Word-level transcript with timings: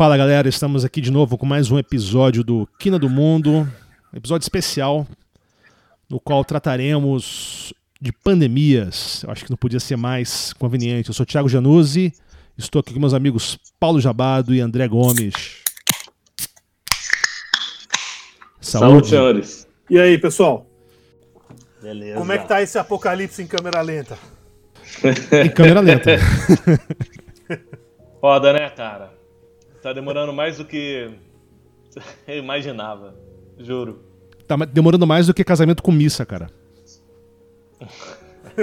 Fala 0.00 0.16
galera, 0.16 0.48
estamos 0.48 0.82
aqui 0.82 0.98
de 0.98 1.10
novo 1.10 1.36
com 1.36 1.44
mais 1.44 1.70
um 1.70 1.78
episódio 1.78 2.42
do 2.42 2.66
Quina 2.78 2.98
do 2.98 3.10
Mundo, 3.10 3.70
episódio 4.14 4.44
especial 4.46 5.06
no 6.08 6.18
qual 6.18 6.42
trataremos 6.42 7.74
de 8.00 8.10
pandemias. 8.10 9.22
Eu 9.22 9.30
acho 9.30 9.44
que 9.44 9.50
não 9.50 9.58
podia 9.58 9.78
ser 9.78 9.96
mais 9.96 10.54
conveniente. 10.54 11.10
Eu 11.10 11.14
sou 11.14 11.26
Thiago 11.26 11.50
Januzzi, 11.50 12.14
estou 12.56 12.80
aqui 12.80 12.94
com 12.94 12.98
meus 12.98 13.12
amigos 13.12 13.58
Paulo 13.78 14.00
Jabado 14.00 14.54
e 14.54 14.60
André 14.62 14.88
Gomes. 14.88 15.34
Saúde, 18.58 18.88
Saúde 18.88 19.06
senhores. 19.06 19.68
E 19.90 19.98
aí, 19.98 20.16
pessoal? 20.16 20.66
Beleza. 21.82 22.18
Como 22.18 22.32
é 22.32 22.38
que 22.38 22.48
tá 22.48 22.62
esse 22.62 22.78
apocalipse 22.78 23.42
em 23.42 23.46
câmera 23.46 23.82
lenta? 23.82 24.16
em 25.44 25.50
câmera 25.50 25.80
lenta. 25.80 26.16
Foda, 28.18 28.54
né, 28.54 28.70
cara? 28.70 29.19
Tá 29.82 29.92
demorando 29.92 30.32
mais 30.32 30.58
do 30.58 30.64
que 30.64 31.10
eu 32.26 32.38
imaginava. 32.38 33.14
Juro. 33.58 34.04
Tá 34.46 34.56
demorando 34.56 35.06
mais 35.06 35.26
do 35.26 35.34
que 35.34 35.44
casamento 35.44 35.82
com 35.82 35.92
missa, 35.92 36.26
cara. 36.26 36.50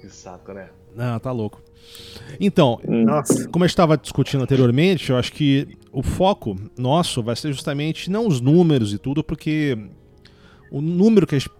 que 0.00 0.08
saco, 0.08 0.52
né? 0.52 0.70
Não, 0.94 1.18
tá 1.18 1.32
louco. 1.32 1.62
Então, 2.40 2.80
Nossa. 2.86 3.48
como 3.48 3.64
eu 3.64 3.66
estava 3.66 3.96
discutindo 3.96 4.42
anteriormente, 4.42 5.10
eu 5.10 5.16
acho 5.16 5.32
que 5.32 5.76
o 5.92 6.02
foco 6.02 6.56
nosso 6.76 7.22
vai 7.22 7.34
ser 7.34 7.52
justamente 7.52 8.10
não 8.10 8.26
os 8.26 8.40
números 8.40 8.92
e 8.92 8.98
tudo, 8.98 9.24
porque 9.24 9.76
o 10.70 10.80
número 10.80 11.26
que 11.26 11.34
a 11.34 11.38
gente 11.38 11.50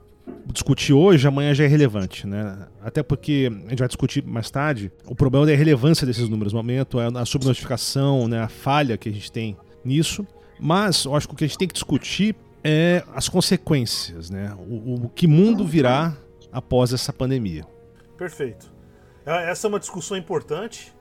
discutir 0.52 0.92
hoje, 0.92 1.26
amanhã 1.26 1.54
já 1.54 1.64
é 1.64 1.66
relevante, 1.66 2.26
né? 2.26 2.66
Até 2.82 3.02
porque 3.02 3.50
a 3.66 3.70
gente 3.70 3.78
vai 3.78 3.88
discutir 3.88 4.24
mais 4.24 4.50
tarde, 4.50 4.90
o 5.06 5.14
problema 5.14 5.50
é 5.50 5.54
a 5.54 5.56
relevância 5.56 6.06
desses 6.06 6.28
números 6.28 6.52
no 6.52 6.58
momento, 6.58 7.00
é 7.00 7.06
a 7.14 7.24
subnotificação, 7.24 8.26
né, 8.26 8.40
a 8.40 8.48
falha 8.48 8.96
que 8.96 9.08
a 9.08 9.12
gente 9.12 9.30
tem 9.30 9.56
nisso. 9.84 10.26
Mas 10.58 11.04
eu 11.04 11.14
acho 11.14 11.28
que 11.28 11.34
o 11.34 11.36
que 11.36 11.44
a 11.44 11.46
gente 11.46 11.58
tem 11.58 11.68
que 11.68 11.74
discutir 11.74 12.34
é 12.64 13.04
as 13.14 13.28
consequências, 13.28 14.30
né? 14.30 14.56
O, 14.58 15.04
o 15.04 15.08
que 15.08 15.26
mundo 15.26 15.64
virá 15.64 16.16
após 16.50 16.92
essa 16.92 17.12
pandemia. 17.12 17.64
Perfeito. 18.16 18.72
É, 19.24 19.50
essa 19.50 19.66
é 19.66 19.68
uma 19.68 19.78
discussão 19.78 20.16
importante, 20.16 20.92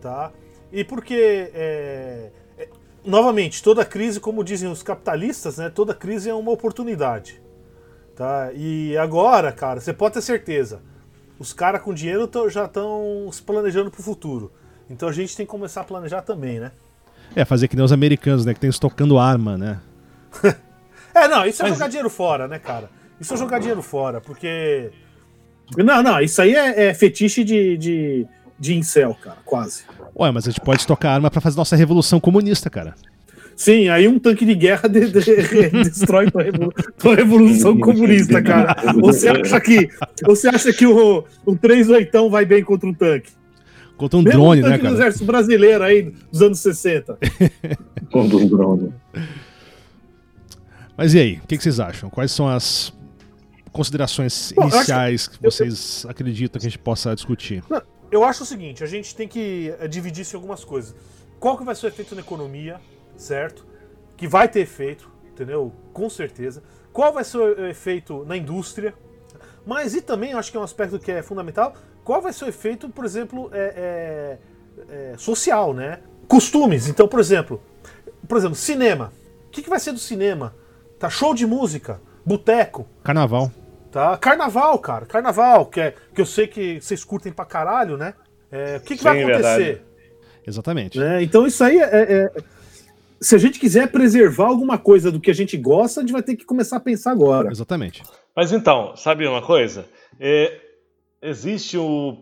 tá? 0.00 0.32
E 0.70 0.84
porque, 0.84 1.50
é, 1.54 2.30
é, 2.58 2.68
novamente, 3.04 3.62
toda 3.62 3.84
crise, 3.84 4.20
como 4.20 4.44
dizem 4.44 4.70
os 4.70 4.82
capitalistas, 4.82 5.58
né? 5.58 5.70
Toda 5.70 5.94
crise 5.94 6.28
é 6.30 6.34
uma 6.34 6.52
oportunidade. 6.52 7.42
Tá? 8.16 8.50
E 8.54 8.96
agora, 8.96 9.52
cara, 9.52 9.78
você 9.78 9.92
pode 9.92 10.14
ter 10.14 10.22
certeza, 10.22 10.80
os 11.38 11.52
caras 11.52 11.82
com 11.82 11.92
dinheiro 11.92 12.26
já 12.48 12.64
estão 12.64 13.28
se 13.30 13.42
planejando 13.42 13.90
pro 13.90 14.02
futuro. 14.02 14.50
Então 14.88 15.06
a 15.06 15.12
gente 15.12 15.36
tem 15.36 15.44
que 15.44 15.50
começar 15.50 15.82
a 15.82 15.84
planejar 15.84 16.22
também, 16.22 16.58
né? 16.58 16.72
É, 17.34 17.44
fazer 17.44 17.68
que 17.68 17.76
nem 17.76 17.84
os 17.84 17.92
americanos, 17.92 18.46
né? 18.46 18.54
Que 18.54 18.60
tem 18.60 18.70
estocando 18.70 19.18
arma, 19.18 19.58
né? 19.58 19.80
é, 21.14 21.28
não, 21.28 21.44
isso 21.44 21.60
é 21.60 21.68
Mas... 21.68 21.74
jogar 21.74 21.88
dinheiro 21.88 22.08
fora, 22.08 22.48
né, 22.48 22.58
cara? 22.58 22.88
Isso 23.20 23.34
é 23.34 23.36
jogar 23.36 23.58
dinheiro 23.58 23.82
fora, 23.82 24.18
porque. 24.18 24.90
Não, 25.76 26.02
não, 26.02 26.20
isso 26.20 26.40
aí 26.40 26.54
é, 26.54 26.86
é 26.86 26.94
fetiche 26.94 27.44
de, 27.44 27.76
de, 27.76 28.26
de 28.58 28.74
incel, 28.74 29.14
cara, 29.20 29.38
quase. 29.44 29.84
Ué, 30.18 30.30
mas 30.30 30.46
a 30.46 30.50
gente 30.50 30.60
pode 30.60 30.80
estocar 30.80 31.14
arma 31.14 31.30
para 31.30 31.40
fazer 31.40 31.56
nossa 31.56 31.76
revolução 31.76 32.18
comunista, 32.18 32.70
cara. 32.70 32.94
Sim, 33.56 33.88
aí 33.88 34.06
um 34.06 34.18
tanque 34.18 34.44
de 34.44 34.54
guerra 34.54 34.86
de, 34.86 35.10
de, 35.10 35.70
destrói 35.82 36.30
tua, 36.30 36.42
revolu 36.42 36.72
tua 36.98 37.16
revolução 37.16 37.78
comunista, 37.80 38.42
cara. 38.42 38.76
Você 39.00 39.30
acha 39.30 39.58
que, 39.58 39.88
você 40.22 40.48
acha 40.48 40.72
que 40.74 40.86
o, 40.86 41.24
o 41.46 41.56
38 41.56 42.28
vai 42.28 42.44
bem 42.44 42.62
contra 42.62 42.86
um 42.86 42.92
tanque? 42.92 43.32
Contra 43.96 44.18
um 44.18 44.22
Mesmo 44.22 44.40
drone, 44.40 44.60
um 44.60 44.64
tanque 44.64 44.76
né, 44.76 44.82
cara? 44.82 44.94
do 44.94 45.00
exército 45.00 45.24
brasileiro 45.24 45.82
aí 45.82 46.12
dos 46.30 46.42
anos 46.42 46.58
60. 46.58 47.18
contra 48.12 48.36
um 48.36 48.46
drone. 48.46 48.92
Mas 50.94 51.14
e 51.14 51.18
aí, 51.18 51.40
o 51.42 51.46
que, 51.46 51.56
que, 51.56 51.62
vocês 51.62 51.80
acham? 51.80 52.10
Quais 52.10 52.30
são 52.32 52.46
as 52.46 52.92
considerações 53.72 54.52
Bom, 54.54 54.64
iniciais 54.64 55.28
que, 55.28 55.38
que 55.38 55.42
vocês 55.42 56.04
eu, 56.04 56.10
acreditam 56.10 56.60
que 56.60 56.66
a 56.66 56.70
gente 56.70 56.78
possa 56.78 57.14
discutir? 57.14 57.64
Eu 58.10 58.22
acho 58.22 58.42
o 58.42 58.46
seguinte, 58.46 58.84
a 58.84 58.86
gente 58.86 59.14
tem 59.16 59.26
que 59.26 59.74
eh, 59.80 59.88
dividir 59.88 60.22
isso 60.22 60.36
em 60.36 60.38
algumas 60.38 60.62
coisas. 60.62 60.94
Qual 61.40 61.56
que 61.56 61.64
vai 61.64 61.74
ser 61.74 61.86
o 61.86 61.88
efeito 61.88 62.14
na 62.14 62.20
economia? 62.20 62.78
Certo? 63.16 63.66
Que 64.16 64.26
vai 64.26 64.48
ter 64.48 64.60
efeito, 64.60 65.10
entendeu? 65.30 65.72
Com 65.92 66.08
certeza. 66.08 66.62
Qual 66.92 67.12
vai 67.12 67.24
ser 67.24 67.38
o 67.38 67.66
efeito 67.66 68.24
na 68.24 68.36
indústria? 68.36 68.94
Mas 69.66 69.94
e 69.94 70.00
também, 70.00 70.32
acho 70.32 70.50
que 70.50 70.56
é 70.56 70.60
um 70.60 70.64
aspecto 70.64 70.98
que 70.98 71.10
é 71.10 71.22
fundamental, 71.22 71.74
qual 72.04 72.22
vai 72.22 72.32
ser 72.32 72.44
o 72.44 72.48
efeito, 72.48 72.88
por 72.88 73.04
exemplo, 73.04 73.50
é, 73.52 74.38
é, 74.88 75.12
é, 75.12 75.18
social, 75.18 75.74
né? 75.74 76.00
Costumes. 76.28 76.88
Então, 76.88 77.08
por 77.08 77.18
exemplo, 77.18 77.60
por 78.28 78.38
exemplo, 78.38 78.56
cinema. 78.56 79.12
O 79.46 79.50
que, 79.50 79.62
que 79.62 79.68
vai 79.68 79.80
ser 79.80 79.92
do 79.92 79.98
cinema? 79.98 80.54
Tá 80.98 81.10
show 81.10 81.34
de 81.34 81.46
música, 81.46 82.00
boteco. 82.24 82.86
Carnaval. 83.02 83.50
Tá? 83.90 84.16
Carnaval, 84.18 84.78
cara. 84.78 85.06
Carnaval, 85.06 85.66
que, 85.66 85.80
é, 85.80 85.94
que 86.14 86.20
eu 86.20 86.26
sei 86.26 86.46
que 86.46 86.80
vocês 86.80 87.02
curtem 87.02 87.32
pra 87.32 87.44
caralho, 87.44 87.96
né? 87.96 88.14
É, 88.50 88.76
o 88.76 88.80
que, 88.80 88.94
que 88.94 88.98
Sim, 88.98 89.04
vai 89.04 89.22
acontecer? 89.22 89.64
Verdade. 89.64 89.82
Exatamente. 90.46 91.02
É, 91.02 91.22
então 91.22 91.46
isso 91.46 91.62
aí 91.64 91.78
é, 91.78 91.84
é, 91.84 92.32
se 93.20 93.34
a 93.34 93.38
gente 93.38 93.58
quiser 93.58 93.90
preservar 93.90 94.46
alguma 94.46 94.78
coisa 94.78 95.10
do 95.10 95.20
que 95.20 95.30
a 95.30 95.34
gente 95.34 95.56
gosta, 95.56 96.00
a 96.00 96.02
gente 96.02 96.12
vai 96.12 96.22
ter 96.22 96.36
que 96.36 96.44
começar 96.44 96.76
a 96.76 96.80
pensar 96.80 97.12
agora. 97.12 97.50
Exatamente. 97.50 98.02
Mas 98.34 98.52
então, 98.52 98.94
sabe 98.96 99.26
uma 99.26 99.42
coisa? 99.42 99.86
É, 100.20 100.60
existe 101.22 101.78
o 101.78 102.18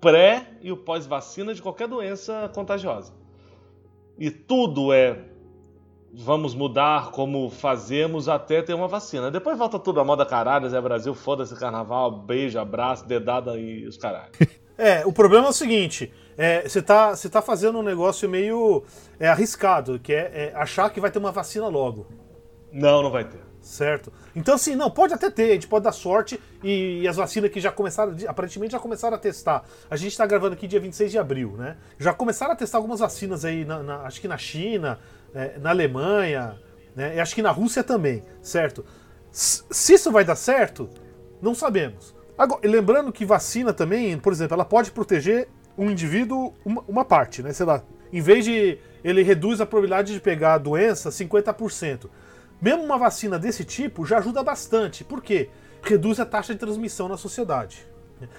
pré 0.00 0.46
e 0.60 0.70
o 0.70 0.76
pós-vacina 0.76 1.54
de 1.54 1.62
qualquer 1.62 1.88
doença 1.88 2.50
contagiosa. 2.54 3.12
E 4.18 4.30
tudo 4.30 4.92
é 4.92 5.18
vamos 6.12 6.54
mudar 6.54 7.10
como 7.10 7.50
fazemos 7.50 8.28
até 8.28 8.62
ter 8.62 8.74
uma 8.74 8.88
vacina. 8.88 9.30
Depois 9.30 9.58
volta 9.58 9.78
tudo 9.78 10.00
a 10.00 10.04
moda 10.04 10.24
caralho, 10.24 10.68
Zé 10.68 10.80
Brasil, 10.80 11.14
foda-se 11.14 11.54
carnaval, 11.54 12.10
beijo, 12.10 12.58
abraço, 12.58 13.06
dedada 13.06 13.56
e 13.56 13.86
os 13.86 13.96
caralhos. 13.96 14.36
É, 14.80 15.04
o 15.04 15.12
problema 15.12 15.48
é 15.48 15.50
o 15.50 15.52
seguinte: 15.52 16.12
você 16.64 16.78
é, 16.78 16.82
tá, 16.82 17.14
tá 17.16 17.42
fazendo 17.42 17.78
um 17.78 17.82
negócio 17.82 18.28
meio 18.28 18.84
é, 19.18 19.28
arriscado, 19.28 19.98
que 19.98 20.12
é, 20.12 20.52
é, 20.52 20.52
achar 20.54 20.88
que 20.88 21.00
vai 21.00 21.10
ter 21.10 21.18
uma 21.18 21.32
vacina 21.32 21.66
logo. 21.66 22.06
Não, 22.72 23.02
não 23.02 23.10
vai 23.10 23.24
ter. 23.24 23.40
Certo? 23.60 24.12
Então, 24.36 24.54
assim, 24.54 24.76
não, 24.76 24.88
pode 24.88 25.12
até 25.12 25.28
ter, 25.30 25.50
a 25.50 25.54
gente 25.54 25.66
pode 25.66 25.84
dar 25.84 25.92
sorte 25.92 26.40
e, 26.62 27.00
e 27.02 27.08
as 27.08 27.16
vacinas 27.16 27.50
que 27.50 27.60
já 27.60 27.72
começaram, 27.72 28.14
aparentemente 28.28 28.72
já 28.72 28.78
começaram 28.78 29.16
a 29.16 29.18
testar. 29.18 29.64
A 29.90 29.96
gente 29.96 30.12
está 30.12 30.24
gravando 30.24 30.54
aqui 30.54 30.68
dia 30.68 30.78
26 30.78 31.10
de 31.10 31.18
abril, 31.18 31.56
né? 31.58 31.76
Já 31.98 32.14
começaram 32.14 32.52
a 32.52 32.56
testar 32.56 32.78
algumas 32.78 33.00
vacinas 33.00 33.44
aí, 33.44 33.64
na, 33.64 33.82
na, 33.82 34.02
acho 34.02 34.20
que 34.20 34.28
na 34.28 34.38
China, 34.38 35.00
é, 35.34 35.58
na 35.58 35.70
Alemanha, 35.70 36.56
né? 36.94 37.16
E 37.16 37.20
acho 37.20 37.34
que 37.34 37.42
na 37.42 37.50
Rússia 37.50 37.82
também, 37.82 38.24
certo? 38.40 38.86
Se 39.32 39.92
isso 39.92 40.12
vai 40.12 40.24
dar 40.24 40.36
certo, 40.36 40.88
não 41.42 41.54
sabemos. 41.54 42.14
Agora, 42.38 42.60
lembrando 42.64 43.12
que 43.12 43.24
vacina 43.24 43.72
também, 43.72 44.16
por 44.16 44.32
exemplo, 44.32 44.54
ela 44.54 44.64
pode 44.64 44.92
proteger 44.92 45.48
um 45.78 45.90
indivíduo 45.90 46.52
uma, 46.64 46.82
uma, 46.88 47.04
parte, 47.04 47.42
né? 47.42 47.52
Sei 47.52 47.64
lá, 47.64 47.82
em 48.12 48.20
vez 48.20 48.44
de 48.44 48.78
ele 49.04 49.22
reduz 49.22 49.60
a 49.60 49.66
probabilidade 49.66 50.12
de 50.12 50.20
pegar 50.20 50.54
a 50.54 50.58
doença 50.58 51.08
50%. 51.10 52.10
Mesmo 52.60 52.82
uma 52.82 52.98
vacina 52.98 53.38
desse 53.38 53.64
tipo 53.64 54.04
já 54.04 54.18
ajuda 54.18 54.42
bastante. 54.42 55.04
Por 55.04 55.22
quê? 55.22 55.48
Reduz 55.82 56.18
a 56.18 56.26
taxa 56.26 56.52
de 56.52 56.58
transmissão 56.58 57.08
na 57.08 57.16
sociedade. 57.16 57.86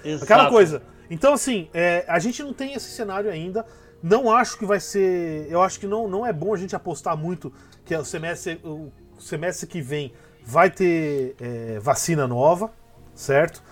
Exato. 0.04 0.24
Aquela 0.24 0.50
coisa. 0.50 0.82
Então, 1.08 1.32
assim, 1.32 1.68
é, 1.72 2.04
a 2.06 2.18
gente 2.18 2.42
não 2.42 2.52
tem 2.52 2.74
esse 2.74 2.90
cenário 2.90 3.30
ainda. 3.30 3.64
Não 4.02 4.30
acho 4.30 4.58
que 4.58 4.66
vai 4.66 4.78
ser. 4.78 5.46
Eu 5.50 5.62
acho 5.62 5.80
que 5.80 5.86
não, 5.86 6.06
não 6.06 6.26
é 6.26 6.32
bom 6.32 6.52
a 6.52 6.56
gente 6.56 6.76
apostar 6.76 7.16
muito 7.16 7.52
que 7.84 7.94
o 7.96 8.04
semestre, 8.04 8.60
o 8.62 8.92
semestre 9.18 9.66
que 9.66 9.80
vem 9.80 10.12
vai 10.44 10.70
ter 10.70 11.34
é, 11.40 11.78
vacina 11.80 12.26
nova, 12.26 12.70
certo? 13.14 13.62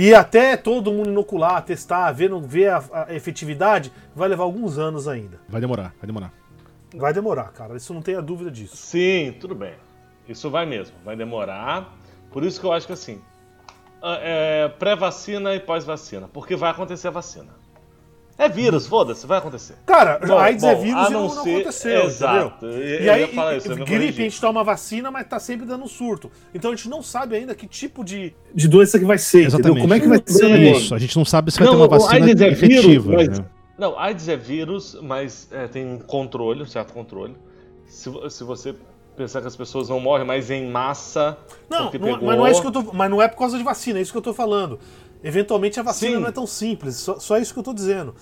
E 0.00 0.14
até 0.14 0.56
todo 0.56 0.92
mundo 0.92 1.10
inocular, 1.10 1.60
testar, 1.64 2.12
ver, 2.12 2.30
ver 2.42 2.68
a, 2.68 3.06
a, 3.08 3.14
efetividade, 3.16 3.92
vai 4.14 4.28
levar 4.28 4.44
alguns 4.44 4.78
anos 4.78 5.08
ainda. 5.08 5.40
Vai 5.48 5.60
demorar, 5.60 5.92
vai 5.98 6.06
demorar. 6.06 6.32
Vai 6.94 7.12
demorar, 7.12 7.50
cara. 7.50 7.76
Isso 7.76 7.92
não 7.92 8.00
tenha 8.00 8.22
dúvida 8.22 8.48
disso. 8.48 8.76
Sim, 8.76 9.34
tudo 9.40 9.56
bem. 9.56 9.74
Isso 10.28 10.48
vai 10.48 10.64
mesmo, 10.64 10.96
vai 11.04 11.16
demorar. 11.16 11.98
Por 12.30 12.44
isso 12.44 12.60
que 12.60 12.66
eu 12.66 12.72
acho 12.72 12.86
que 12.86 12.92
assim, 12.92 13.20
é, 14.00 14.68
pré-vacina 14.78 15.52
e 15.56 15.58
pós-vacina, 15.58 16.28
porque 16.28 16.54
vai 16.54 16.70
acontecer 16.70 17.08
a 17.08 17.10
vacina. 17.10 17.56
É 18.38 18.48
vírus, 18.48 18.86
foda-se, 18.86 19.26
vai 19.26 19.38
acontecer. 19.38 19.74
Cara, 19.84 20.20
bom, 20.24 20.38
AIDS 20.38 20.62
é 20.62 20.72
bom, 20.72 20.80
é 20.80 20.84
vírus 20.84 21.08
e 21.08 21.12
não, 21.12 21.22
não 21.22 21.42
ser... 21.42 21.56
aconteceu, 21.56 22.04
exato. 22.04 22.66
entendeu? 22.66 23.02
E 23.02 23.10
aí, 23.10 23.30
isso, 23.56 23.76
gripe, 23.84 24.20
a 24.20 24.24
gente 24.24 24.40
toma 24.40 24.62
vacina, 24.62 25.10
mas 25.10 25.26
tá 25.26 25.40
sempre 25.40 25.66
dando 25.66 25.88
surto. 25.88 26.30
Então 26.54 26.70
a 26.70 26.76
gente 26.76 26.88
não 26.88 27.02
sabe 27.02 27.34
ainda 27.34 27.52
que 27.52 27.66
tipo 27.66 28.04
de, 28.04 28.32
de 28.54 28.68
doença 28.68 28.96
que 28.96 29.04
vai 29.04 29.18
ser, 29.18 29.46
Exatamente. 29.46 29.80
Entendeu? 29.80 29.82
Como 29.82 29.94
é 29.94 30.00
que 30.00 30.08
vai 30.08 30.22
ser 30.24 30.76
isso? 30.76 30.94
A 30.94 30.98
gente 30.98 31.16
não 31.16 31.24
sabe 31.24 31.50
se 31.50 31.58
vai 31.58 31.66
não, 31.66 31.74
ter 31.74 31.80
uma 31.80 31.88
vacina 31.88 32.28
é 32.28 32.48
efetiva. 32.48 32.78
Vírus, 32.78 33.06
mas... 33.06 33.38
né? 33.40 33.44
Não, 33.76 33.98
AIDS 33.98 34.28
é 34.28 34.36
vírus, 34.36 34.96
mas 35.02 35.48
é, 35.50 35.66
tem 35.66 35.84
um 35.84 35.98
controle, 35.98 36.62
um 36.62 36.66
certo 36.66 36.92
controle. 36.92 37.34
Se, 37.86 38.08
se 38.30 38.44
você 38.44 38.72
pensar 39.16 39.40
que 39.40 39.48
as 39.48 39.56
pessoas 39.56 39.88
não 39.88 39.98
morrem, 39.98 40.24
mas 40.24 40.48
em 40.48 40.70
massa. 40.70 41.36
Não, 41.68 41.84
não 41.84 41.90
pegou... 41.90 42.18
mas, 42.22 42.38
não 42.38 42.46
é 42.46 42.50
isso 42.52 42.60
que 42.60 42.68
eu 42.68 42.72
tô, 42.72 42.82
mas 42.92 43.10
não 43.10 43.20
é 43.20 43.26
por 43.26 43.36
causa 43.36 43.58
de 43.58 43.64
vacina, 43.64 43.98
é 43.98 44.02
isso 44.02 44.12
que 44.12 44.18
eu 44.18 44.22
tô 44.22 44.32
falando. 44.32 44.78
Eventualmente 45.22 45.80
a 45.80 45.82
vacina 45.82 46.16
Sim. 46.16 46.20
não 46.20 46.28
é 46.28 46.32
tão 46.32 46.46
simples, 46.46 46.96
só, 46.96 47.18
só 47.18 47.38
isso 47.38 47.52
que 47.52 47.58
eu 47.58 47.64
tô 47.64 47.74
dizendo. 47.74 48.14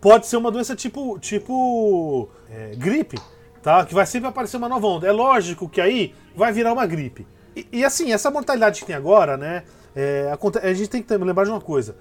pode 0.00 0.26
ser 0.26 0.36
uma 0.36 0.50
doença 0.50 0.74
tipo, 0.74 1.18
tipo 1.18 2.28
é, 2.50 2.74
gripe, 2.74 3.18
tá? 3.62 3.84
Que 3.84 3.94
vai 3.94 4.06
sempre 4.06 4.28
aparecer 4.28 4.56
uma 4.56 4.68
nova 4.68 4.86
onda. 4.86 5.06
É 5.06 5.12
lógico 5.12 5.68
que 5.68 5.80
aí 5.80 6.14
vai 6.34 6.52
virar 6.52 6.72
uma 6.72 6.86
gripe. 6.86 7.26
E, 7.54 7.66
e 7.72 7.84
assim, 7.84 8.12
essa 8.12 8.30
mortalidade 8.30 8.80
que 8.80 8.86
tem 8.86 8.96
agora, 8.96 9.36
né? 9.36 9.64
É, 9.94 10.32
a, 10.62 10.72
gente 10.72 10.88
tem 10.88 11.02
que 11.02 11.16
lembrar 11.16 11.44
de 11.44 11.50
uma 11.50 11.60
coisa. 11.60 11.96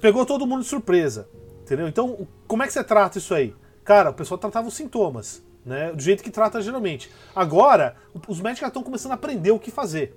Pegou 0.00 0.26
todo 0.26 0.46
mundo 0.46 0.62
de 0.62 0.68
surpresa, 0.68 1.28
entendeu? 1.62 1.86
Então, 1.86 2.26
como 2.46 2.62
é 2.62 2.66
que 2.66 2.72
você 2.72 2.82
trata 2.82 3.18
isso 3.18 3.34
aí? 3.34 3.54
Cara, 3.84 4.10
o 4.10 4.14
pessoal 4.14 4.38
tratava 4.38 4.66
os 4.66 4.74
sintomas, 4.74 5.42
né? 5.64 5.92
Do 5.92 6.02
jeito 6.02 6.22
que 6.22 6.30
trata 6.30 6.60
geralmente. 6.60 7.10
Agora, 7.34 7.96
os 8.28 8.40
médicos 8.40 8.66
estão 8.66 8.82
começando 8.82 9.12
a 9.12 9.14
aprender 9.14 9.50
o 9.50 9.58
que 9.58 9.70
fazer. 9.70 10.14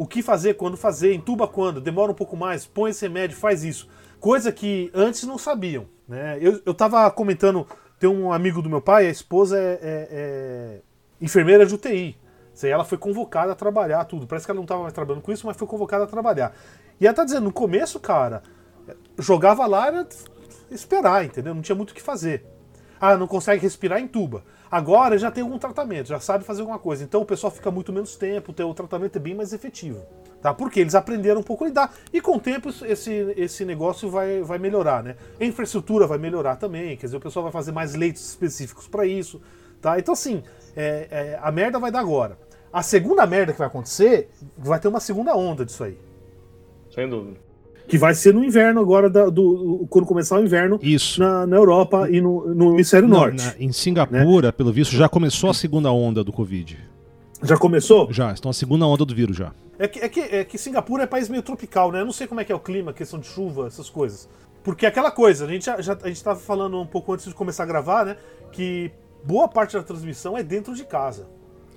O 0.00 0.06
que 0.06 0.22
fazer, 0.22 0.54
quando 0.54 0.78
fazer, 0.78 1.12
entuba 1.12 1.46
quando, 1.46 1.78
demora 1.78 2.10
um 2.10 2.14
pouco 2.14 2.34
mais, 2.34 2.64
põe 2.64 2.90
esse 2.90 3.02
remédio, 3.06 3.36
faz 3.36 3.62
isso. 3.62 3.86
Coisa 4.18 4.50
que 4.50 4.90
antes 4.94 5.24
não 5.24 5.36
sabiam. 5.36 5.84
Né? 6.08 6.38
Eu, 6.40 6.58
eu 6.64 6.72
tava 6.72 7.10
comentando, 7.10 7.66
tem 7.98 8.08
um 8.08 8.32
amigo 8.32 8.62
do 8.62 8.70
meu 8.70 8.80
pai, 8.80 9.08
a 9.08 9.10
esposa 9.10 9.58
é, 9.58 9.72
é, 9.82 10.08
é 10.10 10.80
enfermeira 11.20 11.66
de 11.66 11.74
UTI. 11.74 12.16
Ela 12.62 12.82
foi 12.82 12.96
convocada 12.96 13.52
a 13.52 13.54
trabalhar 13.54 14.02
tudo. 14.06 14.26
Parece 14.26 14.46
que 14.46 14.50
ela 14.50 14.56
não 14.56 14.64
estava 14.64 14.80
mais 14.80 14.94
trabalhando 14.94 15.22
com 15.22 15.32
isso, 15.32 15.46
mas 15.46 15.54
foi 15.54 15.68
convocada 15.68 16.04
a 16.04 16.06
trabalhar. 16.06 16.56
E 16.98 17.06
ela 17.06 17.14
tá 17.14 17.22
dizendo, 17.22 17.44
no 17.44 17.52
começo, 17.52 18.00
cara, 18.00 18.42
jogava 19.18 19.66
lá 19.66 19.88
era 19.88 20.08
esperar, 20.70 21.26
entendeu? 21.26 21.54
Não 21.54 21.60
tinha 21.60 21.76
muito 21.76 21.90
o 21.90 21.94
que 21.94 22.00
fazer. 22.00 22.46
Ah, 22.98 23.18
não 23.18 23.26
consegue 23.26 23.60
respirar 23.60 24.00
em 24.00 24.08
tuba. 24.08 24.44
Agora 24.70 25.18
já 25.18 25.30
tem 25.30 25.42
algum 25.42 25.58
tratamento, 25.58 26.06
já 26.06 26.20
sabe 26.20 26.44
fazer 26.44 26.60
alguma 26.60 26.78
coisa. 26.78 27.02
Então 27.02 27.22
o 27.22 27.24
pessoal 27.24 27.50
fica 27.50 27.70
muito 27.70 27.92
menos 27.92 28.14
tempo, 28.14 28.52
o 28.52 28.74
tratamento 28.74 29.16
é 29.16 29.18
bem 29.18 29.34
mais 29.34 29.52
efetivo. 29.52 30.00
Tá? 30.40 30.54
Porque 30.54 30.78
eles 30.78 30.94
aprenderam 30.94 31.40
um 31.40 31.42
pouco 31.42 31.64
a 31.64 31.68
lidar. 31.68 31.94
E 32.12 32.20
com 32.20 32.36
o 32.36 32.40
tempo 32.40 32.70
esse, 32.84 33.34
esse 33.36 33.64
negócio 33.64 34.08
vai, 34.08 34.42
vai 34.42 34.58
melhorar, 34.58 35.02
né? 35.02 35.16
A 35.40 35.44
infraestrutura 35.44 36.06
vai 36.06 36.18
melhorar 36.18 36.56
também, 36.56 36.96
quer 36.96 37.06
dizer, 37.06 37.16
o 37.16 37.20
pessoal 37.20 37.42
vai 37.42 37.52
fazer 37.52 37.72
mais 37.72 37.94
leitos 37.94 38.26
específicos 38.28 38.86
para 38.86 39.04
isso. 39.04 39.40
Tá? 39.80 39.98
Então, 39.98 40.14
assim, 40.14 40.42
é, 40.76 41.08
é, 41.10 41.38
a 41.42 41.50
merda 41.50 41.78
vai 41.78 41.90
dar 41.90 42.00
agora. 42.00 42.38
A 42.72 42.82
segunda 42.82 43.26
merda 43.26 43.52
que 43.52 43.58
vai 43.58 43.66
acontecer, 43.66 44.30
vai 44.56 44.78
ter 44.78 44.86
uma 44.86 45.00
segunda 45.00 45.34
onda 45.34 45.64
disso 45.64 45.82
aí. 45.82 45.98
Sem 46.94 47.08
dúvida 47.08 47.49
que 47.90 47.98
vai 47.98 48.14
ser 48.14 48.32
no 48.32 48.44
inverno 48.44 48.80
agora, 48.80 49.10
da, 49.10 49.28
do, 49.28 49.84
quando 49.90 50.06
começar 50.06 50.38
o 50.38 50.44
inverno 50.44 50.78
Isso. 50.80 51.20
Na, 51.20 51.44
na 51.44 51.56
Europa 51.56 52.08
e 52.08 52.20
no, 52.20 52.54
no 52.54 52.74
hemisfério 52.74 53.08
Não, 53.08 53.18
norte. 53.18 53.44
Na, 53.44 53.54
em 53.58 53.72
Singapura, 53.72 54.48
né? 54.48 54.52
pelo 54.52 54.72
visto, 54.72 54.94
já 54.94 55.08
começou 55.08 55.50
a 55.50 55.54
segunda 55.54 55.90
onda 55.90 56.22
do 56.22 56.32
Covid. 56.32 56.78
Já 57.42 57.56
começou? 57.56 58.12
Já, 58.12 58.32
estão 58.32 58.50
a 58.50 58.54
segunda 58.54 58.86
onda 58.86 59.04
do 59.04 59.14
vírus 59.14 59.36
já. 59.36 59.52
É 59.76 59.88
que, 59.88 59.98
é, 59.98 60.08
que, 60.08 60.20
é 60.20 60.44
que 60.44 60.56
Singapura 60.56 61.02
é 61.02 61.06
país 61.06 61.28
meio 61.28 61.42
tropical, 61.42 61.90
né? 61.90 62.00
Eu 62.00 62.04
não 62.04 62.12
sei 62.12 62.28
como 62.28 62.40
é 62.40 62.44
que 62.44 62.52
é 62.52 62.54
o 62.54 62.60
clima, 62.60 62.92
questão 62.92 63.18
de 63.18 63.26
chuva, 63.26 63.66
essas 63.66 63.90
coisas. 63.90 64.28
Porque 64.62 64.86
é 64.86 64.88
aquela 64.88 65.10
coisa, 65.10 65.46
a 65.46 65.48
gente 65.48 65.64
já, 65.64 65.80
já 65.80 65.94
a 65.94 66.06
gente 66.06 66.16
estava 66.16 66.38
falando 66.38 66.78
um 66.78 66.86
pouco 66.86 67.12
antes 67.12 67.26
de 67.26 67.34
começar 67.34 67.64
a 67.64 67.66
gravar, 67.66 68.04
né? 68.04 68.16
Que 68.52 68.92
boa 69.24 69.48
parte 69.48 69.72
da 69.72 69.82
transmissão 69.82 70.38
é 70.38 70.42
dentro 70.42 70.74
de 70.74 70.84
casa. 70.84 71.26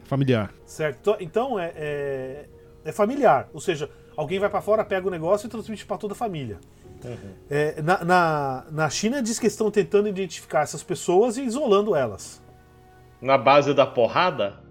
Familiar. 0.04 0.54
Certo? 0.66 1.16
Então 1.20 1.58
é, 1.58 1.72
é, 1.76 2.46
é 2.86 2.92
familiar. 2.92 3.50
Ou 3.54 3.62
seja, 3.62 3.90
alguém 4.16 4.40
vai 4.40 4.50
para 4.50 4.62
fora, 4.62 4.84
pega 4.84 5.08
o 5.08 5.12
negócio 5.12 5.48
e 5.48 5.50
transmite 5.50 5.86
para 5.86 5.98
toda 5.98 6.14
a 6.14 6.16
família. 6.16 6.60
Uhum. 7.04 7.16
É, 7.50 7.82
na, 7.82 8.04
na, 8.04 8.66
na 8.72 8.90
China 8.90 9.22
diz 9.22 9.38
que 9.40 9.48
estão 9.48 9.70
tentando 9.70 10.08
identificar 10.08 10.62
essas 10.62 10.82
pessoas 10.84 11.38
e 11.38 11.44
isolando 11.44 11.96
elas. 11.96 12.42
Na 13.22 13.38
base 13.38 13.74
da 13.74 13.86
porrada? 13.86 14.62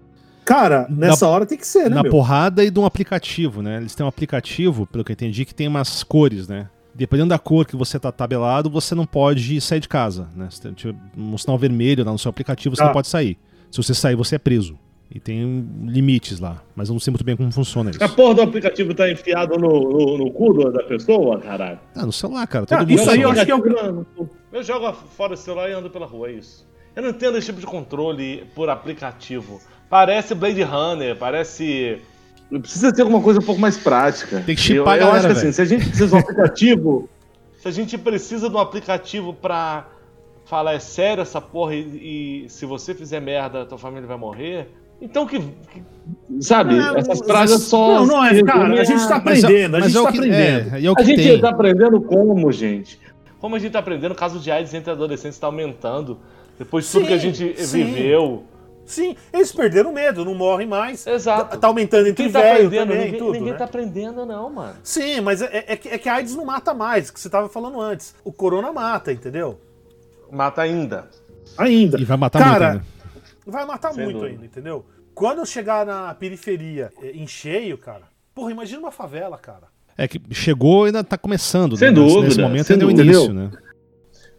Cara, 0.45 0.87
nessa 0.89 1.25
na, 1.25 1.31
hora 1.31 1.45
tem 1.45 1.57
que 1.57 1.65
ser, 1.65 1.89
né? 1.89 1.95
Na 1.95 2.03
meu? 2.03 2.11
porrada 2.11 2.63
e 2.63 2.69
de 2.69 2.79
um 2.79 2.85
aplicativo, 2.85 3.61
né? 3.61 3.77
Eles 3.77 3.95
têm 3.95 4.05
um 4.05 4.09
aplicativo, 4.09 4.85
pelo 4.85 5.03
que 5.03 5.11
eu 5.11 5.13
entendi, 5.13 5.45
que 5.45 5.55
tem 5.55 5.67
umas 5.67 6.03
cores, 6.03 6.47
né? 6.47 6.69
Dependendo 6.93 7.29
da 7.29 7.39
cor 7.39 7.65
que 7.65 7.75
você 7.75 7.99
tá 7.99 8.11
tabelado, 8.11 8.69
você 8.69 8.93
não 8.93 9.05
pode 9.05 9.59
sair 9.61 9.79
de 9.79 9.87
casa, 9.87 10.27
né? 10.35 10.47
Se 10.51 10.71
tiver 10.73 10.95
um 11.17 11.37
sinal 11.37 11.57
vermelho 11.57 12.03
lá 12.03 12.11
no 12.11 12.19
seu 12.19 12.29
aplicativo, 12.29 12.75
você 12.75 12.83
ah. 12.83 12.87
não 12.87 12.93
pode 12.93 13.07
sair. 13.07 13.37
Se 13.71 13.77
você 13.77 13.93
sair, 13.93 14.15
você 14.15 14.35
é 14.35 14.39
preso. 14.39 14.77
E 15.13 15.19
tem 15.19 15.63
limites 15.83 16.39
lá, 16.39 16.63
mas 16.75 16.89
eu 16.89 16.93
não 16.93 16.99
sei 16.99 17.11
muito 17.11 17.23
bem 17.23 17.37
como 17.37 17.51
funciona 17.51 17.91
isso. 17.91 18.03
A 18.03 18.09
porra 18.09 18.33
do 18.33 18.41
aplicativo 18.41 18.95
tá 18.95 19.07
enfiado 19.11 19.59
no, 19.59 19.91
no, 19.91 20.17
no 20.17 20.31
cu 20.31 20.71
da 20.71 20.81
pessoa, 20.81 21.39
caralho? 21.39 21.79
Ah, 21.95 22.03
no 22.03 22.11
celular, 22.11 22.47
cara. 22.47 22.65
Todo 22.65 22.79
ah, 22.79 22.81
mundo 22.81 22.91
isso 22.93 23.11
aí 23.11 23.21
eu 23.21 23.29
acho 23.29 23.45
que 23.45 23.51
é 23.51 23.55
o 23.55 24.07
Eu 24.51 24.63
jogo 24.63 24.91
fora 25.15 25.35
o 25.35 25.37
celular 25.37 25.69
e 25.69 25.73
ando 25.73 25.87
pela 25.87 26.07
rua, 26.07 26.29
é 26.29 26.31
isso. 26.31 26.67
Eu 26.95 27.03
não 27.03 27.09
entendo 27.11 27.37
esse 27.37 27.45
tipo 27.45 27.59
de 27.59 27.65
controle 27.67 28.47
por 28.55 28.69
aplicativo. 28.69 29.61
Parece 29.87 30.33
Blade 30.33 30.63
Runner, 30.63 31.15
parece. 31.15 32.01
Precisa 32.49 32.91
ter 32.91 33.03
alguma 33.03 33.21
coisa 33.21 33.39
um 33.39 33.43
pouco 33.43 33.61
mais 33.61 33.77
prática. 33.77 34.41
Tem 34.43 34.55
que 34.55 34.61
chipar 34.61 34.97
eu, 34.97 35.05
eu 35.05 35.11
acho 35.11 35.27
que 35.27 35.33
assim, 35.33 35.51
se 35.51 35.61
a 35.61 35.65
gente 35.65 35.85
precisa 35.85 36.07
de 36.07 36.15
um 36.15 36.17
aplicativo. 36.17 37.07
se 37.61 37.67
a 37.67 37.71
gente 37.71 37.99
precisa 37.99 38.49
de 38.49 38.55
um 38.55 38.59
aplicativo 38.59 39.31
pra 39.31 39.87
falar 40.45 40.73
é 40.73 40.79
sério 40.79 41.21
essa 41.21 41.39
porra 41.39 41.75
e, 41.75 42.45
e 42.45 42.49
se 42.49 42.65
você 42.65 42.95
fizer 42.95 43.19
merda, 43.19 43.63
tua 43.63 43.77
família 43.77 44.07
vai 44.07 44.17
morrer 44.17 44.67
então 45.01 45.25
que. 45.25 45.39
que 45.39 45.83
sabe, 46.39 46.77
é, 46.77 46.99
essas 46.99 47.21
pragas 47.21 47.63
só. 47.63 47.99
Não, 47.99 48.05
não 48.05 48.25
é, 48.25 48.43
cara. 48.43 48.81
A 48.81 48.83
gente 48.83 49.07
tá 49.07 49.15
aprendendo, 49.17 49.77
a 49.77 49.79
gente 49.81 49.93
tá 49.93 50.09
aprendendo. 50.09 50.75
É, 50.75 50.85
é 50.85 50.93
a 50.97 51.03
gente 51.03 51.41
tá 51.41 51.49
aprendendo 51.49 52.01
como, 52.01 52.51
gente? 52.51 52.99
Como 53.39 53.55
a 53.55 53.59
gente 53.59 53.71
tá 53.71 53.79
aprendendo, 53.79 54.13
o 54.13 54.15
caso 54.15 54.39
de 54.39 54.49
AIDS 54.49 54.73
entre 54.73 54.91
adolescentes 54.91 55.37
tá 55.37 55.47
aumentando. 55.47 56.19
Depois 56.57 56.85
de 56.85 56.91
tudo 56.91 57.07
que 57.07 57.13
a 57.13 57.17
gente 57.17 57.65
sim. 57.65 57.83
viveu. 57.83 58.45
Sim, 58.85 59.15
eles 59.31 59.51
perderam 59.51 59.93
medo, 59.93 60.25
não 60.25 60.35
morrem 60.35 60.67
mais. 60.67 61.07
Exato. 61.07 61.51
Tá, 61.51 61.57
tá 61.57 61.67
aumentando 61.67 62.07
entre 62.07 62.29
tá 62.29 62.41
velho 62.41 62.69
também, 62.69 62.97
ninguém, 63.05 63.19
tudo. 63.19 63.33
Ninguém 63.33 63.51
né? 63.53 63.57
tá 63.57 63.65
aprendendo, 63.65 64.25
não, 64.25 64.49
mano. 64.49 64.75
Sim, 64.83 65.21
mas 65.21 65.41
é, 65.41 65.45
é, 65.45 65.73
é, 65.73 65.97
que 65.97 66.09
a 66.09 66.15
AIDS 66.15 66.35
não 66.35 66.45
mata 66.45 66.73
mais, 66.73 67.09
que 67.09 67.19
você 67.19 67.29
tava 67.29 67.47
falando 67.47 67.79
antes. 67.79 68.13
O 68.23 68.31
corona 68.31 68.71
mata, 68.73 69.11
entendeu? 69.11 69.59
Mata 70.31 70.61
ainda. 70.61 71.07
Ainda. 71.57 71.99
E 71.99 72.03
vai 72.03 72.17
matar 72.17 72.39
Cara, 72.39 72.69
muito, 72.71 72.83
né? 72.83 72.92
Vai 73.45 73.65
matar 73.65 73.93
Sem 73.93 74.03
muito 74.03 74.19
dúvida. 74.19 74.33
ainda, 74.33 74.45
entendeu? 74.45 74.85
Quando 75.13 75.39
eu 75.39 75.45
chegar 75.45 75.85
na 75.85 76.13
periferia 76.15 76.91
eh, 77.01 77.11
em 77.13 77.27
cheio, 77.27 77.77
cara, 77.77 78.03
porra, 78.33 78.51
imagina 78.51 78.79
uma 78.79 78.91
favela, 78.91 79.37
cara. 79.37 79.67
É 79.97 80.07
que 80.07 80.19
chegou 80.31 80.85
e 80.85 80.87
ainda 80.87 81.03
tá 81.03 81.17
começando. 81.17 81.77
Sem 81.77 81.89
né? 81.89 81.93
dúvida. 81.93 82.21
Nesse 82.23 82.41
momento 82.41 82.71
ainda 82.71 82.83
é 82.83 82.87
o 82.87 82.91
início, 82.91 83.33
né? 83.33 83.51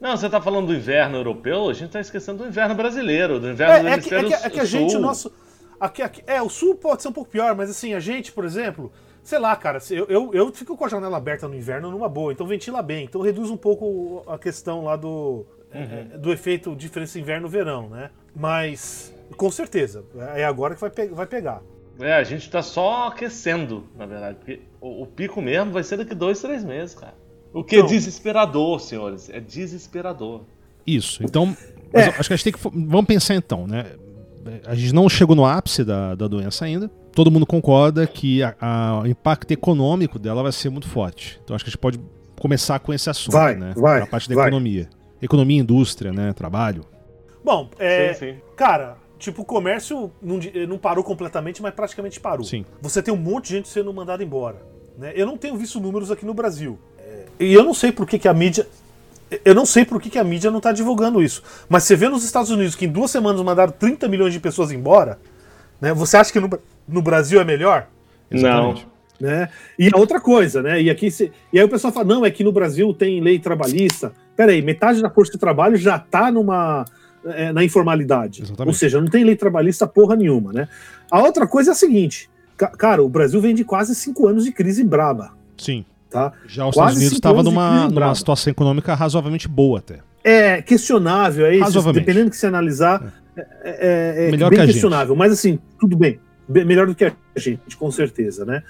Não, 0.00 0.16
você 0.16 0.28
tá 0.28 0.40
falando 0.40 0.66
do 0.66 0.74
inverno 0.74 1.16
europeu, 1.16 1.70
a 1.70 1.72
gente 1.72 1.90
tá 1.90 2.00
esquecendo 2.00 2.42
do 2.42 2.48
inverno 2.48 2.74
brasileiro, 2.74 3.40
do 3.40 3.48
inverno 3.48 3.74
é, 3.74 3.82
do 3.82 3.88
é 3.88 3.98
que, 3.98 4.14
é 4.14 4.24
que, 4.24 4.34
é 4.34 4.50
que 4.50 4.60
a 4.60 4.64
gente, 4.64 4.96
o 4.96 5.00
nosso. 5.00 5.32
Aqui, 5.80 6.02
aqui, 6.02 6.22
é, 6.26 6.42
o 6.42 6.48
sul 6.48 6.74
pode 6.74 7.02
ser 7.02 7.08
um 7.08 7.12
pouco 7.12 7.30
pior, 7.30 7.54
mas 7.54 7.70
assim, 7.70 7.94
a 7.94 8.00
gente, 8.00 8.30
por 8.30 8.44
exemplo, 8.44 8.92
sei 9.22 9.38
lá, 9.38 9.56
cara, 9.56 9.78
eu, 9.90 10.06
eu, 10.08 10.34
eu 10.34 10.52
fico 10.52 10.76
com 10.76 10.84
a 10.84 10.88
janela 10.88 11.16
aberta 11.16 11.48
no 11.48 11.54
inverno 11.54 11.90
numa 11.90 12.08
boa, 12.08 12.32
então 12.32 12.46
ventila 12.46 12.82
bem, 12.82 13.04
então 13.04 13.22
reduz 13.22 13.50
um 13.50 13.56
pouco 13.56 14.22
a 14.26 14.36
questão 14.36 14.84
lá 14.84 14.96
do, 14.96 15.46
uhum. 15.74 16.08
é, 16.14 16.18
do 16.18 16.32
efeito 16.32 16.74
diferença 16.74 17.18
inverno-verão, 17.18 17.88
né? 17.88 18.10
Mas 18.34 19.14
com 19.36 19.50
certeza. 19.50 20.04
É 20.34 20.44
agora 20.44 20.74
que 20.74 20.80
vai, 20.80 20.90
pe 20.90 21.06
vai 21.08 21.26
pegar. 21.26 21.62
É, 22.00 22.14
a 22.14 22.24
gente 22.24 22.50
tá 22.50 22.62
só 22.62 23.08
aquecendo, 23.08 23.84
na 23.96 24.06
verdade. 24.06 24.36
Porque 24.38 24.60
o, 24.80 25.02
o 25.02 25.06
pico 25.06 25.40
mesmo 25.40 25.72
vai 25.72 25.82
ser 25.82 25.96
daqui 25.96 26.14
dois, 26.14 26.40
três 26.40 26.64
meses, 26.64 26.94
cara. 26.94 27.14
O 27.52 27.62
que 27.62 27.76
é 27.76 27.78
então, 27.78 27.88
é 27.88 27.92
desesperador, 27.92 28.80
senhores. 28.80 29.30
É 29.30 29.38
desesperador. 29.40 30.42
Isso. 30.86 31.22
Então, 31.22 31.56
é. 31.92 32.06
acho 32.06 32.28
que 32.28 32.32
a 32.34 32.36
gente 32.36 32.44
tem 32.44 32.52
que. 32.52 32.58
Vamos 32.62 33.06
pensar 33.06 33.34
então, 33.34 33.66
né? 33.66 33.86
A 34.66 34.74
gente 34.74 34.92
não 34.92 35.08
chegou 35.08 35.34
no 35.34 35.46
ápice 35.46 35.84
da, 35.84 36.14
da 36.14 36.26
doença 36.26 36.64
ainda. 36.64 36.90
Todo 37.12 37.30
mundo 37.30 37.46
concorda 37.46 38.06
que 38.06 38.40
o 38.42 39.06
impacto 39.06 39.50
econômico 39.52 40.18
dela 40.18 40.42
vai 40.42 40.52
ser 40.52 40.68
muito 40.68 40.88
forte. 40.88 41.40
Então 41.42 41.54
acho 41.54 41.64
que 41.64 41.70
a 41.70 41.72
gente 41.72 41.78
pode 41.78 42.00
começar 42.38 42.78
com 42.80 42.92
esse 42.92 43.08
assunto, 43.08 43.32
vai, 43.32 43.54
né? 43.54 43.72
Vai, 43.76 44.02
a 44.02 44.06
parte 44.06 44.28
da 44.28 44.34
vai. 44.34 44.48
economia. 44.48 44.88
Economia, 45.24 45.60
indústria, 45.60 46.12
né? 46.12 46.32
Trabalho. 46.32 46.84
Bom, 47.42 47.68
é, 47.78 48.14
sim, 48.14 48.32
sim. 48.32 48.40
cara, 48.56 48.96
Tipo, 49.24 49.40
o 49.40 49.44
comércio 49.44 50.12
não, 50.20 50.38
não 50.68 50.76
parou 50.76 51.02
completamente, 51.02 51.62
mas 51.62 51.72
praticamente 51.72 52.20
parou. 52.20 52.44
Sim. 52.44 52.62
Você 52.82 53.02
tem 53.02 53.14
um 53.14 53.16
monte 53.16 53.46
de 53.46 53.50
gente 53.54 53.68
sendo 53.68 53.90
mandada 53.90 54.22
embora. 54.22 54.56
Né? 54.98 55.12
Eu 55.16 55.24
não 55.24 55.38
tenho 55.38 55.56
visto 55.56 55.80
números 55.80 56.10
aqui 56.10 56.26
no 56.26 56.34
Brasil. 56.34 56.78
É, 56.98 57.24
e 57.40 57.54
eu 57.54 57.64
não 57.64 57.72
sei 57.72 57.90
por 57.90 58.06
que, 58.06 58.18
que 58.18 58.28
a 58.28 58.34
mídia. 58.34 58.68
Eu 59.42 59.54
não 59.54 59.64
sei 59.64 59.82
por 59.84 59.98
que, 59.98 60.10
que 60.10 60.18
a 60.18 60.24
mídia 60.24 60.50
não 60.50 60.58
está 60.58 60.72
divulgando 60.72 61.22
isso. 61.22 61.42
Mas 61.70 61.84
você 61.84 61.96
vê 61.96 62.06
nos 62.06 62.22
Estados 62.22 62.50
Unidos 62.50 62.74
que 62.74 62.84
em 62.84 62.88
duas 62.88 63.10
semanas 63.10 63.40
mandaram 63.40 63.72
30 63.72 64.06
milhões 64.08 64.32
de 64.34 64.40
pessoas 64.40 64.70
embora. 64.70 65.18
Né? 65.80 65.94
Você 65.94 66.18
acha 66.18 66.30
que 66.30 66.38
no, 66.38 66.50
no 66.86 67.00
Brasil 67.00 67.40
é 67.40 67.44
melhor? 67.44 67.88
Exatamente. 68.30 68.84
Não. 68.84 68.93
Né? 69.24 69.48
E 69.78 69.88
a 69.90 69.96
outra 69.96 70.20
coisa, 70.20 70.62
né? 70.62 70.82
E, 70.82 70.90
aqui 70.90 71.10
se... 71.10 71.32
e 71.50 71.58
aí 71.58 71.64
o 71.64 71.68
pessoal 71.68 71.90
fala: 71.90 72.06
não, 72.06 72.26
é 72.26 72.30
que 72.30 72.44
no 72.44 72.52
Brasil 72.52 72.92
tem 72.92 73.22
lei 73.22 73.38
trabalhista. 73.38 74.12
Peraí, 74.36 74.60
metade 74.60 75.00
da 75.00 75.08
força 75.08 75.32
de 75.32 75.38
trabalho 75.38 75.78
já 75.78 75.96
está 75.96 76.30
numa 76.30 76.84
é, 77.24 77.50
na 77.50 77.64
informalidade. 77.64 78.42
Exatamente. 78.42 78.68
Ou 78.68 78.74
seja, 78.74 79.00
não 79.00 79.08
tem 79.08 79.24
lei 79.24 79.34
trabalhista 79.34 79.86
porra 79.86 80.14
nenhuma, 80.14 80.52
né? 80.52 80.68
A 81.10 81.22
outra 81.22 81.46
coisa 81.46 81.70
é 81.70 81.72
a 81.72 81.74
seguinte, 81.74 82.28
cara, 82.76 83.02
o 83.02 83.08
Brasil 83.08 83.40
vem 83.40 83.54
de 83.54 83.64
quase 83.64 83.94
cinco 83.94 84.26
anos 84.28 84.44
de 84.44 84.52
crise 84.52 84.84
braba. 84.84 85.32
Sim. 85.56 85.86
Tá? 86.10 86.30
Já 86.46 86.66
os 86.66 86.76
Estados 86.76 86.96
Unidos 86.96 87.14
estava 87.14 87.42
numa, 87.42 87.88
numa 87.88 88.14
situação 88.14 88.50
econômica 88.50 88.94
razoavelmente 88.94 89.48
boa 89.48 89.78
até. 89.78 90.00
É 90.22 90.60
questionável, 90.60 91.46
é 91.46 91.56
isso. 91.56 91.92
Dependendo 91.92 92.26
do 92.26 92.30
que 92.30 92.36
você 92.36 92.46
analisar, 92.46 93.10
é, 93.34 93.40
é, 93.40 94.24
é, 94.24 94.28
é 94.28 94.30
melhor 94.30 94.50
bem 94.50 94.60
que 94.60 94.66
questionável. 94.66 95.14
Gente. 95.14 95.18
Mas 95.18 95.32
assim, 95.32 95.58
tudo 95.80 95.96
bem. 95.96 96.20
Melhor 96.46 96.86
do 96.86 96.94
que 96.94 97.06
a 97.06 97.12
gente, 97.36 97.74
com 97.78 97.90
certeza, 97.90 98.44
né? 98.44 98.62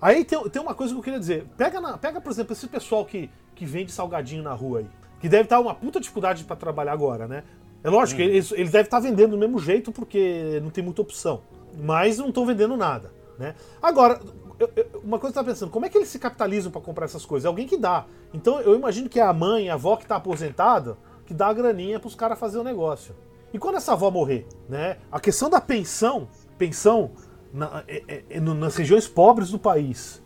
Aí 0.00 0.24
tem, 0.24 0.42
tem 0.48 0.62
uma 0.62 0.74
coisa 0.74 0.92
que 0.94 0.98
eu 0.98 1.02
queria 1.02 1.18
dizer. 1.18 1.46
Pega, 1.56 1.80
na, 1.80 1.98
pega 1.98 2.20
por 2.20 2.32
exemplo, 2.32 2.52
esse 2.52 2.66
pessoal 2.66 3.04
que, 3.04 3.30
que 3.54 3.66
vende 3.66 3.92
salgadinho 3.92 4.42
na 4.42 4.52
rua 4.52 4.80
aí. 4.80 4.86
que 5.20 5.28
deve 5.28 5.44
estar 5.44 5.60
uma 5.60 5.74
puta 5.74 6.00
dificuldade 6.00 6.44
para 6.44 6.56
trabalhar 6.56 6.92
agora, 6.92 7.28
né? 7.28 7.44
É 7.82 7.90
lógico, 7.90 8.20
hum. 8.20 8.24
eles, 8.24 8.52
eles 8.52 8.70
devem 8.70 8.86
estar 8.86 9.00
vendendo 9.00 9.32
do 9.32 9.38
mesmo 9.38 9.58
jeito 9.58 9.92
porque 9.92 10.60
não 10.62 10.70
tem 10.70 10.82
muita 10.82 11.02
opção. 11.02 11.42
Mas 11.78 12.18
não 12.18 12.28
estão 12.28 12.46
vendendo 12.46 12.76
nada, 12.76 13.12
né? 13.38 13.54
Agora, 13.80 14.20
eu, 14.58 14.70
eu, 14.76 15.00
uma 15.02 15.18
coisa 15.18 15.32
que 15.32 15.38
eu 15.38 15.44
pensando, 15.44 15.70
como 15.70 15.86
é 15.86 15.88
que 15.88 15.96
eles 15.96 16.08
se 16.08 16.18
capitalizam 16.18 16.70
para 16.72 16.80
comprar 16.80 17.04
essas 17.04 17.24
coisas? 17.24 17.44
É 17.44 17.48
alguém 17.48 17.66
que 17.66 17.76
dá. 17.76 18.06
Então 18.32 18.60
eu 18.60 18.74
imagino 18.74 19.08
que 19.08 19.20
é 19.20 19.22
a 19.22 19.32
mãe, 19.32 19.70
a 19.70 19.74
avó 19.74 19.96
que 19.96 20.02
está 20.02 20.16
aposentada, 20.16 20.96
que 21.26 21.34
dá 21.34 21.48
a 21.48 21.52
graninha 21.52 22.00
para 22.00 22.08
os 22.08 22.14
caras 22.14 22.38
fazer 22.38 22.58
o 22.58 22.64
negócio. 22.64 23.14
E 23.52 23.58
quando 23.58 23.76
essa 23.76 23.92
avó 23.92 24.10
morrer, 24.10 24.46
né? 24.68 24.98
A 25.10 25.18
questão 25.18 25.48
da 25.48 25.60
pensão, 25.60 26.28
pensão 26.58 27.12
na, 27.52 27.84
é, 27.86 28.02
é, 28.08 28.24
é 28.30 28.40
nas 28.40 28.76
regiões 28.76 29.06
pobres 29.08 29.50
do 29.50 29.58
país 29.58 30.22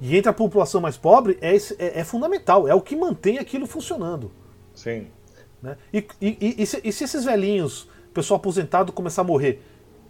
e 0.00 0.16
entre 0.16 0.28
a 0.28 0.32
população 0.32 0.80
mais 0.80 0.96
pobre 0.96 1.38
é, 1.40 1.54
é, 1.54 2.00
é 2.00 2.04
fundamental, 2.04 2.68
é 2.68 2.74
o 2.74 2.80
que 2.80 2.94
mantém 2.94 3.38
aquilo 3.38 3.66
funcionando. 3.66 4.30
Sim. 4.74 5.06
Né? 5.62 5.76
E, 5.92 6.06
e, 6.20 6.62
e, 6.62 6.66
se, 6.66 6.80
e, 6.84 6.92
se, 6.92 7.04
esses 7.04 7.24
velhinhos, 7.24 7.88
pessoal 8.12 8.38
aposentado, 8.38 8.92
começar 8.92 9.22
a 9.22 9.24
morrer? 9.24 9.62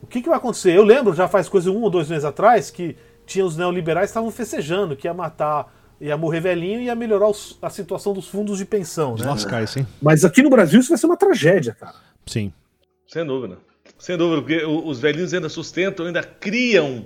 O 0.02 0.06
que, 0.06 0.20
que 0.20 0.28
vai 0.28 0.38
acontecer? 0.38 0.76
Eu 0.76 0.82
lembro, 0.82 1.14
já 1.14 1.28
faz 1.28 1.48
coisa 1.48 1.70
um 1.70 1.82
ou 1.82 1.90
dois 1.90 2.08
meses 2.08 2.24
atrás, 2.24 2.70
que 2.70 2.96
tinha 3.24 3.44
os 3.44 3.56
neoliberais 3.56 4.10
estavam 4.10 4.30
festejando 4.30 4.96
que 4.96 5.06
ia 5.06 5.14
matar, 5.14 5.72
ia 6.00 6.16
morrer 6.16 6.40
velhinho 6.40 6.80
e 6.80 6.84
ia 6.84 6.94
melhorar 6.94 7.28
os, 7.28 7.56
a 7.62 7.70
situação 7.70 8.12
dos 8.12 8.28
fundos 8.28 8.58
de 8.58 8.64
pensão. 8.64 9.14
Né? 9.16 9.24
Lascar, 9.24 9.66
sim. 9.68 9.86
Mas 10.02 10.24
aqui 10.24 10.42
no 10.42 10.50
Brasil 10.50 10.80
isso 10.80 10.88
vai 10.88 10.98
ser 10.98 11.06
uma 11.06 11.16
tragédia, 11.16 11.74
cara. 11.74 11.94
Sim. 12.26 12.52
Sem 13.06 13.24
dúvida. 13.24 13.58
Sem 13.98 14.16
dúvida, 14.16 14.42
porque 14.42 14.64
os 14.64 15.00
velhinhos 15.00 15.32
ainda 15.32 15.48
sustentam, 15.48 16.06
ainda 16.06 16.22
criam. 16.22 17.04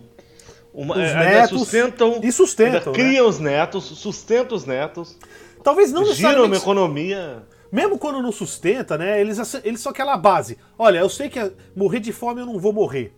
Uma, 0.72 0.94
os 0.94 1.00
ainda 1.00 1.24
netos 1.24 1.58
sustentam. 1.58 2.20
E 2.22 2.32
sustentam. 2.32 2.78
Ainda 2.78 2.90
né? 2.90 2.96
criam 2.96 3.28
os 3.28 3.38
netos, 3.38 3.84
sustentam 3.84 4.56
os 4.56 4.64
netos. 4.64 5.16
Talvez 5.62 5.92
não 5.92 6.02
necessariamente. 6.02 6.36
Giram 6.36 6.46
uma 6.46 6.56
economia. 6.56 7.42
Mesmo 7.70 7.98
quando 7.98 8.20
não 8.20 8.32
sustenta, 8.32 8.98
né? 8.98 9.20
Eles, 9.20 9.38
eles 9.62 9.80
só 9.80 9.90
aquela 9.90 10.16
base. 10.16 10.58
Olha, 10.76 10.98
eu 10.98 11.08
sei 11.08 11.28
que 11.28 11.52
morrer 11.74 12.00
de 12.00 12.12
fome 12.12 12.40
eu 12.40 12.46
não 12.46 12.58
vou 12.58 12.72
morrer. 12.72 13.14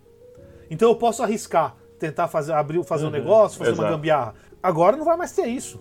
Então 0.69 0.89
eu 0.89 0.95
posso 0.95 1.23
arriscar, 1.23 1.75
tentar 1.97 2.27
fazer, 2.27 2.53
abrir, 2.53 2.83
fazer 2.83 3.03
uhum, 3.03 3.09
um 3.09 3.13
negócio, 3.13 3.57
fazer 3.57 3.71
exato. 3.71 3.87
uma 3.87 3.95
gambiarra. 3.95 4.35
Agora 4.61 4.95
não 4.95 5.05
vai 5.05 5.17
mais 5.17 5.31
ter 5.31 5.47
isso. 5.47 5.79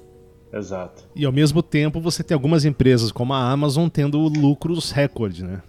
Exato. 0.52 1.04
E 1.14 1.24
ao 1.24 1.32
mesmo 1.32 1.62
tempo 1.62 2.00
você 2.00 2.22
tem 2.22 2.34
algumas 2.34 2.64
empresas 2.64 3.10
como 3.12 3.32
a 3.32 3.50
Amazon 3.50 3.88
tendo 3.88 4.18
lucros 4.18 4.90
recorde, 4.90 5.44
né? 5.44 5.62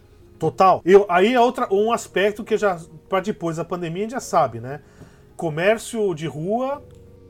Total. 0.43 0.81
Eu, 0.83 1.05
aí 1.07 1.33
é 1.33 1.39
outra, 1.39 1.67
um 1.71 1.91
aspecto 1.93 2.43
que 2.43 2.57
já, 2.57 2.77
para 3.07 3.21
depois 3.21 3.57
da 3.57 3.63
pandemia, 3.63 4.01
a 4.01 4.03
gente 4.03 4.11
já 4.11 4.19
sabe, 4.19 4.59
né? 4.59 4.81
Comércio 5.37 6.13
de 6.13 6.27
rua 6.27 6.83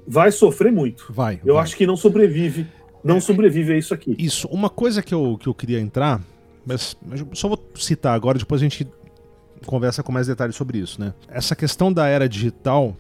vai 0.08 0.32
sofrer 0.32 0.72
muito. 0.72 1.06
Vai. 1.12 1.40
Eu 1.46 1.56
vai. 1.56 1.64
acho 1.64 1.78
que 1.78 1.86
não 1.86 1.96
sobrevive. 1.96 2.68
Não 3.04 3.18
é, 3.18 3.20
sobrevive 3.20 3.74
a 3.74 3.78
isso 3.78 3.94
aqui. 3.94 4.16
Isso. 4.18 4.48
Uma 4.48 4.70
coisa 4.70 5.04
que 5.04 5.14
eu, 5.14 5.38
que 5.40 5.48
eu 5.48 5.54
queria 5.54 5.80
entrar, 5.80 6.22
mas, 6.66 6.98
mas 7.06 7.24
só 7.34 7.48
vou 7.48 7.64
citar 7.76 8.16
agora, 8.16 8.40
depois 8.40 8.62
a 8.62 8.66
gente 8.66 8.88
conversa 9.66 10.02
com 10.02 10.12
mais 10.12 10.28
detalhes 10.28 10.56
sobre 10.56 10.80
isso, 10.80 11.00
né? 11.00 11.14
Essa 11.28 11.56
questão 11.56 11.94
da 11.94 12.08
era 12.08 12.28
digital, 12.28 12.98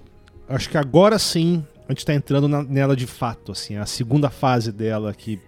acho 0.47 0.69
que 0.69 0.77
agora 0.77 1.17
sim 1.17 1.65
a 1.87 1.91
gente 1.91 1.99
está 1.99 2.13
entrando 2.13 2.47
na, 2.47 2.63
nela 2.63 2.95
de 2.95 3.07
fato, 3.07 3.51
assim, 3.51 3.77
a 3.77 3.85
segunda 3.85 4.29
fase 4.29 4.71
dela 4.71 5.13
que 5.13 5.39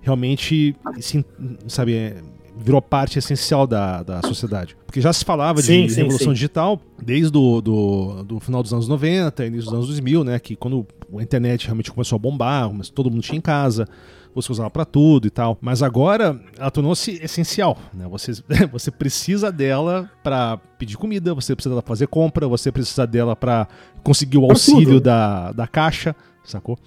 realmente, 0.00 0.74
assim, 0.96 1.24
sabe, 1.68 1.94
é, 1.94 2.22
virou 2.62 2.80
parte 2.80 3.18
essencial 3.18 3.66
da, 3.66 4.02
da 4.02 4.22
sociedade. 4.22 4.76
Porque 4.86 5.00
já 5.00 5.12
se 5.12 5.24
falava 5.24 5.60
sim, 5.60 5.86
de 5.86 5.92
sim, 5.92 6.00
revolução 6.02 6.28
sim. 6.28 6.34
digital 6.34 6.80
desde 7.02 7.30
do, 7.30 7.60
do, 7.60 8.24
do, 8.24 8.40
final 8.40 8.62
dos 8.62 8.72
anos 8.72 8.88
90, 8.88 9.46
início 9.46 9.64
dos 9.64 9.74
anos 9.74 9.86
2000, 9.88 10.24
né? 10.24 10.38
Que 10.38 10.54
quando 10.54 10.86
a 11.18 11.22
internet 11.22 11.66
realmente 11.66 11.90
começou 11.90 12.16
a 12.16 12.18
bombar, 12.18 12.72
mas 12.72 12.88
todo 12.88 13.10
mundo 13.10 13.22
tinha 13.22 13.38
em 13.38 13.42
casa, 13.42 13.88
você 14.34 14.52
usava 14.52 14.70
para 14.70 14.84
tudo 14.84 15.26
e 15.26 15.30
tal. 15.30 15.58
Mas 15.60 15.82
agora 15.82 16.40
ela 16.58 16.70
tornou-se 16.70 17.12
essencial, 17.22 17.78
né? 17.92 18.06
Você, 18.08 18.32
você 18.70 18.90
precisa 18.90 19.50
dela 19.50 20.10
para 20.22 20.58
pedir 20.78 20.96
comida, 20.96 21.34
você 21.34 21.54
precisa 21.54 21.70
dela 21.70 21.82
pra 21.82 21.88
fazer 21.88 22.06
compra, 22.06 22.46
você 22.46 22.70
precisa 22.70 23.06
dela 23.06 23.34
para 23.34 23.66
conseguir 24.02 24.38
o 24.38 24.44
auxílio 24.44 25.00
da, 25.00 25.52
da 25.52 25.66
caixa, 25.66 26.14
sacou? 26.44 26.78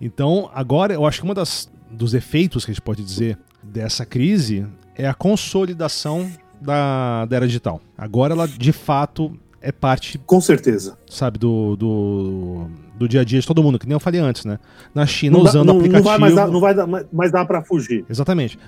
Então, 0.00 0.50
agora 0.54 0.92
eu 0.92 1.06
acho 1.06 1.20
que 1.20 1.24
uma 1.24 1.34
das 1.34 1.70
dos 1.90 2.14
efeitos 2.14 2.64
que 2.64 2.70
a 2.70 2.74
gente 2.74 2.82
pode 2.82 3.02
dizer 3.02 3.36
dessa 3.62 4.06
crise 4.06 4.66
é 4.96 5.06
a 5.06 5.14
consolidação 5.14 6.30
da, 6.60 7.24
da 7.26 7.36
era 7.36 7.46
digital. 7.46 7.80
Agora 7.96 8.34
ela 8.34 8.46
de 8.46 8.72
fato 8.72 9.36
é 9.62 9.70
parte. 9.70 10.18
Com 10.18 10.40
certeza. 10.40 10.98
Sabe, 11.08 11.38
do, 11.38 11.76
do, 11.76 12.66
do 12.96 13.08
dia 13.08 13.20
a 13.20 13.24
dia 13.24 13.40
de 13.40 13.46
todo 13.46 13.62
mundo, 13.62 13.78
que 13.78 13.86
nem 13.86 13.94
eu 13.94 14.00
falei 14.00 14.20
antes, 14.20 14.44
né? 14.44 14.58
Na 14.94 15.06
China 15.06 15.36
não 15.36 15.44
usando 15.44 15.66
dá, 15.66 15.72
não, 15.72 15.80
aplicativo. 15.80 16.04
Não 16.04 16.10
vai 16.10 16.18
mais 16.18 16.34
dar, 16.34 16.48
não 16.48 16.60
vai 16.60 16.74
dar, 16.74 16.86
mais 17.12 17.32
dar 17.32 17.44
pra 17.44 17.62
fugir. 17.62 18.04
Exatamente. 18.08 18.58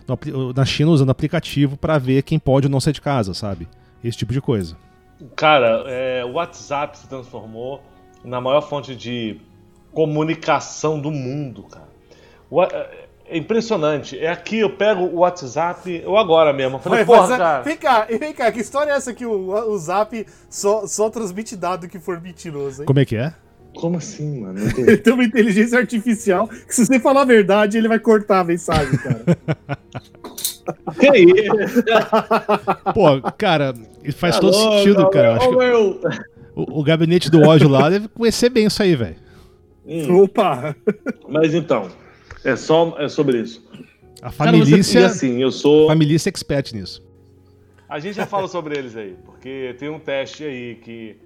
Na 0.54 0.64
China 0.64 0.90
usando 0.90 1.10
aplicativo 1.10 1.76
para 1.76 1.98
ver 1.98 2.22
quem 2.22 2.38
pode 2.38 2.66
ou 2.66 2.70
não 2.70 2.80
sair 2.80 2.92
de 2.92 3.00
casa, 3.00 3.32
sabe? 3.34 3.68
Esse 4.04 4.18
tipo 4.18 4.32
de 4.32 4.40
coisa. 4.40 4.76
Cara, 5.36 5.84
é, 5.86 6.24
o 6.24 6.32
WhatsApp 6.32 6.98
se 6.98 7.08
transformou 7.08 7.82
na 8.24 8.40
maior 8.40 8.60
fonte 8.62 8.94
de 8.94 9.40
comunicação 9.92 11.00
do 11.00 11.10
mundo, 11.10 11.64
cara. 11.64 11.88
O, 12.50 12.60
é 13.26 13.38
impressionante. 13.38 14.18
É 14.18 14.28
aqui, 14.28 14.58
eu 14.58 14.70
pego 14.70 15.02
o 15.02 15.20
WhatsApp, 15.20 16.02
eu 16.04 16.16
agora 16.16 16.52
mesmo. 16.52 16.76
Eu 16.76 16.80
falei, 16.80 17.04
porra, 17.04 17.36
cara. 17.36 17.62
Vem 17.62 17.76
cá, 17.76 18.06
vem 18.08 18.32
cá, 18.32 18.52
que 18.52 18.60
história 18.60 18.92
é 18.92 18.96
essa 18.96 19.14
que 19.14 19.24
o, 19.24 19.50
o 19.50 19.78
Zap 19.78 20.26
só, 20.50 20.86
só 20.86 21.08
transmite 21.08 21.56
dado 21.56 21.88
que 21.88 21.98
for 21.98 22.20
mentiroso, 22.20 22.82
hein? 22.82 22.86
Como 22.86 23.00
é 23.00 23.04
que 23.04 23.16
é? 23.16 23.32
Como 23.74 23.96
assim, 23.96 24.40
mano? 24.40 24.58
Ele 24.76 24.96
tem 24.98 25.12
uma 25.12 25.24
inteligência 25.24 25.78
artificial 25.78 26.46
que 26.46 26.74
se 26.74 26.84
você 26.84 27.00
falar 27.00 27.22
a 27.22 27.24
verdade, 27.24 27.78
ele 27.78 27.88
vai 27.88 27.98
cortar 27.98 28.40
a 28.40 28.44
mensagem, 28.44 28.98
cara. 28.98 29.24
que 31.00 31.18
isso? 31.18 31.82
Pô, 32.92 33.32
cara, 33.38 33.74
faz 34.14 34.36
Alô, 34.36 34.50
todo 34.50 34.54
sentido, 34.54 35.08
cara. 35.08 35.36
Acho 35.36 35.48
que 35.48 35.72
o, 36.54 36.80
o, 36.80 36.84
gabinete 36.84 37.30
do 37.30 37.40
ódio 37.40 37.68
lá 37.68 37.88
deve 37.88 38.08
conhecer 38.08 38.50
bem 38.50 38.66
isso 38.66 38.82
aí, 38.82 38.94
velho. 38.94 39.16
Hum. 39.86 40.22
Opa! 40.22 40.76
Mas 41.28 41.54
então, 41.54 41.88
é 42.44 42.56
só 42.56 42.96
é 42.98 43.08
sobre 43.08 43.40
isso. 43.40 43.64
A 44.20 44.30
família. 44.30 44.78
assim, 45.06 45.42
eu 45.42 45.50
sou. 45.50 45.88
Família 45.88 46.16
expert 46.16 46.72
nisso. 46.72 47.02
A 47.88 47.98
gente 47.98 48.14
já 48.14 48.26
fala 48.26 48.48
sobre 48.48 48.78
eles 48.78 48.96
aí, 48.96 49.16
porque 49.24 49.74
tem 49.78 49.90
um 49.90 49.98
teste 49.98 50.44
aí 50.44 50.76
que 50.76 51.16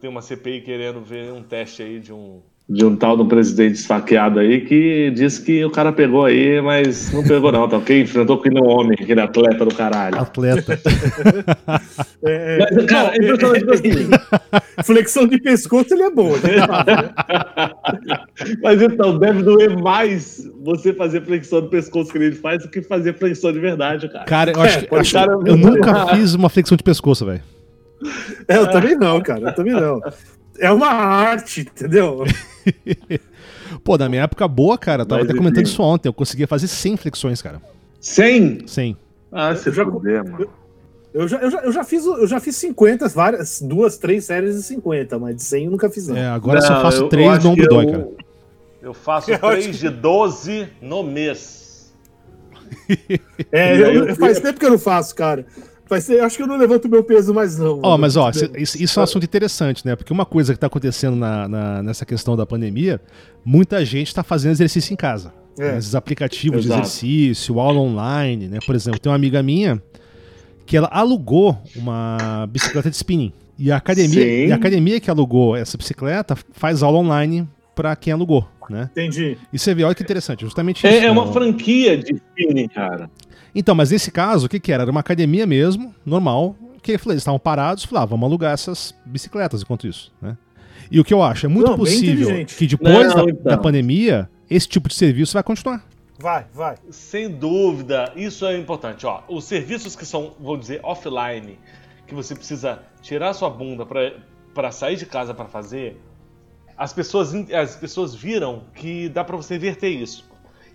tem 0.00 0.08
uma 0.08 0.22
CPI 0.22 0.60
querendo 0.60 1.00
ver 1.00 1.32
um 1.32 1.42
teste 1.42 1.82
aí 1.82 1.98
de 1.98 2.12
um 2.12 2.40
de 2.66 2.82
um 2.82 2.96
tal 2.96 3.14
do 3.14 3.26
presidente 3.26 3.74
esfaqueado 3.74 4.40
aí 4.40 4.62
que 4.62 5.10
disse 5.10 5.42
que 5.42 5.62
o 5.64 5.70
cara 5.70 5.92
pegou 5.92 6.24
aí, 6.24 6.62
mas 6.62 7.12
não 7.12 7.22
pegou 7.22 7.52
não, 7.52 7.68
tá 7.68 7.76
ok? 7.76 8.00
Enfrentou 8.00 8.38
com 8.38 8.48
um 8.48 8.66
homem, 8.66 8.96
aquele 8.98 9.20
atleta 9.20 9.66
do 9.66 9.74
caralho. 9.74 10.18
Atleta. 10.18 10.80
é, 12.24 12.58
mas, 12.58 12.86
cara, 12.86 13.14
é 13.14 13.18
impressionante 13.18 13.70
assim. 13.70 14.82
Flexão 14.82 15.26
de 15.26 15.38
pescoço 15.42 15.92
ele 15.92 16.04
é 16.04 16.10
bom, 16.10 16.30
né? 16.30 17.12
mas 18.62 18.80
então, 18.80 19.18
deve 19.18 19.42
doer 19.42 19.78
mais 19.78 20.50
você 20.62 20.94
fazer 20.94 21.22
flexão 21.22 21.60
de 21.60 21.68
pescoço 21.68 22.10
que 22.10 22.16
ele 22.16 22.34
faz 22.34 22.62
do 22.62 22.70
que 22.70 22.80
fazer 22.80 23.12
flexão 23.18 23.52
de 23.52 23.60
verdade, 23.60 24.08
cara. 24.08 24.24
Cara, 24.24 24.52
eu 24.52 24.62
acho, 24.62 24.78
é, 24.78 24.98
acho 24.98 25.12
cara, 25.12 25.32
eu 25.32 25.56
nunca 25.58 26.06
fiz 26.14 26.32
uma 26.32 26.48
flexão 26.48 26.78
de 26.78 26.82
pescoço, 26.82 27.26
velho. 27.26 27.42
É, 28.48 28.56
eu 28.56 28.70
também 28.70 28.96
não, 28.96 29.20
cara, 29.20 29.50
eu 29.50 29.54
também 29.54 29.74
não. 29.74 30.00
É 30.58 30.70
uma 30.70 30.88
arte, 30.88 31.62
entendeu? 31.62 32.24
Pô, 33.82 33.98
na 33.98 34.08
minha 34.08 34.22
época 34.22 34.46
boa, 34.48 34.78
cara, 34.78 35.02
eu 35.02 35.06
tava 35.06 35.22
Mas, 35.22 35.30
até 35.30 35.38
comentando 35.38 35.66
isso 35.66 35.82
ontem, 35.82 36.08
eu 36.08 36.12
conseguia 36.12 36.46
fazer 36.46 36.68
100 36.68 36.96
flexões, 36.96 37.42
cara. 37.42 37.60
100? 38.00 38.66
100. 38.66 38.96
Ah, 39.32 39.54
você 39.54 39.72
já 39.72 39.84
mano. 39.84 40.48
Eu 41.12 41.28
já, 41.28 41.38
eu, 41.38 41.50
já, 41.50 41.58
eu, 41.60 41.72
já 41.72 41.84
fiz, 41.84 42.04
eu 42.04 42.26
já 42.26 42.40
fiz 42.40 42.56
50, 42.56 43.08
várias, 43.08 43.62
duas, 43.62 43.96
três 43.96 44.24
séries 44.24 44.56
de 44.56 44.62
50, 44.62 45.16
mas 45.18 45.36
de 45.36 45.42
100 45.42 45.64
eu 45.64 45.70
nunca 45.70 45.88
fiz 45.88 46.08
não. 46.08 46.16
É, 46.16 46.26
agora 46.28 46.60
não, 46.60 46.66
só 46.66 46.82
faço 46.82 47.08
3 47.08 47.44
no 47.44 47.50
ombro 47.50 47.68
dói, 47.68 47.86
cara. 47.86 48.08
Eu 48.82 48.92
faço 48.92 49.30
3 49.38 49.78
de 49.78 49.90
12 49.90 50.68
no 50.82 51.04
mês. 51.04 51.92
é, 53.52 53.76
eu, 53.76 54.08
eu, 54.08 54.16
faz 54.16 54.40
tempo 54.40 54.58
que 54.58 54.66
eu 54.66 54.70
não 54.70 54.78
faço, 54.78 55.14
cara. 55.14 55.46
Vai 55.94 56.00
ser, 56.00 56.20
acho 56.20 56.36
que 56.36 56.42
eu 56.42 56.46
não 56.46 56.56
levanto 56.56 56.88
meu 56.88 57.04
peso 57.04 57.32
mais 57.32 57.56
não. 57.56 57.78
Ó, 57.82 57.94
oh, 57.94 57.98
mas 57.98 58.16
ó, 58.16 58.30
isso, 58.56 58.82
isso, 58.82 58.98
é 58.98 59.00
um 59.00 59.04
assunto 59.04 59.22
interessante, 59.22 59.86
né? 59.86 59.94
Porque 59.94 60.12
uma 60.12 60.26
coisa 60.26 60.52
que 60.52 60.56
está 60.56 60.66
acontecendo 60.66 61.16
na, 61.16 61.46
na, 61.46 61.82
nessa 61.84 62.04
questão 62.04 62.36
da 62.36 62.44
pandemia, 62.44 63.00
muita 63.44 63.84
gente 63.84 64.08
está 64.08 64.24
fazendo 64.24 64.50
exercício 64.52 64.92
em 64.92 64.96
casa. 64.96 65.32
É. 65.56 65.72
Né? 65.72 65.78
Esses 65.78 65.94
aplicativos 65.94 66.64
Exato. 66.64 66.80
de 66.80 66.86
exercício, 66.86 67.60
aula 67.60 67.78
online, 67.78 68.48
né? 68.48 68.58
Por 68.66 68.74
exemplo, 68.74 68.98
tem 68.98 69.08
uma 69.08 69.16
amiga 69.16 69.40
minha 69.40 69.80
que 70.66 70.76
ela 70.76 70.88
alugou 70.90 71.56
uma 71.76 72.48
bicicleta 72.50 72.90
de 72.90 72.96
spinning. 72.96 73.32
E 73.56 73.70
a 73.70 73.76
academia, 73.76 74.46
e 74.46 74.50
a 74.50 74.56
academia 74.56 74.98
que 74.98 75.08
alugou 75.08 75.54
essa 75.54 75.78
bicicleta 75.78 76.36
faz 76.52 76.82
aula 76.82 76.98
online 76.98 77.46
para 77.74 77.94
quem 77.94 78.12
alugou, 78.12 78.48
né? 78.68 78.90
Entendi. 78.90 79.36
E 79.52 79.58
você 79.58 79.74
vê, 79.74 79.84
olha 79.84 79.94
que 79.94 80.02
interessante, 80.02 80.40
justamente 80.40 80.84
é, 80.86 80.96
isso. 80.96 81.06
É 81.06 81.10
uma 81.10 81.32
franquia 81.32 81.96
de 81.96 82.14
spinning, 82.14 82.68
cara. 82.68 83.08
Então, 83.54 83.74
mas 83.74 83.90
nesse 83.90 84.10
caso, 84.10 84.46
o 84.46 84.48
que, 84.48 84.58
que 84.58 84.72
era? 84.72 84.82
Era 84.82 84.90
uma 84.90 85.00
academia 85.00 85.46
mesmo, 85.46 85.94
normal, 86.04 86.56
que 86.82 86.92
eles 86.92 87.06
estavam 87.16 87.38
parados, 87.38 87.84
falavam, 87.84 88.04
ah, 88.04 88.10
vamos 88.10 88.26
alugar 88.26 88.52
essas 88.52 88.94
bicicletas 89.06 89.62
enquanto 89.62 89.86
isso, 89.86 90.12
né? 90.20 90.36
E 90.90 91.00
o 91.00 91.04
que 91.04 91.14
eu 91.14 91.22
acho, 91.22 91.46
é 91.46 91.48
muito 91.48 91.70
Não, 91.70 91.76
possível 91.76 92.44
que 92.44 92.66
depois 92.66 93.08
não, 93.08 93.24
da, 93.24 93.30
então. 93.30 93.42
da, 93.44 93.58
pandemia, 93.58 94.28
esse 94.50 94.68
tipo 94.68 94.88
de 94.88 94.94
serviço 94.94 95.32
vai 95.32 95.42
continuar. 95.42 95.82
Vai, 96.18 96.46
vai. 96.52 96.76
Sem 96.90 97.30
dúvida, 97.30 98.12
isso 98.14 98.44
é 98.46 98.56
importante. 98.58 99.06
Ó, 99.06 99.22
os 99.28 99.44
serviços 99.44 99.96
que 99.96 100.04
são, 100.04 100.34
vou 100.38 100.56
dizer, 100.56 100.80
offline, 100.82 101.58
que 102.06 102.14
você 102.14 102.34
precisa 102.34 102.82
tirar 103.00 103.32
sua 103.32 103.48
bunda 103.48 103.86
para 103.86 104.70
sair 104.70 104.96
de 104.96 105.06
casa 105.06 105.32
para 105.32 105.46
fazer, 105.46 106.00
as 106.76 106.92
pessoas, 106.92 107.32
as 107.52 107.76
pessoas 107.76 108.14
viram 108.14 108.64
que 108.74 109.08
dá 109.08 109.24
para 109.24 109.36
você 109.36 109.56
inverter 109.56 109.90
isso. 109.90 110.28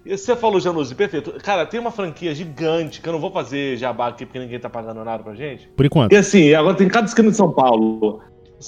Você 0.05 0.35
falou, 0.35 0.59
Januzzi, 0.59 0.95
perfeito. 0.95 1.31
Cara, 1.43 1.65
tem 1.65 1.79
uma 1.79 1.91
franquia 1.91 2.33
gigante 2.33 3.01
que 3.01 3.07
eu 3.07 3.13
não 3.13 3.19
vou 3.19 3.31
fazer 3.31 3.77
jabá 3.77 4.07
aqui 4.07 4.25
porque 4.25 4.39
ninguém 4.39 4.59
tá 4.59 4.69
pagando 4.69 5.03
nada 5.03 5.23
pra 5.23 5.35
gente. 5.35 5.67
Por 5.75 5.85
enquanto. 5.85 6.11
E 6.11 6.15
assim, 6.15 6.53
agora 6.53 6.75
tem 6.75 6.87
cada 6.87 7.07
esquina 7.07 7.29
de 7.29 7.37
São 7.37 7.51
Paulo. 7.51 8.21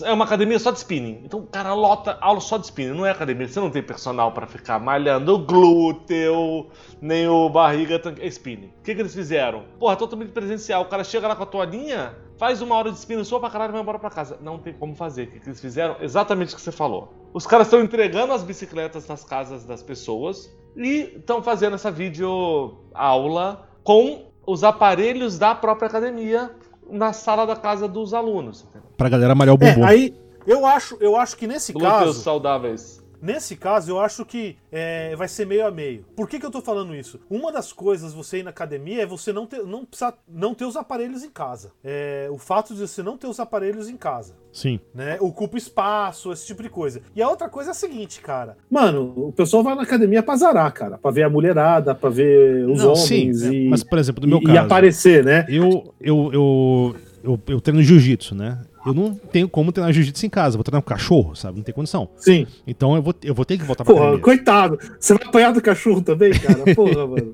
É 0.04 0.14
uma 0.14 0.24
academia 0.24 0.58
só 0.58 0.72
de 0.72 0.78
spinning. 0.78 1.22
Então, 1.26 1.46
cara, 1.46 1.74
lota 1.74 2.18
aula 2.22 2.40
só 2.40 2.58
de 2.58 2.66
spinning. 2.66 2.94
Não 2.94 3.06
é 3.06 3.12
academia. 3.12 3.48
Você 3.48 3.60
não 3.60 3.70
tem 3.70 3.84
personal 3.84 4.32
para 4.32 4.48
ficar 4.48 4.80
malhando 4.80 5.36
o 5.36 5.40
glúteo, 5.40 6.68
nem 7.02 7.28
o 7.28 7.50
barriga. 7.50 8.02
É 8.20 8.28
spinning. 8.28 8.74
O 8.80 8.84
que, 8.84 8.96
que 8.96 9.02
eles 9.02 9.14
fizeram? 9.14 9.66
Porra, 9.78 9.98
totalmente 9.98 10.32
presencial. 10.32 10.84
O 10.84 10.86
cara 10.86 11.04
chega 11.04 11.28
lá 11.28 11.36
com 11.36 11.44
a 11.44 11.46
toalhinha, 11.46 12.16
faz 12.38 12.62
uma 12.62 12.76
hora 12.76 12.92
de 12.92 12.98
spinning 12.98 13.26
sua 13.26 13.40
pra 13.40 13.50
caralho 13.50 13.72
e 13.72 13.74
vai 13.74 13.82
embora 13.82 14.00
pra 14.00 14.10
casa. 14.10 14.38
Não 14.42 14.58
tem 14.58 14.74
como 14.74 14.96
fazer. 14.96 15.24
O 15.24 15.28
que, 15.32 15.40
que 15.42 15.50
eles 15.50 15.60
fizeram? 15.60 15.98
Exatamente 16.00 16.54
o 16.54 16.56
que 16.56 16.62
você 16.62 16.72
falou. 16.72 17.14
Os 17.34 17.46
caras 17.46 17.68
estão 17.68 17.82
entregando 17.82 18.32
as 18.32 18.44
bicicletas 18.44 19.08
nas 19.08 19.26
casas 19.26 19.66
das 19.66 19.84
pessoas 19.84 20.50
e 20.76 21.16
estão 21.18 21.44
fazendo 21.44 21.76
essa 21.76 21.92
vídeo 21.92 22.78
aula 22.94 23.68
com 23.84 24.32
os 24.46 24.64
aparelhos 24.64 25.38
da 25.38 25.54
própria 25.54 25.88
academia 25.88 26.56
na 26.92 27.14
sala 27.14 27.46
da 27.46 27.56
casa 27.56 27.88
dos 27.88 28.14
alunos. 28.14 28.66
Pra 28.98 29.10
galera 29.10 29.34
malhar 29.34 29.56
o 29.56 29.58
bumbum. 29.58 29.86
É, 29.86 29.90
aí, 29.90 30.14
eu 30.46 30.66
acho, 30.66 30.98
eu 31.00 31.16
acho 31.16 31.38
que 31.38 31.48
nesse 31.48 31.72
Glúteos 31.74 31.94
caso. 31.94 32.22
saudáveis. 32.22 33.01
Nesse 33.22 33.56
caso, 33.56 33.92
eu 33.92 34.00
acho 34.00 34.26
que 34.26 34.58
é, 34.72 35.16
vai 35.16 35.28
ser 35.28 35.46
meio 35.46 35.66
a 35.66 35.72
meio. 35.72 36.04
Por 36.16 36.28
que, 36.28 36.40
que 36.40 36.46
eu 36.46 36.52
tô 36.52 36.62
falando 36.62 36.96
isso? 36.96 37.20
Uma 37.30 37.52
das 37.52 37.72
coisas 37.72 38.14
você 38.14 38.40
ir 38.40 38.44
na 38.44 38.50
academia 38.50 39.04
é 39.04 39.06
você 39.06 39.32
não 39.32 39.46
ter, 39.46 39.64
não 39.64 39.86
precisar, 39.86 40.18
não 40.28 40.56
ter 40.56 40.66
os 40.66 40.76
aparelhos 40.76 41.24
em 41.24 41.30
casa. 41.30 41.72
É, 41.84 42.28
o 42.32 42.38
fato 42.38 42.74
de 42.74 42.82
você 42.82 43.04
não 43.04 43.18
ter 43.18 43.28
os 43.28 43.40
aparelhos 43.40 43.90
em 43.90 43.98
casa. 43.98 44.36
Sim. 44.52 44.80
Né? 44.94 45.18
Ocupa 45.20 45.58
espaço, 45.58 46.32
esse 46.32 46.48
tipo 46.48 46.64
de 46.64 46.70
coisa. 46.70 47.02
E 47.16 47.22
a 47.22 47.30
outra 47.30 47.48
coisa 47.48 47.70
é 47.70 47.72
a 47.72 47.76
seguinte, 47.76 48.22
cara. 48.22 48.58
Mano, 48.70 49.14
o 49.16 49.32
pessoal 49.32 49.64
vai 49.64 49.76
na 49.76 49.84
academia 49.84 50.24
pra 50.24 50.36
zarar, 50.36 50.72
cara. 50.74 50.98
Pra 50.98 51.12
ver 51.12 51.24
a 51.24 51.30
mulherada, 51.30 51.94
pra 51.94 52.10
ver 52.10 52.68
os 52.68 52.80
não, 52.80 52.94
homens. 52.94 53.42
Sim, 53.42 53.52
e, 53.52 53.70
mas, 53.70 53.84
por 53.84 54.00
exemplo, 54.00 54.22
no 54.22 54.28
meu 54.28 54.40
e, 54.40 54.44
caso. 54.44 54.56
E 54.56 54.58
aparecer, 54.58 55.24
né? 55.24 55.46
Eu, 55.48 55.94
eu, 56.00 56.34
eu, 56.34 56.96
eu, 57.24 57.40
eu 57.48 57.62
treino 57.62 57.84
jiu-jitsu, 57.84 58.36
né? 58.36 58.60
Eu 58.86 58.94
não 58.94 59.14
tenho 59.14 59.48
como 59.48 59.72
treinar 59.72 59.94
jiu-jitsu 59.94 60.26
em 60.26 60.30
casa, 60.30 60.58
vou 60.58 60.64
treinar 60.64 60.82
com 60.82 60.90
cachorro, 60.90 61.36
sabe? 61.36 61.58
Não 61.58 61.64
tem 61.64 61.74
condição. 61.74 62.10
Sim. 62.18 62.48
Então 62.66 62.96
eu 62.96 63.02
vou, 63.02 63.14
eu 63.24 63.34
vou 63.34 63.46
ter 63.46 63.58
que 63.58 63.64
voltar 63.64 63.84
pra 63.84 63.94
Porra, 63.94 64.06
academia. 64.08 64.24
coitado. 64.24 64.80
Você 65.00 65.14
vai 65.14 65.28
apanhar 65.28 65.54
do 65.54 65.62
cachorro 65.62 66.02
também, 66.02 66.32
cara? 66.32 66.76
Porra, 66.76 67.06
mano. 67.08 67.34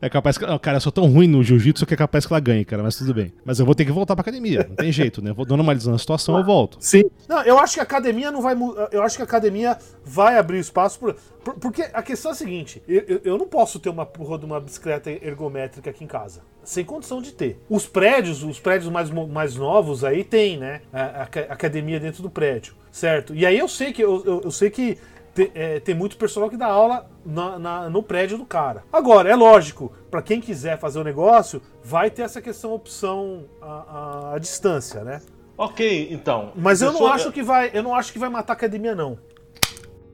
É 0.00 0.08
capaz 0.08 0.38
que. 0.38 0.44
Cara, 0.58 0.76
eu 0.76 0.80
sou 0.80 0.92
tão 0.92 1.06
ruim 1.06 1.26
no 1.26 1.42
jiu-jitsu 1.42 1.86
que 1.86 1.94
é 1.94 1.96
capaz 1.96 2.26
que 2.26 2.32
ela 2.32 2.40
ganhe, 2.40 2.64
cara, 2.64 2.82
mas 2.82 2.96
tudo 2.96 3.14
bem. 3.14 3.32
Mas 3.44 3.58
eu 3.58 3.66
vou 3.66 3.74
ter 3.74 3.84
que 3.84 3.92
voltar 3.92 4.14
pra 4.14 4.22
academia, 4.22 4.66
não 4.68 4.76
tem 4.76 4.92
jeito, 4.92 5.22
né? 5.22 5.32
Vou 5.32 5.46
normalizando 5.46 5.96
a 5.96 5.98
situação, 5.98 6.36
eu 6.38 6.44
volto. 6.44 6.78
Sim. 6.80 7.04
Não, 7.28 7.42
eu 7.42 7.58
acho 7.58 7.74
que 7.74 7.80
a 7.80 7.82
academia 7.82 8.30
não 8.30 8.42
vai. 8.42 8.56
Eu 8.92 9.02
acho 9.02 9.16
que 9.16 9.22
a 9.22 9.24
academia 9.24 9.76
vai 10.04 10.38
abrir 10.38 10.58
espaço 10.58 10.98
por. 10.98 11.14
por 11.44 11.54
porque 11.54 11.82
a 11.92 12.02
questão 12.02 12.30
é 12.30 12.34
a 12.34 12.36
seguinte: 12.36 12.82
eu, 12.86 13.20
eu 13.24 13.38
não 13.38 13.46
posso 13.46 13.78
ter 13.78 13.88
uma 13.88 14.06
porra 14.06 14.38
de 14.38 14.44
uma 14.44 14.60
bicicleta 14.60 15.10
ergométrica 15.10 15.90
aqui 15.90 16.04
em 16.04 16.08
casa. 16.08 16.42
Sem 16.64 16.84
condição 16.84 17.22
de 17.22 17.32
ter. 17.32 17.60
Os 17.68 17.86
prédios, 17.86 18.42
os 18.42 18.58
prédios 18.58 18.90
mais, 18.90 19.08
mais 19.10 19.54
novos 19.54 20.02
aí 20.02 20.24
tem, 20.24 20.58
né? 20.58 20.80
A, 20.92 21.02
a, 21.02 21.22
a 21.22 21.52
academia 21.52 22.00
dentro 22.00 22.22
do 22.22 22.30
prédio. 22.30 22.74
Certo? 22.90 23.34
E 23.34 23.44
aí 23.44 23.58
eu 23.58 23.68
sei 23.68 23.92
que 23.92 24.02
eu, 24.02 24.24
eu, 24.24 24.40
eu 24.44 24.50
sei 24.50 24.70
que 24.70 24.96
tem, 25.36 25.50
é, 25.54 25.78
tem 25.78 25.94
muito 25.94 26.16
pessoal 26.16 26.48
que 26.48 26.56
dá 26.56 26.66
aula 26.66 27.08
na, 27.24 27.58
na, 27.58 27.90
no 27.90 28.02
prédio 28.02 28.38
do 28.38 28.46
cara. 28.46 28.84
Agora, 28.90 29.28
é 29.28 29.36
lógico, 29.36 29.92
para 30.10 30.22
quem 30.22 30.40
quiser 30.40 30.78
fazer 30.78 30.98
o 30.98 31.04
negócio, 31.04 31.60
vai 31.84 32.10
ter 32.10 32.22
essa 32.22 32.40
questão 32.40 32.72
opção 32.72 33.44
à, 33.60 34.32
à 34.34 34.38
distância, 34.38 35.04
né? 35.04 35.20
Ok, 35.58 36.08
então. 36.10 36.52
Mas 36.56 36.80
eu 36.80 36.90
não 36.90 37.06
acho 37.06 37.30
que 37.30 37.42
vai, 37.42 37.70
eu 37.74 37.82
não 37.82 37.94
acho 37.94 38.12
que 38.12 38.18
vai 38.18 38.30
matar 38.30 38.54
a 38.54 38.56
academia 38.56 38.94
não. 38.94 39.18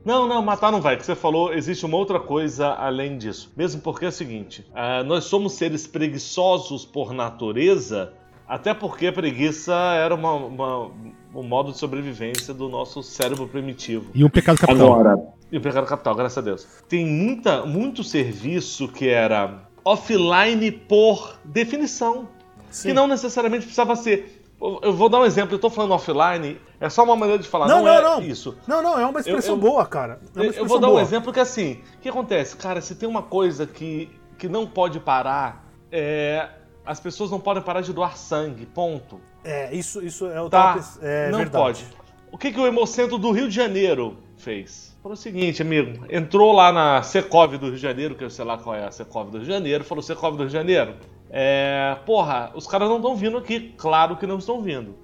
Não, 0.03 0.27
não, 0.27 0.41
matar 0.41 0.69
não 0.69 0.81
vai. 0.81 0.95
O 0.95 0.97
que 0.97 1.05
você 1.05 1.15
falou, 1.15 1.53
existe 1.53 1.85
uma 1.85 1.95
outra 1.95 2.19
coisa 2.19 2.67
além 2.73 3.17
disso. 3.17 3.51
Mesmo 3.55 3.81
porque 3.81 4.03
é 4.03 4.09
o 4.09 4.11
seguinte: 4.11 4.65
uh, 4.71 5.03
nós 5.05 5.23
somos 5.23 5.53
seres 5.53 5.87
preguiçosos 5.87 6.83
por 6.83 7.13
natureza, 7.13 8.13
até 8.45 8.73
porque 8.73 9.07
a 9.07 9.13
preguiça 9.13 9.73
era 9.73 10.13
uma, 10.13 10.33
uma 10.33 10.91
o 11.33 11.43
modo 11.43 11.71
de 11.71 11.77
sobrevivência 11.77 12.53
do 12.53 12.69
nosso 12.69 13.01
cérebro 13.01 13.47
primitivo. 13.47 14.11
E 14.13 14.23
um 14.23 14.29
pecado 14.29 14.59
capital. 14.59 14.93
Agora. 14.93 15.27
E 15.51 15.57
o 15.57 15.61
pecado 15.61 15.85
capital, 15.87 16.15
graças 16.15 16.37
a 16.37 16.41
Deus. 16.41 16.67
Tem 16.87 17.05
muita, 17.05 17.65
muito 17.65 18.03
serviço 18.03 18.87
que 18.87 19.07
era 19.07 19.67
offline 19.83 20.71
por 20.71 21.37
definição. 21.43 22.27
Sim. 22.69 22.89
Que 22.89 22.93
não 22.93 23.07
necessariamente 23.07 23.65
precisava 23.65 23.95
ser. 23.95 24.41
Eu 24.81 24.93
vou 24.93 25.09
dar 25.09 25.19
um 25.19 25.25
exemplo, 25.25 25.55
eu 25.55 25.59
tô 25.59 25.69
falando 25.69 25.91
offline, 25.91 26.57
é 26.79 26.89
só 26.89 27.03
uma 27.03 27.17
maneira 27.17 27.41
de 27.41 27.49
falar, 27.49 27.67
não, 27.67 27.83
não, 27.83 27.85
não 27.85 27.91
é 27.91 28.01
não. 28.01 28.21
isso. 28.21 28.57
Não, 28.65 28.81
não, 28.81 28.97
é 28.97 29.05
uma 29.05 29.19
expressão 29.19 29.55
eu, 29.55 29.57
eu, 29.57 29.61
boa, 29.61 29.85
cara. 29.85 30.21
É 30.23 30.39
expressão 30.39 30.63
eu 30.63 30.67
vou 30.67 30.79
dar 30.79 30.87
boa. 30.87 30.99
um 30.99 31.03
exemplo 31.03 31.33
que 31.33 31.39
assim, 31.39 31.81
o 31.97 31.99
que 31.99 32.07
acontece? 32.07 32.55
Cara, 32.55 32.79
se 32.79 32.95
tem 32.95 33.07
uma 33.07 33.21
coisa 33.21 33.67
que, 33.67 34.09
que 34.37 34.47
não 34.47 34.65
pode 34.65 35.01
parar, 35.01 35.69
é, 35.91 36.47
as 36.85 36.99
pessoas 36.99 37.31
não 37.31 37.39
podem 37.39 37.63
parar 37.63 37.81
de 37.81 37.93
doar 37.93 38.17
sangue, 38.17 38.65
ponto. 38.65 39.19
É, 39.43 39.73
isso, 39.73 40.03
isso 40.03 40.25
é 40.27 40.41
o 40.41 40.49
tá, 40.49 40.79
é 41.01 41.29
não 41.29 41.39
verdade. 41.39 41.63
pode. 41.63 41.85
O 42.31 42.37
que, 42.37 42.51
que 42.51 42.59
o 42.59 42.65
Hemocentro 42.65 43.17
do 43.17 43.31
Rio 43.31 43.47
de 43.47 43.55
Janeiro 43.55 44.17
fez? 44.37 44.95
Falou 45.01 45.13
o 45.13 45.17
seguinte, 45.17 45.61
amigo, 45.61 46.05
entrou 46.09 46.53
lá 46.53 46.71
na 46.71 47.03
Secov 47.03 47.57
do 47.57 47.67
Rio 47.67 47.75
de 47.75 47.81
Janeiro, 47.81 48.15
que 48.15 48.23
eu 48.23 48.29
sei 48.29 48.45
lá 48.45 48.57
qual 48.57 48.75
é 48.75 48.85
a 48.85 48.91
Secov 48.91 49.29
do 49.29 49.37
Rio 49.37 49.45
de 49.45 49.51
Janeiro, 49.51 49.83
falou, 49.83 50.01
Secov 50.01 50.35
do 50.35 50.39
Rio 50.39 50.47
de 50.47 50.53
Janeiro, 50.53 50.95
é, 51.29 51.97
porra, 52.05 52.51
os 52.55 52.65
caras 52.65 52.87
não 52.87 52.97
estão 52.97 53.15
vindo 53.15 53.37
aqui, 53.37 53.73
claro 53.77 54.15
que 54.15 54.25
não 54.25 54.37
estão 54.37 54.61
vindo. 54.61 54.95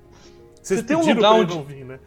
Vocês 0.62 0.82
se 0.82 0.86
tem 0.86 0.96
um 0.96 1.06
lugar 1.06 1.34
onde... 1.34 1.56
não 1.56 1.64
vir, 1.64 1.86
né? 1.86 2.00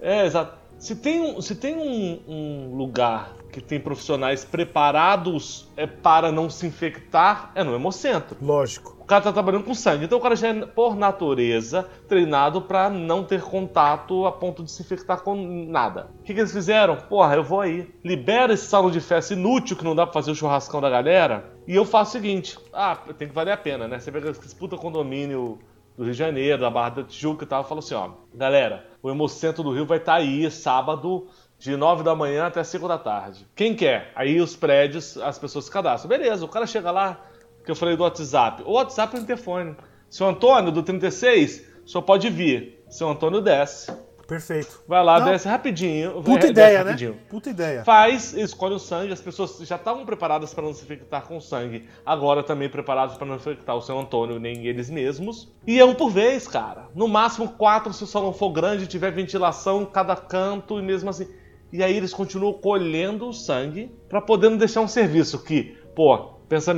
É, 0.00 0.24
exato. 0.26 0.56
Se 0.78 0.96
tem, 0.96 1.40
se 1.40 1.54
tem 1.54 1.76
um, 1.76 2.20
um 2.26 2.76
lugar 2.76 3.32
que 3.54 3.60
tem 3.60 3.78
profissionais 3.78 4.44
preparados 4.44 5.68
é, 5.76 5.86
para 5.86 6.32
não 6.32 6.50
se 6.50 6.66
infectar, 6.66 7.52
é 7.54 7.62
no 7.62 7.72
Hemocentro. 7.72 8.36
Lógico. 8.42 8.96
O 8.98 9.04
cara 9.04 9.22
tá 9.22 9.32
trabalhando 9.32 9.62
com 9.62 9.74
sangue. 9.74 10.06
Então 10.06 10.18
o 10.18 10.20
cara 10.20 10.34
já 10.34 10.48
é, 10.48 10.66
por 10.66 10.96
natureza, 10.96 11.88
treinado 12.08 12.62
para 12.62 12.90
não 12.90 13.22
ter 13.22 13.42
contato 13.42 14.26
a 14.26 14.32
ponto 14.32 14.64
de 14.64 14.72
se 14.72 14.82
infectar 14.82 15.20
com 15.20 15.36
nada. 15.68 16.10
O 16.18 16.22
que, 16.24 16.34
que, 16.34 16.40
eles 16.40 16.52
fizeram? 16.52 16.96
Porra, 16.96 17.36
eu 17.36 17.44
vou 17.44 17.60
aí. 17.60 17.88
Libera 18.02 18.54
esse 18.54 18.66
salão 18.66 18.90
de 18.90 19.00
festa 19.00 19.34
inútil 19.34 19.76
que 19.76 19.84
não 19.84 19.94
dá 19.94 20.04
pra 20.04 20.14
fazer 20.14 20.32
o 20.32 20.34
churrascão 20.34 20.80
da 20.80 20.90
galera. 20.90 21.52
E 21.68 21.76
eu 21.76 21.84
faço 21.84 22.10
o 22.10 22.12
seguinte: 22.12 22.58
ah, 22.72 22.96
tem 23.16 23.28
que 23.28 23.34
valer 23.34 23.52
a 23.52 23.56
pena, 23.56 23.86
né? 23.86 24.00
Você 24.00 24.10
pega 24.10 24.30
esse 24.30 24.56
puta 24.56 24.76
condomínio 24.76 25.60
do 25.96 26.02
Rio 26.02 26.12
de 26.12 26.18
Janeiro, 26.18 26.60
da 26.60 26.70
Barra 26.70 26.88
da 26.88 27.04
Tijuca 27.04 27.44
e 27.44 27.46
tal, 27.46 27.62
e 27.62 27.68
fala 27.68 27.78
assim: 27.78 27.94
ó, 27.94 28.10
galera, 28.34 28.84
o 29.00 29.10
Hemocentro 29.10 29.62
do 29.62 29.72
Rio 29.72 29.86
vai 29.86 29.98
estar 29.98 30.14
tá 30.14 30.18
aí 30.18 30.50
sábado 30.50 31.28
de 31.58 31.76
9 31.76 32.02
da 32.02 32.14
manhã 32.14 32.46
até 32.46 32.62
5 32.62 32.86
da 32.86 32.98
tarde. 32.98 33.46
Quem 33.54 33.74
quer? 33.74 34.12
Aí 34.14 34.40
os 34.40 34.54
prédios, 34.56 35.16
as 35.18 35.38
pessoas 35.38 35.64
se 35.66 35.70
cadastram. 35.70 36.08
Beleza, 36.08 36.44
o 36.44 36.48
cara 36.48 36.66
chega 36.66 36.90
lá, 36.90 37.20
que 37.64 37.70
eu 37.70 37.76
falei 37.76 37.96
do 37.96 38.02
WhatsApp. 38.02 38.62
O 38.66 38.72
WhatsApp 38.72 39.16
é 39.16 39.18
o 39.18 39.22
interfone. 39.22 39.76
Seu 40.08 40.26
Antônio, 40.28 40.70
do 40.70 40.82
36, 40.82 41.64
só 41.84 42.00
pode 42.00 42.28
vir. 42.30 42.84
Seu 42.88 43.08
Antônio 43.08 43.40
desce. 43.40 43.90
Perfeito. 44.26 44.82
Vai 44.88 45.04
lá, 45.04 45.20
Não. 45.20 45.26
desce 45.26 45.46
rapidinho. 45.48 46.22
Puta 46.22 46.46
ideia, 46.46 46.78
né? 46.78 46.90
rapidinho. 46.90 47.18
Puta 47.28 47.50
ideia. 47.50 47.84
Faz, 47.84 48.32
escolhe 48.32 48.74
o 48.74 48.78
sangue. 48.78 49.12
As 49.12 49.20
pessoas 49.20 49.58
já 49.60 49.76
estavam 49.76 50.06
preparadas 50.06 50.54
para 50.54 50.64
não 50.64 50.72
se 50.72 50.82
infectar 50.82 51.26
com 51.26 51.38
sangue. 51.40 51.88
Agora 52.06 52.42
também 52.42 52.68
preparadas 52.68 53.16
para 53.16 53.26
não 53.26 53.36
infectar 53.36 53.76
o 53.76 53.82
seu 53.82 53.98
Antônio 53.98 54.38
nem 54.38 54.66
eles 54.66 54.88
mesmos. 54.88 55.52
E 55.66 55.78
é 55.78 55.84
um 55.84 55.94
por 55.94 56.10
vez, 56.10 56.48
cara. 56.48 56.88
No 56.94 57.06
máximo 57.06 57.48
quatro 57.48 57.92
se 57.92 58.02
o 58.02 58.06
salão 58.06 58.32
for 58.32 58.50
grande, 58.50 58.86
tiver 58.86 59.10
ventilação 59.10 59.84
cada 59.84 60.16
canto 60.16 60.78
e 60.78 60.82
mesmo 60.82 61.10
assim. 61.10 61.28
E 61.74 61.82
aí 61.82 61.96
eles 61.96 62.14
continuam 62.14 62.52
colhendo 62.52 63.28
o 63.28 63.32
sangue 63.32 63.90
para 64.08 64.20
poder 64.20 64.48
não 64.48 64.56
deixar 64.56 64.80
um 64.80 64.88
serviço 64.88 65.42
que, 65.42 65.76
pô, 65.94 66.34
Pensa, 66.48 66.72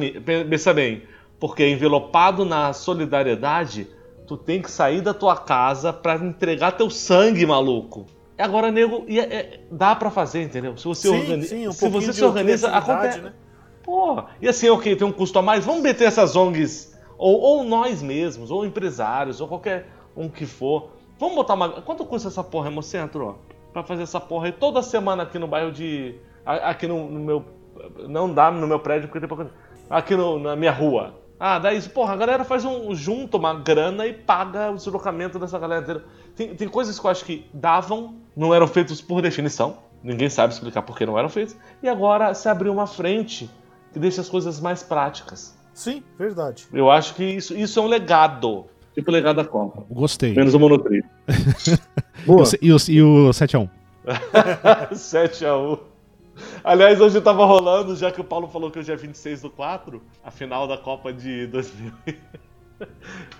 pensa 0.48 0.72
bem, 0.72 1.02
porque 1.40 1.68
envelopado 1.68 2.44
na 2.44 2.72
solidariedade, 2.72 3.86
tu 4.26 4.36
tem 4.36 4.62
que 4.62 4.70
sair 4.70 5.00
da 5.00 5.12
tua 5.12 5.36
casa 5.36 5.92
para 5.92 6.24
entregar 6.24 6.72
teu 6.72 6.88
sangue, 6.88 7.44
maluco. 7.44 8.06
E 8.38 8.42
agora, 8.42 8.70
nego, 8.70 9.04
é, 9.08 9.18
é, 9.18 9.60
dá 9.70 9.94
para 9.94 10.10
fazer, 10.10 10.42
entendeu? 10.42 10.76
Se 10.76 10.84
você, 10.84 11.08
sim, 11.08 11.18
organiza, 11.18 11.48
sim, 11.48 11.68
um 11.68 11.72
se 11.72 11.88
você 11.88 12.12
se 12.12 12.24
organiza, 12.24 12.70
acontece. 12.70 13.20
Né? 13.20 13.32
Pô, 13.82 14.22
e 14.40 14.48
assim, 14.48 14.68
ok, 14.68 14.94
tem 14.94 15.06
um 15.06 15.12
custo 15.12 15.38
a 15.38 15.42
mais, 15.42 15.64
vamos 15.64 15.82
meter 15.82 16.04
essas 16.04 16.36
ONGs, 16.36 16.96
ou, 17.18 17.40
ou 17.40 17.64
nós 17.64 18.02
mesmos, 18.02 18.50
ou 18.50 18.64
empresários, 18.64 19.40
ou 19.40 19.48
qualquer 19.48 19.88
um 20.16 20.28
que 20.28 20.46
for. 20.46 20.90
Vamos 21.18 21.34
botar 21.34 21.54
uma. 21.54 21.82
Quanto 21.82 22.04
custa 22.04 22.28
essa 22.28 22.44
porra, 22.44 22.68
Hemocentro? 22.68 23.38
Pra 23.76 23.82
fazer 23.82 24.04
essa 24.04 24.18
porra 24.18 24.46
aí 24.46 24.52
toda 24.52 24.80
semana 24.80 25.24
aqui 25.24 25.38
no 25.38 25.46
bairro 25.46 25.70
de. 25.70 26.14
Aqui 26.46 26.86
no, 26.86 27.10
no 27.10 27.20
meu 27.20 27.44
não 28.08 28.32
dá 28.32 28.50
no 28.50 28.66
meu 28.66 28.80
prédio 28.80 29.06
porque 29.06 29.20
tem 29.20 29.28
pouco. 29.28 29.50
Aqui 29.90 30.16
no, 30.16 30.38
na 30.38 30.56
minha 30.56 30.72
rua. 30.72 31.12
Ah, 31.38 31.58
daí, 31.58 31.78
porra, 31.82 32.14
a 32.14 32.16
galera 32.16 32.42
faz 32.42 32.64
um 32.64 32.94
junto 32.94 33.36
uma 33.36 33.52
grana 33.52 34.06
e 34.06 34.14
paga 34.14 34.70
o 34.70 34.76
deslocamento 34.76 35.38
dessa 35.38 35.58
galera 35.58 35.82
inteira. 35.82 36.04
Tem, 36.34 36.54
tem 36.54 36.66
coisas 36.66 36.98
que 36.98 37.04
eu 37.04 37.10
acho 37.10 37.22
que 37.22 37.44
davam, 37.52 38.14
não 38.34 38.54
eram 38.54 38.66
feitos 38.66 39.02
por 39.02 39.20
definição. 39.20 39.76
Ninguém 40.02 40.30
sabe 40.30 40.54
explicar 40.54 40.80
por 40.80 40.96
que 40.96 41.04
não 41.04 41.18
eram 41.18 41.28
feitos. 41.28 41.54
E 41.82 41.86
agora 41.86 42.32
se 42.32 42.48
abriu 42.48 42.72
uma 42.72 42.86
frente 42.86 43.50
que 43.92 43.98
deixa 43.98 44.22
as 44.22 44.28
coisas 44.30 44.58
mais 44.58 44.82
práticas. 44.82 45.54
Sim, 45.74 46.02
verdade. 46.18 46.66
Eu 46.72 46.90
acho 46.90 47.14
que 47.14 47.24
isso, 47.24 47.54
isso 47.54 47.78
é 47.78 47.82
um 47.82 47.88
legado. 47.88 48.70
Tipo 48.96 49.10
o 49.10 49.12
legado 49.12 49.36
da 49.36 49.44
Copa. 49.44 49.84
Gostei. 49.90 50.32
Menos 50.34 50.54
o 50.54 50.58
monotrilho. 50.58 51.04
Boa. 52.26 52.44
E 52.62 52.72
o, 52.72 52.76
e 52.88 53.02
o 53.02 53.28
7x1? 53.28 53.68
7x1. 54.92 55.78
Aliás, 56.64 57.00
hoje 57.00 57.20
tava 57.20 57.44
rolando, 57.44 57.94
já 57.94 58.10
que 58.10 58.20
o 58.20 58.24
Paulo 58.24 58.48
falou 58.48 58.70
que 58.70 58.78
hoje 58.78 58.90
é 58.90 58.96
26 58.96 59.42
do 59.42 59.50
4, 59.50 60.02
a 60.24 60.30
final 60.30 60.66
da 60.66 60.78
Copa 60.78 61.12
de 61.12 61.46
2000. 61.46 61.92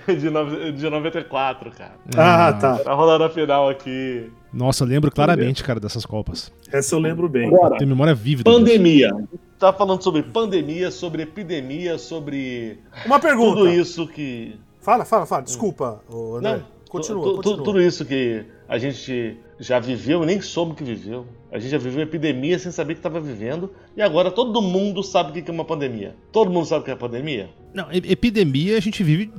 de, 0.19 0.31
no... 0.31 0.73
de 0.73 0.90
94, 0.90 1.71
cara. 1.71 1.95
Ah, 2.16 2.53
tá. 2.53 2.79
Tá 2.79 2.92
rolando 2.92 3.25
a 3.25 3.31
final 3.31 3.69
aqui. 3.69 4.31
Nossa, 4.53 4.85
eu 4.85 4.88
lembro 4.88 5.11
claramente, 5.11 5.64
cara, 5.64 5.81
dessas 5.81 6.07
Copas. 6.07 6.53
Essa 6.73 6.95
eu 6.95 6.99
lembro 6.99 7.29
bem. 7.29 7.49
Agora, 7.49 7.79
Tem 7.79 7.87
memória 7.87 8.14
vívida. 8.14 8.51
pandemia. 8.51 9.11
Tá 9.59 9.73
falando 9.73 10.03
sobre 10.03 10.23
pandemia, 10.23 10.90
sobre 10.90 11.23
epidemia, 11.23 11.99
sobre 11.99 12.79
Uma 13.07 13.19
pergunta. 13.19 13.57
tudo 13.57 13.71
isso 13.71 14.07
que. 14.07 14.59
Fala, 14.87 15.05
fala, 15.05 15.27
fala. 15.27 15.42
Desculpa, 15.42 16.01
ô, 16.09 16.37
André. 16.37 16.53
Não, 16.53 16.62
continua, 16.88 17.25
tu- 17.25 17.31
tu- 17.31 17.37
continua. 17.38 17.64
Tudo 17.64 17.83
isso 17.83 18.05
que 18.05 18.44
a 18.68 18.79
gente 18.79 19.37
já 19.59 19.81
viveu 19.81 20.22
e 20.22 20.27
nem 20.27 20.40
soube 20.40 20.77
que 20.77 20.85
viveu. 20.85 21.27
A 21.51 21.59
gente 21.59 21.72
já 21.72 21.79
viveu 21.79 22.05
epidemia 22.05 22.57
sem 22.57 22.70
saber 22.70 22.94
que 22.94 23.01
estava 23.01 23.18
vivendo. 23.18 23.68
E 23.96 24.01
agora 24.01 24.31
todo 24.31 24.62
mundo 24.62 25.03
sabe 25.03 25.31
o 25.31 25.42
que 25.42 25.51
é 25.51 25.53
uma 25.53 25.64
pandemia. 25.64 26.14
Todo 26.31 26.53
mundo 26.53 26.66
sabe 26.66 26.83
o 26.83 26.85
que 26.85 26.92
é 26.92 26.94
pandemia? 26.94 27.51
Não, 27.75 27.88
epidemia 27.90 28.77
a 28.77 28.81
gente 28.81 29.03
vive 29.03 29.33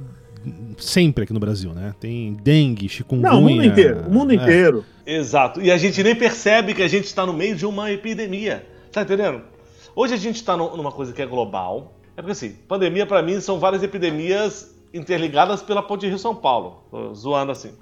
sempre 0.78 1.24
aqui 1.24 1.32
no 1.32 1.40
Brasil, 1.40 1.74
né? 1.74 1.96
Tem 1.98 2.34
dengue, 2.44 2.90
chikungunya. 2.90 3.32
Não, 3.32 3.40
o 3.40 3.44
mundo 3.44 3.64
inteiro. 3.64 4.02
O 4.06 4.12
mundo 4.12 4.32
é. 4.34 4.36
inteiro. 4.36 4.84
Exato. 5.06 5.62
E 5.62 5.72
a 5.72 5.78
gente 5.78 6.04
nem 6.04 6.14
percebe 6.14 6.74
que 6.74 6.84
a 6.84 6.90
gente 6.90 7.06
está 7.06 7.26
no 7.26 7.32
meio 7.32 7.56
de 7.56 7.66
uma 7.66 7.90
epidemia. 7.90 8.68
Tá 8.92 9.04
entendendo? 9.04 9.44
Hoje 9.96 10.14
a 10.14 10.18
gente 10.18 10.36
está 10.36 10.58
numa 10.58 10.92
coisa 10.92 11.14
que 11.14 11.22
é 11.22 11.26
global. 11.26 11.94
É 12.18 12.22
porque 12.22 12.34
assim, 12.34 12.50
pandemia 12.68 13.06
para 13.06 13.22
mim 13.22 13.40
são 13.40 13.60
várias 13.60 13.82
epidemias 13.82 14.76
interligadas 14.98 15.62
pela 15.62 15.82
Ponte 15.84 16.08
Rio 16.08 16.20
São 16.20 16.36
Paulo. 16.36 16.84
Tô 16.92 17.14
zoando 17.14 17.52
assim. 17.52 17.74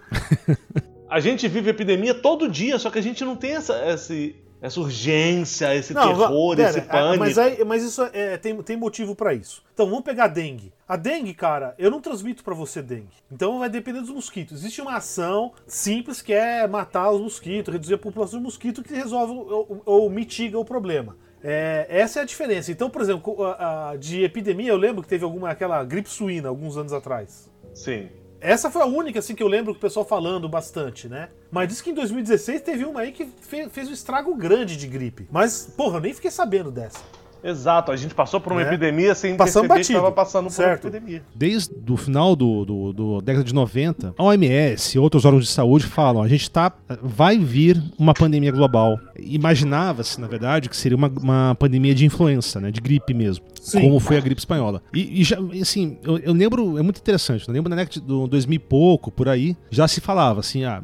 a 1.09 1.19
gente 1.19 1.47
vive 1.47 1.69
epidemia 1.69 2.13
todo 2.13 2.49
dia, 2.49 2.77
só 2.79 2.89
que 2.89 2.99
a 2.99 3.03
gente 3.03 3.23
não 3.23 3.35
tem 3.35 3.51
essa, 3.55 3.73
esse- 3.91 4.35
essa 4.61 4.79
urgência, 4.79 5.75
esse 5.75 5.93
va- 5.93 6.07
terror, 6.07 6.55
pera, 6.55 6.69
esse 6.69 6.79
ah, 6.79 6.83
pânico. 6.83 7.19
Mas, 7.19 7.37
aí- 7.37 7.63
mas 7.63 7.83
isso 7.83 8.01
é, 8.13 8.37
tem, 8.37 8.55
tem 8.63 8.75
motivo 8.77 9.15
pra 9.15 9.33
isso. 9.33 9.63
Então, 9.73 9.87
vamos 9.87 10.03
pegar 10.03 10.25
a 10.25 10.27
dengue. 10.27 10.73
A 10.87 10.95
dengue, 10.95 11.33
cara, 11.33 11.75
eu 11.77 11.91
não 11.91 12.01
transmito 12.01 12.43
pra 12.43 12.55
você 12.55 12.81
dengue. 12.81 13.07
Então 13.31 13.59
vai 13.59 13.69
depender 13.69 14.01
dos 14.01 14.09
mosquitos. 14.09 14.59
Existe 14.59 14.81
uma 14.81 14.95
ação 14.95 15.51
simples 15.67 16.21
que 16.21 16.33
é 16.33 16.67
matar 16.67 17.11
os 17.11 17.21
mosquitos, 17.21 17.71
reduzir 17.73 17.95
a 17.95 17.97
população 17.97 18.39
de 18.39 18.45
mosquito 18.45 18.83
que 18.83 18.93
resolve 18.93 19.33
ou, 19.33 19.81
ou 19.85 20.09
mitiga 20.09 20.57
o 20.57 20.65
problema. 20.65 21.15
É, 21.47 21.85
essa 21.87 22.19
é 22.19 22.21
a 22.23 22.25
diferença. 22.25 22.71
Então, 22.71 22.89
por 22.89 23.01
exemplo, 23.03 23.43
a- 23.43 23.91
a- 23.91 23.95
de 23.97 24.23
epidemia, 24.23 24.71
eu 24.71 24.77
lembro 24.77 25.03
que 25.03 25.07
teve 25.07 25.23
alguma 25.23 25.51
aquela 25.51 25.83
gripe 25.83 26.09
suína 26.09 26.49
alguns 26.49 26.75
anos 26.75 26.91
atrás. 26.91 27.47
Sim. 27.71 28.09
Essa 28.41 28.71
foi 28.71 28.81
a 28.81 28.85
única 28.85 29.19
assim 29.19 29.35
que 29.35 29.43
eu 29.43 29.47
lembro 29.47 29.71
que 29.73 29.77
o 29.77 29.81
pessoal 29.81 30.05
falando 30.05 30.49
bastante, 30.49 31.07
né? 31.07 31.29
Mas 31.51 31.67
diz 31.67 31.81
que 31.81 31.91
em 31.91 31.93
2016 31.93 32.61
teve 32.61 32.83
uma 32.83 33.01
aí 33.01 33.11
que 33.11 33.25
fe- 33.25 33.69
fez 33.69 33.87
um 33.87 33.93
estrago 33.93 34.33
grande 34.35 34.75
de 34.75 34.87
gripe. 34.87 35.27
Mas, 35.31 35.71
porra, 35.77 35.97
eu 35.97 36.01
nem 36.01 36.13
fiquei 36.13 36.31
sabendo 36.31 36.71
dessa. 36.71 36.99
Exato, 37.45 37.91
a 37.91 37.95
gente 37.95 38.15
passou 38.15 38.39
por 38.41 38.51
uma 38.51 38.61
É. 38.61 38.65
epidemia 38.67 39.13
sem 39.13 39.35
Passamos 39.37 39.67
perceber 39.67 39.73
que 39.73 39.79
batido. 39.79 39.97
estava 39.99 40.11
passando 40.11 40.45
por 40.45 40.51
Certo. 40.51 40.85
uma 40.85 40.97
epidemia. 40.97 41.21
Desde 41.35 41.71
o 41.89 41.95
final 41.95 42.35
do, 42.35 42.65
do, 42.65 42.93
do 42.93 43.21
década 43.21 43.43
de 43.43 43.53
90, 43.53 44.15
a 44.17 44.23
OMS 44.23 44.95
e 44.97 44.99
outros 44.99 45.25
órgãos 45.25 45.45
de 45.45 45.51
saúde 45.51 45.85
falam: 45.85 46.23
a 46.23 46.27
gente 46.27 46.49
tá. 46.49 46.71
Vai 47.03 47.37
vir 47.37 47.81
uma 47.99 48.13
pandemia 48.13 48.51
global. 48.51 48.97
Imaginava-se, 49.17 50.19
na 50.19 50.27
verdade, 50.27 50.69
que 50.69 50.75
seria 50.75 50.97
uma, 50.97 51.07
uma 51.07 51.55
pandemia 51.59 51.93
de 51.93 52.05
influenza, 52.05 52.59
né? 52.59 52.71
De 52.71 52.81
gripe 52.81 53.13
mesmo. 53.13 53.45
Sim. 53.61 53.81
Como 53.81 53.99
foi 53.99 54.17
a 54.17 54.21
gripe 54.21 54.39
espanhola. 54.39 54.81
E, 54.93 55.21
e 55.21 55.23
já, 55.23 55.37
assim, 55.61 55.97
eu, 56.03 56.17
eu 56.19 56.33
lembro, 56.33 56.77
é 56.77 56.81
muito 56.81 56.97
interessante. 56.99 57.47
Eu 57.47 57.53
lembro 57.53 57.69
na 57.69 57.75
década 57.75 57.93
de 57.93 58.01
do 58.01 58.27
2000 58.27 58.55
e 58.55 58.59
pouco, 58.59 59.11
por 59.11 59.29
aí, 59.29 59.55
já 59.69 59.87
se 59.87 60.01
falava 60.01 60.39
assim: 60.39 60.63
ah, 60.63 60.81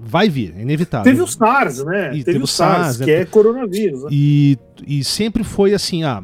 vai 0.00 0.28
vir, 0.28 0.54
é 0.56 0.62
inevitável. 0.62 1.04
Teve 1.10 1.22
o 1.22 1.26
SARS, 1.26 1.84
né? 1.84 2.08
E 2.08 2.10
teve, 2.18 2.24
teve 2.24 2.38
o 2.38 2.44
o 2.44 2.46
SARS, 2.46 2.82
SARS, 2.82 2.98
né? 3.00 3.04
que 3.06 3.10
é 3.12 3.24
coronavírus. 3.24 4.02
Né? 4.04 4.08
E, 4.12 4.58
e 4.86 5.02
sempre 5.04 5.44
foi 5.44 5.74
assim, 5.74 6.04
ah, 6.04 6.22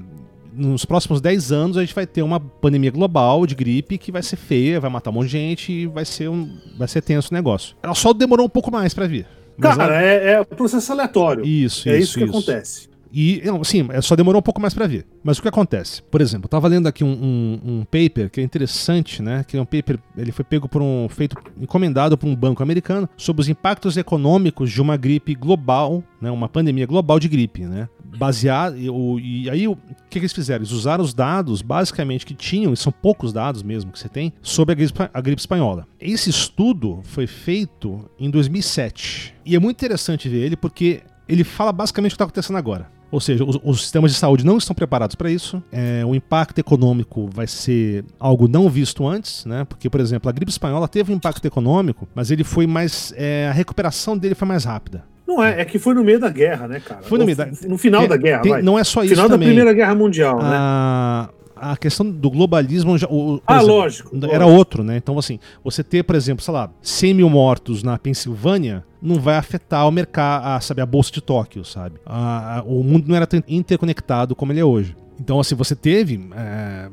nos 0.52 0.84
próximos 0.84 1.20
10 1.20 1.52
anos 1.52 1.76
a 1.76 1.80
gente 1.80 1.94
vai 1.94 2.06
ter 2.06 2.22
uma 2.22 2.40
pandemia 2.40 2.90
global 2.90 3.46
de 3.46 3.54
gripe 3.54 3.96
que 3.98 4.10
vai 4.10 4.22
ser 4.22 4.36
feia, 4.36 4.80
vai 4.80 4.90
matar 4.90 5.10
um 5.10 5.14
monte 5.14 5.26
de 5.26 5.32
gente 5.32 5.72
e 5.72 5.86
vai 5.86 6.04
ser, 6.04 6.28
um, 6.28 6.56
vai 6.76 6.88
ser 6.88 7.00
tenso 7.02 7.28
o 7.30 7.34
negócio. 7.34 7.76
Ela 7.82 7.94
só 7.94 8.12
demorou 8.12 8.46
um 8.46 8.50
pouco 8.50 8.70
mais 8.70 8.92
pra 8.92 9.06
vir. 9.06 9.26
Mas 9.56 9.76
Cara, 9.76 9.94
ela- 9.94 10.02
é, 10.02 10.32
é 10.40 10.44
processo 10.44 10.92
aleatório. 10.92 11.44
Isso, 11.44 11.88
é 11.88 11.92
isso, 11.98 12.02
isso 12.02 12.18
que 12.18 12.24
isso. 12.24 12.30
acontece. 12.36 12.87
E, 13.12 13.40
não, 13.44 13.60
assim, 13.60 13.86
é, 13.90 14.00
só 14.00 14.14
demorou 14.14 14.38
um 14.40 14.42
pouco 14.42 14.60
mais 14.60 14.74
pra 14.74 14.86
vir. 14.86 15.06
Mas 15.24 15.38
o 15.38 15.42
que 15.42 15.48
acontece? 15.48 16.02
Por 16.02 16.20
exemplo, 16.20 16.44
eu 16.46 16.48
tava 16.48 16.68
lendo 16.68 16.86
aqui 16.86 17.02
um, 17.04 17.08
um- 17.12 17.60
um 17.78 17.84
paper 17.84 18.30
que 18.30 18.40
é 18.40 18.42
interessante, 18.44 19.22
né? 19.22 19.44
Que 19.46 19.56
é 19.56 19.60
um 19.60 19.64
paper, 19.64 19.98
ele 20.16 20.32
foi 20.32 20.44
pego 20.44 20.68
por 20.68 20.82
um, 20.82 21.08
feito, 21.08 21.36
encomendado 21.60 22.16
por 22.18 22.26
um 22.28 22.34
banco 22.36 22.62
americano 22.62 23.08
sobre 23.16 23.40
os 23.42 23.48
impactos 23.48 23.96
econômicos 23.96 24.70
de 24.70 24.80
uma 24.82 24.96
gripe 24.96 25.34
global, 25.34 26.02
né? 26.20 26.30
Uma 26.30 26.48
pandemia 26.48 26.86
global 26.86 27.18
de 27.18 27.28
gripe, 27.28 27.62
né? 27.64 27.88
Baseado, 28.16 28.76
e, 28.78 28.88
o- 28.90 29.18
e 29.20 29.48
aí 29.50 29.68
o 29.68 29.76
que, 30.08 30.18
que 30.18 30.18
eles 30.20 30.32
fizeram? 30.32 30.60
Eles 30.60 30.72
usaram 30.72 31.04
os 31.04 31.12
dados, 31.14 31.60
basicamente, 31.62 32.24
que 32.26 32.34
tinham, 32.34 32.72
e 32.72 32.76
são 32.76 32.90
poucos 32.92 33.32
dados 33.32 33.62
mesmo 33.62 33.92
que 33.92 33.98
você 33.98 34.08
tem, 34.08 34.32
sobre 34.42 34.72
a 34.72 34.74
gripe, 34.74 34.98
a 35.12 35.20
gripe 35.20 35.40
espanhola. 35.40 35.86
Esse 36.00 36.30
estudo 36.30 37.00
foi 37.04 37.26
feito 37.26 38.08
em 38.18 38.30
2007. 38.30 39.34
E 39.44 39.54
é 39.54 39.58
muito 39.58 39.76
interessante 39.76 40.28
ver 40.28 40.38
ele 40.38 40.56
porque 40.56 41.02
ele 41.28 41.44
fala 41.44 41.72
basicamente 41.72 42.12
o 42.12 42.12
que 42.12 42.14
está 42.16 42.24
acontecendo 42.24 42.56
agora. 42.56 42.90
Ou 43.10 43.20
seja, 43.20 43.42
os, 43.44 43.58
os 43.64 43.80
sistemas 43.82 44.12
de 44.12 44.18
saúde 44.18 44.44
não 44.44 44.58
estão 44.58 44.74
preparados 44.74 45.16
para 45.16 45.30
isso. 45.30 45.62
É, 45.72 46.04
o 46.04 46.14
impacto 46.14 46.58
econômico 46.58 47.28
vai 47.32 47.46
ser 47.46 48.04
algo 48.20 48.46
não 48.46 48.68
visto 48.68 49.06
antes, 49.06 49.46
né? 49.46 49.64
Porque, 49.64 49.88
por 49.88 49.98
exemplo, 50.00 50.28
a 50.28 50.32
gripe 50.32 50.50
espanhola 50.50 50.86
teve 50.86 51.10
um 51.12 51.16
impacto 51.16 51.44
econômico, 51.46 52.06
mas 52.14 52.30
ele 52.30 52.44
foi 52.44 52.66
mais. 52.66 53.12
é, 53.16 53.48
a 53.48 53.52
recuperação 53.52 54.16
dele 54.16 54.34
foi 54.34 54.46
mais 54.46 54.64
rápida. 54.64 55.02
Não 55.26 55.42
é, 55.44 55.60
é 55.60 55.64
que 55.64 55.78
foi 55.78 55.94
no 55.94 56.02
meio 56.02 56.18
da 56.18 56.30
guerra, 56.30 56.66
né, 56.66 56.80
cara? 56.80 57.02
Foi 57.02 57.18
no 57.18 57.24
meio 57.26 57.36
da- 57.36 57.48
No 57.66 57.76
final 57.76 58.00
Tem- 58.00 58.08
da 58.08 58.16
guerra, 58.16 58.40
tem-. 58.40 58.62
Não 58.62 58.78
é 58.78 58.84
só 58.84 59.02
isso 59.04 59.10
final 59.14 59.28
da 59.28 59.34
também. 59.34 59.48
Primeira 59.48 59.72
Guerra 59.74 59.94
Mundial, 59.94 60.38
né? 60.42 61.28
A, 61.60 61.76
questão 61.76 62.10
do 62.10 62.30
globalismo 62.30 62.96
já, 62.98 63.06
o- 63.08 63.40
Ah, 63.46 63.60
lógico, 63.60 64.10
era 64.14 64.44
lógico. 64.44 64.50
outro, 64.58 64.82
né? 64.84 64.96
Então, 64.96 65.18
assim, 65.18 65.38
você 65.62 65.82
ter, 65.84 66.02
por 66.02 66.14
exemplo, 66.16 66.42
sei 66.44 66.54
lá, 66.54 66.70
100 66.82 67.14
mil 67.14 67.28
mortos 67.30 67.82
na 67.82 67.98
Pensilvânia 67.98 68.84
não 69.00 69.16
vai 69.20 69.36
afetar 69.36 69.86
o 69.86 69.90
mercado, 69.90 70.44
a, 70.46 70.60
sabe, 70.60 70.80
a 70.80 70.86
bolsa 70.86 71.10
de 71.12 71.20
Tóquio, 71.20 71.64
sabe? 71.64 71.96
A- 72.04 72.58
a- 72.58 72.62
o 72.64 72.82
mundo 72.82 73.08
não 73.08 73.16
era 73.16 73.26
tão 73.26 73.42
interconectado 73.48 74.34
como 74.34 74.52
ele 74.52 74.60
é 74.60 74.64
hoje. 74.64 74.96
Então, 75.20 75.38
assim, 75.40 75.54
você 75.54 75.74
teve 75.76 76.28
é, 76.36 76.88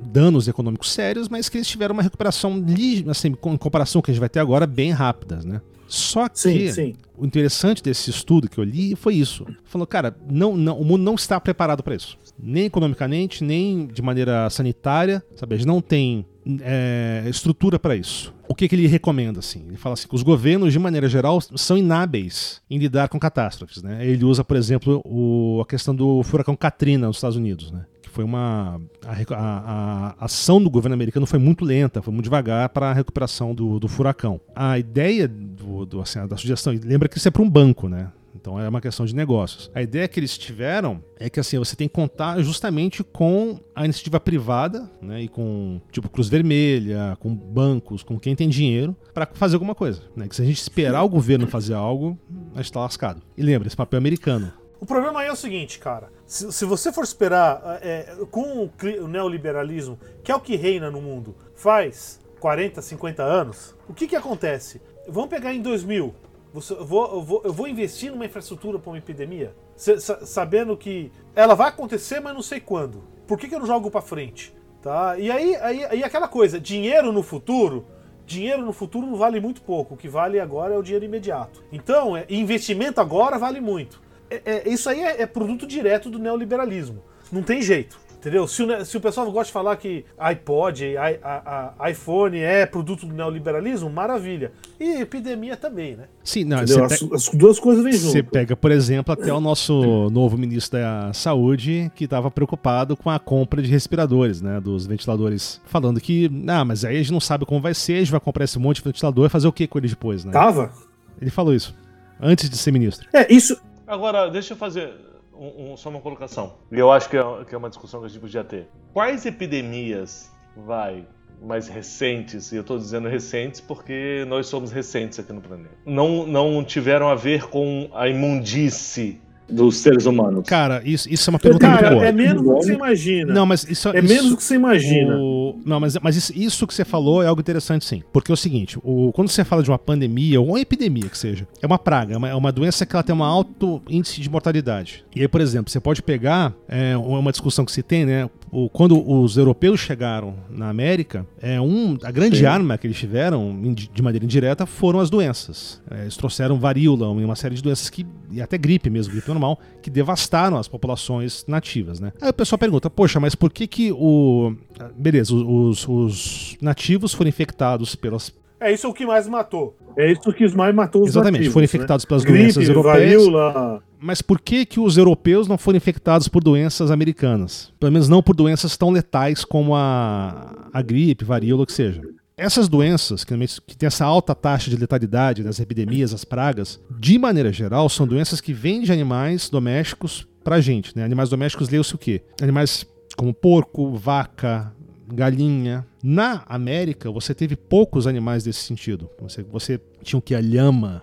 danos 0.00 0.46
econômicos 0.48 0.92
sérios, 0.92 1.28
mas 1.28 1.48
que 1.48 1.56
eles 1.58 1.66
tiveram 1.68 1.92
uma 1.94 2.02
recuperação, 2.02 2.62
assim, 3.10 3.28
em 3.28 3.56
comparação 3.56 4.00
com 4.00 4.04
o 4.04 4.06
que 4.06 4.10
a 4.10 4.14
gente 4.14 4.20
vai 4.20 4.28
ter 4.28 4.40
agora, 4.40 4.66
bem 4.66 4.90
rápidas, 4.92 5.44
né? 5.44 5.60
Só 5.88 6.28
que 6.28 6.38
Sim, 6.38 6.72
sim. 6.72 6.94
o 7.16 7.24
interessante 7.24 7.82
desse 7.82 8.10
estudo 8.10 8.48
que 8.48 8.58
eu 8.58 8.64
li 8.64 8.94
foi 8.96 9.14
isso. 9.14 9.46
Falou, 9.64 9.86
cara, 9.86 10.16
não, 10.30 10.56
não, 10.56 10.78
o 10.80 10.84
mundo 10.84 11.02
não 11.02 11.14
está 11.14 11.40
preparado 11.40 11.82
para 11.82 11.94
isso. 11.94 12.18
Nem 12.38 12.64
economicamente, 12.64 13.42
nem 13.44 13.86
de 13.86 14.02
maneira 14.02 14.48
sanitária. 14.50 15.22
Sabe? 15.36 15.54
A 15.54 15.58
gente 15.58 15.66
não 15.66 15.80
tem 15.80 16.26
é, 16.60 17.24
estrutura 17.28 17.78
para 17.78 17.96
isso. 17.96 18.34
O 18.48 18.54
que, 18.54 18.68
que 18.68 18.74
ele 18.76 18.86
recomenda? 18.86 19.38
Assim? 19.40 19.64
Ele 19.66 19.76
fala 19.76 19.94
assim 19.94 20.06
que 20.06 20.14
os 20.14 20.22
governos, 20.22 20.72
de 20.72 20.78
maneira 20.78 21.08
geral, 21.08 21.40
são 21.40 21.76
inábeis 21.78 22.60
em 22.70 22.78
lidar 22.78 23.08
com 23.08 23.18
catástrofes. 23.18 23.82
Né? 23.82 24.06
Ele 24.06 24.24
usa, 24.24 24.44
por 24.44 24.56
exemplo, 24.56 25.00
o- 25.04 25.60
a 25.62 25.66
questão 25.66 25.94
do 25.94 26.22
furacão 26.22 26.54
Katrina 26.54 27.06
nos 27.06 27.16
Estados 27.16 27.36
Unidos. 27.36 27.70
Né? 27.70 27.84
Foi 28.16 28.24
uma 28.24 28.80
a, 29.04 29.12
a- 29.34 30.14
a 30.18 30.24
ação 30.24 30.62
do 30.62 30.70
governo 30.70 30.94
americano 30.94 31.26
foi 31.26 31.38
muito 31.38 31.64
lenta, 31.66 32.00
foi 32.00 32.12
muito 32.14 32.24
devagar 32.24 32.70
para 32.70 32.90
a 32.90 32.92
recuperação 32.94 33.54
do, 33.54 33.78
do 33.78 33.88
furacão. 33.88 34.40
A 34.54 34.78
ideia 34.78 35.28
do, 35.28 35.84
do, 35.84 36.00
assim, 36.00 36.26
da 36.26 36.36
sugestão, 36.36 36.72
lembra 36.82 37.08
que 37.10 37.18
isso 37.18 37.28
é 37.28 37.30
para 37.30 37.42
um 37.42 37.50
banco, 37.50 37.88
né? 37.90 38.10
Então 38.34 38.58
é 38.60 38.68
uma 38.68 38.80
questão 38.80 39.04
de 39.04 39.14
negócios. 39.14 39.70
A 39.74 39.82
ideia 39.82 40.06
que 40.08 40.18
eles 40.20 40.38
tiveram 40.38 41.02
é 41.18 41.28
que 41.28 41.40
assim 41.40 41.58
você 41.58 41.74
tem 41.76 41.88
que 41.88 41.94
contar 41.94 42.40
justamente 42.42 43.02
com 43.04 43.58
a 43.74 43.84
iniciativa 43.84 44.18
privada, 44.20 44.88
né, 45.02 45.22
e 45.22 45.28
com 45.28 45.80
tipo 45.90 46.08
Cruz 46.08 46.28
Vermelha, 46.28 47.16
com 47.20 47.34
bancos, 47.34 48.02
com 48.02 48.18
quem 48.18 48.34
tem 48.36 48.48
dinheiro 48.48 48.94
para 49.12 49.26
fazer 49.34 49.56
alguma 49.56 49.74
coisa, 49.74 50.00
né? 50.14 50.26
Que 50.28 50.36
se 50.36 50.42
a 50.42 50.44
gente 50.44 50.58
esperar 50.60 51.02
o 51.02 51.08
governo 51.08 51.46
fazer 51.46 51.74
algo, 51.74 52.16
a 52.54 52.62
gente 52.62 52.72
tá 52.72 52.80
lascado. 52.80 53.20
E 53.36 53.42
lembra, 53.42 53.66
esse 53.68 53.76
papel 53.76 53.98
americano. 53.98 54.52
O 54.80 54.86
problema 54.86 55.20
aí 55.20 55.28
é 55.28 55.32
o 55.32 55.36
seguinte, 55.36 55.78
cara. 55.78 56.10
Se, 56.26 56.52
se 56.52 56.64
você 56.64 56.92
for 56.92 57.02
esperar 57.04 57.78
é, 57.82 58.14
com 58.30 58.64
o, 58.64 58.70
o 59.02 59.08
neoliberalismo, 59.08 59.98
que 60.22 60.30
é 60.30 60.34
o 60.36 60.40
que 60.40 60.56
reina 60.56 60.90
no 60.90 61.00
mundo, 61.00 61.34
faz 61.54 62.20
40, 62.40 62.82
50 62.82 63.22
anos, 63.22 63.74
o 63.88 63.94
que 63.94 64.06
que 64.06 64.16
acontece? 64.16 64.80
Vamos 65.08 65.30
pegar 65.30 65.54
em 65.54 65.62
2000. 65.62 66.14
Você- 66.52 66.74
eu, 66.74 66.84
vou, 66.84 67.06
eu 67.14 67.22
vou- 67.22 67.42
eu 67.44 67.52
vou 67.52 67.66
investir 67.68 68.10
numa 68.10 68.26
infraestrutura 68.26 68.78
para 68.78 68.90
uma 68.90 68.98
epidemia, 68.98 69.54
sa- 69.76 69.98
sa- 69.98 70.26
sabendo 70.26 70.76
que 70.76 71.10
ela 71.34 71.54
vai 71.54 71.68
acontecer, 71.68 72.20
mas 72.20 72.34
não 72.34 72.42
sei 72.42 72.60
quando. 72.60 73.02
Por 73.26 73.38
que, 73.38 73.48
que 73.48 73.54
eu 73.54 73.58
não 73.60 73.66
jogo 73.66 73.90
para 73.90 74.00
frente? 74.02 74.54
Tá? 74.82 75.18
E 75.18 75.30
aí, 75.30 75.56
aí, 75.56 75.84
aí 75.84 76.04
aquela 76.04 76.28
coisa, 76.28 76.60
dinheiro 76.60 77.10
no 77.12 77.22
futuro, 77.22 77.86
dinheiro 78.24 78.64
no 78.64 78.72
futuro 78.72 79.06
não 79.06 79.16
vale 79.16 79.40
muito 79.40 79.60
pouco. 79.62 79.94
O 79.94 79.96
que 79.96 80.08
vale 80.08 80.38
agora 80.38 80.74
é 80.74 80.78
o 80.78 80.82
dinheiro 80.82 81.04
imediato. 81.04 81.62
Então, 81.72 82.16
é, 82.16 82.24
investimento 82.28 83.00
agora 83.00 83.38
vale 83.38 83.60
muito. 83.60 84.00
É- 84.30 84.42
é- 84.44 84.68
isso 84.68 84.88
aí 84.88 85.00
é, 85.00 85.22
é 85.22 85.26
produto 85.26 85.66
direto 85.66 86.10
do 86.10 86.18
neoliberalismo. 86.18 87.02
Não 87.32 87.42
tem 87.42 87.62
jeito. 87.62 87.98
Entendeu? 88.26 88.48
Se 88.48 88.60
o, 88.60 88.84
se 88.84 88.96
o 88.96 89.00
pessoal 89.00 89.30
gosta 89.30 89.46
de 89.46 89.52
falar 89.52 89.76
que 89.76 90.04
iPod, 90.18 90.84
I, 90.84 90.96
a, 90.96 91.74
a, 91.78 91.90
iPhone 91.92 92.36
é 92.36 92.66
produto 92.66 93.06
do 93.06 93.14
neoliberalismo, 93.14 93.88
maravilha. 93.88 94.50
E 94.80 95.00
epidemia 95.00 95.56
também, 95.56 95.94
né? 95.94 96.06
Sim, 96.24 96.42
não, 96.42 96.58
as, 96.58 96.72
as, 96.72 97.28
duas 97.28 97.60
coisas 97.60 97.84
vêm 97.84 97.92
junto. 97.92 98.10
Você 98.10 98.24
pega, 98.24 98.56
por 98.56 98.72
exemplo, 98.72 99.12
até 99.12 99.32
o 99.32 99.40
nosso 99.40 100.10
novo 100.10 100.36
ministro 100.36 100.80
da 100.80 101.12
Saúde, 101.12 101.88
que 101.94 102.02
estava 102.02 102.28
preocupado 102.28 102.96
com 102.96 103.08
a 103.10 103.18
compra 103.20 103.62
de 103.62 103.70
respiradores, 103.70 104.42
né? 104.42 104.60
Dos 104.60 104.86
ventiladores. 104.86 105.60
Falando 105.64 106.00
que, 106.00 106.28
ah, 106.48 106.64
mas 106.64 106.84
aí 106.84 106.96
a 106.96 106.98
gente 106.98 107.12
não 107.12 107.20
sabe 107.20 107.46
como 107.46 107.60
vai 107.60 107.74
ser, 107.74 107.94
a 107.94 107.98
gente 107.98 108.10
vai 108.10 108.20
comprar 108.20 108.44
esse 108.44 108.58
monte 108.58 108.78
de 108.78 108.82
ventilador 108.82 109.26
e 109.26 109.28
fazer 109.28 109.46
o 109.46 109.52
que 109.52 109.68
com 109.68 109.78
ele 109.78 109.86
depois, 109.86 110.24
né? 110.24 110.32
Tava? 110.32 110.72
Ele 111.20 111.30
falou 111.30 111.54
isso. 111.54 111.72
Antes 112.20 112.50
de 112.50 112.56
ser 112.56 112.72
ministro. 112.72 113.06
É, 113.12 113.32
isso. 113.32 113.56
Agora, 113.86 114.28
deixa 114.28 114.54
eu 114.54 114.56
fazer 114.56 114.94
um, 115.32 115.72
um, 115.72 115.76
só 115.76 115.88
uma 115.88 116.00
colocação. 116.00 116.54
E 116.72 116.78
eu 116.78 116.90
acho 116.90 117.08
que 117.08 117.16
é, 117.16 117.22
que 117.44 117.54
é 117.54 117.58
uma 117.58 117.68
discussão 117.68 118.00
que 118.00 118.06
a 118.06 118.08
gente 118.08 118.20
podia 118.20 118.42
ter. 118.42 118.68
Quais 118.92 119.24
epidemias, 119.26 120.30
vai, 120.56 121.06
mais 121.40 121.68
recentes, 121.68 122.50
e 122.52 122.56
eu 122.56 122.62
estou 122.62 122.78
dizendo 122.78 123.08
recentes 123.08 123.60
porque 123.60 124.24
nós 124.26 124.46
somos 124.46 124.72
recentes 124.72 125.18
aqui 125.18 125.32
no 125.32 125.40
planeta, 125.40 125.76
não, 125.84 126.26
não 126.26 126.64
tiveram 126.64 127.08
a 127.08 127.14
ver 127.14 127.46
com 127.48 127.90
a 127.92 128.08
imundície 128.08 129.20
dos 129.48 129.76
seres 129.76 130.06
humanos. 130.06 130.44
Cara, 130.46 130.82
isso, 130.84 131.08
isso 131.12 131.28
é 131.28 131.32
uma 131.32 131.38
pergunta 131.38 131.66
Cara, 131.66 131.90
muito 131.90 131.94
boa. 131.94 132.06
É 132.06 132.12
menos 132.12 132.42
do 132.42 132.54
que 132.54 132.64
você 132.64 132.72
imagina. 132.74 133.32
Não, 133.32 133.46
mas 133.46 133.64
isso 133.64 133.88
é 133.88 133.98
isso, 133.98 134.08
menos 134.08 134.30
do 134.30 134.36
que 134.36 134.42
você 134.42 134.54
imagina. 134.54 135.16
O, 135.16 135.60
não, 135.64 135.80
mas, 135.80 135.96
mas 136.00 136.16
isso, 136.16 136.32
isso, 136.34 136.66
que 136.66 136.74
você 136.74 136.84
falou 136.84 137.22
é 137.22 137.26
algo 137.26 137.40
interessante, 137.40 137.84
sim. 137.84 138.02
Porque 138.12 138.30
é 138.30 138.34
o 138.34 138.36
seguinte: 138.36 138.78
o, 138.82 139.12
quando 139.12 139.28
você 139.28 139.44
fala 139.44 139.62
de 139.62 139.70
uma 139.70 139.78
pandemia 139.78 140.40
ou 140.40 140.48
uma 140.48 140.60
epidemia 140.60 141.08
que 141.08 141.18
seja, 141.18 141.46
é 141.62 141.66
uma 141.66 141.78
praga, 141.78 142.14
é 142.14 142.16
uma, 142.16 142.28
é 142.28 142.34
uma 142.34 142.52
doença 142.52 142.84
que 142.84 142.94
ela 142.94 143.02
tem 143.02 143.14
um 143.14 143.22
alto 143.22 143.82
índice 143.88 144.20
de 144.20 144.28
mortalidade. 144.28 145.04
E 145.14 145.20
aí, 145.20 145.28
por 145.28 145.40
exemplo, 145.40 145.70
você 145.70 145.80
pode 145.80 146.02
pegar 146.02 146.52
é, 146.68 146.96
uma 146.96 147.30
discussão 147.30 147.64
que 147.64 147.72
se 147.72 147.82
tem, 147.82 148.04
né? 148.04 148.28
O, 148.50 148.68
quando 148.70 149.08
os 149.08 149.36
europeus 149.36 149.80
chegaram 149.80 150.34
na 150.48 150.68
América, 150.68 151.26
é 151.40 151.60
um, 151.60 151.98
a 152.02 152.10
grande 152.10 152.38
sim. 152.38 152.44
arma 152.44 152.78
que 152.78 152.86
eles 152.86 152.96
tiveram 152.96 153.60
de 153.74 154.02
maneira 154.02 154.24
indireta 154.24 154.66
foram 154.66 155.00
as 155.00 155.10
doenças. 155.10 155.82
É, 155.90 156.02
eles 156.02 156.16
trouxeram 156.16 156.58
varíola 156.58 157.06
e 157.20 157.24
uma 157.24 157.36
série 157.36 157.54
de 157.54 157.62
doenças 157.62 157.90
que, 157.90 158.06
e 158.30 158.40
até 158.40 158.56
gripe 158.56 158.88
mesmo, 158.88 159.12
gripe 159.12 159.28
normal, 159.28 159.58
que 159.82 159.90
devastaram 159.90 160.56
as 160.56 160.68
populações 160.68 161.44
nativas, 161.46 162.00
né? 162.00 162.12
Aí 162.20 162.30
o 162.30 162.34
pessoal 162.34 162.58
pergunta, 162.58 162.88
poxa, 162.88 163.18
mas 163.18 163.34
por 163.34 163.52
que 163.52 163.66
que 163.66 163.92
o... 163.92 164.54
Beleza, 164.96 165.34
os, 165.34 165.86
os 165.88 166.56
nativos 166.60 167.12
foram 167.12 167.28
infectados 167.28 167.94
pelas... 167.94 168.32
É 168.60 168.72
isso 168.72 168.88
o 168.88 168.94
que 168.94 169.06
mais 169.06 169.28
matou. 169.28 169.76
É 169.96 170.10
isso 170.10 170.32
que 170.32 170.46
mais 170.54 170.74
matou 170.74 171.02
os 171.02 171.10
Exatamente, 171.10 171.40
nativos, 171.40 171.52
foram 171.54 171.64
infectados 171.64 172.04
né? 172.04 172.08
pelas 172.08 172.24
Gripe, 172.24 172.42
doenças 172.42 172.68
europeias. 172.68 173.24
Varíola. 173.24 173.82
Mas 173.98 174.22
por 174.22 174.40
que 174.40 174.66
que 174.66 174.78
os 174.78 174.96
europeus 174.96 175.48
não 175.48 175.56
foram 175.56 175.76
infectados 175.76 176.28
por 176.28 176.42
doenças 176.42 176.90
americanas? 176.90 177.72
Pelo 177.80 177.92
menos 177.92 178.08
não 178.08 178.22
por 178.22 178.34
doenças 178.34 178.76
tão 178.76 178.90
letais 178.90 179.44
como 179.44 179.74
a, 179.74 180.68
a 180.72 180.82
gripe, 180.82 181.24
varíola, 181.24 181.62
o 181.62 181.66
que 181.66 181.72
seja. 181.72 182.02
Essas 182.36 182.68
doenças, 182.68 183.24
que, 183.24 183.34
que 183.66 183.76
têm 183.76 183.86
essa 183.86 184.04
alta 184.04 184.34
taxa 184.34 184.68
de 184.68 184.76
letalidade 184.76 185.42
das 185.42 185.58
epidemias, 185.58 186.12
as 186.12 186.24
pragas, 186.24 186.78
de 186.90 187.18
maneira 187.18 187.50
geral, 187.50 187.88
são 187.88 188.06
doenças 188.06 188.42
que 188.42 188.52
vêm 188.52 188.82
de 188.82 188.92
animais 188.92 189.48
domésticos 189.48 190.28
pra 190.44 190.60
gente. 190.60 190.94
Né? 190.94 191.02
Animais 191.02 191.30
domésticos, 191.30 191.70
leu-se 191.70 191.94
o 191.94 191.98
quê? 191.98 192.22
Animais 192.42 192.86
como 193.16 193.32
porco, 193.32 193.96
vaca, 193.96 194.70
galinha. 195.12 195.86
Na 196.02 196.42
América, 196.46 197.10
você 197.10 197.34
teve 197.34 197.56
poucos 197.56 198.06
animais 198.06 198.44
desse 198.44 198.60
sentido. 198.60 199.10
Você, 199.20 199.42
você 199.42 199.80
tinha 200.02 200.18
o 200.18 200.22
que? 200.22 200.34
A 200.34 200.40
lhama 200.40 201.02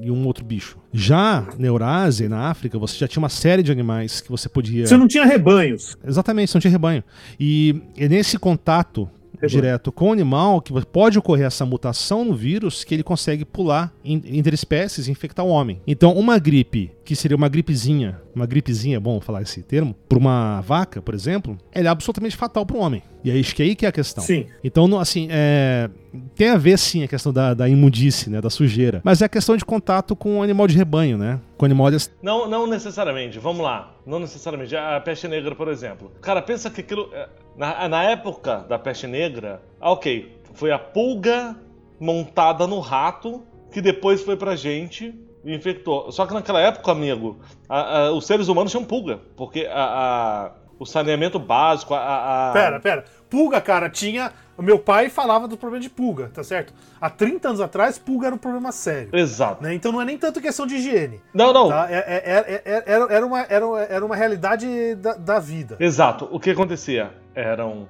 e 0.00 0.10
um 0.10 0.26
outro 0.26 0.44
bicho. 0.44 0.78
Já 0.92 1.46
na 1.58 1.66
Eurásia 1.66 2.26
e 2.26 2.28
na 2.28 2.50
África, 2.50 2.78
você 2.78 2.96
já 2.98 3.08
tinha 3.08 3.22
uma 3.22 3.28
série 3.28 3.62
de 3.62 3.72
animais 3.72 4.20
que 4.20 4.30
você 4.30 4.48
podia. 4.48 4.86
Você 4.86 4.96
não 4.96 5.08
tinha 5.08 5.24
rebanhos. 5.24 5.96
Exatamente, 6.04 6.50
você 6.50 6.58
não 6.58 6.60
tinha 6.60 6.70
rebanho. 6.70 7.02
E, 7.40 7.82
e 7.96 8.08
nesse 8.08 8.38
contato 8.38 9.08
direto 9.46 9.92
com 9.92 10.08
o 10.08 10.12
animal, 10.12 10.60
que 10.60 10.72
pode 10.86 11.18
ocorrer 11.18 11.46
essa 11.46 11.66
mutação 11.66 12.24
no 12.24 12.34
vírus 12.34 12.84
que 12.84 12.94
ele 12.94 13.02
consegue 13.02 13.44
pular 13.44 13.92
entre 14.04 14.54
espécies 14.54 15.06
e 15.06 15.10
infectar 15.10 15.44
o 15.44 15.48
homem. 15.48 15.80
Então, 15.86 16.12
uma 16.12 16.38
gripe, 16.38 16.90
que 17.04 17.14
seria 17.14 17.36
uma 17.36 17.48
gripezinha, 17.48 18.20
uma 18.34 18.46
gripezinha, 18.46 19.00
bom 19.00 19.20
falar 19.20 19.42
esse 19.42 19.62
termo, 19.62 19.94
para 20.08 20.18
uma 20.18 20.60
vaca, 20.60 21.02
por 21.02 21.14
exemplo, 21.14 21.58
ela 21.72 21.88
é 21.88 21.90
absolutamente 21.90 22.36
fatal 22.36 22.64
para 22.64 22.76
o 22.76 22.80
homem. 22.80 23.02
E 23.24 23.30
é 23.30 23.34
isso 23.34 23.54
que 23.54 23.62
é 23.62 23.66
aí 23.66 23.74
que 23.74 23.86
é 23.86 23.88
a 23.88 23.92
questão. 23.92 24.22
Sim. 24.22 24.46
Então, 24.62 24.98
assim, 24.98 25.28
é... 25.30 25.88
tem 26.36 26.50
a 26.50 26.56
ver 26.58 26.78
sim 26.78 27.02
a 27.02 27.08
questão 27.08 27.32
da, 27.32 27.54
da 27.54 27.68
imundice, 27.68 28.28
né, 28.28 28.40
da 28.40 28.50
sujeira. 28.50 29.00
Mas 29.02 29.22
é 29.22 29.24
a 29.24 29.28
questão 29.28 29.56
de 29.56 29.64
contato 29.64 30.14
com 30.14 30.38
o 30.38 30.42
animal 30.42 30.66
de 30.66 30.76
rebanho, 30.76 31.16
né? 31.16 31.40
Com 31.56 31.64
animais. 31.64 32.10
Não, 32.22 32.48
não 32.48 32.66
necessariamente. 32.66 33.38
Vamos 33.38 33.64
lá. 33.64 33.94
Não 34.06 34.18
necessariamente. 34.18 34.76
A 34.76 35.00
peste 35.00 35.26
negra, 35.26 35.54
por 35.54 35.68
exemplo. 35.68 36.12
Cara, 36.20 36.42
pensa 36.42 36.70
que 36.70 36.82
aquilo. 36.82 37.08
É, 37.14 37.28
na, 37.56 37.88
na 37.88 38.02
época 38.04 38.58
da 38.68 38.78
peste 38.78 39.06
negra, 39.06 39.62
ah, 39.80 39.92
ok, 39.92 40.38
foi 40.52 40.70
a 40.70 40.78
pulga 40.78 41.56
montada 41.98 42.66
no 42.66 42.80
rato 42.80 43.42
que 43.72 43.80
depois 43.80 44.22
foi 44.22 44.36
pra 44.36 44.54
gente 44.54 45.14
e 45.44 45.54
infectou. 45.54 46.10
Só 46.12 46.26
que 46.26 46.34
naquela 46.34 46.60
época, 46.60 46.92
amigo, 46.92 47.38
a, 47.68 47.98
a, 47.98 48.12
os 48.12 48.26
seres 48.26 48.48
humanos 48.48 48.70
tinham 48.70 48.84
pulga, 48.84 49.20
porque 49.36 49.66
a, 49.70 50.52
o 50.78 50.84
saneamento 50.84 51.38
básico, 51.38 51.94
a, 51.94 52.50
a. 52.50 52.52
Pera, 52.52 52.80
pera. 52.80 53.04
Pulga, 53.28 53.60
cara, 53.60 53.88
tinha. 53.88 54.32
O 54.56 54.62
meu 54.62 54.78
pai 54.78 55.10
falava 55.10 55.48
do 55.48 55.56
problema 55.56 55.82
de 55.82 55.90
pulga, 55.90 56.30
tá 56.32 56.44
certo? 56.44 56.72
Há 57.00 57.10
30 57.10 57.48
anos 57.48 57.60
atrás, 57.60 57.98
pulga 57.98 58.28
era 58.28 58.34
um 58.36 58.38
problema 58.38 58.70
sério. 58.70 59.10
Exato. 59.12 59.62
Né? 59.62 59.74
Então 59.74 59.90
não 59.90 60.00
é 60.00 60.04
nem 60.04 60.16
tanto 60.16 60.40
questão 60.40 60.64
de 60.64 60.76
higiene. 60.76 61.20
Não, 61.32 61.52
não. 61.52 61.68
Tá? 61.68 61.88
É, 61.90 61.96
é, 61.96 62.62
é, 62.64 62.82
era, 62.86 63.12
era, 63.12 63.26
uma, 63.26 63.40
era, 63.42 63.66
era 63.88 64.06
uma 64.06 64.14
realidade 64.14 64.94
da, 64.94 65.14
da 65.14 65.38
vida. 65.40 65.76
Exato. 65.80 66.28
O 66.30 66.38
que 66.38 66.50
acontecia? 66.50 67.12
Eram 67.34 67.88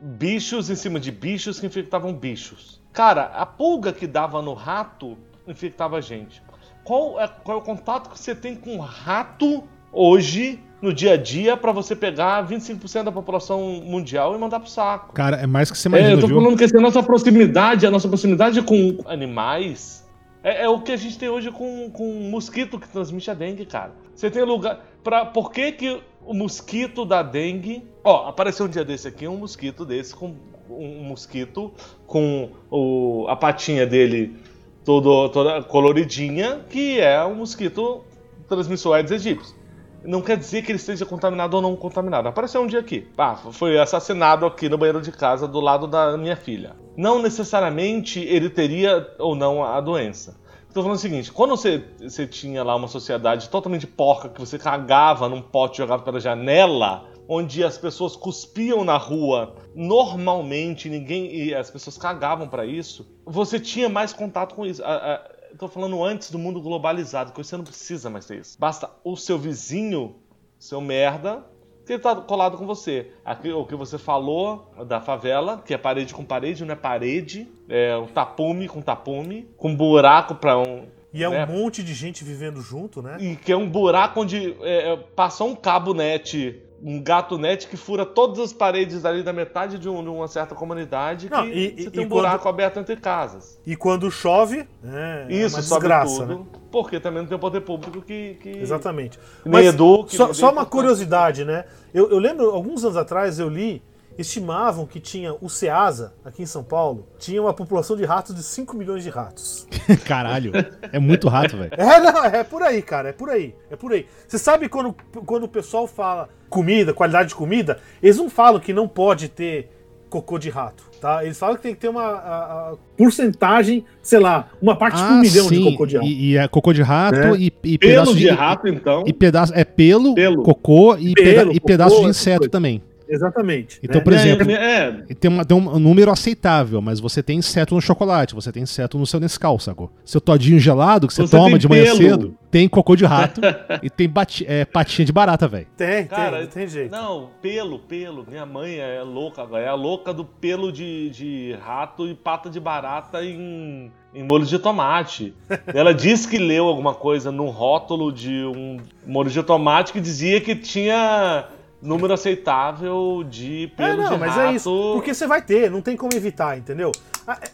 bichos 0.00 0.70
em 0.70 0.74
cima 0.74 0.98
de 0.98 1.10
bichos 1.10 1.60
que 1.60 1.66
infectavam 1.66 2.14
bichos. 2.14 2.80
Cara, 2.92 3.24
a 3.34 3.44
pulga 3.44 3.92
que 3.92 4.06
dava 4.06 4.40
no 4.40 4.54
rato 4.54 5.18
infectava 5.46 5.98
a 5.98 6.00
gente. 6.00 6.42
Qual 6.82 7.20
é, 7.20 7.28
qual 7.28 7.58
é 7.58 7.60
o 7.60 7.64
contato 7.64 8.08
que 8.08 8.18
você 8.18 8.34
tem 8.34 8.54
com 8.54 8.78
o 8.78 8.80
rato 8.80 9.64
hoje 9.92 10.62
no 10.86 10.94
dia 10.94 11.14
a 11.14 11.16
dia 11.16 11.56
para 11.56 11.72
você 11.72 11.96
pegar 11.96 12.46
25% 12.46 13.02
da 13.02 13.12
população 13.12 13.82
mundial 13.84 14.36
e 14.36 14.38
mandar 14.38 14.60
pro 14.60 14.70
saco. 14.70 15.12
Cara, 15.12 15.36
é 15.36 15.46
mais 15.46 15.68
que 15.68 15.76
você 15.76 15.88
imagina, 15.88 16.10
é, 16.10 16.14
eu 16.14 16.20
tô 16.20 16.28
falando 16.28 16.56
que 16.56 16.64
a 16.64 16.80
nossa 16.80 17.02
proximidade, 17.02 17.84
a 17.84 17.90
nossa 17.90 18.06
proximidade 18.06 18.62
com 18.62 18.98
animais 19.04 20.06
é, 20.44 20.62
é, 20.62 20.68
o 20.68 20.80
que 20.80 20.92
a 20.92 20.96
gente 20.96 21.18
tem 21.18 21.28
hoje 21.28 21.50
com, 21.50 21.90
com 21.90 22.04
mosquito 22.30 22.78
que 22.78 22.88
transmite 22.88 23.28
a 23.28 23.34
dengue, 23.34 23.66
cara. 23.66 23.90
Você 24.14 24.30
tem 24.30 24.44
lugar. 24.44 24.80
Pra, 25.02 25.26
por 25.26 25.50
que, 25.50 25.72
que 25.72 26.00
o 26.24 26.32
mosquito 26.32 27.04
da 27.04 27.20
dengue. 27.20 27.82
Ó, 28.04 28.28
apareceu 28.28 28.66
um 28.66 28.68
dia 28.68 28.84
desse 28.84 29.08
aqui 29.08 29.26
um 29.26 29.38
mosquito 29.38 29.84
desse 29.84 30.14
com 30.14 30.36
um 30.70 31.02
mosquito 31.02 31.72
com 32.06 32.50
o, 32.70 33.26
a 33.28 33.34
patinha 33.34 33.84
dele 33.84 34.36
todo, 34.84 35.28
toda 35.30 35.62
coloridinha, 35.64 36.60
que 36.70 37.00
é 37.00 37.24
um 37.24 37.34
mosquito 37.34 38.04
transmissor 38.48 38.94
Aedes 38.94 39.10
aegypti 39.10 39.65
não 40.06 40.22
quer 40.22 40.36
dizer 40.36 40.62
que 40.62 40.70
ele 40.70 40.78
esteja 40.78 41.04
contaminado 41.04 41.54
ou 41.54 41.62
não 41.62 41.76
contaminado. 41.76 42.28
Apareceu 42.28 42.62
um 42.62 42.66
dia 42.66 42.80
aqui. 42.80 43.08
Ah, 43.18 43.36
foi 43.36 43.78
assassinado 43.78 44.46
aqui 44.46 44.68
no 44.68 44.78
banheiro 44.78 45.02
de 45.02 45.12
casa 45.12 45.46
do 45.46 45.60
lado 45.60 45.86
da 45.86 46.16
minha 46.16 46.36
filha. 46.36 46.76
Não 46.96 47.20
necessariamente 47.20 48.20
ele 48.20 48.48
teria 48.48 49.06
ou 49.18 49.34
não 49.34 49.64
a 49.64 49.80
doença. 49.80 50.38
Estou 50.68 50.82
falando 50.82 50.98
o 50.98 51.00
seguinte: 51.00 51.32
quando 51.32 51.56
você, 51.56 51.82
você 52.00 52.26
tinha 52.26 52.62
lá 52.62 52.76
uma 52.76 52.88
sociedade 52.88 53.48
totalmente 53.48 53.86
porca, 53.86 54.28
que 54.28 54.38
você 54.38 54.58
cagava 54.58 55.28
num 55.28 55.40
pote 55.40 55.78
jogado 55.78 56.02
pela 56.02 56.20
janela, 56.20 57.04
onde 57.28 57.64
as 57.64 57.76
pessoas 57.78 58.14
cuspiam 58.14 58.84
na 58.84 58.96
rua 58.96 59.54
normalmente, 59.74 60.88
ninguém 60.88 61.34
e 61.34 61.54
as 61.54 61.70
pessoas 61.70 61.98
cagavam 61.98 62.48
para 62.48 62.64
isso, 62.64 63.06
você 63.24 63.58
tinha 63.58 63.88
mais 63.88 64.12
contato 64.12 64.54
com 64.54 64.64
isso. 64.64 64.82
A, 64.84 64.94
a, 64.94 65.35
tô 65.56 65.68
falando 65.68 66.02
antes 66.04 66.30
do 66.30 66.38
mundo 66.38 66.60
globalizado, 66.60 67.32
que 67.32 67.38
você 67.38 67.56
não 67.56 67.64
precisa 67.64 68.10
mais 68.10 68.26
ter 68.26 68.40
isso. 68.40 68.58
Basta 68.58 68.90
o 69.04 69.16
seu 69.16 69.38
vizinho, 69.38 70.16
seu 70.58 70.80
merda, 70.80 71.44
que 71.86 71.92
ele 71.92 72.02
tá 72.02 72.16
colado 72.16 72.58
com 72.58 72.66
você. 72.66 73.12
Aqui, 73.24 73.50
o 73.52 73.64
que 73.64 73.76
você 73.76 73.96
falou 73.96 74.72
da 74.86 75.00
favela, 75.00 75.62
que 75.64 75.72
é 75.72 75.78
parede 75.78 76.12
com 76.12 76.24
parede, 76.24 76.64
não 76.64 76.72
é 76.72 76.76
parede, 76.76 77.48
é 77.68 77.96
um 77.96 78.06
tapume 78.06 78.68
com 78.68 78.82
tapume, 78.82 79.48
com 79.56 79.74
buraco 79.74 80.34
para 80.34 80.58
um. 80.58 80.88
E 81.12 81.22
é 81.22 81.30
né? 81.30 81.46
um 81.46 81.62
monte 81.62 81.82
de 81.82 81.94
gente 81.94 82.24
vivendo 82.24 82.60
junto, 82.60 83.00
né? 83.00 83.16
E 83.20 83.36
que 83.36 83.52
é 83.52 83.56
um 83.56 83.70
buraco 83.70 84.20
onde 84.20 84.56
é, 84.60 84.92
é 84.92 84.96
passou 84.96 85.48
um 85.48 85.54
cabo 85.54 85.94
net 85.94 86.60
um 86.82 87.02
gato 87.02 87.38
net 87.38 87.68
que 87.68 87.76
fura 87.76 88.04
todas 88.04 88.38
as 88.38 88.52
paredes 88.52 89.04
ali 89.04 89.22
da 89.22 89.32
metade 89.32 89.78
de, 89.78 89.88
um, 89.88 90.02
de 90.02 90.08
uma 90.08 90.28
certa 90.28 90.54
comunidade 90.54 91.30
Não, 91.30 91.42
que 91.42 91.48
e, 91.50 91.82
você 91.82 91.90
tem 91.90 92.04
um 92.04 92.08
buraco 92.08 92.42
quando... 92.44 92.54
aberto 92.54 92.78
entre 92.78 92.96
casas. 92.96 93.58
E 93.66 93.74
quando 93.74 94.10
chove, 94.10 94.66
é, 94.84 95.26
Isso, 95.28 95.58
é 95.58 95.60
desgraça, 95.60 96.26
tudo, 96.26 96.38
né? 96.38 96.46
Porque 96.70 97.00
também 97.00 97.22
não 97.22 97.28
tem 97.28 97.36
o 97.36 97.40
poder 97.40 97.62
público 97.62 98.02
que... 98.02 98.34
que... 98.40 98.50
Exatamente. 98.50 99.18
Nem 99.44 99.52
Mas 99.52 99.66
eduque, 99.66 100.16
só, 100.16 100.32
só 100.32 100.52
uma 100.52 100.66
curiosidade, 100.66 101.44
né? 101.44 101.64
Eu, 101.94 102.10
eu 102.10 102.18
lembro, 102.18 102.50
alguns 102.50 102.84
anos 102.84 102.96
atrás, 102.96 103.38
eu 103.38 103.48
li 103.48 103.82
estimavam 104.18 104.86
que 104.86 105.00
tinha 105.00 105.34
o 105.40 105.48
Ceasa, 105.48 106.14
aqui 106.24 106.42
em 106.42 106.46
São 106.46 106.62
Paulo, 106.62 107.06
tinha 107.18 107.40
uma 107.40 107.52
população 107.52 107.96
de 107.96 108.04
ratos 108.04 108.34
de 108.34 108.42
5 108.42 108.76
milhões 108.76 109.02
de 109.02 109.10
ratos. 109.10 109.66
Caralho, 110.04 110.52
é 110.92 110.98
muito 110.98 111.28
rato, 111.28 111.56
velho. 111.56 111.72
É, 111.76 112.00
não, 112.00 112.24
é 112.24 112.44
por 112.44 112.62
aí, 112.62 112.82
cara, 112.82 113.10
é 113.10 113.12
por 113.12 113.30
aí, 113.30 113.54
é 113.70 113.76
por 113.76 113.92
aí. 113.92 114.06
Você 114.26 114.38
sabe 114.38 114.68
quando, 114.68 114.94
quando 115.24 115.44
o 115.44 115.48
pessoal 115.48 115.86
fala 115.86 116.28
comida, 116.48 116.94
qualidade 116.94 117.30
de 117.30 117.34
comida, 117.34 117.78
eles 118.02 118.16
não 118.16 118.30
falam 118.30 118.60
que 118.60 118.72
não 118.72 118.88
pode 118.88 119.28
ter 119.28 119.70
cocô 120.08 120.38
de 120.38 120.48
rato, 120.48 120.84
tá? 121.00 121.24
Eles 121.24 121.38
falam 121.38 121.56
que 121.56 121.62
tem 121.62 121.74
que 121.74 121.80
ter 121.80 121.88
uma 121.88 122.02
a, 122.02 122.70
a 122.70 122.74
porcentagem, 122.96 123.84
sei 124.00 124.18
lá, 124.18 124.48
uma 124.62 124.76
parte 124.76 125.00
ah, 125.02 125.06
por 125.06 125.14
um 125.14 125.20
milhão 125.20 125.48
sim. 125.48 125.62
de 125.62 125.70
cocô 125.70 125.86
de 125.86 125.96
rato. 125.96 126.08
E, 126.08 126.30
e 126.30 126.36
é 126.36 126.48
cocô 126.48 126.72
de 126.72 126.82
rato 126.82 127.18
é. 127.18 127.36
e, 127.36 127.52
e 127.64 127.78
pelo 127.78 128.14
de, 128.14 128.20
de, 128.20 128.30
rato, 128.30 128.68
então. 128.68 129.04
E 129.06 129.12
pedaço 129.12 129.52
é 129.54 129.64
pelo, 129.64 130.14
pelo. 130.14 130.42
cocô 130.42 130.96
e, 130.96 131.12
pelo, 131.12 131.26
peda, 131.26 131.52
e 131.52 131.60
pedaço 131.60 132.00
de 132.00 132.08
inseto 132.08 132.48
também. 132.48 132.82
Exatamente. 133.08 133.78
Então, 133.82 133.98
né? 133.98 134.04
por 134.04 134.12
exemplo, 134.12 134.50
é, 134.50 135.04
é. 135.08 135.14
Tem, 135.14 135.30
uma, 135.30 135.44
tem, 135.44 135.56
um 135.56 135.78
número 135.78 136.10
aceitável, 136.10 136.80
mas 136.80 137.00
você 137.00 137.22
tem 137.22 137.38
inseto 137.38 137.74
no 137.74 137.80
chocolate, 137.80 138.34
você 138.34 138.50
tem 138.52 138.62
inseto 138.62 138.98
no 138.98 139.06
seu 139.06 139.20
Nescau, 139.20 139.58
sacou? 139.58 139.90
Seu 140.04 140.20
todinho 140.20 140.58
gelado 140.58 141.06
que 141.06 141.14
você, 141.14 141.22
você 141.22 141.36
toma 141.36 141.58
de 141.58 141.68
manhã 141.68 141.84
pelo. 141.84 141.96
cedo, 141.96 142.38
tem 142.50 142.68
cocô 142.68 142.96
de 142.96 143.04
rato 143.04 143.40
e 143.82 143.90
tem 143.90 144.08
bati, 144.08 144.44
é, 144.48 144.64
patinha 144.64 145.04
de 145.04 145.12
barata, 145.12 145.46
velho. 145.46 145.66
Tem, 145.76 146.06
Cara, 146.06 146.38
tem, 146.38 146.48
tem 146.48 146.68
jeito. 146.68 146.90
Não, 146.90 147.30
pelo, 147.40 147.78
pelo. 147.78 148.26
Minha 148.28 148.46
mãe 148.46 148.78
é 148.78 149.02
louca, 149.02 149.44
velho. 149.44 149.64
É 149.64 149.68
a 149.68 149.74
louca 149.74 150.12
do 150.12 150.24
pelo 150.24 150.72
de, 150.72 151.10
de 151.10 151.56
rato 151.60 152.06
e 152.06 152.14
pata 152.14 152.48
de 152.48 152.58
barata 152.58 153.24
em, 153.24 153.90
em 154.14 154.22
molho 154.22 154.46
de 154.46 154.58
tomate. 154.58 155.34
Ela 155.72 155.92
disse 155.94 156.28
que 156.28 156.38
leu 156.38 156.66
alguma 156.66 156.94
coisa 156.94 157.30
no 157.30 157.46
rótulo 157.46 158.12
de 158.12 158.44
um 158.44 158.78
molho 159.06 159.30
de 159.30 159.42
tomate 159.42 159.92
que 159.92 160.00
dizia 160.00 160.40
que 160.40 160.54
tinha 160.54 161.44
número 161.80 162.12
aceitável 162.12 163.24
de 163.28 163.72
pelo 163.76 164.02
é, 164.02 164.04
não, 164.04 164.12
de 164.14 164.18
mas 164.18 164.34
rato. 164.34 164.48
é 164.48 164.54
isso. 164.54 164.92
Porque 164.94 165.14
você 165.14 165.26
vai 165.26 165.42
ter, 165.42 165.70
não 165.70 165.80
tem 165.80 165.96
como 165.96 166.14
evitar, 166.14 166.56
entendeu? 166.58 166.92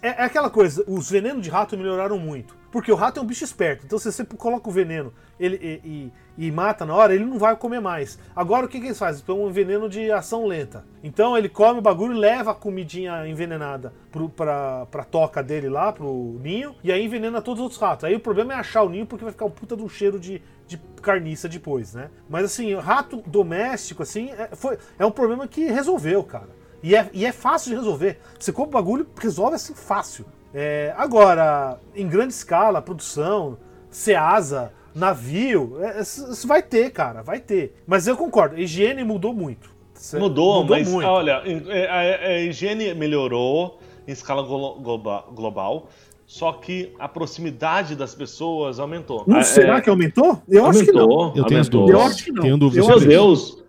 É, 0.02 0.08
é, 0.08 0.24
aquela 0.24 0.50
coisa, 0.50 0.84
os 0.86 1.10
venenos 1.10 1.42
de 1.42 1.50
rato 1.50 1.76
melhoraram 1.76 2.18
muito. 2.18 2.62
Porque 2.70 2.90
o 2.90 2.94
rato 2.94 3.20
é 3.20 3.22
um 3.22 3.26
bicho 3.26 3.44
esperto. 3.44 3.84
Então, 3.84 3.98
se 3.98 4.10
você 4.10 4.24
coloca 4.24 4.66
o 4.66 4.72
veneno 4.72 5.12
ele, 5.38 5.56
e, 5.56 6.12
e, 6.38 6.46
e 6.46 6.50
mata 6.50 6.86
na 6.86 6.94
hora, 6.94 7.14
ele 7.14 7.24
não 7.24 7.38
vai 7.38 7.54
comer 7.54 7.80
mais. 7.80 8.18
Agora, 8.34 8.64
o 8.64 8.68
que, 8.68 8.80
que 8.80 8.86
eles 8.86 8.98
fazem? 8.98 9.22
Põe 9.22 9.38
um 9.38 9.50
veneno 9.50 9.90
de 9.90 10.10
ação 10.10 10.46
lenta. 10.46 10.82
Então, 11.04 11.36
ele 11.36 11.50
come 11.50 11.80
o 11.80 11.82
bagulho 11.82 12.14
e 12.14 12.18
leva 12.18 12.52
a 12.52 12.54
comidinha 12.54 13.28
envenenada 13.28 13.92
pro, 14.10 14.26
pra, 14.30 14.86
pra 14.86 15.04
toca 15.04 15.42
dele 15.42 15.68
lá, 15.68 15.92
pro 15.92 16.38
ninho, 16.40 16.74
e 16.82 16.90
aí 16.90 17.04
envenena 17.04 17.42
todos 17.42 17.60
os 17.60 17.64
outros 17.64 17.80
ratos. 17.80 18.04
Aí 18.04 18.14
o 18.14 18.20
problema 18.20 18.54
é 18.54 18.56
achar 18.56 18.82
o 18.82 18.88
ninho, 18.88 19.04
porque 19.04 19.24
vai 19.24 19.32
ficar 19.32 19.44
um 19.44 19.50
puta 19.50 19.76
de 19.76 19.82
um 19.82 19.88
cheiro 19.88 20.18
de, 20.18 20.40
de 20.72 21.00
carniça 21.00 21.48
depois, 21.48 21.94
né? 21.94 22.10
Mas, 22.28 22.44
assim, 22.44 22.74
rato 22.74 23.22
doméstico, 23.26 24.02
assim, 24.02 24.30
é, 24.30 24.50
foi, 24.52 24.78
é 24.98 25.06
um 25.06 25.10
problema 25.10 25.46
que 25.48 25.66
resolveu, 25.66 26.22
cara. 26.22 26.48
E 26.82 26.96
é, 26.96 27.08
e 27.12 27.24
é 27.24 27.32
fácil 27.32 27.70
de 27.70 27.76
resolver. 27.76 28.18
Você 28.38 28.52
compra 28.52 28.70
o 28.70 28.82
bagulho, 28.82 29.06
resolve 29.20 29.54
assim 29.54 29.74
fácil. 29.74 30.24
É, 30.52 30.92
agora, 30.96 31.78
em 31.94 32.08
grande 32.08 32.34
escala, 32.34 32.82
produção, 32.82 33.56
Ceasa, 33.90 34.72
navio, 34.94 35.78
é, 35.80 36.00
isso 36.00 36.46
vai 36.46 36.62
ter, 36.62 36.90
cara, 36.90 37.22
vai 37.22 37.40
ter. 37.40 37.80
Mas 37.86 38.06
eu 38.06 38.16
concordo, 38.16 38.56
a 38.56 38.60
higiene 38.60 39.04
mudou 39.04 39.32
muito. 39.32 39.70
Mudou, 40.14 40.62
mudou 40.62 40.76
mas 40.76 40.88
muito. 40.88 41.06
olha, 41.06 41.42
é, 41.68 41.86
a, 41.86 42.26
a, 42.26 42.40
higiene 42.40 42.92
melhorou 42.92 43.78
em 44.06 44.12
escala 44.12 44.42
global, 44.42 45.88
só 46.26 46.52
que 46.52 46.94
a 46.98 47.08
proximidade 47.08 47.94
das 47.94 48.14
pessoas 48.14 48.78
aumentou. 48.78 49.24
Não, 49.26 49.42
será 49.42 49.76
é, 49.76 49.80
que 49.80 49.90
aumentou? 49.90 50.42
Eu 50.48 50.64
aumentou, 50.64 50.68
acho 50.68 50.84
que 50.84 50.92
não. 50.92 51.36
Eu 51.36 51.44
tenho 51.44 51.64
dúvidas. 51.64 51.94
Eu 51.94 52.00
acho 52.02 52.24
que 52.24 52.32
não. 52.32 52.42
Tenho 52.42 52.56
dúvidas. 52.56 52.86
Meu 52.86 53.00
Deus. 53.00 53.62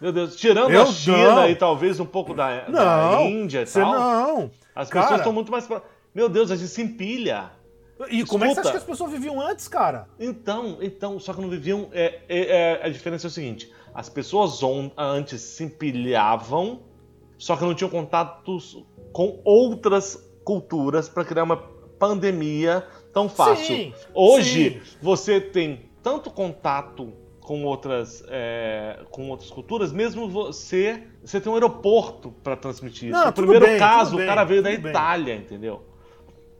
Meu 0.00 0.12
Deus, 0.12 0.36
tirando 0.36 0.70
eu 0.70 0.82
a 0.82 0.86
China 0.86 1.34
não. 1.34 1.50
e 1.50 1.54
talvez 1.54 2.00
um 2.00 2.06
pouco 2.06 2.32
da, 2.32 2.64
não, 2.68 2.72
da 2.72 3.22
Índia 3.22 3.62
e 3.62 3.66
tal. 3.66 3.92
Não. 3.92 4.50
As 4.74 4.88
cara, 4.88 5.04
pessoas 5.04 5.20
estão 5.20 5.32
muito 5.32 5.52
mais 5.52 5.68
meu 6.14 6.28
Deus, 6.28 6.50
a 6.50 6.56
gente 6.56 6.68
se 6.68 6.82
empilha. 6.82 7.50
E 8.08 8.24
como 8.24 8.44
é 8.44 8.48
que 8.48 8.54
você 8.54 8.60
acha 8.60 8.70
que 8.70 8.76
as 8.78 8.84
pessoas 8.84 9.12
viviam 9.12 9.40
antes, 9.40 9.68
cara? 9.68 10.08
Então, 10.18 10.78
então, 10.80 11.20
só 11.20 11.34
que 11.34 11.40
não 11.40 11.48
viviam. 11.48 11.88
É, 11.92 12.20
é, 12.28 12.38
é, 12.38 12.80
a 12.82 12.88
diferença 12.88 13.26
é 13.26 13.28
o 13.28 13.30
seguinte: 13.30 13.70
as 13.94 14.08
pessoas 14.08 14.62
on, 14.62 14.90
antes 14.96 15.40
se 15.40 15.64
empilhavam, 15.64 16.80
só 17.36 17.56
que 17.56 17.62
não 17.62 17.74
tinham 17.74 17.90
contatos 17.90 18.82
com 19.12 19.40
outras 19.44 20.30
culturas 20.44 21.08
para 21.08 21.24
criar 21.24 21.44
uma 21.44 21.56
pandemia 21.56 22.86
tão 23.12 23.28
fácil. 23.28 23.76
Sim, 23.76 23.94
Hoje, 24.14 24.80
sim. 24.84 24.96
você 25.02 25.40
tem 25.40 25.90
tanto 26.02 26.30
contato 26.30 27.12
com 27.40 27.64
outras, 27.64 28.22
é, 28.28 29.00
com 29.10 29.28
outras 29.28 29.50
culturas, 29.50 29.92
mesmo 29.92 30.28
você, 30.28 31.02
você 31.22 31.40
tem 31.40 31.50
um 31.50 31.54
aeroporto 31.54 32.30
para 32.44 32.56
transmitir 32.56 33.08
isso. 33.08 33.18
Não, 33.18 33.26
no 33.26 33.32
primeiro 33.32 33.66
bem, 33.66 33.78
caso, 33.78 34.16
o 34.16 34.24
cara 34.24 34.44
veio 34.44 34.62
da 34.62 34.72
Itália, 34.72 35.34
bem. 35.34 35.44
entendeu? 35.44 35.82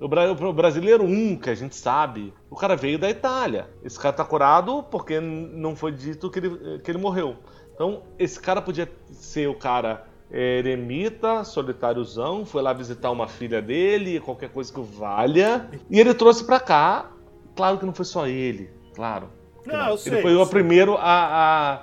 O 0.00 0.08
brasileiro 0.52 1.04
1, 1.04 1.36
que 1.36 1.50
a 1.50 1.54
gente 1.54 1.76
sabe, 1.76 2.32
o 2.48 2.56
cara 2.56 2.74
veio 2.74 2.98
da 2.98 3.08
Itália. 3.10 3.68
Esse 3.84 4.00
cara 4.00 4.14
tá 4.14 4.24
curado 4.24 4.82
porque 4.84 5.20
não 5.20 5.76
foi 5.76 5.92
dito 5.92 6.30
que 6.30 6.38
ele, 6.38 6.78
que 6.80 6.90
ele 6.90 6.98
morreu. 6.98 7.36
Então, 7.74 8.02
esse 8.18 8.40
cara 8.40 8.62
podia 8.62 8.90
ser 9.12 9.46
o 9.48 9.54
cara 9.54 10.06
eremita, 10.32 11.44
solitáriozão, 11.44 12.44
foi 12.44 12.62
lá 12.62 12.72
visitar 12.72 13.10
uma 13.10 13.26
filha 13.26 13.60
dele, 13.60 14.20
qualquer 14.20 14.50
coisa 14.50 14.72
que 14.72 14.80
valha. 14.80 15.68
E 15.90 15.98
ele 15.98 16.14
trouxe 16.14 16.44
para 16.44 16.60
cá. 16.60 17.10
Claro 17.56 17.78
que 17.78 17.86
não 17.86 17.92
foi 17.92 18.04
só 18.04 18.26
ele, 18.26 18.70
claro. 18.94 19.28
Não, 19.66 19.76
não. 19.76 19.88
eu 19.90 19.98
sei, 19.98 20.12
ele 20.12 20.22
foi 20.22 20.36
o 20.36 20.46
primeiro 20.46 20.96
a, 20.96 21.82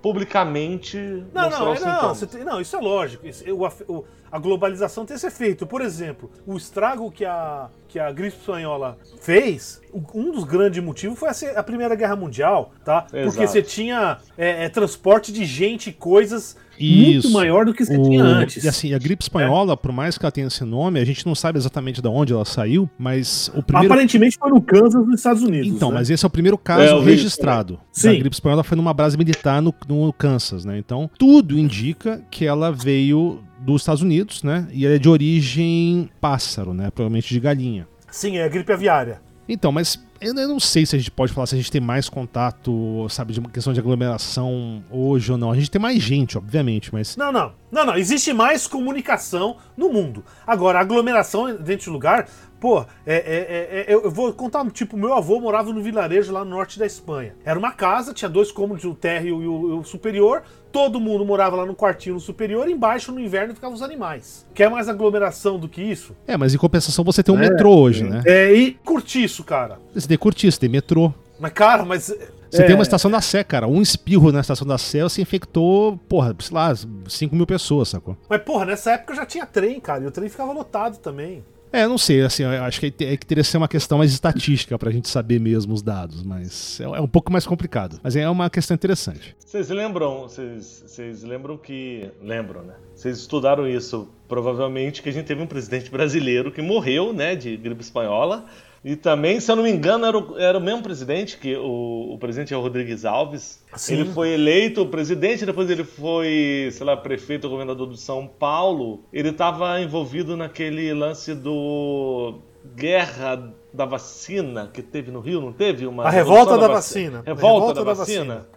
publicamente 0.00 0.98
não, 1.32 1.48
não, 1.48 1.74
não, 1.74 2.14
não, 2.44 2.60
isso 2.60 2.76
é 2.76 2.78
lógico. 2.78 3.26
Isso, 3.26 3.42
o, 3.50 3.66
o, 3.88 4.04
a 4.30 4.38
globalização 4.38 5.06
tem 5.06 5.16
esse 5.16 5.26
efeito. 5.26 5.66
Por 5.66 5.80
exemplo, 5.80 6.30
o 6.46 6.58
estrago 6.58 7.10
que 7.10 7.24
a, 7.24 7.70
que 7.88 7.98
a 7.98 8.12
gripe 8.12 8.36
espanhola 8.36 8.98
fez, 9.20 9.80
um 10.12 10.30
dos 10.30 10.44
grandes 10.44 10.84
motivos 10.84 11.18
foi 11.18 11.30
a, 11.56 11.62
Primeira 11.62 11.94
Guerra 11.94 12.16
Mundial, 12.16 12.72
tá? 12.84 13.06
Exato. 13.12 13.24
Porque 13.24 13.46
você 13.46 13.62
tinha 13.62 14.18
é, 14.36 14.64
é, 14.64 14.68
transporte 14.68 15.32
de 15.32 15.46
gente 15.46 15.88
e 15.88 15.92
coisas 15.92 16.54
isso. 16.78 17.28
muito 17.28 17.30
maior 17.30 17.64
do 17.64 17.74
que 17.74 17.84
você 17.84 17.96
o... 17.96 18.02
tinha 18.02 18.22
antes. 18.22 18.64
E 18.64 18.68
assim, 18.68 18.94
a 18.94 18.98
gripe 18.98 19.22
espanhola, 19.22 19.72
é. 19.72 19.76
por 19.76 19.92
mais 19.92 20.18
que 20.18 20.24
ela 20.24 20.32
tenha 20.32 20.46
esse 20.46 20.64
nome, 20.64 21.00
a 21.00 21.04
gente 21.04 21.24
não 21.26 21.34
sabe 21.34 21.58
exatamente 21.58 22.00
de 22.00 22.08
onde 22.08 22.32
ela 22.32 22.44
saiu, 22.44 22.88
mas 22.98 23.50
o 23.54 23.62
primeiro... 23.62 23.92
Aparentemente 23.92 24.36
foi 24.38 24.50
no 24.50 24.60
Kansas, 24.60 25.06
nos 25.06 25.16
Estados 25.16 25.42
Unidos. 25.42 25.68
Então, 25.68 25.90
né? 25.90 25.96
mas 25.98 26.10
esse 26.10 26.24
é 26.24 26.28
o 26.28 26.30
primeiro 26.30 26.58
caso 26.58 26.82
é, 26.82 27.02
registrado. 27.02 27.78
Sim. 27.92 28.10
A 28.10 28.18
gripe 28.18 28.34
espanhola 28.34 28.64
foi 28.64 28.76
numa 28.76 28.94
base 28.94 29.16
militar 29.16 29.60
no, 29.60 29.74
no 29.88 30.12
Kansas, 30.12 30.64
né? 30.64 30.78
Então, 30.78 31.10
tudo 31.18 31.58
indica 31.58 32.22
que 32.30 32.44
ela 32.44 32.70
veio 32.70 33.42
dos 33.60 33.82
Estados 33.82 34.02
Unidos, 34.02 34.42
né? 34.42 34.68
E 34.72 34.84
ela 34.84 34.96
é 34.96 34.98
de 34.98 35.08
origem 35.08 36.10
pássaro, 36.20 36.74
né? 36.74 36.90
Provavelmente 36.90 37.32
de 37.32 37.40
galinha. 37.40 37.88
Sim, 38.10 38.36
é 38.36 38.44
a 38.44 38.48
gripe 38.48 38.72
aviária. 38.72 39.20
Então, 39.48 39.72
mas 39.72 40.02
eu 40.26 40.48
não 40.48 40.60
sei 40.60 40.86
se 40.86 40.96
a 40.96 40.98
gente 40.98 41.10
pode 41.10 41.32
falar 41.32 41.46
se 41.46 41.54
a 41.54 41.58
gente 41.58 41.70
tem 41.70 41.80
mais 41.80 42.08
contato, 42.08 43.06
sabe, 43.10 43.32
de 43.32 43.40
uma 43.40 43.50
questão 43.50 43.72
de 43.72 43.80
aglomeração 43.80 44.82
hoje 44.90 45.30
ou 45.30 45.38
não. 45.38 45.50
A 45.50 45.54
gente 45.54 45.70
tem 45.70 45.80
mais 45.80 46.02
gente, 46.02 46.38
obviamente, 46.38 46.92
mas. 46.92 47.16
Não, 47.16 47.30
não. 47.30 47.52
Não, 47.70 47.84
não. 47.84 47.96
Existe 47.96 48.32
mais 48.32 48.66
comunicação 48.66 49.56
no 49.76 49.92
mundo. 49.92 50.24
Agora, 50.46 50.80
aglomeração 50.80 51.56
dentro 51.56 51.84
de 51.84 51.90
lugar, 51.90 52.28
pô, 52.60 52.84
é, 53.06 53.16
é, 53.16 53.84
é, 53.90 53.94
eu 53.94 54.10
vou 54.10 54.32
contar, 54.32 54.64
tipo, 54.70 54.96
meu 54.96 55.12
avô 55.12 55.40
morava 55.40 55.72
no 55.72 55.82
vilarejo 55.82 56.32
lá 56.32 56.44
no 56.44 56.50
norte 56.50 56.78
da 56.78 56.86
Espanha. 56.86 57.34
Era 57.44 57.58
uma 57.58 57.72
casa, 57.72 58.14
tinha 58.14 58.28
dois 58.28 58.50
cômodos, 58.50 58.84
o 58.84 58.94
térreo 58.94 59.42
e 59.42 59.46
o, 59.46 59.78
o 59.80 59.84
superior. 59.84 60.42
Todo 60.72 60.98
mundo 60.98 61.24
morava 61.24 61.56
lá 61.56 61.64
no 61.64 61.74
quartinho 61.74 62.16
no 62.16 62.20
superior, 62.20 62.68
embaixo 62.68 63.12
no 63.12 63.20
inverno 63.20 63.54
ficavam 63.54 63.76
os 63.76 63.82
animais. 63.82 64.44
Quer 64.52 64.68
mais 64.68 64.88
aglomeração 64.88 65.58
do 65.58 65.68
que 65.68 65.80
isso? 65.80 66.16
É, 66.26 66.36
mas 66.36 66.52
em 66.52 66.58
compensação 66.58 67.04
você 67.04 67.22
tem 67.22 67.34
um 67.34 67.38
metrô 67.38 67.76
hoje, 67.76 68.02
né? 68.02 68.22
É, 68.26 68.52
e 68.52 68.72
curtiço, 68.72 69.44
cara. 69.44 69.78
Você 69.94 70.08
tem 70.08 70.18
curtiço, 70.18 70.58
tem 70.58 70.68
metrô. 70.68 71.12
Mas, 71.38 71.52
cara, 71.52 71.84
mas. 71.84 72.12
Você 72.50 72.62
é... 72.62 72.66
tem 72.66 72.74
uma 72.74 72.82
estação 72.82 73.10
da 73.10 73.20
Sé, 73.20 73.42
cara. 73.42 73.66
Um 73.66 73.82
espirro 73.82 74.30
na 74.30 74.40
estação 74.40 74.66
da 74.66 74.78
Sé, 74.78 75.02
você 75.02 75.20
infectou, 75.20 75.96
porra, 76.08 76.34
sei 76.38 76.54
lá, 76.54 76.72
5 77.08 77.34
mil 77.34 77.46
pessoas, 77.46 77.88
sacou? 77.88 78.16
Mas, 78.28 78.42
porra, 78.42 78.64
nessa 78.64 78.92
época 78.92 79.14
já 79.14 79.26
tinha 79.26 79.44
trem, 79.44 79.80
cara. 79.80 80.04
E 80.04 80.06
o 80.06 80.10
trem 80.10 80.28
ficava 80.28 80.52
lotado 80.52 80.98
também. 80.98 81.44
É, 81.74 81.88
não 81.88 81.98
sei, 81.98 82.22
assim, 82.22 82.44
acho 82.44 82.78
que, 82.78 82.86
é 82.86 83.16
que 83.16 83.26
teria 83.26 83.42
que 83.42 83.50
ser 83.50 83.56
uma 83.56 83.66
questão 83.66 83.98
mais 83.98 84.12
estatística 84.12 84.78
pra 84.78 84.92
gente 84.92 85.08
saber 85.08 85.40
mesmo 85.40 85.74
os 85.74 85.82
dados, 85.82 86.22
mas 86.22 86.78
é, 86.78 86.84
é 86.84 87.00
um 87.00 87.08
pouco 87.08 87.32
mais 87.32 87.44
complicado. 87.44 87.98
Mas 88.00 88.14
é 88.14 88.30
uma 88.30 88.48
questão 88.48 88.76
interessante. 88.76 89.34
Vocês 89.44 89.70
lembram, 89.70 90.28
vocês 90.28 91.24
lembram 91.24 91.56
que. 91.56 92.08
Lembram, 92.22 92.62
né? 92.62 92.74
Vocês 92.94 93.18
estudaram 93.18 93.66
isso, 93.66 94.08
provavelmente, 94.28 95.02
que 95.02 95.08
a 95.08 95.12
gente 95.12 95.26
teve 95.26 95.42
um 95.42 95.48
presidente 95.48 95.90
brasileiro 95.90 96.52
que 96.52 96.62
morreu, 96.62 97.12
né, 97.12 97.34
de 97.34 97.56
gripe 97.56 97.82
espanhola. 97.82 98.46
E 98.84 98.96
também, 98.96 99.40
se 99.40 99.50
eu 99.50 99.56
não 99.56 99.62
me 99.62 99.70
engano, 99.70 100.04
era 100.04 100.18
o, 100.18 100.38
era 100.38 100.58
o 100.58 100.60
mesmo 100.60 100.82
presidente, 100.82 101.38
que 101.38 101.56
o, 101.56 102.12
o 102.12 102.18
presidente 102.18 102.52
é 102.52 102.56
o 102.56 102.60
Rodrigues 102.60 103.06
Alves. 103.06 103.64
Sim. 103.74 103.94
Ele 103.94 104.10
foi 104.10 104.34
eleito 104.34 104.84
presidente, 104.84 105.46
depois 105.46 105.70
ele 105.70 105.84
foi, 105.84 106.68
sei 106.70 106.84
lá, 106.84 106.94
prefeito 106.94 107.44
ou 107.44 107.50
governador 107.50 107.88
de 107.88 107.98
São 107.98 108.26
Paulo. 108.26 109.02
Ele 109.10 109.30
estava 109.30 109.80
envolvido 109.80 110.36
naquele 110.36 110.92
lance 110.92 111.34
do 111.34 112.34
guerra 112.76 113.54
da 113.72 113.86
vacina 113.86 114.70
que 114.72 114.82
teve 114.82 115.10
no 115.10 115.20
Rio, 115.20 115.40
não 115.40 115.52
teve? 115.52 115.86
Uma 115.86 116.04
a 116.04 116.10
revolta 116.10 116.58
da, 116.58 116.68
vacina. 116.68 117.20
vacina. 117.20 117.22
Revolta, 117.24 117.58
revolta 117.58 117.74
da, 117.74 117.84
da 117.84 117.94
vacina. 117.94 118.34
vacina. 118.34 118.48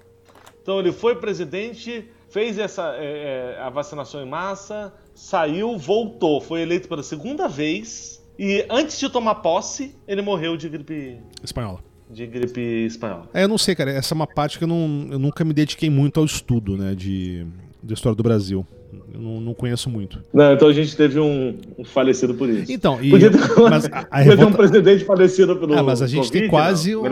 Então 0.61 0.79
ele 0.79 0.91
foi 0.91 1.15
presidente, 1.15 2.05
fez 2.27 2.59
essa 2.59 2.93
é, 2.97 3.55
é, 3.55 3.61
a 3.61 3.69
vacinação 3.69 4.21
em 4.21 4.25
massa, 4.25 4.93
saiu, 5.15 5.77
voltou, 5.77 6.41
foi 6.41 6.61
eleito 6.61 6.89
pela 6.89 7.01
segunda 7.01 7.47
vez 7.47 8.16
e 8.37 8.65
antes 8.69 8.99
de 8.99 9.09
tomar 9.09 9.35
posse, 9.35 9.95
ele 10.07 10.21
morreu 10.21 10.55
de 10.55 10.69
gripe 10.69 11.17
espanhola. 11.43 11.79
De 12.09 12.25
gripe 12.25 12.85
espanhola. 12.85 13.29
É, 13.33 13.43
eu 13.43 13.47
não 13.47 13.57
sei, 13.57 13.75
cara. 13.75 13.91
Essa 13.91 14.13
é 14.13 14.15
uma 14.15 14.27
parte 14.27 14.57
que 14.57 14.63
eu, 14.63 14.67
não, 14.67 15.07
eu 15.11 15.19
nunca 15.19 15.43
me 15.43 15.53
dediquei 15.53 15.89
muito 15.89 16.19
ao 16.19 16.25
estudo, 16.25 16.77
né, 16.77 16.95
de, 16.95 17.45
da 17.83 17.93
história 17.93 18.15
do 18.15 18.23
Brasil. 18.23 18.65
Eu 19.13 19.19
não, 19.19 19.41
não, 19.41 19.53
conheço 19.53 19.89
muito. 19.89 20.23
Não, 20.33 20.53
então 20.53 20.67
a 20.69 20.73
gente 20.73 20.95
teve 20.95 21.19
um, 21.19 21.57
um 21.77 21.83
falecido 21.83 22.33
por 22.33 22.47
isso. 22.47 22.71
Então, 22.71 23.03
e, 23.03 23.09
Podia 23.09 23.29
ter, 23.29 23.39
mas 23.69 23.85
a, 23.85 24.07
a 24.09 24.19
revolta... 24.19 24.51
um 24.51 24.53
presidente 24.53 25.03
falecido 25.03 25.57
pelo. 25.57 25.77
Ah, 25.77 25.83
mas 25.83 26.01
a 26.01 26.07
gente 26.07 26.27
COVID, 26.27 26.39
tem 26.39 26.49
quase 26.49 26.93
não. 26.93 27.03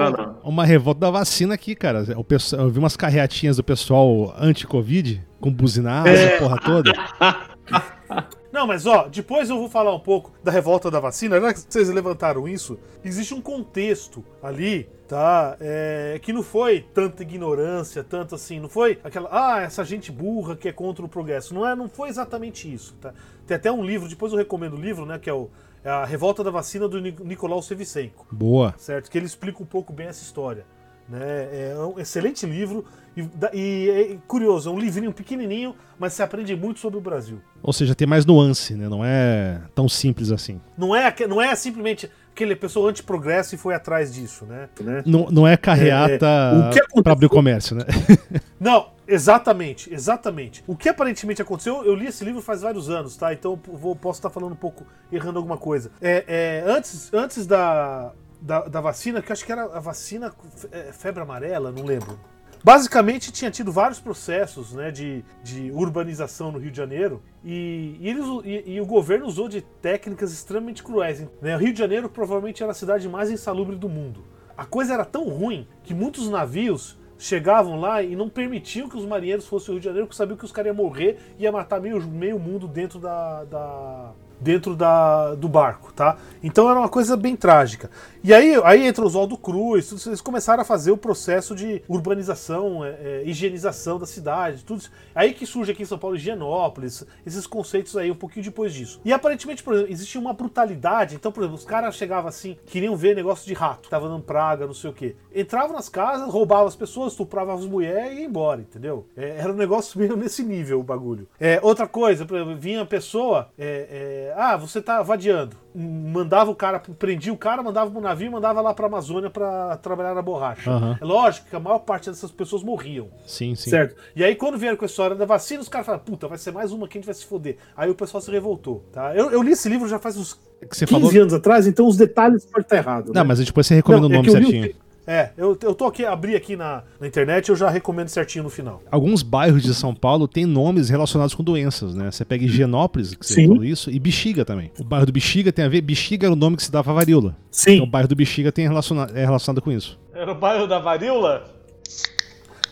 Um, 0.44 0.50
uma 0.50 0.66
revolta 0.66 1.02
da 1.02 1.12
vacina 1.12 1.54
aqui, 1.54 1.76
cara. 1.76 2.06
O 2.16 2.24
pessoal, 2.24 2.64
eu 2.64 2.70
vi 2.70 2.80
umas 2.80 2.96
carreatinhas 2.96 3.58
do 3.58 3.64
pessoal 3.64 4.34
anti-Covid, 4.40 5.22
com 5.42 5.52
buzinada, 5.52 6.10
é. 6.10 6.40
porra 6.40 6.58
toda. 6.60 6.94
Não, 8.56 8.66
mas 8.66 8.86
ó, 8.86 9.10
depois 9.10 9.50
eu 9.50 9.58
vou 9.58 9.68
falar 9.68 9.94
um 9.94 10.00
pouco 10.00 10.32
da 10.42 10.50
revolta 10.50 10.90
da 10.90 10.98
vacina. 10.98 11.42
Já 11.42 11.54
que 11.54 11.60
vocês 11.60 11.90
levantaram 11.90 12.48
isso, 12.48 12.80
existe 13.04 13.34
um 13.34 13.42
contexto 13.42 14.24
ali, 14.42 14.90
tá? 15.10 15.58
É, 15.60 16.18
que 16.22 16.32
não 16.32 16.42
foi 16.42 16.80
tanta 16.94 17.22
ignorância, 17.22 18.02
tanto 18.02 18.34
assim, 18.34 18.62
não 18.62 18.70
foi 18.70 18.98
aquela, 19.04 19.28
ah, 19.30 19.62
essa 19.62 19.84
gente 19.84 20.10
burra 20.10 20.56
que 20.56 20.70
é 20.70 20.72
contra 20.72 21.04
o 21.04 21.10
progresso. 21.10 21.54
Não 21.54 21.68
é, 21.68 21.76
não 21.76 21.90
foi 21.90 22.08
exatamente 22.08 22.74
isso, 22.74 22.96
tá? 23.02 23.14
Tem 23.46 23.58
até 23.58 23.70
um 23.70 23.84
livro, 23.84 24.08
depois 24.08 24.32
eu 24.32 24.38
recomendo 24.38 24.78
o 24.78 24.80
livro, 24.80 25.06
né, 25.06 25.20
que 25.20 25.30
é 25.30 25.34
o 25.34 25.50
é 25.84 25.90
a 25.90 26.06
Revolta 26.06 26.42
da 26.42 26.50
Vacina 26.50 26.88
do 26.88 27.00
Nicolau 27.00 27.62
Sevicenko. 27.62 28.26
Boa. 28.32 28.74
Certo? 28.76 29.12
Que 29.12 29.20
ele 29.20 29.28
explica 29.28 29.62
um 29.62 29.68
pouco 29.68 29.94
bem 29.94 30.08
essa 30.08 30.24
história. 30.24 30.66
Né? 31.08 31.72
É 31.72 31.76
um 31.78 32.00
excelente 32.00 32.44
livro 32.46 32.86
e, 33.16 33.30
e, 33.54 33.90
é 33.90 34.18
curioso, 34.28 34.70
é 34.70 34.74
um 34.74 34.80
livrinho 34.80 35.14
pequenininho, 35.14 35.76
mas 35.98 36.14
você 36.14 36.24
aprende 36.24 36.56
muito 36.56 36.80
sobre 36.80 36.98
o 36.98 37.02
Brasil. 37.02 37.40
Ou 37.64 37.72
seja, 37.72 37.96
tem 37.96 38.08
mais 38.08 38.26
nuance, 38.26 38.74
né? 38.74 38.90
Não 38.90 39.04
é 39.04 39.62
tão 39.74 39.88
simples 39.88 40.32
assim. 40.32 40.60
Não 40.78 40.96
é, 40.96 41.14
não 41.28 41.42
é 41.42 41.56
simplesmente 41.56 42.10
aquele 42.32 42.56
pessoa 42.56 42.90
anti-progresso 42.90 43.56
e 43.56 43.58
foi 43.58 43.74
atrás 43.74 44.14
disso, 44.14 44.46
né? 44.46 44.68
Não, 45.06 45.28
não 45.32 45.48
é 45.48 45.56
carreata 45.56 46.26
é, 46.26 47.00
é, 47.00 47.02
para 47.02 47.14
abrir 47.14 47.28
o 47.28 47.30
comércio, 47.30 47.78
né? 47.78 47.86
não, 48.60 48.92
exatamente, 49.08 49.92
exatamente. 49.92 50.62
O 50.68 50.76
que 50.76 50.90
aparentemente 50.90 51.42
aconteceu, 51.42 51.86
eu 51.86 51.96
li 51.96 52.08
esse 52.08 52.26
livro 52.26 52.42
faz 52.42 52.62
vários 52.62 52.90
anos, 52.90 53.16
tá? 53.16 53.32
Então 53.32 53.58
vou, 53.66 53.96
posso 53.96 54.20
estar 54.20 54.30
falando 54.30 54.52
um 54.52 54.58
pouco, 54.58 54.86
errando 55.10 55.40
alguma 55.40 55.58
coisa. 55.58 55.90
É, 56.02 56.26
é 56.28 56.64
antes, 56.70 57.14
antes 57.14 57.48
da, 57.48 58.12
da, 58.42 58.68
da, 58.68 58.82
vacina, 58.82 59.22
que 59.22 59.32
eu 59.32 59.34
acho 59.34 59.46
que 59.46 59.52
era 59.54 59.64
a 59.64 59.80
vacina 59.80 60.34
é, 60.74 60.92
febre 60.92 61.24
amarela, 61.24 61.72
não 61.72 61.86
lembro. 61.86 62.20
Basicamente 62.66 63.32
tinha 63.32 63.52
tido 63.52 63.72
vários 63.72 64.00
processos 64.00 64.74
né, 64.74 64.90
de, 64.90 65.24
de 65.44 65.70
urbanização 65.72 66.52
no 66.52 66.58
Rio 66.58 66.72
de 66.72 66.78
Janeiro 66.78 67.22
e, 67.44 67.96
e, 68.00 68.10
eles, 68.10 68.26
e, 68.44 68.72
e 68.72 68.82
o 68.82 68.88
governo 68.88 69.28
usou 69.28 69.48
de 69.48 69.62
técnicas 69.62 70.34
extremamente 70.34 70.82
cruéis. 70.82 71.24
Né? 71.40 71.56
O 71.56 71.60
Rio 71.60 71.72
de 71.72 71.78
Janeiro 71.78 72.10
provavelmente 72.10 72.64
era 72.64 72.72
a 72.72 72.76
cidade 72.76 73.08
mais 73.08 73.30
insalubre 73.30 73.76
do 73.76 73.88
mundo. 73.88 74.26
A 74.58 74.66
coisa 74.66 74.96
era 74.96 75.06
tão 75.06 75.30
ruim 75.30 75.68
que 75.84 75.94
muitos 75.94 76.28
navios 76.28 76.98
chegavam 77.20 77.80
lá 77.80 78.02
e 78.02 78.16
não 78.16 78.28
permitiam 78.28 78.90
que 78.90 78.98
os 78.98 79.06
marinheiros 79.06 79.46
fossem 79.46 79.68
ao 79.70 79.74
Rio 79.74 79.82
de 79.82 79.86
Janeiro, 79.86 80.08
porque 80.08 80.18
sabiam 80.18 80.36
que 80.36 80.46
os 80.46 80.52
caras 80.52 80.70
iam 80.70 80.76
morrer 80.76 81.20
e 81.38 81.44
ia 81.44 81.52
matar 81.52 81.80
meio, 81.80 82.02
meio 82.02 82.40
mundo 82.40 82.68
dentro 82.68 82.98
da, 82.98 83.44
da 83.44 84.12
dentro 84.40 84.76
da, 84.76 85.36
do 85.36 85.48
barco, 85.48 85.94
tá? 85.94 86.18
Então 86.44 86.70
era 86.70 86.80
uma 86.80 86.90
coisa 86.90 87.18
bem 87.18 87.36
trágica. 87.36 87.90
E 88.24 88.34
aí, 88.34 88.60
aí 88.64 88.88
entra 88.88 89.04
o 89.04 89.08
Oswaldo 89.08 89.38
Cruz, 89.38 89.88
tudo, 89.88 90.02
eles 90.08 90.20
começaram 90.20 90.62
a 90.62 90.66
fazer 90.66 90.90
o 90.90 90.98
processo 90.98 91.56
de 91.56 91.84
urbanização, 91.88 92.84
é, 92.84 92.90
é, 92.90 93.24
higienização 93.26 94.00
da 94.00 94.06
cidade, 94.08 94.64
tudo 94.64 94.80
isso. 94.80 94.92
Aí 95.14 95.34
que 95.34 95.46
surge 95.46 95.72
aqui 95.72 95.84
em 95.84 95.86
São 95.86 96.00
Paulo 96.00 96.16
Higienópolis, 96.16 97.06
esses 97.26 97.46
conceitos 97.46 97.96
aí 97.96 98.10
um 98.10 98.16
pouquinho 98.16 98.44
depois 98.44 98.74
disso. 98.74 99.00
E 99.06 99.14
aparentemente, 99.14 99.62
por 99.62 99.76
exemplo, 99.76 99.92
existia 99.92 100.20
uma 100.20 100.34
brutalidade. 100.34 101.16
Então, 101.16 101.32
por 101.32 101.42
exemplo, 101.42 101.58
os 101.58 101.66
caras 101.66 101.96
chegavam 101.96 102.28
assim, 102.28 102.58
queriam 102.66 102.96
ver 102.96 103.16
negócio 103.16 103.46
de 103.46 103.54
rato, 103.54 103.90
tava 103.90 104.10
dando 104.10 104.24
praga, 104.24 104.66
não 104.66 104.74
sei 104.74 104.90
o 104.90 104.94
quê. 104.94 105.16
Entravam 105.34 105.76
nas 105.76 105.88
casas, 105.88 106.28
roubavam 106.28 106.68
as 106.68 106.76
pessoas, 106.76 107.14
estupravam 107.14 107.54
as 107.54 107.66
mulheres 107.66 108.18
e 108.18 108.22
ia 108.22 108.26
embora, 108.26 108.62
entendeu? 108.62 109.08
É, 109.16 109.38
era 109.38 109.52
um 109.52 109.56
negócio 109.56 110.00
meio 110.00 110.16
nesse 110.16 110.44
nível 110.44 110.80
o 110.80 110.84
bagulho. 110.84 111.28
É, 111.40 111.60
outra 111.62 111.88
coisa, 111.88 112.26
por 112.26 112.38
exemplo, 112.38 112.58
vinha 112.58 112.82
a 112.82 112.86
pessoa, 112.86 113.50
é, 113.58 114.32
é 114.35 114.35
ah, 114.36 114.58
você 114.58 114.82
tá 114.82 115.02
vadiando. 115.02 115.56
Mandava 115.74 116.52
o 116.52 116.56
cara, 116.56 116.80
prendia 116.80 117.32
o 117.34 117.38
cara, 117.38 117.64
mandava 117.64 117.90
pro 117.90 118.02
navio, 118.02 118.32
mandava 118.32 118.62
lá 118.62 118.74
pra 118.74 118.88
Amazônia 118.88 119.30
para 119.30 119.78
trabalhar 119.78 120.14
na 120.14 120.22
borracha. 120.22 120.70
Uhum. 120.70 120.98
É 121.00 121.06
lógico 121.06 121.50
que 121.50 121.56
a 121.56 121.60
maior 121.60 121.80
parte 121.80 122.10
dessas 122.10 122.32
pessoas 122.32 122.64
morriam. 122.64 123.08
Sim, 123.26 123.56
sim. 123.56 123.70
Certo? 123.70 123.96
E 124.16 124.24
aí 124.24 124.36
quando 124.36 124.58
vieram 124.58 124.78
com 124.78 124.86
a 124.86 124.88
história 124.88 125.16
da 125.16 125.26
vacina, 125.26 125.62
os 125.62 125.70
caras 125.70 125.86
falaram, 125.86 126.04
puta, 126.04 126.28
vai 126.28 126.38
ser 126.38 126.52
mais 126.52 126.72
uma 126.72 126.88
que 126.88 126.98
a 126.98 127.00
gente 127.00 127.06
vai 127.06 127.16
se 127.16 127.26
foder. 127.26 127.58
Aí 127.76 127.90
o 127.90 127.96
pessoal 127.96 128.22
se 128.22 128.30
revoltou, 128.30 128.84
tá? 128.92 129.16
Eu, 129.16 129.32
eu 129.32 129.42
li 129.42 129.52
esse 129.52 129.70
livro 129.70 129.88
já 129.88 130.00
faz 130.00 130.18
uns 130.18 130.40
é 130.62 130.66
que 130.66 130.86
15 130.86 130.86
falou... 130.86 131.10
anos 131.10 131.34
atrás, 131.34 131.68
então 131.68 131.88
os 131.88 131.98
detalhes 131.98 132.46
podem 132.46 132.62
estar 132.62 132.78
errados. 132.78 133.14
Não, 133.14 133.22
né? 133.22 133.28
mas 133.28 133.40
depois 133.40 133.68
você 133.68 133.76
recomenda 133.76 134.08
Não, 134.08 134.10
o 134.10 134.14
é 134.14 134.18
nome 134.18 134.30
é 134.30 134.32
certinho. 134.32 134.85
É, 135.08 135.30
eu, 135.38 135.58
eu 135.62 135.76
tô 135.76 135.86
aqui, 135.86 136.06
abri 136.06 136.36
aqui 136.36 136.56
na, 136.56 136.84
na 137.00 137.08
internet 137.08 137.50
eu 137.50 137.56
já 137.56 137.70
recomendo 137.70 138.08
certinho 138.08 138.44
no 138.44 138.50
final. 138.50 138.82
Alguns 138.90 139.22
bairros 139.22 139.62
de 139.62 139.74
São 139.74 139.94
Paulo 139.94 140.28
têm 140.28 140.46
nomes 140.46 140.90
relacionados 140.90 141.36
com 141.36 141.44
doenças, 141.44 141.94
né? 141.94 142.10
Você 142.12 142.26
pega 142.26 142.44
Higienópolis, 142.44 143.14
que 143.14 143.26
você 143.26 143.36
Sim. 143.36 143.48
falou 143.48 143.64
isso, 143.64 143.92
e 143.92 144.00
Bexiga 144.00 144.44
também. 144.44 144.72
O 144.80 144.84
bairro 144.84 145.06
do 145.06 145.12
Bexiga 145.12 145.52
tem 145.52 145.64
a 145.64 145.70
ver, 145.70 145.82
Bexiga 145.82 146.28
era 146.28 146.34
o 146.34 146.36
nome 146.38 146.58
que 146.58 146.64
se 146.64 146.72
dava 146.72 146.92
a 146.92 146.94
varíola. 146.94 147.36
Sim. 147.52 147.76
Então 147.76 147.86
o 147.86 147.90
bairro 147.90 148.08
do 148.08 148.16
Bexiga 148.16 148.52
tem 148.52 148.68
relaciona, 148.68 149.10
é 149.14 149.26
relacionado 149.26 149.62
com 149.62 149.72
isso. 149.72 150.00
Era 150.14 150.32
o 150.32 150.36
bairro 150.36 150.68
da 150.68 150.80
varíola? 150.80 151.55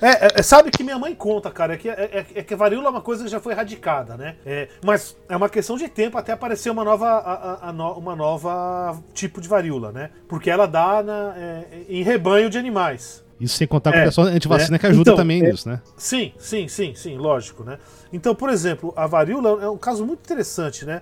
É, 0.04 0.26
é, 0.26 0.28
é, 0.36 0.44
sabe 0.44 0.70
que 0.70 0.84
minha 0.84 1.00
mãe 1.00 1.16
conta, 1.16 1.50
cara, 1.50 1.76
é 1.76 1.78
que, 1.78 1.88
é, 1.88 2.26
é, 2.36 2.44
que 2.44 2.54
a 2.54 2.58
varíola 2.58 2.88
é 2.88 2.90
uma 2.90 3.02
coisa 3.02 3.24
que 3.24 3.30
já 3.30 3.40
foi 3.40 3.54
erradicada, 3.54 4.18
né? 4.18 4.36
É, 4.46 4.68
mas 4.84 5.16
é 5.30 5.38
uma 5.38 5.48
questão 5.48 5.78
de 5.78 5.88
tempo 5.88 6.18
até 6.18 6.34
aparecer 6.34 6.70
uma 6.70 6.84
nova, 6.84 7.08
a, 7.08 7.34
a, 7.34 7.70
a 7.70 7.72
no, 7.72 7.94
uma 7.94 8.14
nova 8.14 9.02
tipo 9.14 9.40
de 9.40 9.48
varíola, 9.48 9.94
né? 9.94 10.10
Porque 10.28 10.50
ela 10.50 10.68
dá 10.68 11.02
na, 11.02 11.34
é, 11.38 11.86
em 11.88 12.04
rebanho 12.04 12.50
de 12.50 12.58
animais. 12.58 13.24
Isso 13.40 13.56
sem 13.56 13.66
contar 13.66 13.94
com 13.94 14.00
o 14.00 14.04
pessoal 14.04 14.28
antivacina 14.28 14.78
que 14.78 14.86
ajuda 14.86 15.12
então, 15.12 15.16
também 15.16 15.42
nisso, 15.42 15.70
né? 15.70 15.82
Sim, 15.96 16.34
sim, 16.38 16.68
sim, 16.68 16.94
sim, 16.96 17.18
lógico, 17.18 17.64
né? 17.64 17.78
Então, 18.12 18.36
por 18.36 18.50
exemplo, 18.50 18.94
a 18.98 19.08
varíola 19.08 19.64
é 19.64 19.70
um 19.70 19.78
caso 19.78 20.06
muito 20.06 20.20
interessante, 20.20 20.86
né? 20.86 21.02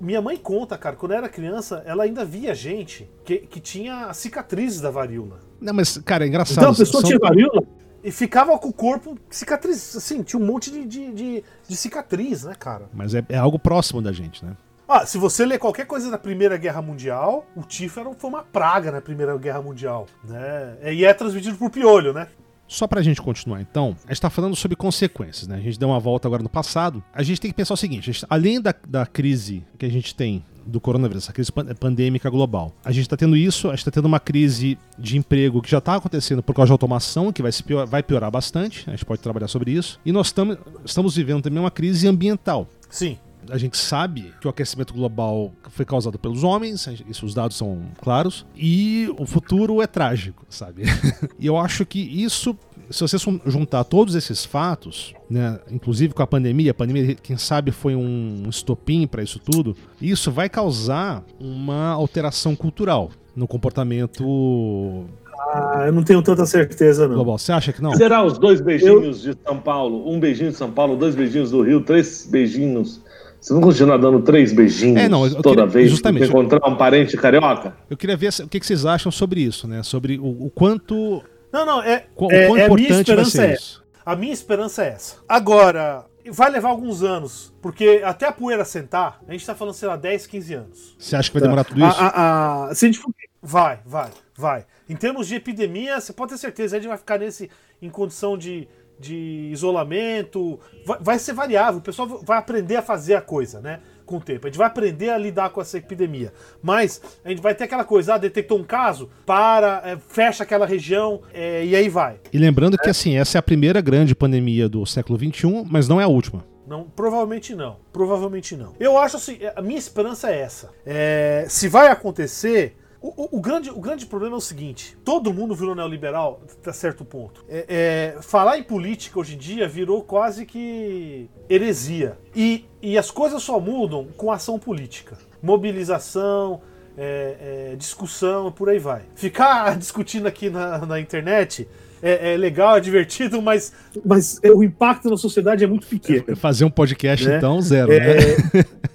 Minha 0.00 0.20
mãe 0.20 0.36
conta, 0.36 0.76
cara, 0.76 0.96
quando 0.96 1.12
era 1.12 1.28
criança, 1.28 1.82
ela 1.86 2.02
ainda 2.02 2.24
via 2.24 2.54
gente 2.54 3.08
que, 3.24 3.38
que 3.38 3.60
tinha 3.60 4.12
cicatrizes 4.12 4.80
da 4.80 4.90
varíola. 4.90 5.40
Não, 5.60 5.72
mas, 5.72 5.98
cara, 5.98 6.24
é 6.24 6.28
engraçado. 6.28 6.58
Então 6.58 6.72
a 6.72 6.76
pessoa 6.76 7.00
são... 7.00 7.08
tinha 7.08 7.18
varíola, 7.18 7.62
e 8.02 8.10
ficava 8.10 8.56
com 8.58 8.68
o 8.68 8.72
corpo 8.72 9.16
cicatriz, 9.30 9.96
assim, 9.96 10.22
tinha 10.22 10.40
um 10.40 10.44
monte 10.44 10.70
de, 10.70 10.84
de, 10.86 11.12
de, 11.12 11.44
de 11.68 11.76
cicatriz, 11.76 12.44
né, 12.44 12.54
cara? 12.58 12.88
Mas 12.92 13.14
é, 13.14 13.24
é, 13.28 13.38
algo 13.38 13.58
próximo 13.58 14.02
da 14.02 14.12
gente, 14.12 14.44
né? 14.44 14.56
Ah, 14.88 15.06
se 15.06 15.16
você 15.16 15.46
ler 15.46 15.58
qualquer 15.58 15.86
coisa 15.86 16.10
da 16.10 16.18
Primeira 16.18 16.56
Guerra 16.56 16.82
Mundial, 16.82 17.46
o 17.56 17.62
tifo 17.62 18.14
foi 18.18 18.28
uma 18.28 18.42
praga 18.42 18.90
na 18.90 19.00
Primeira 19.00 19.36
Guerra 19.38 19.62
Mundial, 19.62 20.06
né? 20.24 20.76
E 20.92 21.04
é 21.04 21.14
transmitido 21.14 21.56
por 21.56 21.70
piolho, 21.70 22.12
né? 22.12 22.28
Só 22.66 22.86
pra 22.86 23.02
gente 23.02 23.20
continuar, 23.20 23.60
então, 23.60 23.96
a 24.06 24.12
gente 24.12 24.22
tá 24.22 24.30
falando 24.30 24.56
sobre 24.56 24.76
consequências, 24.76 25.46
né? 25.46 25.56
A 25.56 25.60
gente 25.60 25.78
deu 25.78 25.88
uma 25.88 26.00
volta 26.00 26.26
agora 26.26 26.42
no 26.42 26.48
passado. 26.48 27.02
A 27.12 27.22
gente 27.22 27.40
tem 27.40 27.50
que 27.50 27.56
pensar 27.56 27.74
o 27.74 27.76
seguinte: 27.76 28.10
gente, 28.10 28.26
além 28.28 28.60
da, 28.60 28.74
da 28.86 29.04
crise 29.06 29.64
que 29.78 29.84
a 29.84 29.90
gente 29.90 30.14
tem 30.14 30.44
do 30.66 30.80
coronavírus, 30.80 31.24
essa 31.24 31.32
crise 31.32 31.50
pandêmica 31.78 32.28
global. 32.30 32.72
A 32.84 32.92
gente 32.92 33.02
está 33.02 33.16
tendo 33.16 33.36
isso, 33.36 33.68
a 33.68 33.70
gente 33.70 33.80
está 33.80 33.90
tendo 33.90 34.06
uma 34.06 34.20
crise 34.20 34.78
de 34.98 35.16
emprego 35.16 35.60
que 35.62 35.70
já 35.70 35.78
está 35.78 35.96
acontecendo 35.96 36.42
por 36.42 36.54
causa 36.54 36.68
de 36.68 36.72
automação, 36.72 37.32
que 37.32 37.42
vai, 37.42 37.52
se 37.52 37.62
piorar, 37.62 37.86
vai 37.86 38.02
piorar 38.02 38.30
bastante, 38.30 38.84
a 38.88 38.92
gente 38.92 39.04
pode 39.04 39.20
trabalhar 39.20 39.48
sobre 39.48 39.72
isso. 39.72 40.00
E 40.04 40.12
nós 40.12 40.32
tam, 40.32 40.56
estamos 40.84 41.16
vivendo 41.16 41.42
também 41.42 41.58
uma 41.58 41.70
crise 41.70 42.06
ambiental. 42.08 42.68
Sim. 42.88 43.18
A 43.50 43.58
gente 43.58 43.76
sabe 43.76 44.32
que 44.40 44.46
o 44.46 44.50
aquecimento 44.50 44.94
global 44.94 45.52
foi 45.70 45.84
causado 45.84 46.16
pelos 46.18 46.44
homens, 46.44 46.86
isso 47.08 47.26
os 47.26 47.34
dados 47.34 47.56
são 47.56 47.82
claros, 48.00 48.46
e 48.54 49.12
o 49.18 49.26
futuro 49.26 49.82
é 49.82 49.86
trágico, 49.86 50.46
sabe? 50.48 50.84
e 51.40 51.46
eu 51.46 51.56
acho 51.56 51.84
que 51.84 51.98
isso 51.98 52.56
se 52.92 53.00
você 53.00 53.16
juntar 53.46 53.84
todos 53.84 54.14
esses 54.14 54.44
fatos, 54.44 55.14
né, 55.28 55.58
inclusive 55.70 56.12
com 56.14 56.22
a 56.22 56.26
pandemia, 56.26 56.70
a 56.70 56.74
pandemia, 56.74 57.14
quem 57.14 57.36
sabe, 57.36 57.70
foi 57.70 57.94
um 57.94 58.44
estopim 58.48 59.06
para 59.06 59.22
isso 59.22 59.38
tudo, 59.38 59.74
isso 60.00 60.30
vai 60.30 60.48
causar 60.48 61.24
uma 61.40 61.90
alteração 61.90 62.54
cultural 62.54 63.10
no 63.34 63.48
comportamento. 63.48 65.06
Ah, 65.54 65.84
eu 65.86 65.92
não 65.92 66.02
tenho 66.02 66.22
tanta 66.22 66.44
certeza, 66.46 67.08
não. 67.08 67.14
Global. 67.14 67.38
Você 67.38 67.50
acha 67.50 67.72
que 67.72 67.82
não? 67.82 67.94
Será 67.94 68.24
os 68.24 68.38
dois 68.38 68.60
beijinhos 68.60 69.24
eu... 69.26 69.34
de 69.34 69.40
São 69.42 69.58
Paulo? 69.58 70.08
Um 70.08 70.20
beijinho 70.20 70.50
de 70.50 70.56
São 70.56 70.70
Paulo, 70.70 70.96
dois 70.96 71.14
beijinhos 71.14 71.50
do 71.50 71.62
Rio, 71.62 71.80
três 71.80 72.26
beijinhos 72.26 73.00
você 73.42 73.52
não 73.52 73.60
continua 73.60 73.98
dando 73.98 74.20
três 74.22 74.52
beijinhos 74.52 75.02
é, 75.02 75.08
não, 75.08 75.28
toda 75.28 75.50
queria, 75.50 75.66
vez 75.66 75.90
justamente, 75.90 76.28
encontrar 76.28 76.64
um 76.64 76.76
parente 76.76 77.16
carioca? 77.16 77.74
Eu 77.90 77.96
queria 77.96 78.16
ver 78.16 78.30
o 78.40 78.46
que 78.46 78.64
vocês 78.64 78.86
acham 78.86 79.10
sobre 79.10 79.40
isso, 79.40 79.66
né? 79.66 79.82
Sobre 79.82 80.16
o, 80.16 80.46
o 80.46 80.48
quanto 80.48 81.20
não, 81.52 81.66
não, 81.66 81.82
é. 81.82 82.06
Qu 82.14 82.32
é, 82.32 82.46
quão 82.46 82.56
é, 82.56 82.64
importante 82.64 83.10
a 83.10 83.14
minha 83.14 83.22
esperança 83.22 83.46
é 83.46 83.54
isso? 83.54 83.84
A 84.04 84.16
minha 84.16 84.32
esperança 84.32 84.84
é 84.84 84.88
essa. 84.88 85.16
Agora, 85.28 86.06
vai 86.30 86.50
levar 86.50 86.70
alguns 86.70 87.02
anos, 87.02 87.52
porque 87.60 88.02
até 88.04 88.26
a 88.26 88.32
poeira 88.32 88.64
sentar, 88.64 89.20
a 89.26 89.32
gente 89.32 89.46
tá 89.46 89.54
falando, 89.54 89.74
sei 89.74 89.88
lá, 89.88 89.96
10, 89.96 90.26
15 90.26 90.54
anos. 90.54 90.96
Você 90.98 91.16
acha 91.16 91.30
que 91.30 91.34
vai 91.34 91.42
demorar 91.42 91.64
tudo 91.64 91.78
isso? 91.78 92.00
A, 92.00 92.06
a, 92.06 92.64
a, 92.68 92.74
se 92.74 92.84
a 92.84 92.88
gente 92.88 92.98
for... 92.98 93.12
Vai, 93.44 93.80
vai, 93.84 94.10
vai. 94.36 94.64
Em 94.88 94.94
termos 94.94 95.26
de 95.26 95.34
epidemia, 95.34 96.00
você 96.00 96.12
pode 96.12 96.32
ter 96.32 96.38
certeza, 96.38 96.76
a 96.76 96.78
gente 96.78 96.88
vai 96.88 96.98
ficar 96.98 97.18
nesse 97.18 97.50
em 97.80 97.90
condição 97.90 98.38
de, 98.38 98.68
de 99.00 99.50
isolamento, 99.52 100.60
vai, 100.86 100.98
vai, 101.00 101.18
ser 101.18 101.32
variável, 101.32 101.80
o 101.80 101.82
pessoal 101.82 102.20
vai 102.22 102.38
aprender 102.38 102.76
a 102.76 102.82
fazer 102.82 103.14
a 103.16 103.20
coisa, 103.20 103.60
né? 103.60 103.80
Com 104.12 104.18
o 104.18 104.20
tempo. 104.20 104.46
A 104.46 104.50
gente 104.50 104.58
vai 104.58 104.66
aprender 104.66 105.08
a 105.08 105.16
lidar 105.16 105.48
com 105.48 105.58
essa 105.62 105.78
epidemia. 105.78 106.34
Mas 106.62 107.00
a 107.24 107.30
gente 107.30 107.40
vai 107.40 107.54
ter 107.54 107.64
aquela 107.64 107.82
coisa, 107.82 108.12
ah, 108.12 108.18
detectou 108.18 108.58
um 108.58 108.62
caso, 108.62 109.08
para, 109.24 109.80
é, 109.86 109.96
fecha 109.96 110.42
aquela 110.42 110.66
região 110.66 111.22
é, 111.32 111.64
e 111.64 111.74
aí 111.74 111.88
vai. 111.88 112.16
E 112.30 112.36
lembrando 112.36 112.74
é. 112.74 112.76
que 112.76 112.90
assim, 112.90 113.16
essa 113.16 113.38
é 113.38 113.40
a 113.40 113.42
primeira 113.42 113.80
grande 113.80 114.14
pandemia 114.14 114.68
do 114.68 114.84
século 114.84 115.18
XXI, 115.18 115.64
mas 115.64 115.88
não 115.88 115.98
é 115.98 116.04
a 116.04 116.08
última. 116.08 116.44
Não, 116.66 116.84
provavelmente 116.84 117.54
não. 117.54 117.78
Provavelmente 117.90 118.54
não. 118.54 118.74
Eu 118.78 118.98
acho 118.98 119.16
assim, 119.16 119.38
a 119.56 119.62
minha 119.62 119.78
esperança 119.78 120.30
é 120.30 120.40
essa. 120.40 120.68
É, 120.84 121.46
se 121.48 121.66
vai 121.68 121.88
acontecer, 121.88 122.76
o, 123.02 123.08
o, 123.08 123.38
o, 123.38 123.40
grande, 123.40 123.68
o 123.68 123.80
grande 123.80 124.06
problema 124.06 124.36
é 124.36 124.38
o 124.38 124.40
seguinte: 124.40 124.96
todo 125.04 125.34
mundo 125.34 125.54
virou 125.54 125.74
neoliberal 125.74 126.40
até 126.60 126.72
certo 126.72 127.04
ponto. 127.04 127.44
É, 127.48 128.14
é, 128.16 128.22
falar 128.22 128.58
em 128.58 128.62
política 128.62 129.18
hoje 129.18 129.34
em 129.34 129.38
dia 129.38 129.66
virou 129.66 130.02
quase 130.02 130.46
que 130.46 131.28
heresia. 131.50 132.16
E, 132.34 132.66
e 132.82 132.98
as 132.98 133.10
coisas 133.10 133.42
só 133.42 133.60
mudam 133.60 134.08
com 134.16 134.32
ação 134.32 134.58
política. 134.58 135.16
Mobilização, 135.40 136.60
é, 136.98 137.70
é 137.72 137.76
discussão, 137.76 138.50
por 138.50 138.68
aí 138.68 138.78
vai. 138.78 139.02
Ficar 139.14 139.76
discutindo 139.78 140.26
aqui 140.26 140.50
na, 140.50 140.78
na 140.78 141.00
internet 141.00 141.68
é, 142.02 142.32
é, 142.32 142.36
legal, 142.36 142.76
é 142.76 142.80
divertido, 142.80 143.40
mas, 143.40 143.72
mas 144.04 144.40
o 144.44 144.64
impacto 144.64 145.08
na 145.08 145.16
sociedade 145.16 145.62
é 145.62 145.66
muito 145.66 145.86
pequeno. 145.86 146.36
Fazer 146.36 146.64
um 146.64 146.70
podcast, 146.70 147.26
né? 147.26 147.36
então, 147.36 147.60
zero, 147.62 147.92
é, 147.92 148.00
né? 148.00 148.64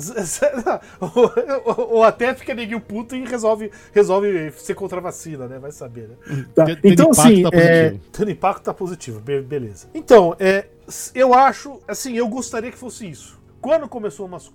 ou, 1.00 1.96
ou, 1.96 2.04
até 2.04 2.34
fica 2.34 2.54
neguinho 2.54 2.80
puto 2.80 3.14
e 3.14 3.24
resolve, 3.24 3.70
resolve 3.92 4.50
ser 4.52 4.74
contra 4.74 4.98
a 4.98 5.02
vacina, 5.02 5.46
né? 5.46 5.58
Vai 5.58 5.72
saber, 5.72 6.08
né? 6.08 6.44
Tá. 6.54 6.64
Então, 6.82 7.10
assim, 7.10 7.42
tá 7.42 7.50
é, 7.52 7.94
tendo 8.12 8.30
impacto 8.30 8.64
tá 8.64 8.74
positivo, 8.74 9.20
beleza. 9.20 9.88
Então, 9.94 10.34
é, 10.38 10.66
eu 11.14 11.34
acho, 11.34 11.80
assim, 11.86 12.16
eu 12.16 12.28
gostaria 12.28 12.70
que 12.70 12.78
fosse 12.78 13.08
isso. 13.08 13.40
Quando 13.60 13.88
começou 13.88 14.26
umas, 14.26 14.50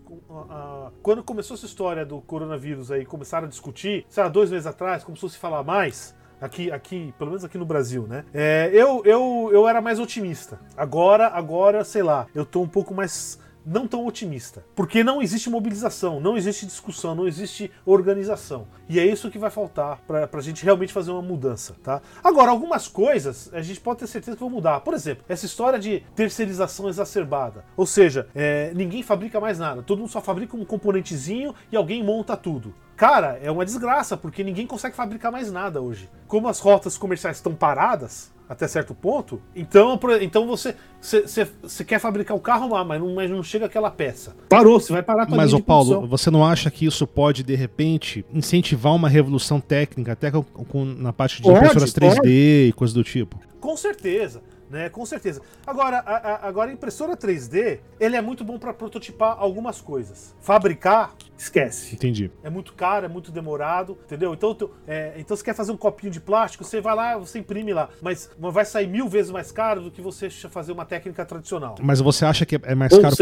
quando 1.03 1.23
começou 1.23 1.55
essa 1.55 1.65
história 1.65 2.05
do 2.05 2.21
coronavírus 2.21 2.91
aí, 2.91 3.05
começaram 3.05 3.45
a 3.45 3.49
discutir, 3.49 4.05
sei 4.09 4.23
lá, 4.23 4.29
dois 4.29 4.49
meses 4.49 4.65
atrás, 4.65 5.03
começou 5.03 5.27
a 5.27 5.29
se 5.29 5.37
falar 5.37 5.63
mais, 5.63 6.15
aqui, 6.41 6.71
aqui, 6.71 7.13
pelo 7.17 7.29
menos 7.29 7.45
aqui 7.45 7.57
no 7.57 7.65
Brasil, 7.65 8.07
né? 8.07 8.25
É, 8.33 8.69
eu, 8.73 9.03
eu, 9.05 9.49
eu 9.53 9.67
era 9.67 9.79
mais 9.79 9.99
otimista. 9.99 10.59
Agora, 10.75 11.27
agora, 11.27 11.83
sei 11.83 12.01
lá, 12.01 12.25
eu 12.33 12.45
tô 12.45 12.61
um 12.61 12.67
pouco 12.67 12.93
mais 12.93 13.39
não 13.65 13.87
tão 13.87 14.05
otimista. 14.05 14.63
Porque 14.75 15.03
não 15.03 15.21
existe 15.21 15.49
mobilização, 15.49 16.19
não 16.19 16.37
existe 16.37 16.65
discussão, 16.65 17.15
não 17.15 17.27
existe 17.27 17.71
organização. 17.85 18.67
E 18.87 18.99
é 18.99 19.05
isso 19.05 19.31
que 19.31 19.39
vai 19.39 19.49
faltar 19.49 19.99
para 20.07 20.29
a 20.31 20.41
gente 20.41 20.63
realmente 20.63 20.93
fazer 20.93 21.11
uma 21.11 21.21
mudança, 21.21 21.75
tá? 21.83 22.01
Agora, 22.23 22.51
algumas 22.51 22.87
coisas 22.87 23.49
a 23.53 23.61
gente 23.61 23.79
pode 23.79 23.99
ter 23.99 24.07
certeza 24.07 24.37
que 24.37 24.43
vão 24.43 24.49
mudar. 24.49 24.81
Por 24.81 24.93
exemplo, 24.93 25.25
essa 25.27 25.45
história 25.45 25.79
de 25.79 26.03
terceirização 26.15 26.87
exacerbada. 26.87 27.65
Ou 27.75 27.85
seja, 27.85 28.27
é, 28.35 28.71
ninguém 28.75 29.01
fabrica 29.01 29.39
mais 29.39 29.57
nada, 29.57 29.81
todo 29.81 29.99
mundo 29.99 30.11
só 30.11 30.21
fabrica 30.21 30.55
um 30.55 30.65
componentezinho 30.65 31.55
e 31.71 31.75
alguém 31.75 32.03
monta 32.03 32.37
tudo. 32.37 32.73
Cara, 32.95 33.37
é 33.43 33.51
uma 33.51 33.65
desgraça, 33.65 34.15
porque 34.15 34.41
ninguém 34.41 34.65
consegue 34.65 34.95
fabricar 34.95 35.29
mais 35.29 35.51
nada 35.51 35.81
hoje. 35.81 36.09
Como 36.27 36.47
as 36.47 36.59
rotas 36.59 36.97
comerciais 36.97 37.37
estão 37.37 37.53
paradas, 37.53 38.31
até 38.47 38.67
certo 38.67 38.93
ponto. 38.93 39.41
Então, 39.55 39.99
então 40.21 40.47
você, 40.47 40.75
você, 41.01 41.83
quer 41.83 41.99
fabricar 41.99 42.35
o 42.35 42.39
carro 42.39 42.69
lá, 42.69 42.83
mas 42.83 42.99
não, 42.99 43.13
mas 43.13 43.29
não 43.29 43.43
chega 43.43 43.65
aquela 43.65 43.89
peça. 43.89 44.35
Parou, 44.49 44.79
você 44.79 44.93
vai 44.93 45.03
parar 45.03 45.25
com 45.25 45.35
Mas, 45.35 45.53
ô 45.53 45.59
Paulo, 45.59 45.85
produção. 45.85 46.09
você 46.09 46.31
não 46.31 46.45
acha 46.45 46.69
que 46.69 46.85
isso 46.85 47.05
pode, 47.07 47.43
de 47.43 47.55
repente, 47.55 48.25
incentivar 48.33 48.93
uma 48.93 49.09
revolução 49.09 49.59
técnica, 49.59 50.11
até 50.13 50.31
com, 50.31 50.43
com 50.43 50.85
na 50.85 51.11
parte 51.11 51.37
de 51.37 51.43
pode, 51.43 51.57
impressoras 51.57 51.93
3D 51.93 52.15
pode. 52.15 52.29
e 52.29 52.73
coisas 52.75 52.93
do 52.93 53.03
tipo? 53.03 53.39
Com 53.59 53.75
certeza 53.75 54.41
né? 54.69 54.89
Com 54.89 55.05
certeza. 55.05 55.41
Agora, 55.65 55.99
a, 55.99 56.15
a, 56.15 56.47
agora 56.47 56.69
a 56.69 56.73
impressora 56.73 57.15
3D, 57.15 57.79
ele 57.99 58.15
é 58.15 58.21
muito 58.21 58.43
bom 58.43 58.57
para 58.57 58.73
prototipar 58.73 59.35
algumas 59.39 59.81
coisas. 59.81 60.35
Fabricar, 60.41 61.13
esquece. 61.37 61.95
Entendi. 61.95 62.31
É 62.43 62.49
muito 62.49 62.73
caro, 62.73 63.05
é 63.05 63.09
muito 63.09 63.31
demorado, 63.31 63.97
entendeu? 64.05 64.33
Então, 64.33 64.53
tu, 64.53 64.71
é, 64.87 65.13
então 65.17 65.35
você 65.35 65.43
quer 65.43 65.55
fazer 65.55 65.71
um 65.71 65.77
copinho 65.77 66.11
de 66.11 66.19
plástico, 66.19 66.63
você 66.63 66.81
vai 66.81 66.95
lá, 66.95 67.17
você 67.17 67.39
imprime 67.39 67.73
lá, 67.73 67.89
mas 68.01 68.29
vai 68.37 68.65
sair 68.65 68.87
mil 68.87 69.07
vezes 69.07 69.31
mais 69.31 69.51
caro 69.51 69.81
do 69.81 69.91
que 69.91 70.01
você 70.01 70.29
fazer 70.29 70.71
uma 70.71 70.85
técnica 70.85 71.25
tradicional. 71.25 71.75
Mas 71.81 71.99
você 71.99 72.25
acha 72.25 72.45
que 72.45 72.59
é 72.63 72.75
mais 72.75 72.91
caro 72.97 73.15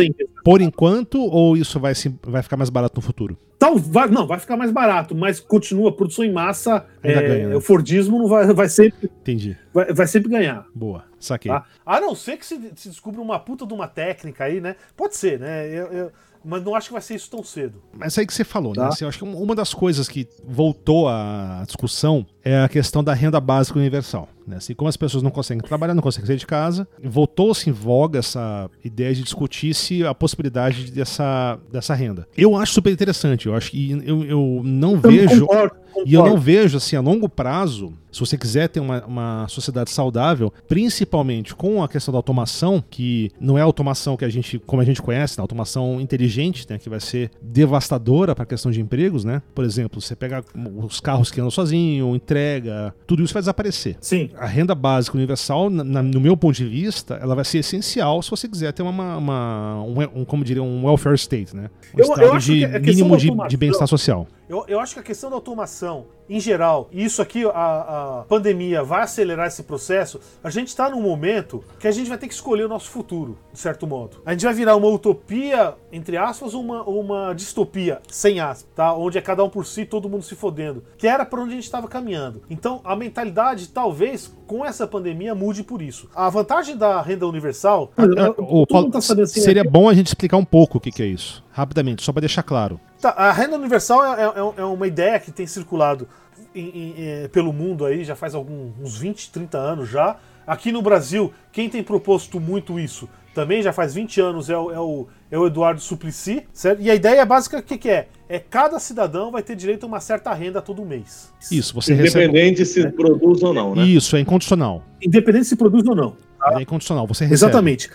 por 0.43 0.61
enquanto 0.61 1.19
ou 1.21 1.55
isso 1.55 1.79
vai, 1.79 1.93
vai 2.21 2.43
ficar 2.43 2.57
mais 2.57 2.69
barato 2.69 2.95
no 2.97 3.01
futuro? 3.01 3.37
Tal, 3.57 3.77
vai, 3.77 4.09
não, 4.09 4.27
vai 4.27 4.39
ficar 4.39 4.57
mais 4.57 4.71
barato, 4.71 5.15
mas 5.15 5.39
continua 5.39 5.95
produção 5.95 6.25
em 6.25 6.31
massa. 6.33 6.85
É, 7.01 7.13
ganha, 7.13 7.47
né? 7.49 7.55
O 7.55 7.61
Fordismo 7.61 8.19
não 8.19 8.27
vai, 8.27 8.45
vai 8.53 8.67
sempre. 8.67 9.09
Entendi. 9.21 9.57
Vai, 9.73 9.93
vai 9.93 10.05
sempre 10.05 10.29
ganhar. 10.29 10.65
Boa, 10.75 11.05
saquei. 11.17 11.49
Tá? 11.49 11.63
A 11.85 12.01
não 12.01 12.13
ser 12.13 12.35
que 12.35 12.45
se, 12.45 12.59
se 12.75 12.89
descubra 12.89 13.21
uma 13.21 13.39
puta 13.39 13.65
de 13.65 13.73
uma 13.73 13.87
técnica 13.87 14.43
aí, 14.43 14.59
né? 14.59 14.75
Pode 14.97 15.15
ser, 15.15 15.39
né? 15.39 15.65
Eu, 15.67 15.85
eu, 15.87 16.11
mas 16.43 16.63
não 16.63 16.75
acho 16.75 16.87
que 16.87 16.93
vai 16.93 17.01
ser 17.01 17.15
isso 17.15 17.29
tão 17.29 17.43
cedo. 17.43 17.81
Mas 17.93 18.17
é 18.17 18.21
aí 18.21 18.27
que 18.27 18.33
você 18.33 18.43
falou, 18.43 18.71
né? 18.71 18.75
tá. 18.75 18.83
né? 18.83 18.89
Assim, 18.89 19.03
eu 19.05 19.09
acho 19.09 19.17
que 19.17 19.23
uma 19.23 19.55
das 19.55 19.73
coisas 19.73 20.07
que 20.07 20.27
voltou 20.45 21.07
à 21.07 21.63
discussão 21.65 22.25
é 22.43 22.59
a 22.61 22.69
questão 22.69 23.03
da 23.03 23.13
renda 23.13 23.39
básica 23.39 23.79
universal. 23.79 24.27
Né? 24.45 24.57
Assim 24.57 24.73
como 24.73 24.89
as 24.89 24.97
pessoas 24.97 25.23
não 25.23 25.31
conseguem 25.31 25.63
trabalhar, 25.63 25.93
não 25.93 26.03
conseguem 26.03 26.27
sair 26.27 26.37
de 26.37 26.45
casa, 26.45 26.87
voltou-se 27.03 27.69
em 27.69 27.73
voga 27.73 28.19
essa 28.19 28.69
ideia 28.83 29.13
de 29.13 29.23
discutir 29.23 29.73
se 29.73 30.05
a 30.05 30.13
possibilidade 30.13 30.91
dessa, 30.91 31.57
dessa 31.71 31.93
renda. 31.93 32.27
Eu 32.37 32.55
acho 32.55 32.73
super 32.73 32.91
interessante, 32.91 33.47
eu 33.47 33.55
acho 33.55 33.71
que 33.71 33.91
eu, 34.05 34.23
eu 34.25 34.61
não 34.63 34.93
eu 34.93 34.99
vejo. 34.99 35.47
Concordo, 35.47 35.75
concordo. 35.75 36.09
E 36.09 36.13
eu 36.13 36.25
não 36.25 36.37
vejo, 36.37 36.77
assim, 36.77 36.95
a 36.95 37.01
longo 37.01 37.29
prazo, 37.29 37.93
se 38.11 38.19
você 38.19 38.37
quiser 38.37 38.67
ter 38.67 38.79
uma, 38.79 39.05
uma 39.05 39.47
sociedade 39.47 39.91
saudável, 39.91 40.51
principalmente 40.67 41.55
com 41.55 41.83
a 41.83 41.87
questão 41.87 42.11
da 42.11 42.17
automação, 42.17 42.83
que 42.89 43.31
não 43.39 43.57
é 43.57 43.61
a 43.61 43.63
automação 43.63 44.17
que 44.17 44.25
a 44.25 44.29
gente, 44.29 44.59
como 44.59 44.81
a 44.81 44.85
gente 44.85 45.01
conhece, 45.01 45.37
né? 45.37 45.41
a 45.41 45.43
automação 45.43 46.01
inteligente, 46.01 46.65
né? 46.69 46.77
que 46.77 46.89
vai 46.89 46.99
ser 46.99 47.31
devastadora 47.41 48.35
para 48.35 48.43
a 48.43 48.47
questão 48.47 48.71
de 48.71 48.81
empregos, 48.81 49.23
né? 49.23 49.41
Por 49.53 49.63
exemplo, 49.63 50.01
você 50.01 50.15
pega 50.15 50.43
os 50.77 50.99
carros 50.99 51.31
que 51.31 51.39
andam 51.39 51.51
sozinho, 51.51 52.15
entrega, 52.33 52.93
tudo 53.07 53.23
isso 53.23 53.33
vai 53.33 53.41
desaparecer. 53.41 53.97
Sim 53.99 54.29
a 54.37 54.45
renda 54.45 54.75
básica 54.75 55.17
universal, 55.17 55.69
na, 55.69 56.01
no 56.01 56.19
meu 56.19 56.35
ponto 56.35 56.55
de 56.55 56.65
vista, 56.65 57.15
ela 57.15 57.35
vai 57.35 57.45
ser 57.45 57.59
essencial 57.59 58.21
se 58.21 58.29
você 58.29 58.47
quiser 58.47 58.73
ter 58.73 58.83
uma, 58.83 59.17
uma 59.17 59.83
um, 59.83 60.21
um, 60.21 60.25
como 60.25 60.43
diria, 60.43 60.61
um 60.61 60.85
welfare 60.85 61.15
state, 61.15 61.55
né? 61.55 61.69
Um 61.93 61.99
eu, 61.99 62.03
estado 62.03 62.21
eu 62.23 62.37
de 62.37 62.67
mínimo 62.79 63.17
de, 63.17 63.31
de 63.47 63.57
bem-estar 63.57 63.87
social. 63.87 64.27
Eu, 64.53 64.65
eu 64.67 64.79
acho 64.79 64.93
que 64.93 64.99
a 64.99 65.03
questão 65.03 65.31
da 65.31 65.35
automação, 65.35 66.05
em 66.29 66.39
geral, 66.39 66.87
e 66.91 67.03
isso 67.03 67.23
aqui, 67.23 67.43
a, 67.43 68.19
a 68.19 68.25
pandemia 68.29 68.83
vai 68.83 69.01
acelerar 69.01 69.47
esse 69.47 69.63
processo, 69.63 70.19
a 70.43 70.49
gente 70.51 70.67
está 70.67 70.87
num 70.91 71.01
momento 71.01 71.63
que 71.79 71.87
a 71.87 71.91
gente 71.91 72.07
vai 72.07 72.19
ter 72.19 72.27
que 72.27 72.35
escolher 72.35 72.65
o 72.65 72.69
nosso 72.69 72.91
futuro, 72.91 73.35
de 73.51 73.57
certo 73.57 73.87
modo. 73.87 74.21
A 74.23 74.31
gente 74.31 74.45
vai 74.45 74.53
virar 74.53 74.75
uma 74.75 74.87
utopia, 74.87 75.73
entre 75.91 76.17
aspas, 76.17 76.53
ou 76.53 76.61
uma, 76.61 76.83
uma 76.83 77.33
distopia, 77.33 77.99
sem 78.07 78.39
aspas, 78.39 78.69
tá? 78.75 78.93
Onde 78.93 79.17
é 79.17 79.21
cada 79.21 79.43
um 79.43 79.49
por 79.49 79.65
si, 79.65 79.85
todo 79.85 80.07
mundo 80.07 80.21
se 80.21 80.35
fodendo. 80.35 80.83
Que 80.99 81.07
era 81.07 81.25
para 81.25 81.41
onde 81.41 81.53
a 81.53 81.55
gente 81.55 81.63
estava 81.63 81.87
caminhando. 81.87 82.43
Então, 82.47 82.79
a 82.83 82.95
mentalidade, 82.95 83.69
talvez, 83.69 84.31
com 84.45 84.63
essa 84.63 84.85
pandemia, 84.85 85.33
mude 85.33 85.63
por 85.63 85.81
isso. 85.81 86.07
A 86.13 86.29
vantagem 86.29 86.77
da 86.77 87.01
renda 87.01 87.27
universal. 87.27 87.91
o, 88.37 88.67
Paulo, 88.67 88.91
tá 88.91 88.99
assim, 88.99 89.25
seria 89.25 89.63
bom 89.63 89.89
a 89.89 89.95
gente 89.95 90.07
explicar 90.07 90.37
um 90.37 90.45
pouco 90.45 90.77
o 90.77 90.79
que, 90.79 90.91
que 90.91 91.01
é 91.01 91.07
isso. 91.07 91.43
Rapidamente, 91.51 92.03
só 92.03 92.13
para 92.13 92.21
deixar 92.21 92.43
claro. 92.43 92.79
Tá, 93.03 93.09
a 93.17 93.33
renda 93.33 93.57
universal 93.57 94.15
é, 94.15 94.23
é, 94.23 94.61
é, 94.61 94.63
uma 94.63 94.87
ideia 94.87 95.19
que 95.19 95.29
tem 95.29 95.45
circulado 95.45 96.07
em, 96.55 96.61
em, 96.61 97.23
em, 97.23 97.27
pelo 97.27 97.51
mundo 97.51 97.85
aí 97.85 98.05
já 98.05 98.15
faz 98.15 98.33
alguns 98.33 98.71
uns 98.81 98.97
20, 98.97 99.29
30 99.29 99.57
anos 99.57 99.89
já. 99.89 100.15
Aqui 100.47 100.71
no 100.71 100.81
Brasil, 100.81 101.33
quem 101.51 101.69
tem 101.69 101.83
proposto 101.83 102.39
muito 102.39 102.79
isso 102.79 103.09
também 103.33 103.61
já 103.61 103.73
faz 103.73 103.93
20 103.95 104.21
anos 104.21 104.49
é 104.49 104.57
o, 104.57 104.71
é 104.71 104.79
o, 104.79 105.07
é 105.31 105.37
o 105.37 105.47
Eduardo 105.47 105.81
Suplicy, 105.81 106.43
certo? 106.53 106.81
E 106.81 106.89
a 106.89 106.95
ideia 106.95 107.25
básica 107.25 107.57
o 107.57 107.63
que, 107.63 107.77
que, 107.77 107.89
é? 107.89 108.07
É 108.29 108.39
cada 108.39 108.79
cidadão 108.79 109.31
vai 109.31 109.41
ter 109.41 109.55
direito 109.55 109.83
a 109.83 109.87
uma 109.87 109.99
certa 109.99 110.31
renda 110.33 110.61
todo 110.61 110.85
mês. 110.85 111.33
Isso, 111.51 111.73
você 111.73 111.93
Independente 111.93 112.59
recebe... 112.59 112.89
se 112.89 112.95
produz 112.95 113.41
ou 113.43 113.53
não, 113.53 113.75
né? 113.75 113.83
Isso, 113.85 114.15
é 114.15 114.19
incondicional. 114.19 114.83
Independente 115.01 115.45
se 115.45 115.55
produz 115.55 115.85
ou 115.87 115.95
não. 115.95 116.15
Tá? 116.39 116.59
É 116.59 116.61
incondicional, 116.61 117.07
você 117.07 117.25
recebe. 117.25 117.33
Exatamente. 117.33 117.89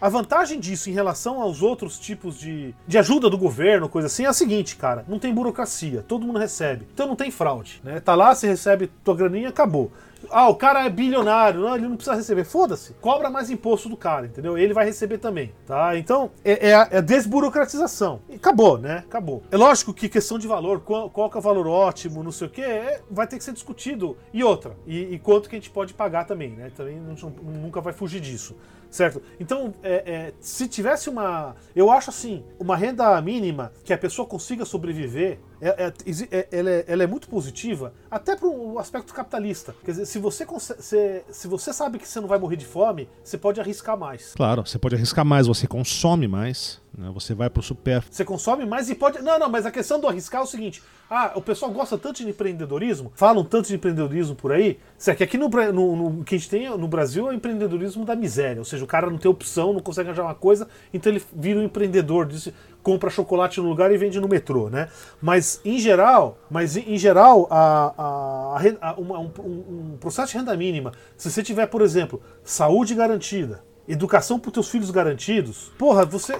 A 0.00 0.08
vantagem 0.08 0.58
disso 0.58 0.88
em 0.88 0.94
relação 0.94 1.42
aos 1.42 1.60
outros 1.60 1.98
tipos 1.98 2.38
de, 2.38 2.74
de 2.86 2.96
ajuda 2.96 3.28
do 3.28 3.36
governo, 3.36 3.86
coisa 3.86 4.06
assim, 4.06 4.24
é 4.24 4.28
a 4.28 4.32
seguinte, 4.32 4.76
cara: 4.76 5.04
não 5.06 5.18
tem 5.18 5.34
burocracia, 5.34 6.02
todo 6.08 6.26
mundo 6.26 6.38
recebe. 6.38 6.86
Então 6.94 7.06
não 7.06 7.14
tem 7.14 7.30
fraude. 7.30 7.82
Né? 7.84 8.00
Tá 8.00 8.14
lá, 8.14 8.34
você 8.34 8.46
recebe 8.46 8.90
tua 9.04 9.14
graninha, 9.14 9.50
acabou. 9.50 9.92
Ah, 10.30 10.48
o 10.48 10.54
cara 10.54 10.84
é 10.84 10.90
bilionário, 10.90 11.60
não, 11.60 11.74
ele 11.74 11.88
não 11.88 11.96
precisa 11.96 12.16
receber. 12.16 12.44
Foda-se, 12.44 12.94
cobra 12.94 13.30
mais 13.30 13.50
imposto 13.50 13.88
do 13.88 13.96
cara, 13.96 14.26
entendeu? 14.26 14.56
Ele 14.56 14.72
vai 14.72 14.84
receber 14.84 15.18
também, 15.18 15.52
tá? 15.66 15.96
Então, 15.96 16.30
é, 16.44 16.68
é, 16.68 16.74
a, 16.74 16.88
é 16.90 17.02
desburocratização. 17.02 18.20
Acabou, 18.34 18.78
né? 18.78 19.04
Acabou. 19.08 19.42
É 19.50 19.56
lógico 19.56 19.94
que 19.94 20.08
questão 20.08 20.38
de 20.38 20.46
valor, 20.46 20.80
qual, 20.80 21.08
qual 21.08 21.30
é 21.34 21.38
o 21.38 21.40
valor 21.40 21.66
ótimo, 21.66 22.22
não 22.22 22.32
sei 22.32 22.46
o 22.46 22.50
quê, 22.50 22.62
é, 22.62 23.00
vai 23.10 23.26
ter 23.26 23.38
que 23.38 23.44
ser 23.44 23.52
discutido. 23.52 24.16
E 24.32 24.44
outra, 24.44 24.76
e, 24.86 25.14
e, 25.14 25.18
quanto 25.18 25.48
que 25.48 25.56
a 25.56 25.58
gente 25.58 25.70
pode 25.70 25.94
pagar 25.94 26.24
também, 26.24 26.50
né? 26.50 26.70
Também 26.76 27.00
não, 27.00 27.14
nunca 27.30 27.80
vai 27.80 27.92
fugir 27.92 28.20
disso 28.20 28.56
certo? 28.90 29.22
Então, 29.38 29.72
é, 29.82 29.92
é, 29.92 30.32
se 30.40 30.66
tivesse 30.68 31.08
uma. 31.08 31.54
Eu 31.74 31.90
acho 31.90 32.10
assim, 32.10 32.44
uma 32.58 32.76
renda 32.76 33.20
mínima 33.20 33.72
que 33.84 33.92
a 33.92 33.98
pessoa 33.98 34.26
consiga 34.26 34.64
sobreviver 34.64 35.38
é, 35.60 35.68
é, 35.68 35.92
é, 36.30 36.48
ela, 36.50 36.70
é, 36.70 36.84
ela, 36.88 37.02
é, 37.02 37.06
muito 37.06 37.28
positiva, 37.28 37.92
até 38.10 38.34
para 38.34 38.48
o 38.48 38.78
aspecto 38.78 39.12
capitalista. 39.12 39.74
Quer 39.84 39.92
dizer, 39.92 40.06
se 40.06 40.18
você, 40.18 40.46
se, 40.58 41.24
se 41.30 41.48
você 41.48 41.72
sabe 41.72 41.98
que 41.98 42.08
você 42.08 42.20
não 42.20 42.28
vai 42.28 42.38
morrer 42.38 42.56
de 42.56 42.64
fome, 42.64 43.08
você 43.22 43.36
pode 43.36 43.60
arriscar 43.60 43.96
mais. 43.98 44.34
Claro, 44.34 44.66
você 44.66 44.78
pode 44.78 44.94
arriscar 44.94 45.24
mais, 45.24 45.46
você 45.46 45.66
consome 45.66 46.26
mais. 46.26 46.80
Né? 46.96 47.10
Você 47.14 47.34
vai 47.34 47.48
pro 47.48 47.62
supérfluo. 47.62 48.12
Você 48.12 48.24
consome 48.24 48.66
mais 48.66 48.90
e 48.90 48.94
pode. 48.94 49.22
Não, 49.22 49.38
não, 49.38 49.48
mas 49.48 49.64
a 49.64 49.70
questão 49.70 50.00
do 50.00 50.08
arriscar 50.08 50.40
é 50.40 50.44
o 50.44 50.46
seguinte: 50.46 50.82
ah, 51.08 51.32
o 51.34 51.40
pessoal 51.40 51.70
gosta 51.70 51.96
tanto 51.96 52.22
de 52.22 52.28
empreendedorismo, 52.28 53.12
falam 53.14 53.44
tanto 53.44 53.68
de 53.68 53.74
empreendedorismo 53.74 54.34
por 54.34 54.52
aí. 54.52 54.78
Isso 54.98 55.10
aqui, 55.10 55.22
aqui 55.22 55.38
no, 55.38 55.48
no, 55.48 55.96
no, 55.96 56.24
que 56.24 56.34
a 56.34 56.38
gente 56.38 56.50
tem 56.50 56.68
no 56.76 56.88
Brasil 56.88 57.26
é 57.28 57.30
o 57.30 57.32
empreendedorismo 57.32 58.04
da 58.04 58.16
miséria. 58.16 58.58
Ou 58.58 58.64
seja, 58.64 58.84
o 58.84 58.86
cara 58.86 59.08
não 59.08 59.18
tem 59.18 59.30
opção, 59.30 59.72
não 59.72 59.80
consegue 59.80 60.08
arranjar 60.08 60.24
uma 60.24 60.34
coisa, 60.34 60.68
então 60.92 61.12
ele 61.12 61.22
vira 61.34 61.60
um 61.60 61.62
empreendedor, 61.62 62.26
diz, 62.26 62.52
compra 62.82 63.10
chocolate 63.10 63.60
no 63.60 63.68
lugar 63.68 63.92
e 63.92 63.96
vende 63.96 64.20
no 64.20 64.28
metrô, 64.28 64.68
né? 64.68 64.88
Mas 65.20 65.60
em 65.64 65.78
geral, 65.78 66.38
mas 66.50 66.76
em 66.76 66.96
geral, 66.96 67.46
a, 67.50 67.94
a, 67.98 68.90
a 68.90 68.94
uma, 68.94 69.18
um, 69.18 69.30
um 69.38 69.96
processo 70.00 70.32
de 70.32 70.38
renda 70.38 70.56
mínima, 70.56 70.92
se 71.16 71.30
você 71.30 71.42
tiver, 71.42 71.66
por 71.66 71.82
exemplo, 71.82 72.20
saúde 72.42 72.94
garantida, 72.94 73.62
educação 73.88 74.38
para 74.38 74.48
os 74.48 74.54
teus 74.54 74.68
filhos 74.68 74.90
garantidos, 74.90 75.72
porra, 75.78 76.04
você 76.04 76.34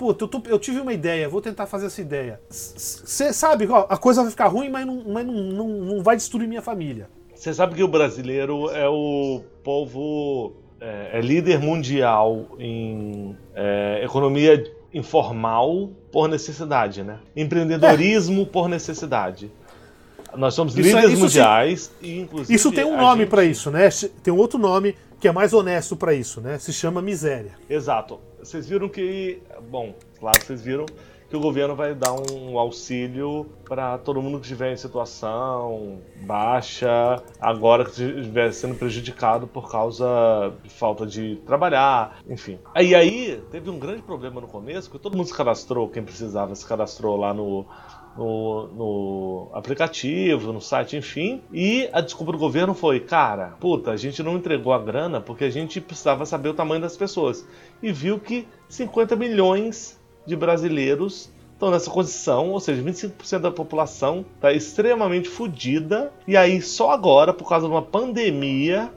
puta, 0.00 0.24
eu, 0.24 0.42
eu, 0.52 0.58
tive 0.58 0.80
uma 0.80 0.94
ideia, 0.94 1.28
vou 1.28 1.42
tentar 1.42 1.66
fazer 1.66 1.86
essa 1.86 2.00
ideia. 2.00 2.40
Você 2.48 3.34
sabe, 3.34 3.66
ó, 3.68 3.86
a 3.86 3.98
coisa 3.98 4.22
vai 4.22 4.30
ficar 4.30 4.46
ruim, 4.46 4.70
mas, 4.70 4.86
não, 4.86 5.04
mas 5.06 5.26
não, 5.26 5.34
não, 5.34 5.68
não 5.68 6.02
vai 6.02 6.16
destruir 6.16 6.48
minha 6.48 6.62
família. 6.62 7.06
Você 7.34 7.52
sabe 7.52 7.74
que 7.74 7.82
o 7.82 7.88
brasileiro 7.88 8.70
é 8.70 8.88
o 8.88 9.42
povo. 9.62 10.54
É, 10.80 11.18
é 11.18 11.20
líder 11.20 11.58
mundial 11.58 12.46
em 12.58 13.36
é, 13.54 14.00
economia 14.02 14.56
informal 14.92 15.90
por 16.10 16.28
necessidade, 16.28 17.02
né? 17.02 17.18
Empreendedorismo 17.34 18.42
é. 18.42 18.44
por 18.46 18.68
necessidade. 18.68 19.50
Nós 20.36 20.54
somos 20.54 20.76
isso, 20.76 20.82
líderes 20.82 21.12
isso 21.12 21.22
mundiais 21.22 21.80
sim. 22.00 22.06
e, 22.06 22.20
inclusive. 22.20 22.54
Isso 22.54 22.72
tem 22.72 22.84
um 22.84 22.96
nome 22.96 23.22
gente... 23.22 23.30
para 23.30 23.44
isso, 23.44 23.70
né? 23.70 23.88
Tem 24.22 24.32
um 24.32 24.36
outro 24.36 24.58
nome 24.58 24.94
que 25.18 25.28
é 25.28 25.32
mais 25.32 25.52
honesto 25.52 25.96
para 25.96 26.14
isso, 26.14 26.40
né? 26.40 26.58
Se 26.58 26.72
chama 26.72 27.02
miséria. 27.02 27.52
Exato. 27.68 28.18
Vocês 28.38 28.68
viram 28.68 28.88
que, 28.88 29.38
bom, 29.70 29.94
claro, 30.18 30.40
vocês 30.42 30.62
viram 30.62 30.86
que 31.30 31.36
o 31.36 31.40
governo 31.40 31.76
vai 31.76 31.94
dar 31.94 32.12
um 32.12 32.58
auxílio 32.58 33.46
para 33.64 33.96
todo 33.98 34.20
mundo 34.20 34.40
que 34.40 34.46
estiver 34.46 34.72
em 34.72 34.76
situação 34.76 36.00
baixa, 36.22 37.22
agora 37.40 37.84
que 37.84 37.90
estiver 37.90 38.52
sendo 38.52 38.74
prejudicado 38.74 39.46
por 39.46 39.70
causa 39.70 40.52
de 40.60 40.68
falta 40.68 41.06
de 41.06 41.36
trabalhar, 41.46 42.18
enfim. 42.28 42.58
E 42.76 42.96
aí 42.96 43.40
teve 43.52 43.70
um 43.70 43.78
grande 43.78 44.02
problema 44.02 44.40
no 44.40 44.48
começo, 44.48 44.90
que 44.90 44.98
todo 44.98 45.16
mundo 45.16 45.28
se 45.28 45.34
cadastrou, 45.34 45.88
quem 45.88 46.02
precisava 46.02 46.52
se 46.56 46.66
cadastrou 46.66 47.16
lá 47.16 47.32
no 47.32 47.64
no, 48.16 48.66
no, 48.66 49.50
aplicativo, 49.54 50.52
no 50.52 50.60
site, 50.60 50.96
enfim. 50.96 51.42
E 51.52 51.88
a 51.92 52.00
desculpa 52.00 52.32
do 52.32 52.38
governo 52.38 52.74
foi: 52.74 52.98
cara, 52.98 53.56
puta, 53.60 53.92
a 53.92 53.96
gente 53.96 54.20
não 54.20 54.36
entregou 54.36 54.72
a 54.72 54.78
grana 54.80 55.20
porque 55.20 55.44
a 55.44 55.50
gente 55.50 55.80
precisava 55.80 56.26
saber 56.26 56.48
o 56.48 56.54
tamanho 56.54 56.80
das 56.80 56.96
pessoas. 56.96 57.46
E 57.80 57.92
viu 57.92 58.18
que 58.18 58.48
50 58.68 59.14
milhões 59.14 59.99
de 60.30 60.36
brasileiros 60.36 61.30
estão 61.52 61.70
nessa 61.70 61.90
condição, 61.90 62.50
ou 62.50 62.60
seja, 62.60 62.82
25% 62.82 63.40
da 63.40 63.50
população 63.50 64.24
está 64.34 64.50
extremamente 64.50 65.28
fodida. 65.28 66.10
E 66.26 66.36
aí, 66.36 66.62
só 66.62 66.90
agora, 66.90 67.34
por 67.34 67.46
causa 67.46 67.66
de 67.66 67.72
uma 67.72 67.82
pandemia, 67.82 68.90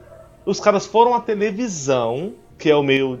os 0.46 0.58
caras 0.60 0.86
foram 0.86 1.14
à 1.14 1.20
televisão, 1.20 2.32
que 2.56 2.70
é 2.70 2.76
o 2.76 2.82
meio 2.82 3.20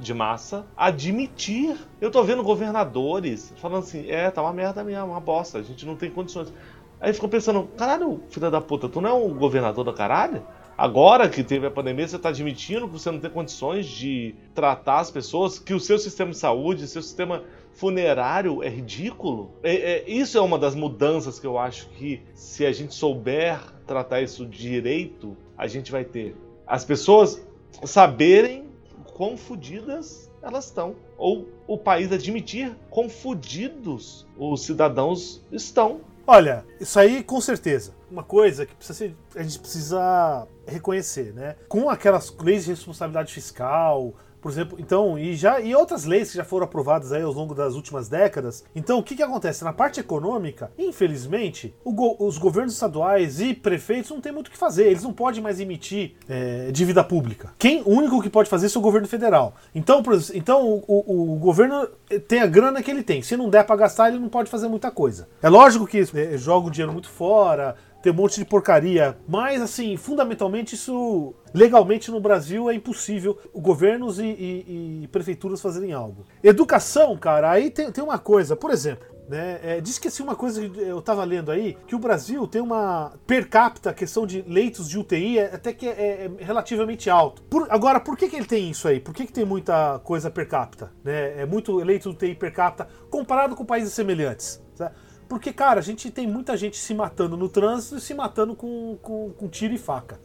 de 0.00 0.14
massa 0.14 0.64
admitir. 0.76 1.76
Eu 2.00 2.10
tô 2.10 2.22
vendo 2.24 2.42
governadores 2.42 3.52
falando 3.56 3.82
assim: 3.84 4.08
é, 4.08 4.30
tá 4.30 4.40
uma 4.40 4.52
merda 4.52 4.82
mesmo, 4.82 5.06
uma 5.06 5.20
bosta, 5.20 5.58
a 5.58 5.62
gente 5.62 5.84
não 5.84 5.94
tem 5.94 6.10
condições. 6.10 6.52
Aí 6.98 7.12
ficou 7.12 7.28
pensando: 7.28 7.68
caralho, 7.76 8.22
filha 8.30 8.50
da 8.50 8.60
puta, 8.60 8.88
tu 8.88 9.00
não 9.00 9.10
é 9.10 9.12
um 9.12 9.34
governador 9.34 9.84
da 9.84 9.92
caralho? 9.92 10.42
Agora 10.80 11.28
que 11.28 11.44
teve 11.44 11.66
a 11.66 11.70
pandemia, 11.70 12.08
você 12.08 12.16
está 12.16 12.30
admitindo 12.30 12.86
que 12.86 12.94
você 12.94 13.10
não 13.10 13.20
tem 13.20 13.28
condições 13.30 13.84
de 13.84 14.34
tratar 14.54 15.00
as 15.00 15.10
pessoas, 15.10 15.58
que 15.58 15.74
o 15.74 15.78
seu 15.78 15.98
sistema 15.98 16.30
de 16.30 16.38
saúde, 16.38 16.88
seu 16.88 17.02
sistema 17.02 17.44
funerário 17.74 18.62
é 18.62 18.70
ridículo? 18.70 19.50
É, 19.62 19.74
é, 19.74 20.10
isso 20.10 20.38
é 20.38 20.40
uma 20.40 20.58
das 20.58 20.74
mudanças 20.74 21.38
que 21.38 21.46
eu 21.46 21.58
acho 21.58 21.86
que, 21.90 22.22
se 22.32 22.64
a 22.64 22.72
gente 22.72 22.94
souber 22.94 23.60
tratar 23.86 24.22
isso 24.22 24.46
direito, 24.46 25.36
a 25.54 25.66
gente 25.66 25.92
vai 25.92 26.02
ter. 26.02 26.34
As 26.66 26.82
pessoas 26.82 27.46
saberem 27.84 28.64
quão 29.12 29.36
fodidas 29.36 30.30
elas 30.42 30.64
estão. 30.64 30.96
Ou 31.18 31.46
o 31.66 31.76
país 31.76 32.10
admitir 32.10 32.74
quão 32.88 33.06
fodidos 33.10 34.26
os 34.34 34.62
cidadãos 34.62 35.44
estão. 35.52 36.00
Olha, 36.32 36.64
isso 36.78 36.96
aí 36.96 37.24
com 37.24 37.40
certeza. 37.40 37.92
Uma 38.08 38.22
coisa 38.22 38.64
que 38.64 38.72
ser, 38.80 39.16
a 39.34 39.42
gente 39.42 39.58
precisa 39.58 40.46
reconhecer, 40.64 41.34
né? 41.34 41.56
Com 41.68 41.90
aquelas 41.90 42.32
leis 42.40 42.66
de 42.66 42.70
responsabilidade 42.70 43.34
fiscal, 43.34 44.14
por 44.40 44.50
exemplo, 44.50 44.78
então, 44.80 45.18
e 45.18 45.34
já 45.34 45.60
e 45.60 45.74
outras 45.74 46.04
leis 46.04 46.30
que 46.30 46.36
já 46.36 46.44
foram 46.44 46.64
aprovadas 46.64 47.12
aí 47.12 47.22
ao 47.22 47.32
longo 47.32 47.54
das 47.54 47.74
últimas 47.74 48.08
décadas. 48.08 48.64
Então, 48.74 48.98
o 48.98 49.02
que, 49.02 49.16
que 49.16 49.22
acontece? 49.22 49.64
Na 49.64 49.72
parte 49.72 50.00
econômica, 50.00 50.70
infelizmente, 50.78 51.74
go 51.84 52.16
os 52.18 52.38
governos 52.38 52.74
estaduais 52.74 53.40
e 53.40 53.54
prefeitos 53.54 54.10
não 54.10 54.20
têm 54.20 54.32
muito 54.32 54.48
o 54.48 54.50
que 54.50 54.56
fazer. 54.56 54.86
Eles 54.86 55.02
não 55.02 55.12
podem 55.12 55.42
mais 55.42 55.60
emitir 55.60 56.16
é, 56.28 56.70
dívida 56.70 57.04
pública. 57.04 57.52
Quem, 57.58 57.82
o 57.82 57.90
único 57.90 58.22
que 58.22 58.30
pode 58.30 58.48
fazer 58.48 58.66
isso 58.66 58.78
é 58.78 58.80
o 58.80 58.82
governo 58.82 59.06
federal. 59.06 59.54
Então, 59.74 60.02
por, 60.02 60.18
então 60.34 60.66
o, 60.66 60.84
o, 60.86 61.34
o, 61.34 61.36
governo 61.36 61.86
tem 62.26 62.40
a 62.40 62.46
grana 62.46 62.82
que 62.82 62.90
ele 62.90 63.02
tem. 63.02 63.22
Se 63.22 63.36
não 63.36 63.48
der 63.48 63.64
para 63.64 63.76
gastar, 63.76 64.08
ele 64.08 64.18
não 64.18 64.28
pode 64.28 64.50
fazer 64.50 64.68
muita 64.68 64.90
coisa. 64.90 65.28
É 65.42 65.48
lógico 65.48 65.86
que 65.86 65.98
é, 66.14 66.36
joga 66.36 66.68
o 66.68 66.70
dinheiro 66.70 66.92
muito 66.92 67.08
fora, 67.08 67.76
tem 68.02 68.12
um 68.12 68.16
monte 68.16 68.38
de 68.38 68.44
porcaria. 68.44 69.16
Mas, 69.28 69.60
assim, 69.60 69.96
fundamentalmente, 69.96 70.74
isso 70.74 71.34
legalmente 71.52 72.10
no 72.10 72.20
Brasil 72.20 72.70
é 72.70 72.74
impossível 72.74 73.38
governos 73.54 74.18
e, 74.18 74.24
e, 74.24 75.02
e 75.02 75.08
prefeituras 75.08 75.60
fazerem 75.60 75.92
algo. 75.92 76.24
Educação, 76.42 77.16
cara, 77.16 77.50
aí 77.50 77.70
tem, 77.70 77.90
tem 77.90 78.02
uma 78.02 78.18
coisa, 78.18 78.56
por 78.56 78.70
exemplo. 78.70 79.06
Né? 79.30 79.60
É, 79.62 79.80
diz 79.80 79.96
que 79.96 80.08
assim, 80.08 80.24
uma 80.24 80.34
coisa 80.34 80.68
que 80.68 80.80
eu 80.80 80.98
estava 80.98 81.22
lendo 81.22 81.52
aí, 81.52 81.78
que 81.86 81.94
o 81.94 82.00
Brasil 82.00 82.48
tem 82.48 82.60
uma 82.60 83.12
per 83.28 83.48
capita, 83.48 83.94
questão 83.94 84.26
de 84.26 84.42
leitos 84.42 84.88
de 84.88 84.98
UTI, 84.98 85.38
é, 85.38 85.54
até 85.54 85.72
que 85.72 85.86
é, 85.86 85.90
é, 85.90 86.30
é 86.36 86.44
relativamente 86.44 87.08
alto. 87.08 87.40
Por, 87.42 87.68
agora, 87.70 88.00
por 88.00 88.16
que, 88.16 88.28
que 88.28 88.34
ele 88.34 88.44
tem 88.44 88.68
isso 88.68 88.88
aí? 88.88 88.98
Por 88.98 89.14
que, 89.14 89.26
que 89.26 89.32
tem 89.32 89.44
muita 89.44 90.00
coisa 90.00 90.32
per 90.32 90.48
capita? 90.48 90.90
Né? 91.04 91.42
É 91.42 91.46
muito 91.46 91.76
leito 91.76 92.08
de 92.08 92.16
UTI 92.16 92.34
per 92.34 92.52
capita 92.52 92.88
comparado 93.08 93.54
com 93.54 93.64
países 93.64 93.92
semelhantes. 93.92 94.60
Sabe? 94.74 94.96
Porque, 95.30 95.52
cara, 95.52 95.78
a 95.78 95.82
gente 95.82 96.10
tem 96.10 96.26
muita 96.26 96.56
gente 96.56 96.76
se 96.76 96.92
matando 96.92 97.36
no 97.36 97.48
trânsito 97.48 97.94
e 97.94 98.00
se 98.00 98.12
matando 98.12 98.56
com, 98.56 98.98
com, 99.00 99.30
com 99.30 99.48
tiro 99.48 99.72
e 99.72 99.78
faca. 99.78 100.18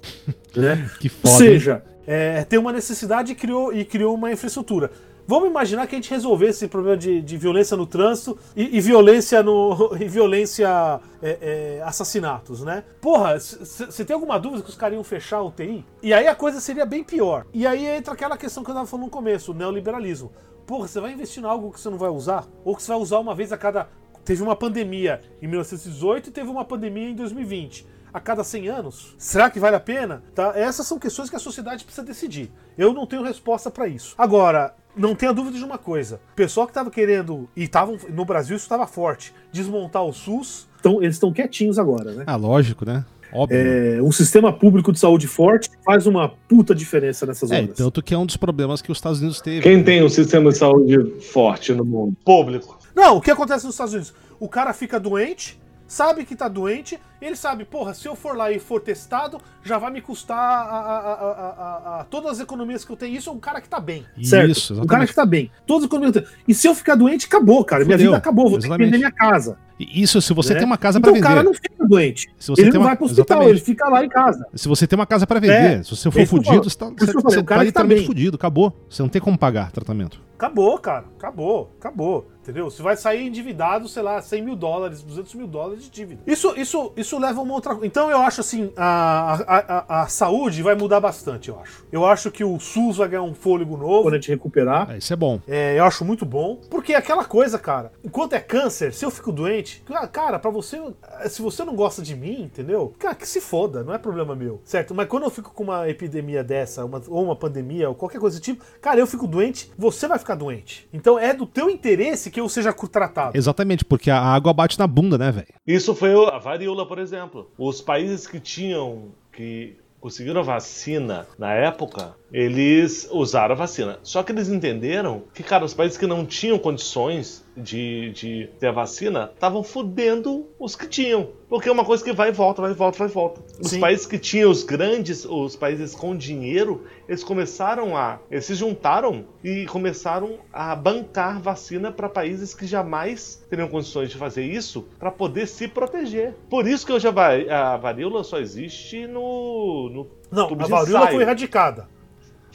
né? 0.56 0.89
Que 0.99 1.10
foda. 1.10 1.32
Ou 1.32 1.38
seja, 1.38 1.84
é, 2.08 2.43
tem 2.43 2.58
uma 2.58 2.72
necessidade 2.72 3.34
e 3.34 3.36
criou, 3.36 3.72
e 3.72 3.86
criou 3.86 4.16
uma 4.16 4.32
infraestrutura. 4.32 4.89
Vamos 5.28 5.47
imaginar 5.47 5.86
que 5.86 5.93
a 5.93 5.99
gente 5.99 6.10
resolvesse 6.10 6.66
esse 6.66 6.68
problema 6.68 6.97
de, 6.97 7.22
de 7.22 7.38
violência 7.38 7.78
no 7.78 7.86
trânsito 7.86 8.36
e, 8.56 8.78
e 8.78 8.82
violência 8.82 9.43
no. 9.43 9.91
e 10.01 10.08
violência. 10.08 10.99
É, 11.22 11.78
é, 11.80 11.84
assassinatos, 11.84 12.64
né? 12.64 12.84
Porra, 12.99 13.39
você 13.39 14.03
tem 14.03 14.14
alguma 14.16 14.39
dúvida 14.39 14.64
que 14.64 14.70
os 14.70 14.76
caras 14.76 14.95
iam 14.95 15.03
fechar 15.03 15.38
a 15.38 15.43
UTI? 15.43 15.86
E 16.01 16.16
aí 16.16 16.28
a 16.28 16.34
coisa 16.34 16.60
seria 16.60 16.86
bem 16.86 17.03
pior. 17.03 17.45
E 17.53 17.68
aí 17.68 17.86
entra 17.86 18.14
aquela 18.14 18.38
questão 18.38 18.64
que 18.64 18.72
eu 18.72 18.76
tava 18.76 18.88
falando 18.88 19.06
no 19.06 19.12
começo, 19.12 19.51
o 19.51 19.56
neoliberalismo. 19.56 20.32
Porra, 20.66 20.88
você 20.88 20.99
vai 20.99 21.14
investir 21.14 21.43
em 21.43 21.45
algo 21.45 21.72
que 21.72 21.80
você 21.80 21.91
não 21.91 21.97
vai 21.97 22.10
usar? 22.10 22.47
Ou 22.64 22.76
que 22.76 22.82
você 22.82 22.88
vai 22.91 22.99
usar 22.99 23.20
uma 23.20 23.36
vez 23.36 23.51
a 23.51 23.58
cada 23.58 23.88
Teve 24.26 24.41
uma 24.41 24.55
pandemia 24.55 25.21
em 25.41 25.47
1918 25.47 26.30
e 26.30 26.32
teve 26.32 26.49
uma 26.49 26.65
pandemia 26.65 27.09
em 27.09 27.15
2020. 27.15 27.86
A 28.11 28.19
cada 28.19 28.43
100 28.43 28.69
anos? 28.69 29.15
Será 29.17 29.49
que 29.49 29.59
vale 29.59 29.76
a 29.76 29.80
pena? 29.80 30.23
Tá? 30.34 30.53
Essas 30.55 30.88
são 30.88 30.97
questões 30.97 31.30
que 31.30 31.36
a 31.36 31.39
sociedade 31.39 31.84
precisa 31.84 32.05
decidir. 32.05 32.49
Eu 32.78 32.93
não 32.93 33.05
tenho 33.05 33.23
resposta 33.23 33.69
para 33.69 33.88
isso. 33.88 34.15
Agora, 34.17 34.73
não 34.95 35.13
tenha 35.13 35.34
dúvida 35.34 35.57
de 35.57 35.63
uma 35.63 35.78
coisa: 35.78 36.19
o 36.32 36.36
pessoal 36.36 36.65
que 36.65 36.71
estava 36.71 36.89
querendo, 36.89 37.47
e 37.55 37.63
estavam 37.63 37.97
no 38.09 38.26
Brasil 38.26 38.55
isso 38.55 38.65
estava 38.65 38.88
forte, 38.88 39.34
desmontar 39.51 40.03
o 40.03 40.13
SUS, 40.13 40.67
então, 40.86 41.01
eles 41.01 41.15
estão 41.15 41.34
quietinhos 41.34 41.80
agora, 41.80 42.11
né? 42.13 42.23
Ah, 42.28 42.36
lógico, 42.36 42.86
né? 42.86 43.03
Óbvio. 43.34 43.57
É, 43.57 43.99
um 44.03 44.11
sistema 44.11 44.53
público 44.53 44.91
de 44.91 44.99
saúde 44.99 45.26
forte 45.26 45.67
faz 45.84 46.05
uma 46.05 46.30
puta 46.30 46.76
diferença 46.76 47.26
nessas 47.26 47.49
é, 47.49 47.63
horas. 47.63 47.76
Tanto 47.76 48.03
que 48.03 48.13
é 48.13 48.17
um 48.17 48.26
dos 48.26 48.38
problemas 48.38 48.84
que 48.84 48.91
os 48.91 48.99
Estados 48.99 49.19
Unidos 49.19 49.41
teve. 49.41 49.61
Quem 49.61 49.78
né? 49.78 49.84
tem 49.84 50.03
um 50.03 50.09
sistema 50.09 50.51
de 50.51 50.57
saúde 50.59 51.19
forte 51.21 51.73
no 51.73 51.84
mundo? 51.84 52.15
Público. 52.23 52.78
Não, 52.96 53.18
o 53.18 53.22
que 53.22 53.30
acontece 53.30 53.66
nos 53.66 53.76
Estados 53.76 53.93
Unidos? 53.93 54.14
O 54.39 54.48
cara 54.48 54.74
fica 54.74 54.98
doente, 55.00 55.62
sabe 55.86 56.24
que 56.26 56.36
tá 56.36 56.48
doente, 56.48 57.00
ele 57.22 57.36
sabe, 57.36 57.66
porra, 57.66 57.93
se 57.93 58.07
eu 58.07 58.16
for 58.16 58.36
lá 58.36 58.51
e 58.51 58.59
for 58.59 58.80
testado, 58.82 59.39
já 59.63 59.78
vai 59.78 59.91
me 59.91 60.01
custar 60.01 60.38
a, 60.38 60.80
a, 60.80 61.13
a, 61.13 62.01
a 62.01 62.03
todas 62.05 62.34
as 62.34 62.39
economias 62.39 62.84
que 62.84 62.91
eu 62.91 62.97
tenho. 62.97 63.16
Isso 63.16 63.30
é 63.30 63.34
um 63.34 63.39
cara 63.39 63.61
que 63.61 63.70
tá 63.70 63.80
bem. 63.80 64.05
Certo? 64.24 64.51
Isso, 64.51 64.74
exatamente. 64.74 64.84
Um 64.84 64.88
cara 64.88 65.07
que 65.07 65.16
tá 65.16 65.26
bem. 65.26 65.51
Todas 65.66 65.84
as 65.84 65.88
economias 65.88 66.11
que 66.13 66.20
eu 66.20 66.24
tenho. 66.24 66.36
E 66.47 66.53
se 66.53 66.68
eu 66.68 66.76
ficar 66.76 66.95
doente, 66.95 67.26
acabou, 67.26 67.63
cara. 67.63 67.84
Fudeu, 67.84 67.97
minha 67.97 68.07
vida 68.09 68.18
acabou, 68.18 68.49
vou 68.49 68.57
exatamente. 68.57 68.78
ter 68.78 68.86
que 68.86 68.91
vender 68.91 68.97
minha 68.97 69.11
casa. 69.11 69.57
Isso 69.78 70.22
se 70.22 70.34
você 70.34 70.53
né? 70.53 70.59
tem 70.59 70.66
uma 70.66 70.78
casa 70.78 70.99
então, 70.99 71.11
para 71.11 71.20
vender. 71.20 71.26
o 71.26 71.30
cara 71.30 71.43
não 71.43 71.53
fica 71.53 71.86
doente. 71.86 72.30
Se 72.39 72.49
você 72.49 72.61
ele 72.61 72.72
não 72.72 72.80
uma... 72.80 72.88
vai 72.88 72.95
pro 72.95 73.05
hospital, 73.05 73.26
Exatamente. 73.26 73.49
ele 73.49 73.59
fica 73.59 73.89
lá 73.89 74.05
em 74.05 74.09
casa. 74.09 74.47
Se 74.53 74.68
você 74.68 74.88
tem 74.88 74.97
uma 74.97 75.05
casa 75.05 75.28
para 75.28 75.39
vender, 75.39 75.80
é. 75.80 75.84
se 75.84 75.89
você 75.89 76.09
for 76.09 76.26
fudido, 76.26 76.70
você 76.70 76.78
tá, 76.78 76.86
você, 76.97 77.13
você 77.13 77.43
tá 77.43 77.63
literalmente 77.63 78.01
tá 78.01 78.07
fudido, 78.07 78.36
acabou. 78.36 78.74
Você 78.89 79.01
não 79.01 79.09
tem 79.09 79.22
como 79.22 79.38
pagar 79.38 79.72
tratamento. 79.72 80.22
Acabou, 80.38 80.78
cara. 80.78 81.05
Acabou, 81.18 81.72
acabou. 81.80 82.28
Entendeu? 82.41 82.70
Você 82.70 82.82
vai 82.82 82.95
sair 82.95 83.26
endividado, 83.26 83.89
sei 83.89 84.03
lá, 84.03 84.22
100 84.22 84.43
mil 84.43 84.55
dólares, 84.55 85.01
200 85.01 85.34
mil 85.34 85.47
dólares 85.47 85.84
de 85.84 85.89
dívida. 85.89 86.22
Isso, 86.28 86.53
isso, 86.55 86.93
isso 86.95 87.05
leva 87.14 87.39
a 87.39 87.43
uma 87.43 87.53
outra. 87.53 87.78
Então 87.84 88.10
eu 88.10 88.20
acho 88.20 88.41
assim: 88.41 88.72
a, 88.76 89.34
a, 89.34 89.58
a, 89.58 90.01
a, 90.03 90.08
saúde 90.08 90.62
vai 90.64 90.76
mudar 90.76 90.99
bastante, 90.99 91.49
eu 91.49 91.60
acho. 91.60 91.86
Eu 91.91 92.06
acho 92.06 92.32
que 92.32 92.43
o 92.43 92.60
SUS 92.60 92.97
vai 92.97 93.10
ganhar 93.10 93.24
um 93.24 93.34
fôlego 93.34 93.78
novo. 93.78 94.03
Quando 94.03 94.14
a 94.14 94.18
gente 94.18 94.30
recuperar. 94.30 94.91
É, 94.91 94.97
isso 94.97 95.14
é 95.14 95.16
bom. 95.16 95.39
É, 95.47 95.78
eu 95.78 95.84
acho 95.84 96.03
muito 96.06 96.26
bom. 96.26 96.60
Porque 96.70 96.93
é 96.93 96.97
aquela 96.97 97.26
coisa, 97.26 97.60
cara. 97.60 97.91
Enquanto 98.03 98.34
é 98.34 98.39
câncer, 98.39 98.93
se 98.93 99.06
eu 99.06 99.12
fico 99.12 99.32
doente, 99.32 99.84
cara, 100.12 100.39
para 100.39 100.49
você. 100.49 100.82
Se 101.30 101.41
você 101.41 101.64
não 101.64 101.76
gosta 101.76 102.01
de 102.01 102.16
mim, 102.16 102.43
entendeu? 102.43 102.93
Cara, 102.97 103.16
que 103.16 103.28
se 103.28 103.41
foda, 103.41 103.84
não 103.84 103.93
é 103.93 103.97
problema 103.97 104.36
meu. 104.36 104.62
Certo? 104.64 104.95
Mas 104.95 105.08
quando 105.08 105.24
eu 105.24 105.30
fico 105.30 105.51
com 105.53 105.64
uma 105.64 105.89
epidemia 105.89 106.43
dessa, 106.43 106.86
uma, 106.86 107.01
ou 107.08 107.24
uma 107.24 107.36
pandemia, 107.36 107.89
ou 107.89 107.95
qualquer 107.95 108.20
coisa 108.20 108.39
do 108.39 108.43
tipo, 108.43 108.64
cara, 108.82 108.99
eu 108.99 109.08
fico 109.08 109.28
doente, 109.28 109.72
você 109.78 110.08
vai 110.08 110.18
ficar 110.18 110.36
doente. 110.36 110.88
Então 110.93 111.20
é 111.20 111.34
do 111.34 111.45
teu 111.45 111.70
interesse 111.70 112.32
que 112.32 112.39
eu 112.39 112.47
seja 112.49 112.74
tratado. 112.88 113.38
Exatamente, 113.38 113.84
porque 113.84 114.10
a 114.12 114.20
água 114.20 114.53
bate 114.53 114.78
na 114.80 114.88
bunda, 114.88 115.18
né, 115.18 115.32
velho? 115.32 115.47
Isso 115.66 115.95
foi 115.95 116.14
a 116.28 116.38
varíola, 116.38 116.88
por 116.88 116.95
exemplo. 117.00 117.50
Os 117.58 117.82
países 117.82 118.28
que 118.28 118.39
tinham 118.39 119.12
que 119.32 119.78
conseguiram 120.00 120.41
a 120.41 120.43
vacina 120.43 121.28
na 121.38 121.52
época, 121.54 122.16
eles 122.36 123.08
usaram 123.14 123.56
a 123.56 123.58
vacina. 123.58 123.98
Só 124.04 124.22
que 124.22 124.34
eles 124.34 124.50
entenderam 124.50 125.24
que, 125.34 125.42
cara, 125.42 125.64
os 125.64 125.74
países 125.74 125.98
que 125.98 126.06
não 126.06 126.26
tinham 126.26 126.60
condições 126.60 127.46
de, 127.56 128.12
de 128.12 128.50
ter 128.60 128.68
a 128.68 128.72
vacina 128.74 129.32
estavam 129.34 129.64
fudendo 129.64 130.46
os 130.60 130.76
que 130.76 130.86
tinham. 130.86 131.30
Porque 131.48 131.70
é 131.70 131.72
uma 131.72 131.86
coisa 131.86 132.04
que 132.04 132.12
vai 132.12 132.28
e 132.28 132.32
volta, 132.34 132.62
vai 132.62 132.72
e 132.72 132.74
volta, 132.74 132.98
vai 132.98 133.08
e 133.08 133.12
volta. 133.12 133.42
Os 133.58 133.70
Sim. 133.70 133.80
países 133.80 134.06
que 134.06 134.20
tinham 134.20 134.52
os 134.52 134.64
grandes, 134.64 135.24
os 135.24 135.56
países 135.56 135.96
com 135.96 136.14
dinheiro, 136.14 136.84
eles 137.08 137.24
começaram 137.24 137.96
a. 137.96 138.20
Eles 138.30 138.44
se 138.44 138.54
juntaram 138.54 139.24
e 139.42 139.66
começaram 139.68 140.40
a 140.52 140.76
bancar 140.76 141.40
vacina 141.40 141.90
para 141.90 142.10
países 142.10 142.54
que 142.54 142.68
jamais 142.68 143.46
teriam 143.50 143.70
condições 143.70 144.10
de 144.10 144.18
fazer 144.18 144.44
isso 144.44 144.86
para 145.00 145.10
poder 145.10 145.48
se 145.48 145.70
proteger. 145.70 146.34
Por 146.50 146.68
isso 146.68 146.86
que 146.86 146.92
hoje 146.92 147.08
a, 147.08 147.74
a 147.74 147.78
varíola 147.78 148.26
só 148.26 148.40
existe 148.40 149.08
no. 149.08 149.90
no 149.90 150.08
não, 150.30 150.50
a 150.60 150.68
varíola 150.68 151.08
foi 151.08 151.22
erradicada. 151.22 151.95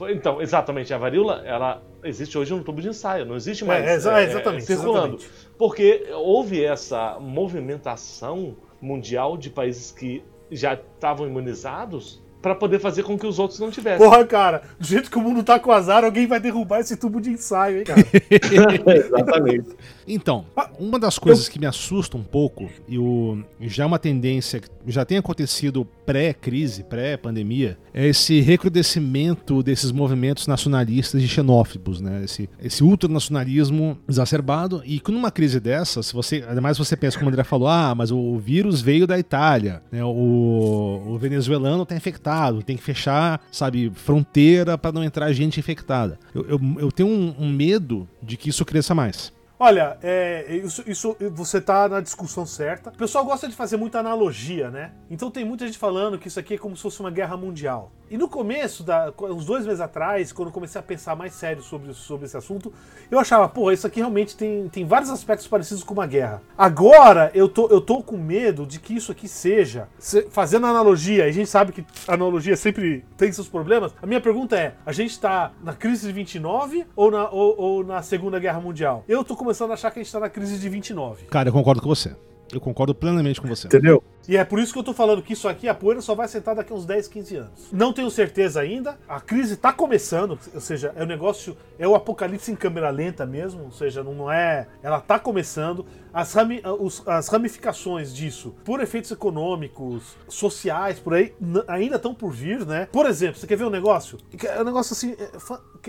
Foi, 0.00 0.14
então, 0.14 0.40
exatamente, 0.40 0.94
a 0.94 0.96
varíola, 0.96 1.42
ela 1.44 1.82
existe 2.02 2.38
hoje 2.38 2.54
no 2.54 2.64
tubo 2.64 2.80
de 2.80 2.88
ensaio, 2.88 3.26
não 3.26 3.36
existe 3.36 3.66
mais 3.66 3.84
é, 3.84 3.90
é, 3.90 4.24
exatamente, 4.24 4.62
é, 4.62 4.66
circulando. 4.66 5.16
Exatamente. 5.16 5.52
Porque 5.58 6.08
houve 6.14 6.64
essa 6.64 7.18
movimentação 7.20 8.56
mundial 8.80 9.36
de 9.36 9.50
países 9.50 9.92
que 9.92 10.24
já 10.50 10.72
estavam 10.72 11.26
imunizados 11.26 12.22
para 12.40 12.54
poder 12.54 12.78
fazer 12.78 13.02
com 13.02 13.18
que 13.18 13.26
os 13.26 13.38
outros 13.38 13.60
não 13.60 13.70
tivessem. 13.70 13.98
Porra, 13.98 14.24
cara, 14.24 14.62
do 14.78 14.86
jeito 14.86 15.10
que 15.10 15.18
o 15.18 15.20
mundo 15.20 15.42
tá 15.42 15.58
com 15.58 15.70
azar, 15.70 16.04
alguém 16.04 16.26
vai 16.26 16.40
derrubar 16.40 16.80
esse 16.80 16.96
tubo 16.96 17.20
de 17.20 17.30
ensaio, 17.30 17.78
hein, 17.78 17.84
cara? 17.84 18.00
Exatamente. 18.96 19.76
Então, 20.06 20.44
uma 20.78 20.98
das 20.98 21.18
coisas 21.18 21.48
que 21.48 21.58
me 21.58 21.66
assusta 21.66 22.16
um 22.16 22.22
pouco, 22.22 22.68
e 22.88 22.98
o, 22.98 23.42
já 23.60 23.84
é 23.84 23.86
uma 23.86 23.98
tendência 23.98 24.60
que 24.60 24.68
já 24.86 25.04
tem 25.04 25.18
acontecido 25.18 25.86
pré-crise, 26.04 26.82
pré-pandemia, 26.82 27.78
é 27.94 28.08
esse 28.08 28.40
recrudescimento 28.40 29.62
desses 29.62 29.92
movimentos 29.92 30.46
nacionalistas 30.46 31.22
e 31.22 31.28
xenófobos, 31.28 32.00
né? 32.00 32.24
Esse, 32.24 32.48
esse 32.60 32.82
ultranacionalismo 32.82 33.98
exacerbado. 34.08 34.82
E 34.84 35.00
numa 35.08 35.30
crise 35.30 35.60
dessa, 35.60 36.02
se 36.02 36.12
você, 36.12 36.44
ademais 36.48 36.78
você 36.78 36.96
pensa, 36.96 37.18
como 37.18 37.30
o 37.30 37.32
André 37.32 37.44
falou, 37.44 37.68
ah, 37.68 37.94
mas 37.94 38.10
o 38.10 38.38
vírus 38.38 38.80
veio 38.80 39.06
da 39.06 39.18
Itália, 39.18 39.82
né? 39.90 40.04
o, 40.04 41.02
o 41.06 41.18
venezuelano 41.18 41.84
tá 41.84 41.94
infectado, 41.94 42.29
tem 42.62 42.76
que 42.76 42.82
fechar, 42.82 43.40
sabe, 43.50 43.90
fronteira 43.94 44.76
para 44.78 44.92
não 44.92 45.04
entrar 45.04 45.32
gente 45.32 45.58
infectada. 45.58 46.18
Eu, 46.34 46.46
eu, 46.46 46.60
eu 46.78 46.92
tenho 46.92 47.08
um, 47.08 47.34
um 47.38 47.48
medo 47.48 48.08
de 48.22 48.36
que 48.36 48.50
isso 48.50 48.64
cresça 48.64 48.94
mais. 48.94 49.32
Olha, 49.62 49.98
é, 50.02 50.46
isso, 50.64 50.82
isso 50.86 51.14
você 51.32 51.58
está 51.58 51.86
na 51.86 52.00
discussão 52.00 52.46
certa. 52.46 52.88
O 52.88 52.96
pessoal 52.96 53.26
gosta 53.26 53.46
de 53.46 53.54
fazer 53.54 53.76
muita 53.76 53.98
analogia, 53.98 54.70
né? 54.70 54.92
Então 55.10 55.30
tem 55.30 55.44
muita 55.44 55.66
gente 55.66 55.76
falando 55.76 56.18
que 56.18 56.28
isso 56.28 56.40
aqui 56.40 56.54
é 56.54 56.58
como 56.58 56.74
se 56.74 56.82
fosse 56.82 56.98
uma 56.98 57.10
guerra 57.10 57.36
mundial. 57.36 57.92
E 58.10 58.18
no 58.18 58.28
começo, 58.28 58.82
da, 58.82 59.14
uns 59.20 59.44
dois 59.44 59.64
meses 59.64 59.80
atrás, 59.80 60.32
quando 60.32 60.48
eu 60.48 60.52
comecei 60.52 60.80
a 60.80 60.82
pensar 60.82 61.14
mais 61.14 61.32
sério 61.32 61.62
sobre, 61.62 61.94
sobre 61.94 62.26
esse 62.26 62.36
assunto, 62.36 62.72
eu 63.08 63.20
achava, 63.20 63.48
pô, 63.48 63.70
isso 63.70 63.86
aqui 63.86 64.00
realmente 64.00 64.36
tem, 64.36 64.68
tem 64.68 64.84
vários 64.84 65.10
aspectos 65.10 65.46
parecidos 65.46 65.84
com 65.84 65.94
uma 65.94 66.08
guerra. 66.08 66.42
Agora, 66.58 67.30
eu 67.34 67.48
tô, 67.48 67.68
eu 67.68 67.80
tô 67.80 68.02
com 68.02 68.16
medo 68.16 68.66
de 68.66 68.80
que 68.80 68.96
isso 68.96 69.12
aqui 69.12 69.28
seja, 69.28 69.86
fazendo 70.30 70.66
analogia, 70.66 71.26
e 71.26 71.28
a 71.28 71.32
gente 71.32 71.48
sabe 71.48 71.70
que 71.70 71.84
analogia 72.08 72.56
sempre 72.56 73.04
tem 73.16 73.30
seus 73.30 73.48
problemas. 73.48 73.94
A 74.02 74.06
minha 74.06 74.20
pergunta 74.20 74.58
é: 74.58 74.74
a 74.84 74.90
gente 74.90 75.20
tá 75.20 75.52
na 75.62 75.72
crise 75.72 76.08
de 76.08 76.12
29 76.12 76.86
ou 76.96 77.12
na, 77.12 77.30
ou, 77.30 77.60
ou 77.60 77.84
na 77.84 78.02
Segunda 78.02 78.40
Guerra 78.40 78.60
Mundial? 78.60 79.04
Eu 79.06 79.22
tô 79.22 79.36
começando 79.50 79.72
a 79.72 79.74
achar 79.74 79.90
que 79.90 79.98
a 79.98 80.02
gente 80.02 80.12
tá 80.12 80.20
na 80.20 80.30
crise 80.30 80.58
de 80.58 80.68
29. 80.68 81.26
Cara, 81.26 81.48
eu 81.48 81.52
concordo 81.52 81.82
com 81.82 81.88
você. 81.88 82.14
Eu 82.52 82.60
concordo 82.60 82.94
plenamente 82.94 83.40
com 83.40 83.48
você. 83.48 83.66
Entendeu? 83.66 84.02
E 84.28 84.36
é 84.36 84.44
por 84.44 84.60
isso 84.60 84.72
que 84.72 84.78
eu 84.78 84.82
tô 84.82 84.92
falando 84.92 85.22
que 85.22 85.32
isso 85.32 85.48
aqui, 85.48 85.68
a 85.68 85.74
poeira 85.74 86.00
só 86.00 86.14
vai 86.14 86.28
sentar 86.28 86.54
daqui 86.54 86.72
a 86.72 86.76
uns 86.76 86.84
10, 86.86 87.08
15 87.08 87.36
anos. 87.36 87.68
Não 87.72 87.92
tenho 87.92 88.10
certeza 88.10 88.60
ainda. 88.60 88.96
A 89.08 89.20
crise 89.20 89.56
tá 89.56 89.72
começando, 89.72 90.38
ou 90.54 90.60
seja, 90.60 90.92
é 90.96 91.02
o 91.02 91.06
negócio, 91.06 91.56
é 91.78 91.86
o 91.86 91.94
apocalipse 91.96 92.50
em 92.50 92.56
câmera 92.56 92.90
lenta 92.90 93.26
mesmo, 93.26 93.64
ou 93.64 93.72
seja, 93.72 94.04
não 94.04 94.30
é. 94.30 94.68
Ela 94.82 95.00
tá 95.00 95.18
começando. 95.18 95.84
As, 96.12 96.32
rami, 96.32 96.62
os, 96.80 97.06
as 97.06 97.28
ramificações 97.28 98.14
disso, 98.14 98.54
por 98.64 98.80
efeitos 98.80 99.10
econômicos, 99.10 100.16
sociais, 100.28 100.98
por 100.98 101.14
aí, 101.14 101.34
ainda 101.68 101.96
estão 101.96 102.14
por 102.14 102.30
vir, 102.32 102.66
né? 102.66 102.88
Por 102.92 103.06
exemplo, 103.06 103.38
você 103.38 103.46
quer 103.46 103.56
ver 103.56 103.64
um 103.64 103.70
negócio? 103.70 104.18
É 104.42 104.60
um 104.60 104.64
negócio 104.64 104.92
assim. 104.92 105.12
É, 105.12 105.30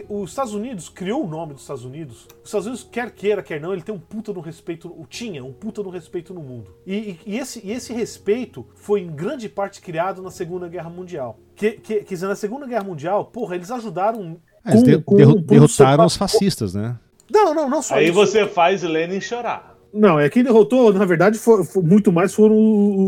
os 0.07 0.29
Estados 0.29 0.53
Unidos 0.53 0.89
criou 0.89 1.25
o 1.25 1.27
nome 1.27 1.53
dos 1.53 1.63
Estados 1.63 1.83
Unidos. 1.83 2.27
Os 2.43 2.49
Estados 2.49 2.67
Unidos, 2.67 2.87
quer 2.89 3.11
queira, 3.11 3.43
quer 3.43 3.59
não, 3.59 3.73
ele 3.73 3.81
tem 3.81 3.93
um 3.93 3.99
puta 3.99 4.31
no 4.31 4.39
respeito. 4.39 4.87
O 4.87 5.05
tinha 5.05 5.43
um 5.43 5.51
puta 5.51 5.83
no 5.83 5.89
respeito 5.89 6.33
no 6.33 6.41
mundo. 6.41 6.73
E, 6.85 6.95
e, 6.95 7.19
e 7.25 7.37
esse, 7.37 7.61
e 7.63 7.71
esse 7.71 7.93
respeito 7.93 8.65
foi 8.75 9.01
em 9.01 9.11
grande 9.11 9.49
parte 9.49 9.81
criado 9.81 10.21
na 10.21 10.31
Segunda 10.31 10.67
Guerra 10.67 10.89
Mundial. 10.89 11.39
Que, 11.55 11.71
que, 11.73 11.95
quer 11.95 12.13
dizer, 12.13 12.27
na 12.27 12.35
Segunda 12.35 12.65
Guerra 12.65 12.83
Mundial, 12.83 13.25
porra, 13.25 13.55
eles 13.55 13.69
ajudaram. 13.71 14.37
É, 14.65 14.71
eles 14.71 15.03
com, 15.03 15.17
com, 15.17 15.41
derrotaram 15.41 16.05
os 16.05 16.15
fascistas, 16.15 16.73
né? 16.73 16.97
Não, 17.31 17.53
não, 17.53 17.69
não 17.69 17.81
só 17.81 17.95
Aí 17.95 18.05
isso. 18.05 18.13
você 18.13 18.45
faz 18.45 18.83
Lenin 18.83 19.21
chorar. 19.21 19.70
Não, 19.93 20.19
é 20.19 20.29
quem 20.29 20.43
derrotou, 20.43 20.93
na 20.93 21.05
verdade, 21.05 21.37
for, 21.37 21.65
for, 21.65 21.83
muito 21.83 22.11
mais 22.11 22.33
foram 22.33 22.55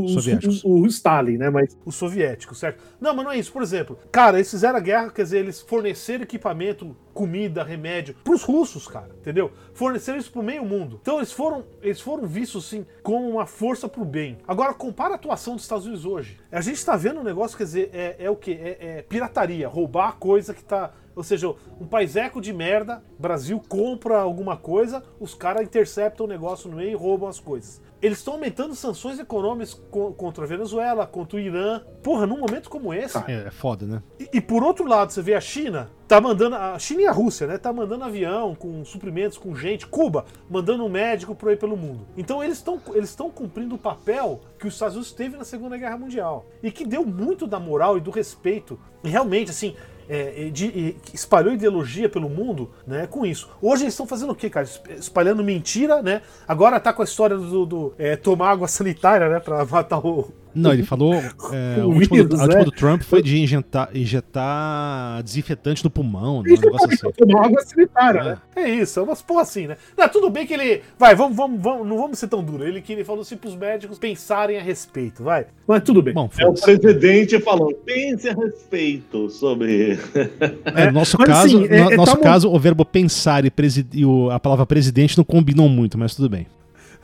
os, 0.03 0.15
os, 0.15 0.63
o 0.63 0.85
Stalin, 0.87 1.37
né? 1.37 1.49
Mas 1.49 1.77
os 1.85 1.95
soviéticos, 1.95 2.59
certo? 2.59 2.83
Não, 2.99 3.15
mas 3.15 3.25
não 3.25 3.31
é 3.31 3.37
isso. 3.37 3.51
Por 3.51 3.61
exemplo, 3.61 3.97
cara, 4.11 4.37
eles 4.37 4.51
fizeram 4.51 4.77
a 4.77 4.81
guerra, 4.81 5.09
quer 5.09 5.23
dizer, 5.23 5.39
eles 5.39 5.61
forneceram 5.61 6.23
equipamento, 6.23 6.95
comida, 7.13 7.63
remédio 7.63 8.15
pros 8.23 8.43
russos, 8.43 8.87
cara, 8.87 9.09
entendeu? 9.19 9.51
Forneceram 9.73 10.17
isso 10.17 10.31
pro 10.31 10.43
meio 10.43 10.65
mundo. 10.65 10.99
Então 11.01 11.17
eles 11.17 11.31
foram, 11.31 11.63
eles 11.81 12.01
foram 12.01 12.27
vistos, 12.27 12.65
assim, 12.65 12.85
como 13.01 13.29
uma 13.29 13.45
força 13.45 13.87
pro 13.87 14.03
bem. 14.03 14.37
Agora, 14.47 14.73
compara 14.73 15.13
a 15.13 15.15
atuação 15.15 15.55
dos 15.55 15.63
Estados 15.63 15.85
Unidos 15.85 16.05
hoje. 16.05 16.37
A 16.51 16.61
gente 16.61 16.83
tá 16.83 16.95
vendo 16.97 17.21
um 17.21 17.23
negócio, 17.23 17.57
quer 17.57 17.63
dizer, 17.63 17.89
é, 17.93 18.15
é 18.19 18.29
o 18.29 18.35
quê? 18.35 18.57
É, 18.61 18.77
é 18.79 19.01
pirataria, 19.01 19.67
roubar 19.67 20.09
a 20.09 20.13
coisa 20.13 20.53
que 20.53 20.63
tá 20.63 20.91
ou 21.15 21.23
seja, 21.23 21.53
um 21.79 21.85
país 21.85 22.15
eco 22.15 22.41
de 22.41 22.51
merda, 22.51 23.03
Brasil 23.17 23.61
compra 23.67 24.19
alguma 24.19 24.57
coisa, 24.57 25.03
os 25.19 25.33
caras 25.33 25.63
interceptam 25.63 26.25
o 26.25 26.29
negócio 26.29 26.69
no 26.69 26.77
meio 26.77 26.91
e 26.91 26.95
roubam 26.95 27.29
as 27.29 27.39
coisas. 27.39 27.81
Eles 28.03 28.17
estão 28.17 28.33
aumentando 28.33 28.75
sanções 28.75 29.17
econômicas 29.17 29.81
contra 30.17 30.43
a 30.43 30.47
Venezuela, 30.47 31.07
contra 31.07 31.37
o 31.37 31.39
Irã. 31.39 31.81
Porra, 32.03 32.27
num 32.27 32.37
momento 32.37 32.69
como 32.69 32.93
esse. 32.93 33.17
É, 33.19 33.45
é 33.47 33.49
foda, 33.49 33.85
né? 33.85 34.03
E, 34.19 34.29
e, 34.33 34.41
por 34.41 34.61
outro 34.61 34.85
lado, 34.85 35.13
você 35.13 35.21
vê 35.21 35.33
a 35.33 35.39
China, 35.39 35.89
tá 36.05 36.19
mandando. 36.19 36.57
A 36.57 36.77
China 36.77 37.03
e 37.03 37.07
a 37.07 37.13
Rússia, 37.13 37.47
né? 37.47 37.57
Tá 37.57 37.71
mandando 37.71 38.03
avião 38.03 38.55
com 38.55 38.83
suprimentos, 38.83 39.37
com 39.37 39.55
gente. 39.55 39.87
Cuba, 39.87 40.25
mandando 40.49 40.83
um 40.83 40.89
médico 40.89 41.33
por 41.33 41.47
aí 41.47 41.55
pelo 41.55 41.77
mundo. 41.77 42.05
Então 42.17 42.43
eles 42.43 42.57
estão 42.57 42.77
eles 42.93 43.15
cumprindo 43.33 43.75
o 43.75 43.77
papel 43.77 44.41
que 44.59 44.67
os 44.67 44.73
Estados 44.73 44.95
Unidos 44.95 45.13
teve 45.13 45.37
na 45.37 45.45
Segunda 45.45 45.77
Guerra 45.77 45.97
Mundial. 45.97 46.45
E 46.61 46.69
que 46.71 46.85
deu 46.85 47.05
muito 47.05 47.47
da 47.47 47.57
moral 47.57 47.97
e 47.97 48.01
do 48.01 48.11
respeito. 48.11 48.77
E 49.01 49.07
realmente, 49.07 49.49
assim, 49.49 49.77
é, 50.09 50.49
de, 50.49 50.95
espalhou 51.13 51.53
ideologia 51.53 52.09
pelo 52.09 52.29
mundo 52.29 52.69
né, 52.85 53.07
com 53.07 53.25
isso. 53.25 53.49
Hoje 53.61 53.83
eles 53.83 53.93
estão 53.93 54.07
fazendo 54.07 54.31
o 54.31 54.35
quê, 54.35 54.49
cara? 54.49 54.67
Espalhando 54.97 55.43
mentira, 55.43 56.01
né? 56.01 56.21
Agora 56.47 56.79
tá 56.79 56.91
com 56.93 57.01
a 57.01 57.05
história 57.05 57.37
do, 57.37 57.65
do 57.65 57.93
é, 57.97 58.15
tomar 58.15 58.51
água 58.51 58.67
sanitária, 58.67 59.29
né? 59.29 59.39
Pra 59.39 59.65
matar 59.69 59.99
o, 59.99 60.31
não, 60.55 60.73
ele 60.73 60.83
falou. 60.83 61.13
É, 61.53 61.83
o, 61.83 61.89
último, 61.89 62.15
vírus, 62.15 62.29
do, 62.29 62.35
a 62.39 62.43
última 62.43 62.61
é. 62.61 62.65
do 62.65 62.71
Trump 62.71 63.01
foi 63.01 63.21
de 63.21 63.37
injetar, 63.39 63.89
injetar 63.93 65.21
desinfetante 65.21 65.83
no 65.83 65.89
pulmão. 65.89 66.41
Né, 66.41 66.53
um 66.53 66.59
negócio 66.59 66.87
assim. 66.87 67.37
água 67.37 67.61
sanitária, 67.61 68.19
é. 68.19 68.23
né? 68.23 68.37
É 68.55 68.69
isso, 68.69 68.99
é 68.99 69.03
umas 69.03 69.21
porra 69.21 69.41
assim, 69.41 69.67
né? 69.67 69.77
Não, 69.97 70.07
tudo 70.09 70.29
bem 70.29 70.47
que 70.47 70.53
ele. 70.53 70.81
Vai, 70.97 71.15
vamos, 71.15 71.35
vamos, 71.35 71.61
vamos, 71.61 71.87
não 71.87 71.97
vamos 71.97 72.17
ser 72.17 72.27
tão 72.27 72.43
duro. 72.43 72.65
Ele 72.65 72.81
que 72.81 72.93
ele 72.93 73.03
falou 73.03 73.21
assim 73.21 73.37
pros 73.37 73.55
médicos 73.55 73.99
pensarem 73.99 74.57
a 74.57 74.61
respeito, 74.61 75.23
vai. 75.23 75.45
Mas 75.67 75.83
tudo 75.83 76.01
bem. 76.01 76.13
Bom, 76.13 76.29
é 76.37 76.47
o 76.47 76.53
presidente 76.53 77.39
falou: 77.39 77.73
pense 77.85 78.29
a 78.29 78.33
respeito 78.33 79.29
sobre. 79.29 79.99
É, 80.75 80.87
no 80.87 80.93
nosso 80.93 81.17
mas, 81.19 81.27
caso, 81.27 81.57
assim, 81.57 81.67
no, 81.67 81.73
é, 81.73 81.97
nosso 81.97 82.15
tá 82.15 82.21
caso, 82.21 82.49
o 82.49 82.59
verbo 82.59 82.85
pensar 82.85 83.45
e, 83.45 83.51
e 83.93 84.05
o, 84.05 84.29
a 84.31 84.39
palavra 84.39 84.65
presidente 84.65 85.17
não 85.17 85.23
combinam 85.23 85.67
muito, 85.67 85.97
mas 85.97 86.15
tudo 86.15 86.29
bem. 86.29 86.47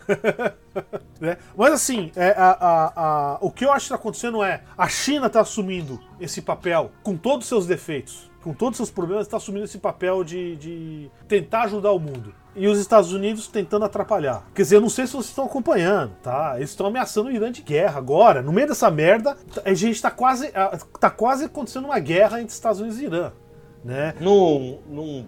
né? 1.19 1.37
Mas 1.55 1.73
assim, 1.73 2.11
é, 2.15 2.31
a, 2.31 2.51
a, 2.51 2.93
a, 2.95 3.37
o 3.41 3.51
que 3.51 3.65
eu 3.65 3.71
acho 3.71 3.87
que 3.87 3.93
está 3.93 3.95
acontecendo 3.95 4.43
é 4.43 4.63
a 4.77 4.87
China 4.87 5.27
está 5.27 5.41
assumindo 5.41 5.99
esse 6.19 6.41
papel 6.41 6.91
com 7.03 7.15
todos 7.15 7.45
os 7.45 7.49
seus 7.49 7.65
defeitos, 7.65 8.29
com 8.41 8.53
todos 8.53 8.79
os 8.79 8.87
seus 8.87 8.91
problemas, 8.91 9.25
está 9.25 9.37
assumindo 9.37 9.65
esse 9.65 9.77
papel 9.77 10.23
de, 10.23 10.55
de 10.55 11.11
tentar 11.27 11.63
ajudar 11.63 11.91
o 11.91 11.99
mundo 11.99 12.33
e 12.55 12.67
os 12.67 12.79
Estados 12.79 13.13
Unidos 13.13 13.47
tentando 13.47 13.85
atrapalhar. 13.85 14.45
Quer 14.53 14.63
dizer, 14.63 14.75
eu 14.77 14.81
não 14.81 14.89
sei 14.89 15.05
se 15.05 15.13
vocês 15.13 15.27
estão 15.27 15.45
acompanhando, 15.45 16.11
tá? 16.21 16.55
Eles 16.57 16.71
estão 16.71 16.87
ameaçando 16.87 17.29
o 17.29 17.31
Irã 17.31 17.51
de 17.51 17.61
guerra 17.61 17.97
agora. 17.97 18.41
No 18.41 18.51
meio 18.51 18.67
dessa 18.67 18.89
merda, 18.89 19.37
a 19.63 19.73
gente 19.73 20.01
tá 20.01 20.11
quase, 20.11 20.51
tá 20.99 21.09
quase 21.09 21.45
acontecendo 21.45 21.85
uma 21.85 21.99
guerra 21.99 22.41
entre 22.41 22.53
Estados 22.53 22.81
Unidos 22.81 22.99
e 22.99 23.05
Irã, 23.05 23.31
né? 23.83 24.13
Não, 24.19 24.79
não, 24.89 25.25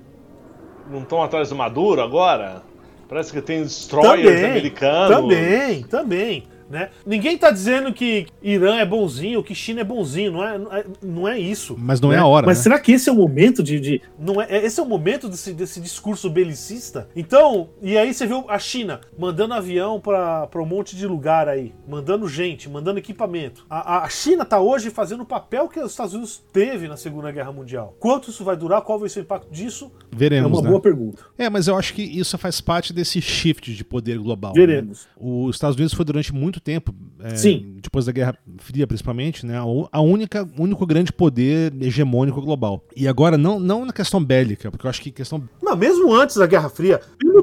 não 0.89 0.99
estão 1.03 1.23
atrás 1.23 1.49
do 1.49 1.55
Maduro 1.55 2.01
agora? 2.01 2.63
Parece 3.11 3.33
que 3.33 3.41
tem 3.41 3.61
destroyers 3.61 4.23
também, 4.23 4.51
americanos. 4.51 5.17
Também, 5.17 5.83
também. 5.83 6.43
Né? 6.71 6.89
Ninguém 7.05 7.35
está 7.35 7.51
dizendo 7.51 7.91
que 7.91 8.27
Irã 8.41 8.77
é 8.77 8.85
bonzinho, 8.85 9.43
que 9.43 9.53
China 9.53 9.81
é 9.81 9.83
bonzinho, 9.83 10.31
não 10.31 10.43
é, 10.43 10.85
não 11.03 11.27
é, 11.27 11.35
é 11.35 11.39
isso. 11.39 11.75
Mas 11.77 11.99
não 11.99 12.09
né? 12.09 12.15
é 12.15 12.19
a 12.19 12.25
hora. 12.25 12.45
Mas 12.47 12.59
né? 12.59 12.63
será 12.63 12.79
que 12.79 12.93
esse 12.93 13.09
é 13.09 13.11
o 13.11 13.15
momento 13.15 13.61
de. 13.61 13.77
de 13.77 14.01
não 14.17 14.41
é, 14.41 14.47
é, 14.49 14.65
esse 14.65 14.79
é 14.79 14.83
o 14.83 14.85
momento 14.85 15.27
desse, 15.27 15.53
desse 15.53 15.81
discurso 15.81 16.29
belicista? 16.29 17.09
Então, 17.13 17.71
e 17.81 17.97
aí 17.97 18.13
você 18.13 18.25
viu 18.25 18.45
a 18.47 18.57
China 18.57 19.01
mandando 19.19 19.53
avião 19.53 19.99
para 19.99 20.49
um 20.55 20.65
monte 20.65 20.95
de 20.95 21.05
lugar 21.05 21.49
aí, 21.49 21.73
mandando 21.85 22.25
gente, 22.25 22.69
mandando 22.69 22.99
equipamento. 22.99 23.65
A, 23.69 24.05
a 24.05 24.09
China 24.09 24.43
está 24.43 24.61
hoje 24.61 24.89
fazendo 24.89 25.23
o 25.23 25.25
papel 25.25 25.67
que 25.67 25.79
os 25.81 25.91
Estados 25.91 26.13
Unidos 26.13 26.41
teve 26.53 26.87
na 26.87 26.95
Segunda 26.95 27.31
Guerra 27.33 27.51
Mundial. 27.51 27.97
Quanto 27.99 28.29
isso 28.29 28.45
vai 28.45 28.55
durar? 28.55 28.81
Qual 28.81 28.97
vai 28.97 29.09
ser 29.09 29.19
o 29.19 29.23
impacto 29.23 29.51
disso? 29.51 29.91
Veremos. 30.09 30.49
É 30.49 30.53
uma 30.53 30.61
né? 30.61 30.69
boa 30.69 30.79
pergunta. 30.79 31.21
É, 31.37 31.49
mas 31.49 31.67
eu 31.67 31.77
acho 31.77 31.93
que 31.93 32.01
isso 32.01 32.37
faz 32.37 32.61
parte 32.61 32.93
desse 32.93 33.21
shift 33.21 33.75
de 33.75 33.83
poder 33.83 34.17
global. 34.17 34.53
Veremos. 34.53 35.05
Né? 35.05 35.11
Os 35.19 35.57
Estados 35.57 35.75
Unidos 35.75 35.93
foi 35.93 36.05
durante 36.05 36.33
muito 36.33 36.60
tempo, 36.61 36.93
é, 37.19 37.35
Sim. 37.35 37.77
depois 37.81 38.05
da 38.05 38.11
Guerra 38.11 38.37
Fria 38.57 38.87
principalmente, 38.87 39.45
né, 39.45 39.57
a 39.91 40.01
única 40.01 40.47
único 40.57 40.85
grande 40.85 41.11
poder 41.11 41.73
hegemônico 41.81 42.41
global. 42.41 42.83
E 42.95 43.07
agora 43.07 43.37
não 43.37 43.59
não 43.59 43.85
na 43.85 43.93
questão 43.93 44.23
bélica, 44.23 44.71
porque 44.71 44.85
eu 44.85 44.89
acho 44.89 45.01
que 45.01 45.11
questão 45.11 45.43
Não, 45.61 45.75
mesmo 45.75 46.13
antes 46.13 46.37
da 46.37 46.45
Guerra 46.45 46.69
Fria. 46.69 46.99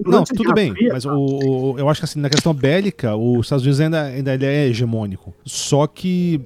Não, 0.06 0.24
tudo 0.24 0.52
bem, 0.54 0.72
Fria, 0.72 0.92
mas 0.92 1.04
o, 1.04 1.10
o, 1.10 1.78
eu 1.78 1.88
acho 1.88 2.00
que 2.00 2.04
assim, 2.04 2.20
na 2.20 2.30
questão 2.30 2.54
bélica, 2.54 3.16
os 3.16 3.46
Estados 3.46 3.64
Unidos 3.64 3.80
ainda 3.80 4.02
ainda 4.02 4.34
ele 4.34 4.46
é 4.46 4.66
hegemônico. 4.66 5.34
Só 5.44 5.86
que 5.86 6.40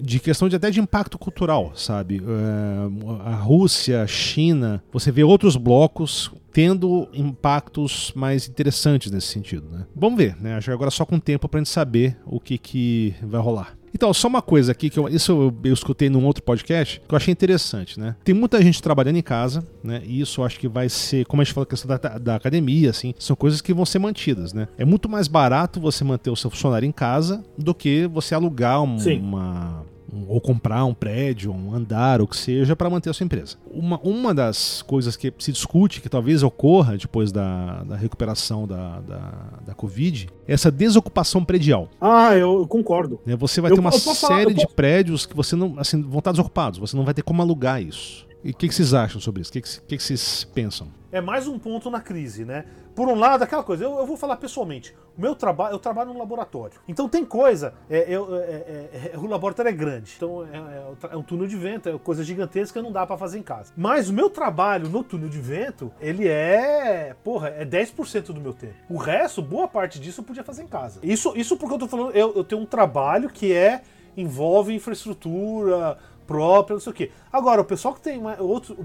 de 0.00 0.20
questão 0.20 0.48
de 0.48 0.56
até 0.56 0.70
de 0.70 0.80
impacto 0.80 1.18
cultural, 1.18 1.72
sabe? 1.74 2.22
É, 2.24 3.30
a 3.30 3.34
Rússia, 3.34 4.02
a 4.02 4.06
China, 4.06 4.82
você 4.92 5.10
vê 5.10 5.24
outros 5.24 5.56
blocos 5.56 6.30
tendo 6.52 7.08
impactos 7.12 8.12
mais 8.14 8.48
interessantes 8.48 9.10
nesse 9.10 9.28
sentido, 9.28 9.68
né? 9.70 9.86
Vamos 9.94 10.18
ver, 10.18 10.36
né? 10.40 10.54
Acho 10.54 10.66
que 10.66 10.72
agora 10.72 10.88
é 10.88 10.90
só 10.90 11.04
com 11.04 11.16
o 11.16 11.20
tempo 11.20 11.48
pra 11.48 11.60
gente 11.60 11.70
saber 11.70 12.16
o 12.26 12.40
que, 12.40 12.58
que 12.58 13.14
vai 13.22 13.40
rolar. 13.40 13.78
Então, 13.94 14.12
só 14.12 14.28
uma 14.28 14.42
coisa 14.42 14.72
aqui, 14.72 14.90
que 14.90 14.98
eu, 14.98 15.08
isso 15.08 15.32
eu, 15.32 15.54
eu, 15.64 15.72
escutei 15.72 16.08
num 16.08 16.24
outro 16.24 16.42
podcast, 16.42 17.00
que 17.06 17.14
eu 17.14 17.16
achei 17.16 17.32
interessante, 17.32 17.98
né? 17.98 18.16
Tem 18.22 18.34
muita 18.34 18.60
gente 18.62 18.82
trabalhando 18.82 19.16
em 19.16 19.22
casa, 19.22 19.66
né? 19.82 20.02
E 20.04 20.20
isso 20.20 20.40
eu 20.40 20.44
acho 20.44 20.58
que 20.58 20.68
vai 20.68 20.88
ser, 20.88 21.24
como 21.26 21.40
a 21.40 21.44
gente 21.44 21.54
falou, 21.54 21.64
a 21.64 21.66
questão 21.66 21.88
da, 21.88 22.18
da 22.18 22.36
academia, 22.36 22.90
assim, 22.90 23.14
são 23.18 23.34
coisas 23.34 23.60
que 23.60 23.72
vão 23.72 23.86
ser 23.86 23.98
mantidas, 23.98 24.52
né? 24.52 24.68
É 24.76 24.84
muito 24.84 25.08
mais 25.08 25.26
barato 25.26 25.80
você 25.80 26.04
manter 26.04 26.30
o 26.30 26.36
seu 26.36 26.50
funcionário 26.50 26.86
em 26.86 26.92
casa 26.92 27.42
do 27.56 27.74
que 27.74 28.06
você 28.06 28.34
alugar 28.34 28.82
um, 28.82 28.98
uma 29.20 29.84
ou 30.26 30.40
comprar 30.40 30.84
um 30.84 30.94
prédio, 30.94 31.52
um 31.52 31.74
andar, 31.74 32.20
o 32.20 32.26
que 32.26 32.36
seja, 32.36 32.74
para 32.74 32.88
manter 32.88 33.10
a 33.10 33.12
sua 33.12 33.24
empresa. 33.24 33.56
Uma, 33.70 34.00
uma 34.02 34.34
das 34.34 34.82
coisas 34.82 35.16
que 35.16 35.32
se 35.38 35.52
discute, 35.52 36.00
que 36.00 36.08
talvez 36.08 36.42
ocorra 36.42 36.96
depois 36.96 37.30
da, 37.30 37.82
da 37.84 37.96
recuperação 37.96 38.66
da, 38.66 39.00
da, 39.00 39.32
da 39.66 39.74
Covid, 39.74 40.28
é 40.46 40.52
essa 40.52 40.70
desocupação 40.70 41.44
predial. 41.44 41.88
Ah, 42.00 42.34
eu, 42.34 42.66
concordo. 42.66 43.20
Né, 43.26 43.36
você 43.36 43.60
vai 43.60 43.70
eu, 43.70 43.74
ter 43.74 43.80
uma 43.80 43.92
série 43.92 44.14
falar, 44.14 44.52
de 44.52 44.66
prédios 44.68 45.26
que 45.26 45.36
você 45.36 45.54
não, 45.54 45.74
assim, 45.78 46.02
vão 46.02 46.18
estar 46.18 46.32
desocupados, 46.32 46.78
você 46.78 46.96
não 46.96 47.04
vai 47.04 47.14
ter 47.14 47.22
como 47.22 47.42
alugar 47.42 47.82
isso. 47.82 48.27
E 48.44 48.50
o 48.50 48.54
que, 48.54 48.68
que, 48.68 48.74
vocês 48.74 48.94
acham 48.94 49.20
sobre 49.20 49.42
isso? 49.42 49.50
O 49.50 49.52
que, 49.52 49.60
que, 49.60 49.96
que, 49.96 50.02
vocês 50.02 50.44
pensam? 50.54 50.88
É 51.10 51.20
mais 51.20 51.48
um 51.48 51.58
ponto 51.58 51.90
na 51.90 52.00
crise, 52.00 52.44
né? 52.44 52.64
Por 52.94 53.08
um 53.08 53.14
lado, 53.14 53.42
aquela 53.42 53.62
coisa, 53.62 53.84
eu, 53.84 53.98
eu 53.98 54.06
vou 54.06 54.16
falar 54.16 54.36
pessoalmente. 54.36 54.94
O 55.16 55.20
meu 55.20 55.34
trabalho, 55.34 55.74
eu 55.74 55.78
trabalho 55.78 56.12
num 56.12 56.18
laboratório. 56.18 56.80
Então 56.86 57.08
tem 57.08 57.24
coisa, 57.24 57.74
é, 57.90 58.06
eu, 58.08 58.36
é, 58.36 58.40
é, 58.40 59.10
é 59.14 59.18
o 59.18 59.26
laboratório 59.26 59.68
é 59.68 59.72
grande. 59.72 60.14
Então 60.16 60.44
é, 60.44 60.56
é, 60.56 61.12
é, 61.12 61.16
um 61.16 61.22
túnel 61.22 61.48
de 61.48 61.56
vento, 61.56 61.88
é 61.88 61.98
coisa 61.98 62.22
gigantesca 62.22 62.80
não 62.80 62.92
dá 62.92 63.06
para 63.06 63.16
fazer 63.16 63.38
em 63.38 63.42
casa. 63.42 63.72
Mas 63.76 64.08
o 64.08 64.12
meu 64.12 64.30
trabalho 64.30 64.88
no 64.88 65.02
túnel 65.02 65.28
de 65.28 65.40
vento, 65.40 65.92
ele 66.00 66.28
é, 66.28 67.16
porra, 67.24 67.48
é 67.48 67.64
10% 67.64 68.26
do 68.32 68.40
meu 68.40 68.52
tempo. 68.52 68.74
O 68.88 68.96
resto, 68.96 69.42
boa 69.42 69.66
parte 69.66 69.98
disso 69.98 70.20
eu 70.20 70.24
podia 70.24 70.44
fazer 70.44 70.62
em 70.62 70.68
casa. 70.68 71.00
Isso, 71.02 71.32
isso 71.36 71.56
porque 71.56 71.74
eu 71.74 71.78
tô 71.78 71.88
falando, 71.88 72.12
eu, 72.12 72.34
eu 72.36 72.44
tenho 72.44 72.60
um 72.60 72.66
trabalho 72.66 73.28
que 73.28 73.52
é 73.52 73.82
envolve 74.16 74.74
infraestrutura, 74.74 75.96
própria, 76.28 76.74
não 76.74 76.80
sei 76.80 76.92
o 76.92 76.94
quê. 76.94 77.10
Agora, 77.32 77.62
o 77.62 77.64
pessoal 77.64 77.94
que 77.94 78.02
tem 78.02 78.20
mais, 78.20 78.38
outro, 78.38 78.76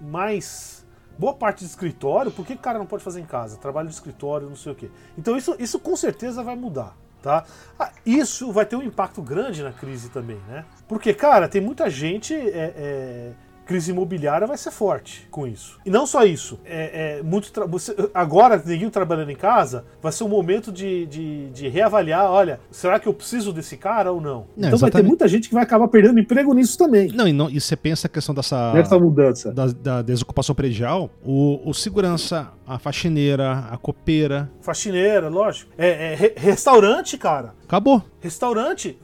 mais 0.00 0.86
boa 1.18 1.34
parte 1.34 1.58
de 1.58 1.66
escritório, 1.66 2.30
por 2.30 2.46
que 2.46 2.54
o 2.54 2.58
cara 2.58 2.78
não 2.78 2.86
pode 2.86 3.02
fazer 3.02 3.20
em 3.20 3.26
casa? 3.26 3.58
Trabalho 3.58 3.88
de 3.88 3.94
escritório, 3.94 4.48
não 4.48 4.56
sei 4.56 4.72
o 4.72 4.74
quê. 4.74 4.88
Então 5.18 5.36
isso, 5.36 5.54
isso 5.58 5.78
com 5.80 5.96
certeza 5.96 6.42
vai 6.42 6.54
mudar. 6.54 6.96
Tá? 7.20 7.44
Ah, 7.78 7.92
isso 8.06 8.50
vai 8.50 8.64
ter 8.64 8.76
um 8.76 8.82
impacto 8.82 9.20
grande 9.20 9.62
na 9.62 9.72
crise 9.72 10.08
também, 10.08 10.38
né? 10.48 10.64
Porque, 10.88 11.12
cara, 11.12 11.50
tem 11.50 11.60
muita 11.60 11.90
gente 11.90 12.34
é, 12.34 12.72
é, 12.74 13.32
crise 13.70 13.92
imobiliária 13.92 14.48
vai 14.48 14.58
ser 14.58 14.72
forte 14.72 15.28
com 15.30 15.46
isso. 15.46 15.78
E 15.86 15.90
não 15.90 16.04
só 16.04 16.24
isso, 16.24 16.58
é, 16.64 17.18
é 17.18 17.22
muito 17.22 17.52
você, 17.68 17.94
agora, 18.12 18.60
ninguém 18.66 18.90
trabalhando 18.90 19.30
em 19.30 19.36
casa, 19.36 19.84
vai 20.02 20.10
ser 20.10 20.24
um 20.24 20.28
momento 20.28 20.72
de, 20.72 21.06
de, 21.06 21.50
de, 21.50 21.68
reavaliar, 21.68 22.28
olha, 22.28 22.58
será 22.68 22.98
que 22.98 23.06
eu 23.06 23.14
preciso 23.14 23.52
desse 23.52 23.76
cara 23.76 24.10
ou 24.10 24.20
não? 24.20 24.46
não 24.56 24.66
então 24.66 24.70
exatamente. 24.70 24.92
vai 24.92 25.02
ter 25.02 25.06
muita 25.06 25.28
gente 25.28 25.48
que 25.48 25.54
vai 25.54 25.62
acabar 25.62 25.86
perdendo 25.86 26.18
emprego 26.18 26.52
nisso 26.52 26.76
também. 26.76 27.12
Não, 27.14 27.28
e, 27.28 27.32
não, 27.32 27.48
e 27.48 27.60
você 27.60 27.76
pensa 27.76 28.08
a 28.08 28.10
questão 28.10 28.34
dessa, 28.34 28.72
dessa 28.72 28.98
mudança. 28.98 29.52
Da, 29.52 29.66
da 29.66 30.02
desocupação 30.02 30.52
predial, 30.52 31.08
o, 31.24 31.60
o 31.64 31.72
segurança, 31.72 32.48
a 32.66 32.76
faxineira, 32.76 33.66
a 33.70 33.78
copeira. 33.78 34.50
Faxineira, 34.60 35.28
lógico. 35.28 35.70
É, 35.78 36.12
é 36.12 36.14
re, 36.16 36.32
restaurante, 36.36 37.16
cara. 37.16 37.54
Acabou. 37.68 38.02
Restaurante. 38.18 38.98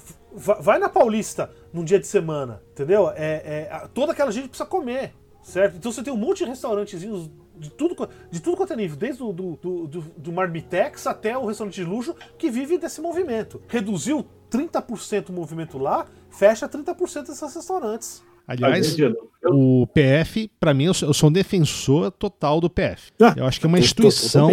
Vai 0.60 0.78
na 0.78 0.88
Paulista 0.88 1.50
num 1.76 1.84
dia 1.84 2.00
de 2.00 2.06
semana, 2.06 2.62
entendeu? 2.72 3.10
É, 3.10 3.68
é, 3.70 3.88
toda 3.92 4.12
aquela 4.12 4.32
gente 4.32 4.48
precisa 4.48 4.66
comer, 4.66 5.12
certo? 5.42 5.76
Então 5.76 5.92
você 5.92 6.02
tem 6.02 6.10
um 6.10 6.16
monte 6.16 6.38
de 6.38 6.46
restaurantezinhos 6.46 7.30
de 7.54 7.70
tudo, 7.70 8.08
de 8.30 8.40
tudo 8.40 8.56
quanto 8.56 8.72
é 8.72 8.76
nível, 8.76 8.96
desde 8.96 9.22
o 9.22 9.30
do, 9.30 9.56
do, 9.56 9.86
do, 9.86 10.00
do 10.00 10.32
Marmitex 10.32 11.06
até 11.06 11.36
o 11.36 11.44
restaurante 11.44 11.74
de 11.74 11.84
luxo, 11.84 12.16
que 12.38 12.50
vive 12.50 12.78
desse 12.78 13.00
movimento. 13.02 13.60
Reduziu 13.68 14.26
30% 14.50 15.28
o 15.28 15.32
movimento 15.32 15.76
lá, 15.76 16.06
fecha 16.30 16.66
30% 16.66 17.26
desses 17.26 17.54
restaurantes. 17.54 18.22
Aliás, 18.48 18.96
o 19.44 19.88
PF, 19.88 20.48
para 20.60 20.72
mim, 20.72 20.84
eu 20.84 20.94
sou 20.94 21.28
um 21.28 21.32
defensor 21.32 22.12
total 22.12 22.60
do 22.60 22.70
PF. 22.70 23.10
Ah, 23.20 23.34
eu 23.36 23.44
acho 23.44 23.58
que 23.58 23.66
é 23.66 23.68
uma 23.68 23.78
instituição, 23.78 24.50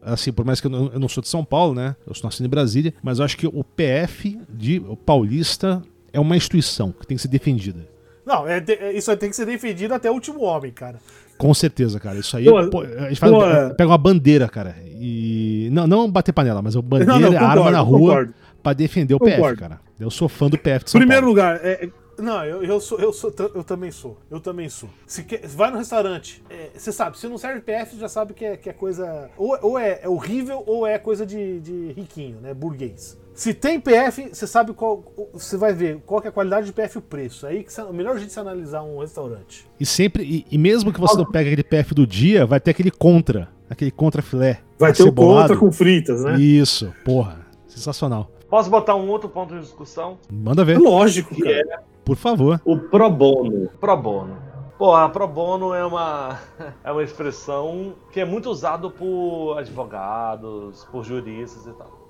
assim, 0.00 0.32
por 0.32 0.44
mais 0.44 0.60
que 0.60 0.68
eu 0.68 0.70
não, 0.70 0.92
eu 0.92 1.00
não, 1.00 1.08
sou 1.08 1.20
de 1.20 1.28
São 1.28 1.44
Paulo, 1.44 1.74
né? 1.74 1.96
Eu 2.06 2.14
sou 2.14 2.24
nascido 2.24 2.46
em 2.46 2.48
Brasília, 2.48 2.94
mas 3.02 3.18
eu 3.18 3.24
acho 3.24 3.36
que 3.36 3.46
o 3.46 3.64
PF 3.64 4.38
de 4.48 4.78
o 4.86 4.96
paulista 4.96 5.82
é 6.12 6.20
uma 6.20 6.36
instituição 6.36 6.92
que 6.92 7.06
tem 7.06 7.16
que 7.16 7.22
ser 7.22 7.28
defendida. 7.28 7.88
Não, 8.24 8.46
é, 8.46 8.62
é 8.66 8.92
isso 8.92 9.14
tem 9.16 9.30
que 9.30 9.36
ser 9.36 9.46
defendido 9.46 9.94
até 9.94 10.10
o 10.10 10.14
último 10.14 10.42
homem, 10.42 10.70
cara. 10.70 10.98
Com 11.36 11.52
certeza, 11.52 11.98
cara. 11.98 12.18
Isso 12.18 12.36
aí. 12.36 12.44
Pô, 12.44 12.80
a 12.80 13.08
gente 13.08 13.18
faz, 13.18 13.32
pô, 13.32 13.40
pega 13.76 13.90
uma 13.90 13.98
bandeira, 13.98 14.48
cara. 14.48 14.76
E. 14.86 15.68
Não, 15.72 15.86
não 15.86 16.10
bater 16.10 16.32
panela, 16.32 16.62
mas 16.62 16.76
a 16.76 16.82
bandeira, 16.82 17.12
não, 17.12 17.20
não, 17.20 17.32
concordo, 17.32 17.60
arma 17.60 17.70
na 17.70 17.80
rua 17.80 18.28
para 18.62 18.74
defender 18.74 19.14
o 19.14 19.18
concordo. 19.18 19.42
PF, 19.42 19.56
cara. 19.56 19.80
Eu 19.98 20.10
sou 20.10 20.28
fã 20.28 20.48
do 20.48 20.56
PF 20.56 20.84
de 20.84 20.90
São 20.92 21.00
Primeiro 21.00 21.22
Paulo. 21.22 21.34
lugar, 21.34 21.60
é, 21.64 21.88
não, 22.18 22.44
eu, 22.44 22.62
eu, 22.62 22.80
sou, 22.80 22.98
eu, 22.98 23.12
sou, 23.12 23.34
eu 23.54 23.64
também 23.64 23.90
sou. 23.90 24.18
Eu 24.30 24.40
também 24.40 24.68
sou. 24.68 24.88
Se 25.06 25.24
quer, 25.24 25.46
vai 25.48 25.70
no 25.70 25.78
restaurante, 25.78 26.42
é, 26.48 26.70
você 26.74 26.92
sabe, 26.92 27.18
se 27.18 27.26
não 27.26 27.38
serve 27.38 27.60
PF, 27.60 27.98
já 27.98 28.08
sabe 28.08 28.34
que 28.34 28.44
é, 28.44 28.56
que 28.56 28.68
é 28.68 28.72
coisa. 28.72 29.30
Ou, 29.36 29.58
ou 29.62 29.78
é, 29.78 30.00
é, 30.02 30.08
horrível 30.08 30.62
ou 30.66 30.86
é 30.86 30.98
coisa 30.98 31.26
de, 31.26 31.60
de 31.60 31.92
riquinho, 31.92 32.40
né? 32.40 32.54
Burguês. 32.54 33.18
Se 33.34 33.54
tem 33.54 33.80
PF, 33.80 34.28
você 34.32 34.46
sabe 34.46 34.72
qual. 34.72 35.04
Você 35.32 35.56
vai 35.56 35.72
ver 35.72 36.00
qual 36.04 36.22
é 36.22 36.28
a 36.28 36.32
qualidade 36.32 36.66
de 36.66 36.72
PF 36.72 36.96
e 36.96 36.98
o 36.98 37.02
preço. 37.02 37.46
Aí 37.46 37.64
que 37.64 37.80
o 37.80 37.92
melhor 37.92 38.14
jeito 38.14 38.28
de 38.28 38.32
se 38.32 38.40
analisar 38.40 38.82
um 38.82 38.98
restaurante. 39.00 39.66
E 39.80 39.86
sempre. 39.86 40.22
E, 40.22 40.46
e 40.50 40.58
mesmo 40.58 40.92
que 40.92 41.00
você 41.00 41.16
não 41.16 41.24
pegue 41.24 41.48
aquele 41.48 41.64
PF 41.64 41.94
do 41.94 42.06
dia, 42.06 42.44
vai 42.44 42.60
ter 42.60 42.70
aquele 42.72 42.90
contra. 42.90 43.48
Aquele 43.70 43.90
contra 43.90 44.20
filé. 44.20 44.60
Vai 44.78 44.92
ter 44.92 45.02
o 45.02 45.12
contra 45.12 45.56
com 45.56 45.72
fritas, 45.72 46.22
né? 46.22 46.38
Isso, 46.38 46.92
porra. 47.04 47.40
Sensacional. 47.66 48.30
Posso 48.50 48.68
botar 48.68 48.94
um 48.96 49.08
outro 49.08 49.30
ponto 49.30 49.54
de 49.54 49.60
discussão? 49.60 50.18
Manda 50.30 50.62
ver. 50.62 50.78
Lógico, 50.78 51.34
cara. 51.38 51.56
É 51.56 51.78
Por 52.04 52.16
favor. 52.16 52.60
O 52.66 52.76
pro 52.76 53.08
bono. 53.08 53.70
Pro 53.80 53.96
bono. 53.96 54.36
Pô, 54.76 54.94
a 54.94 55.08
pro 55.08 55.26
bono 55.26 55.72
é 55.72 55.82
uma, 55.86 56.38
é 56.84 56.92
uma 56.92 57.02
expressão 57.02 57.94
que 58.12 58.20
é 58.20 58.26
muito 58.26 58.50
usada 58.50 58.90
por 58.90 59.56
advogados, 59.56 60.84
por 60.92 61.02
juristas 61.02 61.66
e 61.66 61.72
tal. 61.72 62.01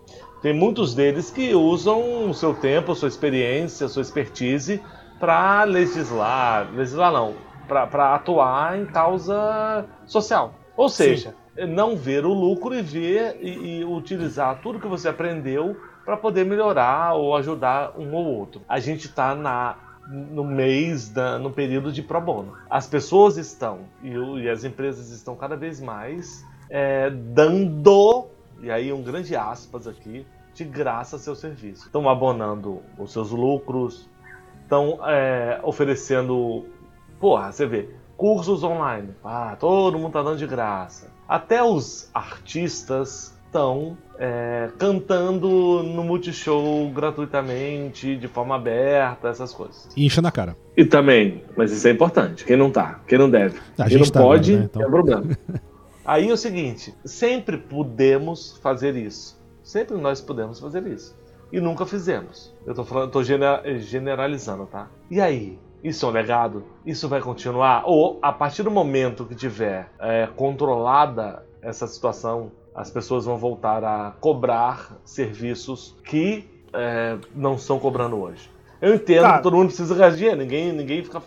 Tem 0.42 0.52
muitos 0.52 0.92
deles 0.94 1.30
que 1.30 1.54
usam 1.54 2.28
o 2.28 2.34
seu 2.34 2.52
tempo, 2.52 2.94
sua 2.96 3.08
experiência, 3.08 3.86
sua 3.86 4.02
expertise 4.02 4.82
para 5.20 5.62
legislar, 5.62 6.68
legislar 6.74 7.12
não, 7.12 7.34
para 7.68 8.14
atuar 8.14 8.76
em 8.76 8.84
causa 8.84 9.86
social. 10.04 10.54
Ou 10.76 10.88
seja, 10.88 11.34
Sim. 11.56 11.66
não 11.66 11.96
ver 11.96 12.26
o 12.26 12.32
lucro 12.32 12.74
e 12.74 12.82
ver 12.82 13.38
e, 13.40 13.78
e 13.78 13.84
utilizar 13.84 14.60
tudo 14.60 14.80
que 14.80 14.88
você 14.88 15.08
aprendeu 15.08 15.76
para 16.04 16.16
poder 16.16 16.44
melhorar 16.44 17.14
ou 17.14 17.36
ajudar 17.36 17.92
um 17.96 18.12
ou 18.12 18.26
outro. 18.26 18.62
A 18.68 18.80
gente 18.80 19.06
está 19.06 19.36
na 19.36 19.76
no 20.08 20.42
mês, 20.42 21.08
da, 21.08 21.38
no 21.38 21.52
período 21.52 21.92
de 21.92 22.02
pro 22.02 22.20
bono. 22.20 22.54
As 22.68 22.88
pessoas 22.88 23.36
estão 23.36 23.82
e, 24.02 24.10
e 24.42 24.50
as 24.50 24.64
empresas 24.64 25.10
estão 25.10 25.36
cada 25.36 25.56
vez 25.56 25.80
mais 25.80 26.44
é, 26.68 27.08
dando, 27.08 28.26
e 28.62 28.70
aí 28.70 28.92
um 28.92 29.02
grande 29.02 29.34
aspas 29.34 29.86
aqui, 29.86 30.24
de 30.54 30.64
graça 30.64 31.18
seu 31.18 31.34
serviço. 31.34 31.86
Estão 31.86 32.08
abonando 32.08 32.80
os 32.96 33.12
seus 33.12 33.30
lucros, 33.30 34.08
estão 34.62 35.00
é, 35.04 35.60
oferecendo, 35.62 36.64
porra, 37.18 37.50
você 37.50 37.66
vê, 37.66 37.88
cursos 38.16 38.62
online. 38.62 39.08
Ah, 39.24 39.56
todo 39.58 39.98
mundo 39.98 40.12
tá 40.12 40.22
dando 40.22 40.38
de 40.38 40.46
graça. 40.46 41.10
Até 41.28 41.62
os 41.62 42.08
artistas 42.14 43.36
estão 43.46 43.98
é, 44.18 44.70
cantando 44.78 45.82
no 45.82 46.04
Multishow 46.04 46.88
gratuitamente, 46.90 48.16
de 48.16 48.28
forma 48.28 48.54
aberta, 48.54 49.28
essas 49.28 49.52
coisas. 49.52 49.88
E 49.96 50.06
enchendo 50.06 50.28
a 50.28 50.30
cara. 50.30 50.56
E 50.76 50.84
também, 50.84 51.42
mas 51.56 51.72
isso 51.72 51.86
é 51.88 51.90
importante. 51.90 52.44
Quem 52.44 52.56
não 52.56 52.70
tá, 52.70 53.00
quem 53.06 53.18
não 53.18 53.28
deve. 53.28 53.58
A 53.76 53.88
quem 53.88 53.98
não 53.98 54.06
tá 54.06 54.20
pode, 54.20 54.56
né, 54.56 54.64
então. 54.64 54.82
é 54.82 54.86
problema. 54.86 55.24
Aí 56.04 56.28
é 56.28 56.32
o 56.32 56.36
seguinte, 56.36 56.94
sempre 57.04 57.56
pudemos 57.56 58.56
fazer 58.58 58.96
isso. 58.96 59.40
Sempre 59.62 59.96
nós 59.96 60.20
pudemos 60.20 60.58
fazer 60.58 60.86
isso. 60.86 61.16
E 61.52 61.60
nunca 61.60 61.86
fizemos. 61.86 62.52
Eu 62.66 62.74
tô 62.74 62.84
falando, 62.84 63.10
tô 63.10 63.22
generalizando, 63.22 64.66
tá? 64.66 64.88
E 65.10 65.20
aí? 65.20 65.58
Isso 65.84 66.06
é 66.06 66.08
um 66.08 66.12
legado? 66.12 66.64
Isso 66.86 67.08
vai 67.08 67.20
continuar? 67.20 67.82
Ou 67.86 68.18
a 68.22 68.32
partir 68.32 68.62
do 68.62 68.70
momento 68.70 69.24
que 69.24 69.34
tiver 69.34 69.90
é, 69.98 70.28
controlada 70.36 71.44
essa 71.60 71.86
situação, 71.86 72.52
as 72.74 72.90
pessoas 72.90 73.24
vão 73.24 73.36
voltar 73.36 73.84
a 73.84 74.12
cobrar 74.20 74.96
serviços 75.04 75.96
que 76.04 76.48
é, 76.72 77.18
não 77.34 77.54
estão 77.54 77.78
cobrando 77.78 78.16
hoje. 78.16 78.50
Eu 78.80 78.94
entendo 78.94 79.22
Cara, 79.22 79.36
que 79.36 79.42
todo 79.42 79.56
mundo 79.56 79.66
precisa 79.66 79.94
reagir, 79.94 80.36
ninguém, 80.36 80.72
ninguém 80.72 81.04
fica. 81.04 81.22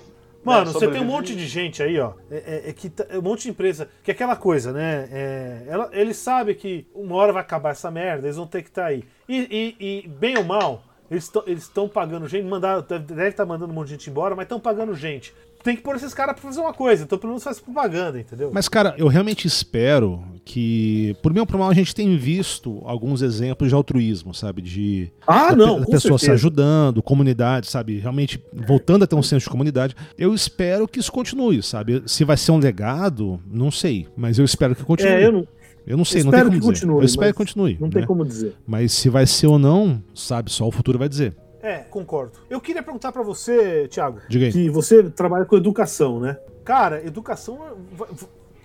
Né, 0.45 0.51
Mano, 0.53 0.71
você 0.71 0.87
tem 0.87 1.01
um 1.01 1.05
monte 1.05 1.35
de 1.35 1.47
gente 1.47 1.81
aí, 1.81 1.99
ó. 1.99 2.13
É, 2.29 2.35
é, 2.65 2.69
é 2.69 2.73
que 2.73 2.89
tá, 2.89 3.05
é 3.09 3.17
um 3.17 3.21
monte 3.21 3.43
de 3.43 3.49
empresa. 3.49 3.89
Que 4.03 4.11
é 4.11 4.13
aquela 4.13 4.35
coisa, 4.35 4.71
né? 4.71 5.09
É, 5.11 5.63
ela, 5.67 5.89
eles 5.91 6.17
sabem 6.17 6.53
que 6.53 6.85
uma 6.93 7.15
hora 7.15 7.33
vai 7.33 7.41
acabar 7.41 7.71
essa 7.71 7.89
merda, 7.89 8.27
eles 8.27 8.37
vão 8.37 8.45
ter 8.45 8.61
que 8.61 8.69
estar 8.69 8.83
tá 8.83 8.87
aí. 8.89 9.03
E, 9.27 9.75
e, 9.79 10.03
e, 10.03 10.07
bem 10.07 10.37
ou 10.37 10.43
mal, 10.43 10.83
eles 11.09 11.31
estão 11.47 11.89
pagando 11.89 12.27
gente, 12.27 12.45
mandar, 12.45 12.81
deve 12.81 13.29
estar 13.29 13.43
tá 13.43 13.45
mandando 13.45 13.71
um 13.71 13.75
monte 13.75 13.87
de 13.87 13.93
gente 13.93 14.09
embora, 14.09 14.35
mas 14.35 14.45
estão 14.45 14.59
pagando 14.59 14.93
gente 14.93 15.33
tem 15.65 15.75
que 15.75 15.81
pôr 15.81 15.95
esses 15.95 16.13
caras 16.13 16.39
pra 16.39 16.43
fazer 16.43 16.61
uma 16.61 16.73
coisa. 16.75 17.03
Então 17.03 17.17
pelo 17.17 17.31
menos 17.31 17.43
faz 17.43 17.59
propaganda, 17.59 18.19
entendeu? 18.19 18.51
Mas, 18.53 18.69
cara, 18.69 18.93
eu 18.99 19.07
realmente 19.07 19.47
espero 19.47 20.23
que, 20.45 21.17
por 21.23 21.33
bem 21.33 21.41
ou 21.41 21.47
por 21.47 21.57
mal, 21.57 21.69
a 21.69 21.73
gente 21.73 21.93
tem 21.95 22.15
visto 22.15 22.79
alguns 22.85 23.23
exemplos 23.23 23.67
de 23.67 23.75
altruísmo, 23.75 24.31
sabe? 24.31 24.61
De 24.61 25.11
ah, 25.25 25.55
não, 25.55 25.83
pessoas 25.83 26.01
certeza. 26.03 26.19
se 26.19 26.31
ajudando, 26.31 27.01
comunidade, 27.01 27.67
sabe? 27.67 27.97
Realmente 27.97 28.41
voltando 28.53 29.03
a 29.03 29.07
ter 29.07 29.15
um 29.15 29.23
senso 29.23 29.45
de 29.45 29.49
comunidade. 29.49 29.95
Eu 30.15 30.35
espero 30.35 30.87
que 30.87 30.99
isso 30.99 31.11
continue, 31.11 31.63
sabe? 31.63 32.03
Se 32.05 32.23
vai 32.23 32.37
ser 32.37 32.51
um 32.51 32.59
legado, 32.59 33.39
não 33.51 33.71
sei. 33.71 34.07
Mas 34.15 34.37
eu 34.37 34.45
espero 34.45 34.75
que 34.75 34.83
continue. 34.83 35.11
É, 35.11 35.25
eu 35.25 35.31
não. 35.31 35.47
Eu 35.87 35.97
não 35.97 36.05
sei, 36.05 36.23
não 36.23 36.31
tem 36.31 36.39
como 36.41 36.51
dizer. 36.51 36.65
Continue, 36.65 36.95
eu 36.97 37.03
espero 37.03 37.31
que 37.31 37.37
continue. 37.37 37.77
Não 37.79 37.87
né? 37.87 37.93
tem 37.93 38.05
como 38.05 38.25
dizer. 38.25 38.55
Mas 38.65 38.91
se 38.91 39.09
vai 39.09 39.25
ser 39.25 39.47
ou 39.47 39.59
não, 39.59 40.01
sabe, 40.13 40.51
só 40.51 40.67
o 40.67 40.71
futuro 40.71 40.97
vai 40.97 41.09
dizer. 41.09 41.35
É, 41.61 41.77
concordo. 41.77 42.33
Eu 42.49 42.61
queria 42.61 42.83
perguntar 42.83 43.11
para 43.11 43.23
você, 43.23 43.87
Thiago, 43.87 44.19
Diga 44.29 44.45
aí. 44.45 44.51
que 44.51 44.69
você 44.69 45.03
trabalha 45.03 45.45
com 45.45 45.57
educação, 45.57 46.19
né? 46.19 46.37
Cara, 46.63 47.05
educação 47.05 47.59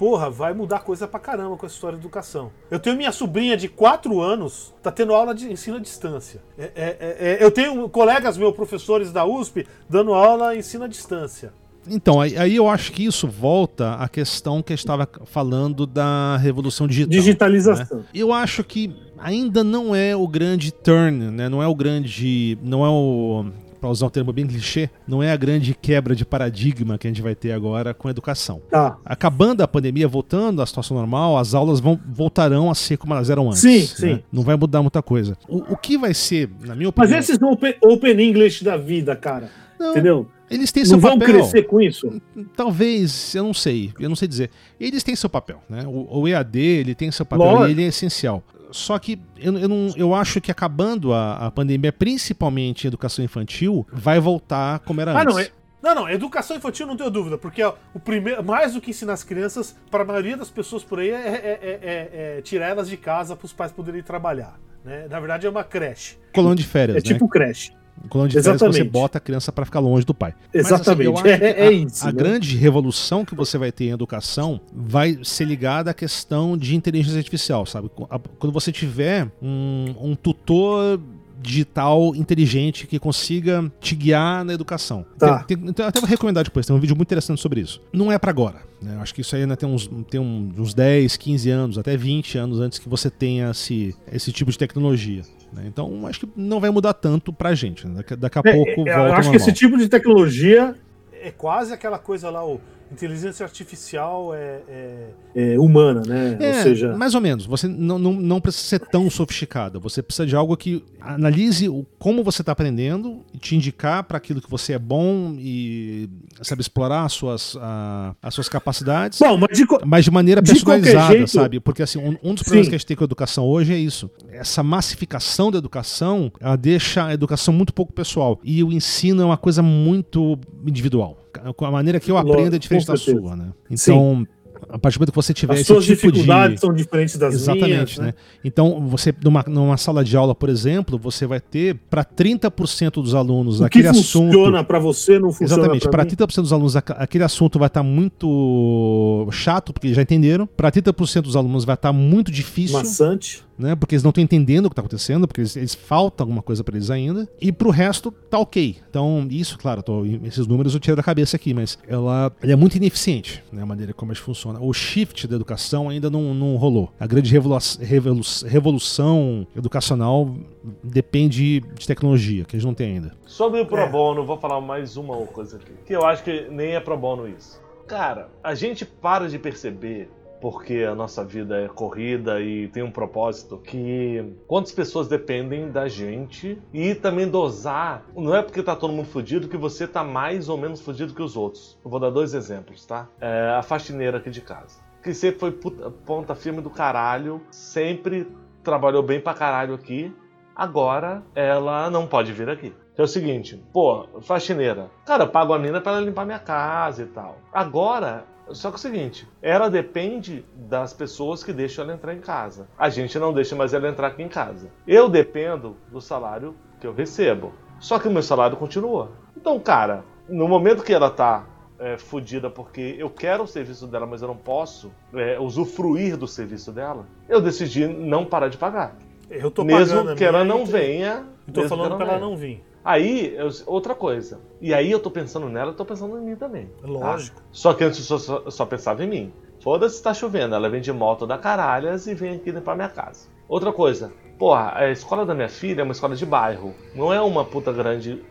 porra, 0.00 0.30
vai 0.30 0.54
mudar 0.54 0.78
coisa 0.78 1.06
pra 1.06 1.20
caramba 1.20 1.58
com 1.58 1.66
essa 1.66 1.74
história 1.74 1.98
de 1.98 2.02
educação. 2.02 2.50
Eu 2.70 2.80
tenho 2.80 2.96
minha 2.96 3.12
sobrinha 3.12 3.54
de 3.54 3.68
4 3.68 4.18
anos, 4.18 4.72
tá 4.82 4.90
tendo 4.90 5.12
aula 5.12 5.34
de 5.34 5.52
ensino 5.52 5.76
à 5.76 5.78
distância. 5.78 6.40
É, 6.56 6.62
é, 6.64 6.70
é, 6.74 7.34
é, 7.34 7.44
eu 7.44 7.50
tenho 7.50 7.86
colegas 7.90 8.38
meus, 8.38 8.54
professores 8.54 9.12
da 9.12 9.26
USP, 9.26 9.66
dando 9.90 10.14
aula 10.14 10.56
ensino 10.56 10.84
à 10.84 10.88
distância. 10.88 11.52
Então, 11.86 12.18
aí, 12.18 12.34
aí, 12.38 12.56
eu 12.56 12.66
acho 12.66 12.92
que 12.92 13.04
isso 13.04 13.28
volta 13.28 13.92
à 13.96 14.08
questão 14.08 14.62
que 14.62 14.72
eu 14.72 14.74
estava 14.74 15.06
falando 15.26 15.86
da 15.86 16.38
revolução 16.38 16.86
digital. 16.86 17.10
Digitalização. 17.10 17.98
Né? 17.98 18.04
Eu 18.14 18.32
acho 18.32 18.64
que 18.64 18.96
ainda 19.18 19.62
não 19.62 19.94
é 19.94 20.16
o 20.16 20.26
grande 20.26 20.72
turn, 20.72 21.30
né? 21.30 21.46
Não 21.50 21.62
é 21.62 21.66
o 21.66 21.74
grande. 21.74 22.56
Não 22.62 22.86
é 22.86 22.88
o. 22.88 23.46
Para 23.80 23.88
usar 23.88 24.06
um 24.06 24.10
termo 24.10 24.32
bem 24.32 24.46
clichê, 24.46 24.90
não 25.08 25.22
é 25.22 25.32
a 25.32 25.36
grande 25.36 25.74
quebra 25.74 26.14
de 26.14 26.24
paradigma 26.24 26.98
que 26.98 27.06
a 27.06 27.10
gente 27.10 27.22
vai 27.22 27.34
ter 27.34 27.52
agora 27.52 27.94
com 27.94 28.08
a 28.08 28.10
educação. 28.10 28.60
Tá. 28.70 28.98
Acabando 29.04 29.62
a 29.62 29.68
pandemia, 29.68 30.06
voltando 30.06 30.60
à 30.60 30.66
situação 30.66 30.96
normal, 30.96 31.38
as 31.38 31.54
aulas 31.54 31.80
vão, 31.80 31.98
voltarão 32.06 32.70
a 32.70 32.74
ser 32.74 32.98
como 32.98 33.14
elas 33.14 33.30
eram 33.30 33.48
antes. 33.48 33.60
Sim, 33.60 33.80
né? 33.80 33.86
sim. 33.86 34.22
Não 34.30 34.42
vai 34.42 34.56
mudar 34.56 34.82
muita 34.82 35.02
coisa. 35.02 35.36
O, 35.48 35.72
o 35.72 35.76
que 35.76 35.96
vai 35.96 36.12
ser, 36.12 36.50
na 36.60 36.74
minha 36.74 36.90
opinião. 36.90 37.10
Mas 37.10 37.30
esses 37.30 37.40
open, 37.40 37.74
open 37.82 38.20
English 38.20 38.62
da 38.62 38.76
vida, 38.76 39.16
cara. 39.16 39.48
Não, 39.78 39.92
entendeu? 39.92 40.26
Eles 40.50 40.70
têm 40.72 40.84
seu 40.84 40.96
não 40.96 41.00
papel. 41.02 41.18
vão 41.18 41.26
crescer 41.28 41.62
com 41.62 41.80
isso? 41.80 42.20
Talvez, 42.56 43.34
eu 43.34 43.44
não 43.44 43.54
sei, 43.54 43.92
eu 43.98 44.08
não 44.08 44.16
sei 44.16 44.28
dizer. 44.28 44.50
Eles 44.78 45.02
têm 45.02 45.16
seu 45.16 45.30
papel, 45.30 45.62
né? 45.70 45.84
O, 45.86 46.20
o 46.20 46.28
EAD, 46.28 46.58
ele 46.58 46.94
tem 46.94 47.10
seu 47.10 47.24
papel 47.24 47.68
e 47.68 47.70
ele 47.70 47.84
é 47.84 47.86
essencial. 47.86 48.42
Só 48.72 48.98
que 48.98 49.20
eu, 49.36 49.56
eu, 49.58 49.68
não, 49.68 49.92
eu 49.96 50.14
acho 50.14 50.40
que 50.40 50.50
acabando 50.50 51.12
a, 51.12 51.46
a 51.46 51.50
pandemia, 51.50 51.92
principalmente 51.92 52.86
a 52.86 52.88
educação 52.88 53.24
infantil, 53.24 53.86
vai 53.92 54.20
voltar 54.20 54.80
como 54.80 55.00
era 55.00 55.12
ah, 55.12 55.22
antes. 55.22 55.34
Não, 55.34 55.40
é... 55.40 55.50
Não, 55.82 55.94
não, 55.94 56.08
educação 56.10 56.56
infantil 56.56 56.86
não 56.86 56.96
tenho 56.96 57.10
dúvida, 57.10 57.38
porque 57.38 57.62
o 57.64 57.98
primeiro, 57.98 58.44
mais 58.44 58.74
do 58.74 58.82
que 58.82 58.90
ensinar 58.90 59.14
as 59.14 59.24
crianças, 59.24 59.74
para 59.90 60.02
a 60.02 60.06
maioria 60.06 60.36
das 60.36 60.50
pessoas 60.50 60.84
por 60.84 60.98
aí, 60.98 61.10
é, 61.10 61.14
é, 61.14 61.58
é, 61.62 62.36
é 62.38 62.42
tirar 62.42 62.68
elas 62.68 62.86
de 62.86 62.98
casa 62.98 63.34
para 63.34 63.46
os 63.46 63.52
pais 63.52 63.72
poderem 63.72 64.02
trabalhar. 64.02 64.60
Né? 64.84 65.06
Na 65.08 65.18
verdade, 65.18 65.46
é 65.46 65.50
uma 65.50 65.64
creche. 65.64 66.18
Colônia 66.34 66.56
de 66.56 66.66
férias. 66.66 66.96
É 66.96 66.98
né? 66.98 67.02
tipo 67.02 67.26
creche. 67.28 67.72
Colônia 68.08 68.30
de 68.30 68.38
Exatamente. 68.38 68.60
férias 68.60 68.76
você 68.76 68.84
bota 68.84 69.18
a 69.18 69.20
criança 69.20 69.52
para 69.52 69.64
ficar 69.64 69.80
longe 69.80 70.04
do 70.04 70.14
pai. 70.14 70.34
Exatamente. 70.52 71.10
Mas, 71.10 71.32
assim, 71.32 71.44
é, 71.44 71.66
é, 71.66 71.72
isso. 71.72 72.04
A 72.04 72.12
né? 72.12 72.12
grande 72.12 72.56
revolução 72.56 73.24
que 73.24 73.34
você 73.34 73.58
vai 73.58 73.70
ter 73.70 73.86
em 73.86 73.90
educação 73.90 74.60
vai 74.72 75.18
ser 75.22 75.44
ligada 75.44 75.90
à 75.90 75.94
questão 75.94 76.56
de 76.56 76.74
inteligência 76.74 77.18
artificial, 77.18 77.66
sabe? 77.66 77.90
Quando 78.38 78.52
você 78.52 78.72
tiver 78.72 79.30
um, 79.42 79.94
um 80.00 80.14
tutor 80.14 81.00
digital 81.40 82.14
inteligente 82.14 82.86
que 82.86 82.98
consiga 82.98 83.70
te 83.80 83.94
guiar 83.94 84.44
na 84.44 84.52
educação. 84.52 85.06
Tá. 85.18 85.42
Tem, 85.44 85.56
tem, 85.56 85.86
até 85.86 85.98
vou 86.00 86.08
recomendar 86.08 86.44
depois, 86.44 86.66
tem 86.66 86.76
um 86.76 86.80
vídeo 86.80 86.94
muito 86.94 87.08
interessante 87.08 87.40
sobre 87.40 87.60
isso. 87.60 87.80
Não 87.92 88.12
é 88.12 88.18
para 88.18 88.30
agora. 88.30 88.62
Né? 88.80 88.98
Acho 89.00 89.14
que 89.14 89.20
isso 89.20 89.34
aí 89.34 89.42
ainda 89.42 89.56
tem, 89.56 89.68
uns, 89.68 89.88
tem 90.10 90.20
uns 90.20 90.74
10, 90.74 91.16
15 91.16 91.50
anos, 91.50 91.78
até 91.78 91.96
20 91.96 92.38
anos 92.38 92.60
antes 92.60 92.78
que 92.78 92.88
você 92.88 93.10
tenha 93.10 93.50
esse, 93.50 93.94
esse 94.12 94.32
tipo 94.32 94.50
de 94.50 94.58
tecnologia. 94.58 95.22
Né? 95.52 95.64
Então, 95.66 96.06
acho 96.06 96.20
que 96.20 96.28
não 96.36 96.60
vai 96.60 96.70
mudar 96.70 96.94
tanto 96.94 97.32
pra 97.32 97.54
gente. 97.54 97.86
Né? 97.86 97.96
Daqui, 97.96 98.16
daqui, 98.16 98.38
a 98.38 98.42
é, 98.44 98.52
pouco 98.52 98.70
é, 98.88 98.96
volta 98.96 99.10
Eu 99.10 99.14
acho 99.14 99.30
que 99.30 99.36
esse 99.36 99.52
tipo 99.52 99.76
de 99.76 99.88
tecnologia 99.88 100.74
é 101.12 101.30
quase 101.30 101.72
aquela 101.72 101.98
coisa 101.98 102.30
lá, 102.30 102.44
o 102.44 102.60
inteligência 102.92 103.44
artificial 103.44 104.34
é, 104.34 104.60
é, 104.68 105.08
é 105.34 105.58
humana, 105.58 106.02
né? 106.06 106.36
É, 106.40 106.48
ou 106.48 106.62
seja... 106.62 106.96
mais 106.96 107.14
ou 107.14 107.20
menos. 107.20 107.46
Você 107.46 107.68
não, 107.68 107.98
não, 107.98 108.12
não 108.12 108.40
precisa 108.40 108.64
ser 108.64 108.80
tão 108.80 109.08
sofisticada. 109.08 109.78
Você 109.78 110.02
precisa 110.02 110.26
de 110.26 110.34
algo 110.34 110.56
que 110.56 110.84
analise 111.00 111.68
o, 111.68 111.86
como 111.98 112.24
você 112.24 112.42
está 112.42 112.52
aprendendo 112.52 113.24
e 113.32 113.38
te 113.38 113.54
indicar 113.54 114.04
para 114.04 114.16
aquilo 114.16 114.40
que 114.40 114.50
você 114.50 114.72
é 114.72 114.78
bom 114.78 115.34
e 115.38 116.08
sabe 116.42 116.62
explorar 116.62 117.04
as 117.04 117.12
suas, 117.12 117.56
a, 117.60 118.14
as 118.20 118.34
suas 118.34 118.48
capacidades. 118.48 119.18
Bom, 119.20 119.36
mas 119.36 119.56
de, 119.56 119.66
mas 119.86 120.04
de 120.04 120.10
maneira 120.10 120.42
personalizada, 120.42 121.14
jeito... 121.14 121.30
sabe? 121.30 121.60
Porque 121.60 121.82
assim, 121.82 121.98
um, 121.98 122.16
um 122.22 122.34
dos 122.34 122.42
problemas 122.42 122.66
Sim. 122.66 122.70
que 122.70 122.74
a 122.74 122.78
gente 122.78 122.86
tem 122.86 122.96
com 122.96 123.04
a 123.04 123.06
educação 123.06 123.44
hoje 123.46 123.72
é 123.72 123.78
isso. 123.78 124.10
Essa 124.30 124.62
massificação 124.62 125.50
da 125.50 125.58
educação, 125.58 126.32
ela 126.40 126.56
deixa 126.56 127.06
a 127.06 127.14
educação 127.14 127.54
muito 127.54 127.72
pouco 127.72 127.92
pessoal 127.92 128.40
e 128.42 128.64
o 128.64 128.72
ensino 128.72 129.22
é 129.22 129.24
uma 129.24 129.38
coisa 129.38 129.62
muito 129.62 130.38
individual 130.66 131.20
a 131.60 131.70
maneira 131.70 132.00
que 132.00 132.10
eu 132.10 132.16
aprendo 132.16 132.56
é 132.56 132.58
diferente 132.58 132.79
da 132.86 132.96
sua, 132.96 133.36
né? 133.36 133.52
Então, 133.70 134.26
Sim 134.26 134.26
a 134.68 134.78
partir 134.78 134.98
do 134.98 135.00
momento 135.00 135.12
que 135.12 135.16
você 135.16 135.34
tiver 135.34 135.54
As 135.54 135.66
suas 135.66 135.84
tipo 135.84 136.10
dificuldades 136.10 136.56
de... 136.56 136.60
são 136.60 136.72
diferentes 136.72 137.16
das 137.16 137.34
Exatamente, 137.34 137.68
minhas, 137.68 137.98
né? 137.98 138.06
né? 138.06 138.14
Então, 138.44 138.86
você 138.86 139.14
numa, 139.22 139.44
numa 139.46 139.76
sala 139.76 140.04
de 140.04 140.16
aula, 140.16 140.34
por 140.34 140.48
exemplo, 140.48 140.98
você 140.98 141.26
vai 141.26 141.40
ter 141.40 141.76
para 141.88 142.04
30% 142.04 142.94
dos 142.94 143.14
alunos 143.14 143.60
o 143.60 143.64
aquele 143.64 143.84
que 143.84 143.90
assunto. 143.90 144.32
funciona 144.32 144.64
para 144.64 144.78
você 144.78 145.18
não 145.18 145.32
funciona 145.32 145.62
Exatamente, 145.62 145.88
para 145.88 146.04
30% 146.04 146.42
dos 146.42 146.52
alunos 146.52 146.76
aquele 146.76 147.24
assunto 147.24 147.58
vai 147.58 147.68
estar 147.68 147.80
tá 147.80 147.84
muito 147.84 149.28
chato, 149.30 149.72
porque 149.72 149.92
já 149.94 150.02
entenderam. 150.02 150.46
Para 150.46 150.70
30% 150.70 151.22
dos 151.22 151.36
alunos 151.36 151.64
vai 151.64 151.74
estar 151.74 151.88
tá 151.88 151.92
muito 151.92 152.30
difícil. 152.30 152.78
Maçante 152.78 153.44
né? 153.60 153.76
Porque 153.76 153.94
eles 153.94 154.02
não 154.02 154.08
estão 154.08 154.24
entendendo 154.24 154.66
o 154.66 154.70
que 154.70 154.72
está 154.72 154.80
acontecendo, 154.80 155.28
porque 155.28 155.42
eles, 155.42 155.54
eles 155.54 155.74
falta 155.74 156.22
alguma 156.22 156.42
coisa 156.42 156.64
para 156.64 156.76
eles 156.76 156.90
ainda. 156.90 157.28
E 157.40 157.52
pro 157.52 157.70
resto 157.70 158.10
tá 158.10 158.38
ok. 158.38 158.76
Então, 158.88 159.28
isso, 159.30 159.58
claro, 159.58 159.82
tô, 159.82 160.04
esses 160.24 160.46
números 160.46 160.72
eu 160.72 160.80
tiro 160.80 160.96
da 160.96 161.02
cabeça 161.02 161.36
aqui, 161.36 161.52
mas 161.52 161.78
ela, 161.86 162.32
ela 162.42 162.52
é 162.52 162.56
muito 162.56 162.76
ineficiente, 162.76 163.44
né? 163.52 163.62
A 163.62 163.66
maneira 163.66 163.92
como 163.92 164.12
isso 164.12 164.24
funciona. 164.50 164.60
O 164.60 164.72
shift 164.72 165.26
da 165.26 165.36
educação 165.36 165.88
ainda 165.88 166.10
não, 166.10 166.34
não 166.34 166.56
rolou. 166.56 166.90
A 166.98 167.06
grande 167.06 167.30
revolu 167.30 167.58
revolu 167.80 168.20
revolução 168.46 169.46
educacional 169.56 170.34
depende 170.82 171.60
de 171.60 171.86
tecnologia, 171.86 172.44
que 172.44 172.56
eles 172.56 172.64
não 172.64 172.74
têm 172.74 172.94
ainda. 172.94 173.12
Sobre 173.26 173.60
o 173.60 173.66
pro 173.66 173.78
é. 173.78 173.88
bono, 173.88 174.24
vou 174.24 174.38
falar 174.38 174.60
mais 174.60 174.96
uma 174.96 175.16
coisa 175.26 175.56
aqui, 175.56 175.72
que 175.86 175.92
eu 175.92 176.04
acho 176.04 176.22
que 176.22 176.48
nem 176.50 176.74
é 176.74 176.80
pro 176.80 176.96
bono 176.96 177.28
isso. 177.28 177.60
Cara, 177.86 178.28
a 178.42 178.54
gente 178.54 178.84
para 178.84 179.28
de 179.28 179.38
perceber 179.38 180.08
porque 180.40 180.84
a 180.84 180.94
nossa 180.94 181.24
vida 181.24 181.60
é 181.60 181.68
corrida 181.68 182.40
e 182.40 182.68
tem 182.68 182.82
um 182.82 182.90
propósito 182.90 183.58
que 183.58 184.24
quantas 184.46 184.72
pessoas 184.72 185.06
dependem 185.06 185.70
da 185.70 185.88
gente 185.88 186.60
e 186.72 186.94
também 186.94 187.28
dosar. 187.28 188.04
Não 188.16 188.34
é 188.34 188.42
porque 188.42 188.62
tá 188.62 188.74
todo 188.74 188.92
mundo 188.92 189.06
fudido 189.06 189.48
que 189.48 189.56
você 189.56 189.86
tá 189.86 190.02
mais 190.02 190.48
ou 190.48 190.56
menos 190.56 190.80
fudido 190.80 191.14
que 191.14 191.22
os 191.22 191.36
outros. 191.36 191.78
Eu 191.84 191.90
vou 191.90 192.00
dar 192.00 192.10
dois 192.10 192.34
exemplos, 192.34 192.86
tá? 192.86 193.08
É 193.20 193.54
a 193.58 193.62
faxineira 193.62 194.18
aqui 194.18 194.30
de 194.30 194.40
casa. 194.40 194.80
Que 195.02 195.14
sempre 195.14 195.40
foi 195.40 195.52
puta, 195.52 195.90
ponta 195.90 196.34
firme 196.34 196.60
do 196.60 196.70
caralho, 196.70 197.40
sempre 197.50 198.26
trabalhou 198.62 199.02
bem 199.02 199.20
pra 199.20 199.34
caralho 199.34 199.74
aqui. 199.74 200.14
Agora 200.54 201.22
ela 201.34 201.88
não 201.90 202.06
pode 202.06 202.32
vir 202.32 202.48
aqui. 202.48 202.74
É 202.96 203.02
o 203.02 203.06
seguinte, 203.06 203.56
pô, 203.72 204.06
faxineira. 204.20 204.90
Cara, 205.06 205.24
eu 205.24 205.28
pago 205.28 205.54
a 205.54 205.58
mina 205.58 205.80
para 205.80 206.00
limpar 206.00 206.26
minha 206.26 206.38
casa 206.38 207.02
e 207.02 207.06
tal. 207.06 207.38
Agora 207.50 208.26
só 208.54 208.70
que 208.70 208.74
é 208.74 208.78
o 208.78 208.80
seguinte, 208.80 209.28
ela 209.40 209.68
depende 209.68 210.44
das 210.54 210.92
pessoas 210.92 211.42
que 211.42 211.52
deixam 211.52 211.84
ela 211.84 211.94
entrar 211.94 212.14
em 212.14 212.20
casa. 212.20 212.68
A 212.78 212.88
gente 212.88 213.18
não 213.18 213.32
deixa 213.32 213.56
mais 213.56 213.74
ela 213.74 213.88
entrar 213.88 214.08
aqui 214.08 214.22
em 214.22 214.28
casa. 214.28 214.70
Eu 214.86 215.08
dependo 215.08 215.76
do 215.90 216.00
salário 216.00 216.54
que 216.80 216.86
eu 216.86 216.94
recebo. 216.94 217.52
Só 217.78 217.98
que 217.98 218.08
o 218.08 218.10
meu 218.10 218.22
salário 218.22 218.56
continua. 218.56 219.12
Então, 219.36 219.58
cara, 219.58 220.04
no 220.28 220.46
momento 220.46 220.82
que 220.82 220.92
ela 220.92 221.10
tá 221.10 221.46
é, 221.78 221.96
fodida 221.96 222.50
porque 222.50 222.94
eu 222.98 223.08
quero 223.08 223.44
o 223.44 223.46
serviço 223.46 223.86
dela, 223.86 224.06
mas 224.06 224.20
eu 224.20 224.28
não 224.28 224.36
posso 224.36 224.92
é, 225.14 225.40
usufruir 225.40 226.16
do 226.16 226.28
serviço 226.28 226.70
dela, 226.70 227.06
eu 227.28 227.40
decidi 227.40 227.86
não 227.86 228.24
parar 228.24 228.48
de 228.48 228.58
pagar. 228.58 228.96
Eu 229.30 229.50
tô 229.50 229.64
mesmo 229.64 230.14
que 230.14 230.24
ela 230.24 230.44
não 230.44 230.66
venha. 230.66 231.24
Eu 231.46 231.54
tô 231.54 231.68
falando 231.68 231.96
pra 231.96 232.06
ela 232.06 232.18
não 232.18 232.36
vir. 232.36 232.62
Aí, 232.84 233.34
eu, 233.36 233.48
outra 233.66 233.94
coisa. 233.94 234.40
E 234.60 234.72
aí 234.72 234.90
eu 234.90 235.00
tô 235.00 235.10
pensando 235.10 235.48
nela, 235.48 235.70
eu 235.70 235.76
tô 235.76 235.84
pensando 235.84 236.18
em 236.18 236.22
mim 236.22 236.36
também. 236.36 236.66
Tá? 236.80 236.88
Lógico. 236.88 237.40
Tá? 237.40 237.46
Só 237.52 237.74
que 237.74 237.84
antes 237.84 237.98
eu 237.98 238.18
só, 238.18 238.40
só, 238.40 238.50
só 238.50 238.66
pensava 238.66 239.04
em 239.04 239.08
mim. 239.08 239.32
Foda-se 239.60 239.96
se 239.96 240.02
tá 240.02 240.14
chovendo, 240.14 240.54
ela 240.54 240.70
vem 240.70 240.80
de 240.80 240.92
moto 240.92 241.26
da 241.26 241.36
caralhas 241.36 242.06
e 242.06 242.14
vem 242.14 242.36
aqui 242.36 242.50
limpar 242.50 242.74
minha 242.74 242.88
casa. 242.88 243.28
Outra 243.46 243.72
coisa, 243.72 244.10
porra, 244.38 244.72
a 244.74 244.90
escola 244.90 245.26
da 245.26 245.34
minha 245.34 245.48
filha 245.48 245.82
é 245.82 245.84
uma 245.84 245.92
escola 245.92 246.16
de 246.16 246.24
bairro. 246.24 246.74
Não 246.94 247.12
é 247.12 247.20
uma 247.20 247.44
puta 247.44 247.70
grande 247.70 248.24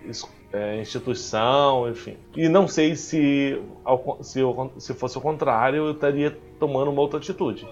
é, 0.52 0.82
instituição, 0.82 1.88
enfim. 1.88 2.18
E 2.36 2.50
não 2.50 2.68
sei 2.68 2.96
se, 2.96 3.62
se, 4.22 4.40
eu, 4.40 4.72
se 4.78 4.94
fosse 4.96 5.18
o 5.18 5.22
contrário, 5.22 5.86
eu 5.86 5.92
estaria 5.92 6.36
tomando 6.60 6.90
uma 6.90 7.02
outra 7.02 7.20
atitude. 7.20 7.68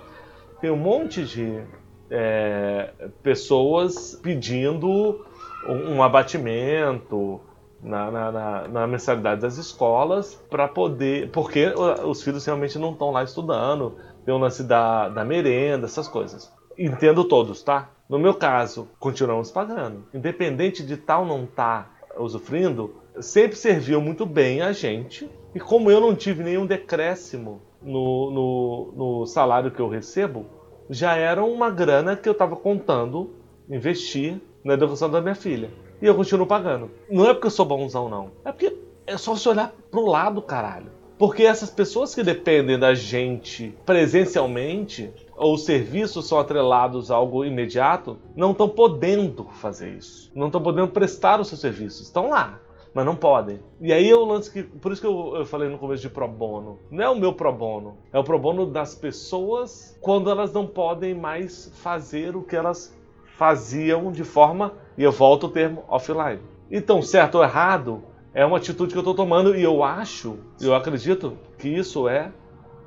Tem 0.61 0.69
um 0.69 0.77
monte 0.77 1.23
de 1.23 1.63
é, 2.11 2.91
pessoas 3.23 4.19
pedindo 4.21 5.25
um, 5.67 6.03
abatimento 6.03 7.39
na, 7.81 8.09
na, 8.11 8.31
na, 8.31 8.67
na, 8.67 8.87
mensalidade 8.87 9.41
das 9.41 9.57
escolas 9.57 10.35
para 10.49 10.67
poder. 10.67 11.29
Porque 11.31 11.73
os 12.05 12.23
filhos 12.23 12.45
realmente 12.45 12.77
não 12.79 12.91
estão 12.91 13.11
lá 13.11 13.23
estudando, 13.23 13.95
tem 14.25 14.33
o 14.33 14.37
lance 14.37 14.63
da, 14.63 15.09
da 15.09 15.23
merenda, 15.23 15.85
essas 15.85 16.07
coisas. 16.07 16.51
Entendo 16.77 17.23
todos, 17.23 17.63
tá? 17.63 17.89
No 18.07 18.19
meu 18.19 18.33
caso, 18.33 18.87
continuamos 18.99 19.51
pagando. 19.51 20.05
Independente 20.13 20.85
de 20.85 20.95
tal 20.95 21.25
não 21.25 21.43
estar 21.43 21.97
tá 22.13 22.21
usufruindo, 22.21 22.95
sempre 23.19 23.57
serviu 23.57 23.99
muito 23.99 24.25
bem 24.25 24.61
a 24.61 24.71
gente. 24.71 25.29
E 25.53 25.59
como 25.59 25.91
eu 25.91 25.99
não 25.99 26.15
tive 26.15 26.43
nenhum 26.43 26.65
decréscimo 26.65 27.61
no, 27.81 28.31
no, 28.31 28.93
no 28.95 29.25
salário 29.25 29.71
que 29.71 29.79
eu 29.79 29.89
recebo, 29.89 30.45
já 30.89 31.15
era 31.15 31.43
uma 31.43 31.69
grana 31.69 32.15
que 32.15 32.29
eu 32.29 32.33
estava 32.33 32.55
contando 32.55 33.35
investir 33.69 34.39
na 34.63 34.73
educação 34.73 35.09
da 35.09 35.21
minha 35.21 35.35
filha. 35.35 35.71
E 36.01 36.05
eu 36.05 36.15
continuo 36.15 36.45
pagando. 36.45 36.91
Não 37.09 37.27
é 37.27 37.33
porque 37.33 37.47
eu 37.47 37.51
sou 37.51 37.65
bonzão, 37.65 38.07
não. 38.09 38.31
É 38.45 38.51
porque 38.51 38.77
é 39.05 39.17
só 39.17 39.35
se 39.35 39.47
olhar 39.49 39.73
pro 39.89 40.05
lado, 40.05 40.41
caralho. 40.41 40.91
Porque 41.17 41.43
essas 41.43 41.71
pessoas 41.71 42.13
que 42.13 42.21
dependem 42.21 42.77
da 42.77 42.93
gente 42.93 43.75
presencialmente, 43.85 45.11
ou 45.35 45.55
os 45.55 45.65
serviços 45.65 46.27
são 46.27 46.39
atrelados 46.39 47.09
a 47.09 47.15
algo 47.15 47.43
imediato, 47.43 48.17
não 48.35 48.51
estão 48.51 48.69
podendo 48.69 49.45
fazer 49.45 49.95
isso. 49.95 50.31
Não 50.35 50.47
estão 50.47 50.61
podendo 50.61 50.89
prestar 50.89 51.39
os 51.39 51.47
seus 51.47 51.59
serviços. 51.59 52.01
Estão 52.01 52.29
lá, 52.29 52.59
mas 52.93 53.05
não 53.05 53.15
podem. 53.15 53.59
E 53.81 53.91
aí 53.91 54.09
é 54.09 54.15
o 54.15 54.25
lance 54.25 54.51
que. 54.51 54.61
Por 54.61 54.91
isso 54.91 55.01
que 55.01 55.07
eu, 55.07 55.37
eu, 55.37 55.45
falei 55.45 55.69
no 55.69 55.79
começo 55.79 56.03
de 56.03 56.09
pro 56.09 56.27
bono. 56.27 56.77
Não 56.91 57.03
é 57.03 57.09
o 57.09 57.15
meu 57.15 57.33
pro 57.33 57.51
bono. 57.51 57.97
É 58.13 58.19
o 58.19 58.23
pro 58.23 58.37
bono 58.37 58.67
das 58.67 58.93
pessoas 58.93 59.97
quando 60.01 60.29
elas 60.29 60.51
não 60.53 60.67
podem 60.67 61.15
mais 61.15 61.71
fazer 61.75 62.35
o 62.35 62.43
que 62.43 62.55
elas 62.55 62.96
faziam 63.37 64.11
de 64.11 64.23
forma, 64.23 64.73
e 64.97 65.03
eu 65.03 65.11
volto 65.11 65.45
o 65.45 65.49
termo 65.49 65.83
offline. 65.87 66.39
Então, 66.71 67.03
certo 67.03 67.35
ou 67.35 67.43
errado, 67.43 68.03
é 68.33 68.43
uma 68.43 68.57
atitude 68.57 68.91
que 68.91 68.97
eu 68.97 69.01
estou 69.01 69.13
tomando 69.13 69.55
e 69.55 69.63
eu 69.63 69.83
acho, 69.83 70.39
eu 70.59 70.73
acredito 70.73 71.37
que 71.57 71.69
isso 71.69 72.09
é 72.09 72.31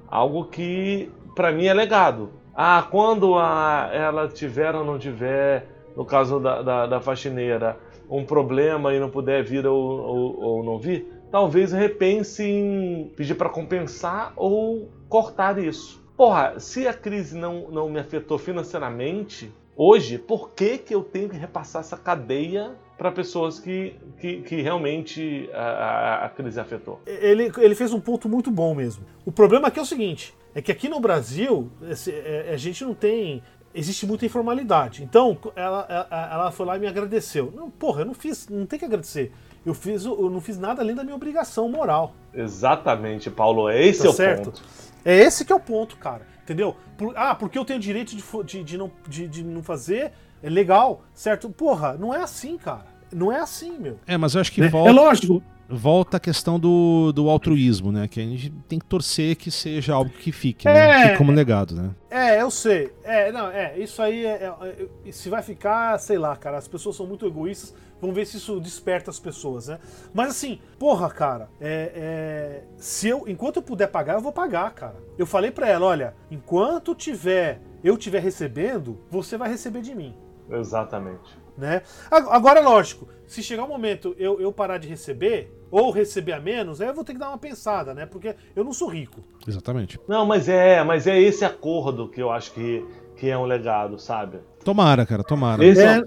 algo 0.08 0.46
que 0.46 1.08
para 1.36 1.52
mim 1.52 1.66
é 1.66 1.72
legado. 1.72 2.30
Ah, 2.52 2.84
quando 2.90 3.38
a, 3.38 3.90
ela 3.92 4.26
tiver 4.26 4.74
ou 4.74 4.84
não 4.84 4.98
tiver, 4.98 5.66
no 5.96 6.04
caso 6.04 6.40
da, 6.40 6.62
da, 6.62 6.86
da 6.86 7.00
faxineira, 7.00 7.78
um 8.10 8.24
problema 8.24 8.92
e 8.92 8.98
não 8.98 9.08
puder 9.08 9.44
vir 9.44 9.64
ou, 9.68 9.78
ou, 9.78 10.40
ou 10.40 10.64
não 10.64 10.78
vir, 10.78 11.06
talvez 11.30 11.70
repense 11.70 12.42
em 12.42 13.12
pedir 13.16 13.36
para 13.36 13.48
compensar 13.48 14.32
ou 14.34 14.90
cortar 15.08 15.58
isso. 15.58 16.04
Porra, 16.16 16.58
se 16.58 16.88
a 16.88 16.92
crise 16.92 17.38
não, 17.38 17.70
não 17.70 17.88
me 17.88 18.00
afetou 18.00 18.36
financeiramente, 18.36 19.50
hoje, 19.80 20.18
por 20.18 20.50
que, 20.50 20.76
que 20.76 20.94
eu 20.94 21.02
tenho 21.02 21.30
que 21.30 21.36
repassar 21.38 21.80
essa 21.80 21.96
cadeia 21.96 22.72
para 22.98 23.10
pessoas 23.10 23.58
que, 23.58 23.96
que, 24.18 24.42
que 24.42 24.60
realmente 24.60 25.48
a, 25.54 26.26
a, 26.26 26.28
crise 26.28 26.60
afetou? 26.60 27.00
Ele, 27.06 27.50
ele 27.56 27.74
fez 27.74 27.90
um 27.94 28.00
ponto 28.00 28.28
muito 28.28 28.50
bom 28.50 28.74
mesmo. 28.74 29.06
O 29.24 29.32
problema 29.32 29.68
aqui 29.68 29.78
é 29.78 29.82
o 29.82 29.86
seguinte: 29.86 30.34
é 30.54 30.60
que 30.60 30.70
aqui 30.70 30.86
no 30.86 31.00
Brasil 31.00 31.70
esse, 31.88 32.12
é, 32.12 32.50
a 32.52 32.56
gente 32.58 32.84
não 32.84 32.92
tem. 32.92 33.42
Existe 33.72 34.04
muita 34.04 34.26
informalidade. 34.26 35.02
Então, 35.02 35.38
ela, 35.54 35.86
ela, 35.88 36.30
ela 36.32 36.50
foi 36.50 36.66
lá 36.66 36.76
e 36.76 36.80
me 36.80 36.88
agradeceu. 36.88 37.52
Não, 37.54 37.70
porra, 37.70 38.02
eu 38.02 38.04
não 38.04 38.14
fiz, 38.14 38.48
não 38.48 38.66
tem 38.66 38.78
que 38.78 38.84
agradecer. 38.84 39.32
Eu, 39.64 39.74
fiz, 39.74 40.04
eu 40.04 40.28
não 40.28 40.40
fiz 40.40 40.58
nada 40.58 40.82
além 40.82 40.94
da 40.94 41.04
minha 41.04 41.14
obrigação 41.14 41.68
moral. 41.68 42.12
Exatamente, 42.34 43.30
Paulo. 43.30 43.68
É 43.68 43.80
esse 43.86 44.02
tá 44.02 44.06
é 44.06 44.10
o 44.10 44.12
certo? 44.12 44.44
ponto. 44.46 44.62
É 45.04 45.16
esse 45.16 45.44
que 45.44 45.52
é 45.52 45.54
o 45.54 45.60
ponto, 45.60 45.96
cara. 45.96 46.26
Entendeu? 46.42 46.76
Por, 46.96 47.16
ah, 47.16 47.34
porque 47.34 47.58
eu 47.58 47.64
tenho 47.64 47.78
direito 47.78 48.16
de, 48.16 48.22
de, 48.44 48.64
de, 48.64 48.78
não, 48.78 48.90
de, 49.08 49.28
de 49.28 49.44
não 49.44 49.62
fazer, 49.62 50.12
é 50.42 50.50
legal, 50.50 51.02
certo? 51.14 51.48
Porra, 51.50 51.94
não 51.94 52.14
é 52.14 52.22
assim, 52.22 52.56
cara. 52.56 52.84
Não 53.12 53.32
é 53.32 53.40
assim, 53.40 53.78
meu. 53.78 53.98
É, 54.06 54.16
mas 54.16 54.34
eu 54.34 54.40
acho 54.40 54.52
que 54.52 54.62
é, 54.62 54.68
volta, 54.68 54.90
é 54.90 54.92
lógico. 54.92 55.42
Volta 55.68 56.16
a 56.16 56.20
questão 56.20 56.58
do, 56.58 57.12
do 57.12 57.28
altruísmo, 57.28 57.92
né? 57.92 58.08
Que 58.08 58.20
a 58.20 58.24
gente 58.24 58.50
tem 58.68 58.78
que 58.78 58.84
torcer 58.84 59.36
que 59.36 59.50
seja 59.50 59.94
algo 59.94 60.10
que 60.10 60.32
fique, 60.32 60.66
né? 60.66 60.72
é, 60.72 60.88
né? 60.88 61.02
Fique 61.06 61.18
como 61.18 61.30
legado, 61.30 61.74
né? 61.74 61.90
É, 62.10 62.42
eu 62.42 62.50
sei. 62.50 62.92
É, 63.04 63.30
não, 63.30 63.48
é, 63.48 63.78
isso 63.78 64.02
aí 64.02 64.26
é, 64.26 64.52
é, 64.60 64.88
é, 65.06 65.12
se 65.12 65.28
vai 65.28 65.42
ficar, 65.42 65.98
sei 65.98 66.18
lá, 66.18 66.34
cara, 66.36 66.58
as 66.58 66.66
pessoas 66.66 66.96
são 66.96 67.06
muito 67.06 67.24
egoístas. 67.24 67.74
Vamos 68.00 68.16
ver 68.16 68.26
se 68.26 68.38
isso 68.38 68.60
desperta 68.60 69.10
as 69.10 69.18
pessoas, 69.18 69.68
né? 69.68 69.78
Mas 70.12 70.30
assim, 70.30 70.60
porra, 70.78 71.10
cara, 71.10 71.50
é, 71.60 71.92
é, 71.94 72.64
se 72.76 73.08
eu, 73.08 73.24
enquanto 73.28 73.56
eu 73.56 73.62
puder 73.62 73.88
pagar, 73.88 74.14
eu 74.14 74.20
vou 74.20 74.32
pagar, 74.32 74.72
cara. 74.74 74.96
Eu 75.18 75.26
falei 75.26 75.50
para 75.50 75.68
ela, 75.68 75.86
olha, 75.86 76.14
enquanto 76.30 76.94
tiver, 76.94 77.60
eu 77.84 77.96
tiver 77.96 78.20
recebendo, 78.20 78.98
você 79.10 79.36
vai 79.36 79.50
receber 79.50 79.82
de 79.82 79.94
mim. 79.94 80.16
Exatamente. 80.50 81.38
Né? 81.56 81.82
Agora, 82.10 82.60
lógico, 82.60 83.06
se 83.26 83.42
chegar 83.42 83.64
um 83.64 83.68
momento 83.68 84.14
eu, 84.18 84.40
eu 84.40 84.50
parar 84.52 84.78
de 84.78 84.88
receber, 84.88 85.54
ou 85.70 85.90
receber 85.90 86.32
a 86.32 86.40
menos, 86.40 86.80
aí 86.80 86.88
eu 86.88 86.94
vou 86.94 87.04
ter 87.04 87.12
que 87.12 87.18
dar 87.18 87.28
uma 87.28 87.38
pensada, 87.38 87.94
né? 87.94 88.04
Porque 88.06 88.34
eu 88.56 88.64
não 88.64 88.72
sou 88.72 88.88
rico. 88.88 89.20
Exatamente. 89.46 90.00
Não, 90.08 90.26
mas 90.26 90.48
é, 90.48 90.82
mas 90.82 91.06
é 91.06 91.20
esse 91.20 91.44
acordo 91.44 92.08
que 92.08 92.20
eu 92.20 92.30
acho 92.30 92.52
que, 92.52 92.84
que 93.20 93.28
é 93.28 93.36
um 93.36 93.44
legado, 93.44 93.98
sabe? 93.98 94.38
Tomara, 94.64 95.04
cara, 95.04 95.22
tomara. 95.22 95.62
Esse 95.62 95.82
é, 95.82 95.98
é 95.98 96.02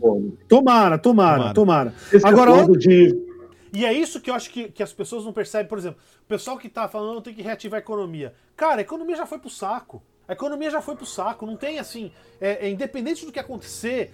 tomara, 0.49 0.97
tomara, 0.97 1.53
tomara. 1.53 1.53
tomara. 1.53 1.93
Agora, 2.23 2.51
acordo 2.51 2.75
de... 2.75 3.15
E 3.71 3.85
é 3.85 3.93
isso 3.93 4.19
que 4.19 4.31
eu 4.31 4.33
acho 4.33 4.49
que, 4.49 4.69
que 4.69 4.81
as 4.81 4.91
pessoas 4.91 5.23
não 5.23 5.31
percebem. 5.31 5.67
Por 5.67 5.77
exemplo, 5.77 6.01
o 6.23 6.27
pessoal 6.27 6.57
que 6.57 6.67
tá 6.67 6.87
falando 6.87 7.21
tem 7.21 7.31
que 7.31 7.43
reativar 7.43 7.77
a 7.77 7.83
economia. 7.83 8.33
Cara, 8.55 8.77
a 8.77 8.81
economia 8.81 9.15
já 9.15 9.27
foi 9.27 9.37
pro 9.37 9.49
saco. 9.49 10.01
A 10.27 10.33
economia 10.33 10.71
já 10.71 10.81
foi 10.81 10.95
pro 10.95 11.05
saco. 11.05 11.45
Não 11.45 11.55
tem 11.55 11.77
assim. 11.77 12.11
É, 12.41 12.65
é 12.65 12.69
independente 12.71 13.27
do 13.27 13.31
que 13.31 13.39
acontecer, 13.39 14.11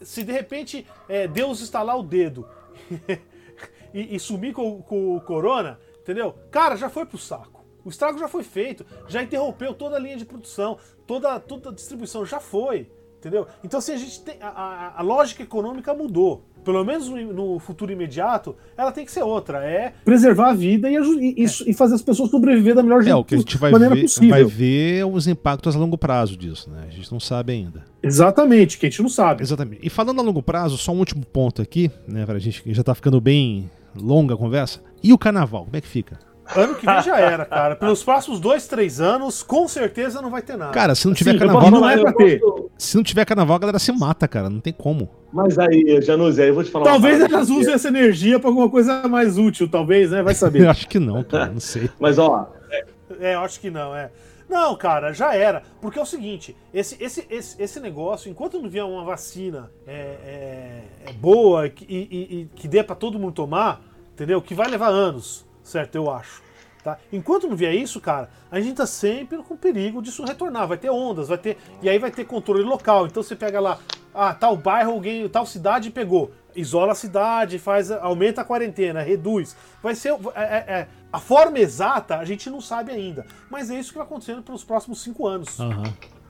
se 0.00 0.22
de 0.22 0.30
repente 0.30 0.86
é, 1.08 1.26
Deus 1.26 1.60
estalar 1.60 1.98
o 1.98 2.02
dedo 2.04 2.46
e, 3.92 4.14
e, 4.14 4.20
sumir 4.20 4.52
com, 4.52 4.82
com 4.82 5.16
o 5.16 5.20
corona, 5.20 5.80
entendeu? 6.00 6.32
Cara, 6.52 6.76
já 6.76 6.88
foi 6.88 7.06
pro 7.06 7.18
saco. 7.18 7.55
O 7.86 7.88
estrago 7.88 8.18
já 8.18 8.26
foi 8.26 8.42
feito, 8.42 8.84
já 9.06 9.22
interrompeu 9.22 9.72
toda 9.72 9.94
a 9.94 9.98
linha 10.00 10.16
de 10.16 10.24
produção, 10.24 10.76
toda, 11.06 11.38
toda 11.38 11.70
a 11.70 11.72
distribuição 11.72 12.26
já 12.26 12.40
foi. 12.40 12.90
Entendeu? 13.18 13.46
Então, 13.62 13.78
assim, 13.78 13.92
a 13.92 13.96
gente 13.96 14.20
tem. 14.22 14.36
A, 14.40 14.48
a, 14.48 14.98
a 14.98 15.02
lógica 15.02 15.42
econômica 15.42 15.94
mudou. 15.94 16.44
Pelo 16.64 16.84
menos 16.84 17.08
no, 17.08 17.32
no, 17.32 17.58
futuro 17.60 17.92
imediato, 17.92 18.56
ela 18.76 18.90
tem 18.90 19.04
que 19.04 19.12
ser 19.12 19.22
outra. 19.22 19.64
É 19.64 19.94
preservar 20.04 20.50
a 20.50 20.52
vida 20.52 20.90
e, 20.90 20.94
e, 20.94 21.44
é. 21.44 21.48
e 21.66 21.72
fazer 21.72 21.94
as 21.94 22.02
pessoas 22.02 22.28
sobreviver 22.28 22.74
da 22.74 22.82
melhor 22.82 23.06
é, 23.06 23.14
o 23.14 23.24
que 23.24 23.36
a 23.36 23.38
gente 23.38 23.56
vai 23.56 23.70
maneira 23.70 23.94
ver, 23.94 24.02
possível. 24.02 24.30
vai 24.30 24.44
ver 24.44 25.06
os 25.06 25.28
impactos 25.28 25.76
a 25.76 25.78
longo 25.78 25.96
prazo 25.96 26.36
disso, 26.36 26.68
né? 26.68 26.86
A 26.88 26.90
gente 26.90 27.10
não 27.12 27.20
sabe 27.20 27.52
ainda. 27.52 27.84
Exatamente, 28.02 28.78
que 28.78 28.86
a 28.86 28.90
gente 28.90 29.00
não 29.00 29.08
sabe. 29.08 29.44
Exatamente. 29.44 29.86
E 29.86 29.88
falando 29.88 30.20
a 30.20 30.24
longo 30.24 30.42
prazo, 30.42 30.76
só 30.76 30.92
um 30.92 30.98
último 30.98 31.24
ponto 31.24 31.62
aqui, 31.62 31.88
né? 32.06 32.26
Pra 32.26 32.38
gente 32.40 32.64
que 32.64 32.74
já 32.74 32.82
tá 32.82 32.96
ficando 32.96 33.20
bem 33.20 33.70
longa 33.94 34.34
a 34.34 34.36
conversa. 34.36 34.82
E 35.02 35.12
o 35.12 35.18
carnaval, 35.18 35.64
como 35.64 35.76
é 35.76 35.80
que 35.80 35.88
fica? 35.88 36.18
Ano 36.54 36.74
que 36.74 36.86
vem 36.86 37.02
já 37.02 37.18
era, 37.18 37.44
cara. 37.44 37.76
Pelos 37.76 38.02
próximos 38.04 38.38
dois, 38.38 38.66
três 38.66 39.00
anos, 39.00 39.42
com 39.42 39.66
certeza 39.66 40.22
não 40.22 40.30
vai 40.30 40.42
ter 40.42 40.56
nada. 40.56 40.72
Cara, 40.72 40.94
se 40.94 41.06
não 41.06 41.14
tiver 41.14 41.32
Sim, 41.32 41.38
carnaval, 41.38 41.70
não 41.70 41.88
é 41.88 41.98
pra 41.98 42.12
ter. 42.12 42.40
Se 42.78 42.96
não 42.96 43.02
tiver 43.02 43.24
carnaval, 43.24 43.56
a 43.56 43.58
galera 43.58 43.78
se 43.78 43.92
mata, 43.92 44.28
cara. 44.28 44.48
Não 44.48 44.60
tem 44.60 44.72
como. 44.72 45.08
Mas 45.32 45.58
aí, 45.58 46.00
Januzzi, 46.00 46.42
aí 46.42 46.48
eu 46.48 46.54
vou 46.54 46.64
te 46.64 46.70
falar. 46.70 46.84
Talvez 46.84 47.20
elas 47.20 47.50
usem 47.50 47.74
essa 47.74 47.88
energia 47.88 48.38
pra 48.38 48.48
alguma 48.48 48.70
coisa 48.70 49.06
mais 49.08 49.38
útil, 49.38 49.68
talvez, 49.68 50.10
né? 50.10 50.22
Vai 50.22 50.34
saber. 50.34 50.62
eu 50.64 50.70
acho 50.70 50.88
que 50.88 50.98
não, 50.98 51.22
cara. 51.24 51.46
Não 51.46 51.60
sei. 51.60 51.90
Mas, 51.98 52.18
ó. 52.18 52.52
É, 52.70 52.84
é, 53.20 53.34
eu 53.34 53.40
acho 53.40 53.60
que 53.60 53.70
não, 53.70 53.94
é. 53.94 54.10
Não, 54.48 54.76
cara, 54.76 55.12
já 55.12 55.34
era. 55.34 55.62
Porque 55.80 55.98
é 55.98 56.02
o 56.02 56.06
seguinte, 56.06 56.56
esse, 56.72 57.02
esse, 57.02 57.26
esse, 57.28 57.60
esse 57.60 57.80
negócio, 57.80 58.30
enquanto 58.30 58.60
não 58.60 58.68
vier 58.68 58.84
uma 58.84 59.04
vacina 59.04 59.70
é, 59.86 59.92
é, 59.92 60.82
é 61.06 61.12
boa 61.12 61.66
e, 61.66 61.72
e, 61.88 62.40
e, 62.40 62.50
que 62.54 62.68
dê 62.68 62.82
para 62.82 62.94
todo 62.94 63.18
mundo 63.18 63.32
tomar, 63.32 63.82
entendeu? 64.12 64.40
Que 64.40 64.54
vai 64.54 64.68
levar 64.68 64.88
anos, 64.88 65.45
certo? 65.66 65.96
Eu 65.96 66.10
acho. 66.10 66.42
Tá? 66.82 66.98
Enquanto 67.12 67.48
não 67.48 67.56
vier 67.56 67.74
isso, 67.74 68.00
cara, 68.00 68.30
a 68.48 68.60
gente 68.60 68.76
tá 68.76 68.86
sempre 68.86 69.38
com 69.38 69.56
perigo 69.56 70.00
disso 70.00 70.24
retornar. 70.24 70.68
Vai 70.68 70.78
ter 70.78 70.88
ondas, 70.88 71.28
vai 71.28 71.36
ter. 71.36 71.58
E 71.82 71.88
aí 71.88 71.98
vai 71.98 72.12
ter 72.12 72.24
controle 72.24 72.62
local. 72.62 73.06
Então 73.06 73.24
você 73.24 73.34
pega 73.34 73.58
lá, 73.58 73.80
ah, 74.14 74.32
tal 74.32 74.56
bairro, 74.56 74.92
alguém, 74.92 75.28
tal 75.28 75.44
cidade 75.44 75.90
pegou. 75.90 76.30
Isola 76.54 76.92
a 76.92 76.94
cidade, 76.94 77.58
faz, 77.58 77.90
aumenta 77.90 78.42
a 78.42 78.44
quarentena, 78.44 79.02
reduz. 79.02 79.56
Vai 79.82 79.96
ser. 79.96 80.12
É, 80.12 80.42
é, 80.42 80.64
é, 80.68 80.88
a 81.12 81.18
forma 81.18 81.58
exata 81.58 82.18
a 82.18 82.24
gente 82.24 82.48
não 82.48 82.60
sabe 82.60 82.92
ainda. 82.92 83.26
Mas 83.50 83.68
é 83.68 83.78
isso 83.78 83.90
que 83.90 83.98
vai 83.98 84.06
acontecendo 84.06 84.42
pelos 84.42 84.62
próximos 84.62 85.02
cinco 85.02 85.26
anos. 85.26 85.58
Uhum. 85.58 85.82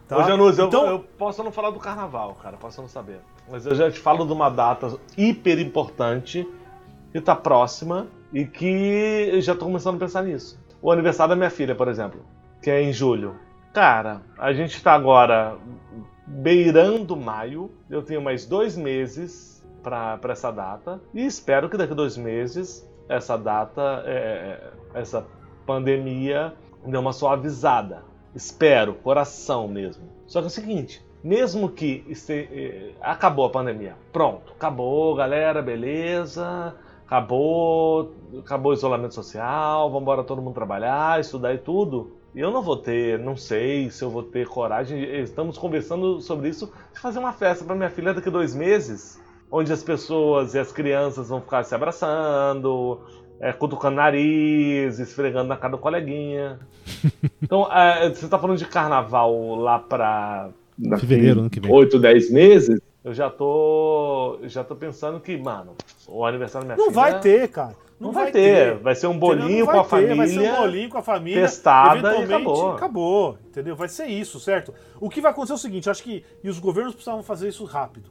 Tá? 0.08 0.16
Ô, 0.16 0.22
Janus, 0.22 0.58
então... 0.58 0.86
eu, 0.86 0.92
eu 0.92 0.98
posso 1.18 1.42
não 1.42 1.52
falar 1.52 1.70
do 1.70 1.78
carnaval, 1.78 2.34
cara, 2.42 2.56
posso 2.56 2.80
não 2.80 2.88
saber. 2.88 3.20
Mas 3.46 3.66
eu 3.66 3.74
já 3.74 3.90
te 3.90 4.00
falo 4.00 4.24
de 4.24 4.32
uma 4.32 4.48
data 4.48 4.98
hiper 5.18 5.58
importante 5.58 6.48
que 7.12 7.20
tá 7.20 7.36
próxima 7.36 8.06
e 8.36 8.44
que 8.44 9.40
já 9.40 9.54
tô 9.54 9.64
começando 9.64 9.96
a 9.96 9.98
pensar 9.98 10.22
nisso. 10.22 10.62
O 10.82 10.92
aniversário 10.92 11.30
da 11.30 11.36
minha 11.36 11.48
filha, 11.48 11.74
por 11.74 11.88
exemplo, 11.88 12.20
que 12.60 12.70
é 12.70 12.82
em 12.82 12.92
julho. 12.92 13.34
Cara, 13.72 14.20
a 14.36 14.52
gente 14.52 14.82
tá 14.82 14.92
agora 14.92 15.56
beirando 16.26 17.16
maio, 17.16 17.70
eu 17.88 18.02
tenho 18.02 18.20
mais 18.20 18.44
dois 18.44 18.76
meses 18.76 19.64
para 19.82 20.20
essa 20.28 20.50
data 20.50 21.00
e 21.14 21.24
espero 21.24 21.70
que 21.70 21.78
daqui 21.78 21.94
a 21.94 21.96
dois 21.96 22.18
meses 22.18 22.86
essa 23.08 23.38
data, 23.38 24.02
é, 24.04 24.12
é, 24.12 25.00
essa 25.00 25.26
pandemia 25.64 26.52
dê 26.84 26.98
uma 26.98 27.14
suavizada. 27.14 28.02
Espero, 28.34 28.96
coração 28.96 29.66
mesmo. 29.66 30.04
Só 30.26 30.40
que 30.40 30.44
é 30.44 30.48
o 30.48 30.50
seguinte, 30.50 31.02
mesmo 31.24 31.70
que 31.70 32.04
este, 32.06 32.48
eh, 32.52 32.90
acabou 33.00 33.46
a 33.46 33.50
pandemia, 33.50 33.96
pronto, 34.12 34.52
acabou, 34.52 35.14
galera, 35.14 35.62
beleza, 35.62 36.74
acabou, 37.06 38.12
acabou 38.38 38.72
o 38.72 38.74
isolamento 38.74 39.14
social, 39.14 39.88
vamos 39.88 40.02
embora 40.02 40.24
todo 40.24 40.42
mundo 40.42 40.54
trabalhar, 40.54 41.20
estudar 41.20 41.54
e 41.54 41.58
tudo. 41.58 42.16
E 42.34 42.40
eu 42.40 42.50
não 42.50 42.60
vou 42.60 42.76
ter, 42.76 43.18
não 43.18 43.36
sei 43.36 43.90
se 43.90 44.04
eu 44.04 44.10
vou 44.10 44.22
ter 44.22 44.46
coragem. 44.46 45.02
Estamos 45.20 45.56
conversando 45.56 46.20
sobre 46.20 46.48
isso 46.50 46.70
de 46.92 47.00
fazer 47.00 47.18
uma 47.18 47.32
festa 47.32 47.64
para 47.64 47.74
minha 47.74 47.88
filha 47.88 48.12
daqui 48.12 48.28
a 48.28 48.32
dois 48.32 48.54
meses, 48.54 49.22
onde 49.50 49.72
as 49.72 49.82
pessoas 49.82 50.52
e 50.54 50.58
as 50.58 50.70
crianças 50.70 51.28
vão 51.28 51.40
ficar 51.40 51.64
se 51.64 51.74
abraçando, 51.74 53.00
é, 53.40 53.52
cutucando 53.52 53.96
nariz, 53.96 54.98
esfregando 54.98 55.48
na 55.48 55.56
cara 55.56 55.72
do 55.72 55.78
coleguinha. 55.78 56.58
Então, 57.42 57.70
é, 57.70 58.08
você 58.08 58.24
está 58.24 58.38
falando 58.38 58.58
de 58.58 58.64
carnaval 58.64 59.54
lá 59.54 59.78
para 59.78 60.50
fevereiro, 60.98 61.40
ano 61.40 61.50
que 61.50 61.60
vem. 61.60 61.70
8, 61.70 61.98
10 61.98 62.30
meses 62.32 62.80
eu 63.06 63.14
já 63.14 63.30
tô 63.30 64.36
já 64.42 64.64
tô 64.64 64.74
pensando 64.74 65.20
que, 65.20 65.36
mano, 65.36 65.76
o 66.08 66.26
aniversário 66.26 66.66
da 66.66 66.74
minha 66.74 66.84
não 66.84 66.92
filha... 66.92 67.04
Não 67.06 67.12
vai 67.12 67.20
ter, 67.20 67.48
cara. 67.48 67.76
Não, 68.00 68.08
não 68.08 68.12
vai, 68.12 68.24
vai 68.24 68.32
ter. 68.32 68.74
ter. 68.74 68.82
Vai 68.82 68.94
ser 68.96 69.06
um 69.06 69.16
bolinho 69.16 69.64
com 69.64 69.78
a 69.78 69.84
ter, 69.84 69.88
família. 69.88 70.16
Vai 70.16 70.26
ser 70.26 70.40
um 70.40 70.56
bolinho 70.56 70.88
com 70.90 70.98
a 70.98 71.02
família. 71.02 71.40
Testada 71.40 72.16
e 72.16 72.24
acabou. 72.24 72.72
acabou. 72.72 73.38
Entendeu? 73.46 73.76
Vai 73.76 73.88
ser 73.88 74.06
isso, 74.06 74.40
certo? 74.40 74.74
O 75.00 75.08
que 75.08 75.20
vai 75.20 75.30
acontecer 75.30 75.52
é 75.52 75.54
o 75.54 75.58
seguinte, 75.58 75.86
eu 75.86 75.92
acho 75.92 76.02
que 76.02 76.24
e 76.42 76.48
os 76.48 76.58
governos 76.58 76.94
precisavam 76.94 77.22
fazer 77.22 77.48
isso 77.48 77.64
rápido. 77.64 78.10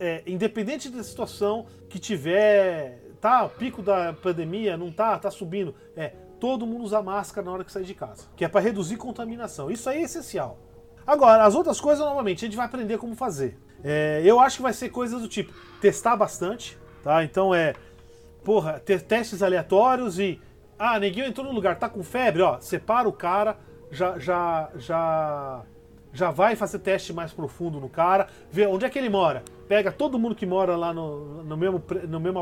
É, 0.00 0.24
independente 0.26 0.88
da 0.88 1.04
situação 1.04 1.66
que 1.88 2.00
tiver, 2.00 3.00
tá, 3.20 3.48
pico 3.48 3.80
da 3.80 4.12
pandemia, 4.12 4.76
não 4.76 4.90
tá, 4.90 5.16
tá 5.20 5.30
subindo, 5.30 5.72
é, 5.96 6.14
todo 6.40 6.66
mundo 6.66 6.82
usa 6.82 7.00
máscara 7.00 7.44
na 7.44 7.52
hora 7.52 7.64
que 7.64 7.70
sair 7.70 7.84
de 7.84 7.94
casa, 7.94 8.24
que 8.34 8.44
é 8.44 8.48
para 8.48 8.60
reduzir 8.60 8.96
contaminação. 8.96 9.70
Isso 9.70 9.88
aí 9.88 9.98
é 9.98 10.02
essencial. 10.02 10.58
Agora, 11.06 11.44
as 11.44 11.54
outras 11.54 11.80
coisas, 11.80 12.04
novamente, 12.04 12.44
a 12.44 12.48
gente 12.48 12.56
vai 12.56 12.66
aprender 12.66 12.98
como 12.98 13.14
fazer. 13.14 13.56
É, 13.84 14.22
eu 14.24 14.38
acho 14.40 14.56
que 14.56 14.62
vai 14.62 14.72
ser 14.72 14.88
coisas 14.90 15.20
do 15.20 15.28
tipo 15.28 15.52
testar 15.80 16.16
bastante, 16.16 16.78
tá? 17.02 17.24
Então 17.24 17.54
é, 17.54 17.74
porra, 18.44 18.78
ter 18.78 19.02
testes 19.02 19.42
aleatórios 19.42 20.18
e 20.18 20.40
ah, 20.78 20.98
neguinho 20.98 21.26
entrou 21.26 21.46
no 21.46 21.52
lugar, 21.52 21.78
tá 21.78 21.88
com 21.88 22.02
febre, 22.02 22.42
ó, 22.42 22.60
separa 22.60 23.08
o 23.08 23.12
cara, 23.12 23.56
já 23.90 24.18
já 24.18 24.70
já 24.76 25.62
já 26.12 26.30
vai 26.30 26.54
fazer 26.54 26.78
teste 26.78 27.12
mais 27.12 27.32
profundo 27.32 27.80
no 27.80 27.88
cara, 27.88 28.28
vê 28.50 28.66
onde 28.66 28.84
é 28.84 28.90
que 28.90 28.98
ele 28.98 29.08
mora, 29.08 29.42
pega 29.66 29.90
todo 29.90 30.18
mundo 30.18 30.34
que 30.34 30.44
mora 30.44 30.76
lá 30.76 30.92
no, 30.92 31.42
no 31.42 31.56
mesmo 31.56 31.82
no 32.08 32.20
mesmo 32.20 32.38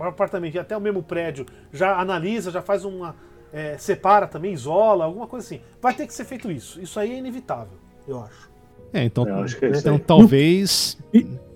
apartamento 0.00 0.54
e 0.54 0.58
até 0.58 0.76
o 0.76 0.80
mesmo 0.80 1.02
prédio, 1.02 1.46
já 1.72 1.98
analisa, 1.98 2.50
já 2.50 2.62
faz 2.62 2.84
uma 2.84 3.14
é, 3.54 3.78
separa 3.78 4.26
também, 4.26 4.52
isola, 4.52 5.04
alguma 5.04 5.28
coisa 5.28 5.46
assim. 5.46 5.62
Vai 5.80 5.94
ter 5.94 6.08
que 6.08 6.12
ser 6.12 6.24
feito 6.24 6.50
isso. 6.50 6.80
Isso 6.80 6.98
aí 6.98 7.12
é 7.12 7.18
inevitável, 7.18 7.78
eu 8.06 8.20
acho. 8.20 8.53
É, 8.94 9.02
então, 9.04 9.26
é 9.26 9.76
então 9.76 9.98
talvez 9.98 10.96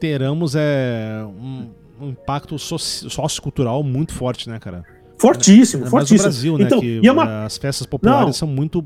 teramos 0.00 0.56
é, 0.56 1.24
um, 1.24 1.70
um 2.00 2.08
impacto 2.08 2.58
sociocultural 2.58 3.84
muito 3.84 4.12
forte, 4.12 4.50
né, 4.50 4.58
cara? 4.58 4.84
Fortíssimo, 5.16 5.86
é, 5.86 5.88
fortíssimo. 5.88 6.18
no 6.18 6.22
Brasil, 6.24 6.58
né? 6.58 6.64
Então, 6.64 6.80
que 6.80 7.06
é 7.06 7.12
uma... 7.12 7.44
as 7.44 7.56
festas 7.56 7.86
populares 7.86 8.26
Não. 8.26 8.32
são 8.32 8.48
muito 8.48 8.84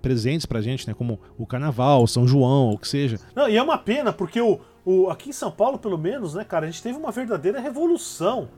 presentes 0.00 0.46
pra 0.46 0.60
gente, 0.60 0.86
né? 0.86 0.94
Como 0.94 1.20
o 1.38 1.46
Carnaval, 1.46 2.06
São 2.08 2.26
João, 2.26 2.66
ou 2.68 2.74
o 2.74 2.78
que 2.78 2.88
seja. 2.88 3.18
Não, 3.34 3.48
e 3.48 3.56
é 3.56 3.62
uma 3.62 3.78
pena, 3.78 4.12
porque 4.12 4.40
o, 4.40 4.60
o, 4.84 5.08
aqui 5.08 5.30
em 5.30 5.32
São 5.32 5.50
Paulo, 5.50 5.78
pelo 5.78 5.98
menos, 5.98 6.34
né, 6.34 6.44
cara, 6.44 6.66
a 6.66 6.70
gente 6.70 6.82
teve 6.82 6.98
uma 6.98 7.12
verdadeira 7.12 7.60
revolução 7.60 8.48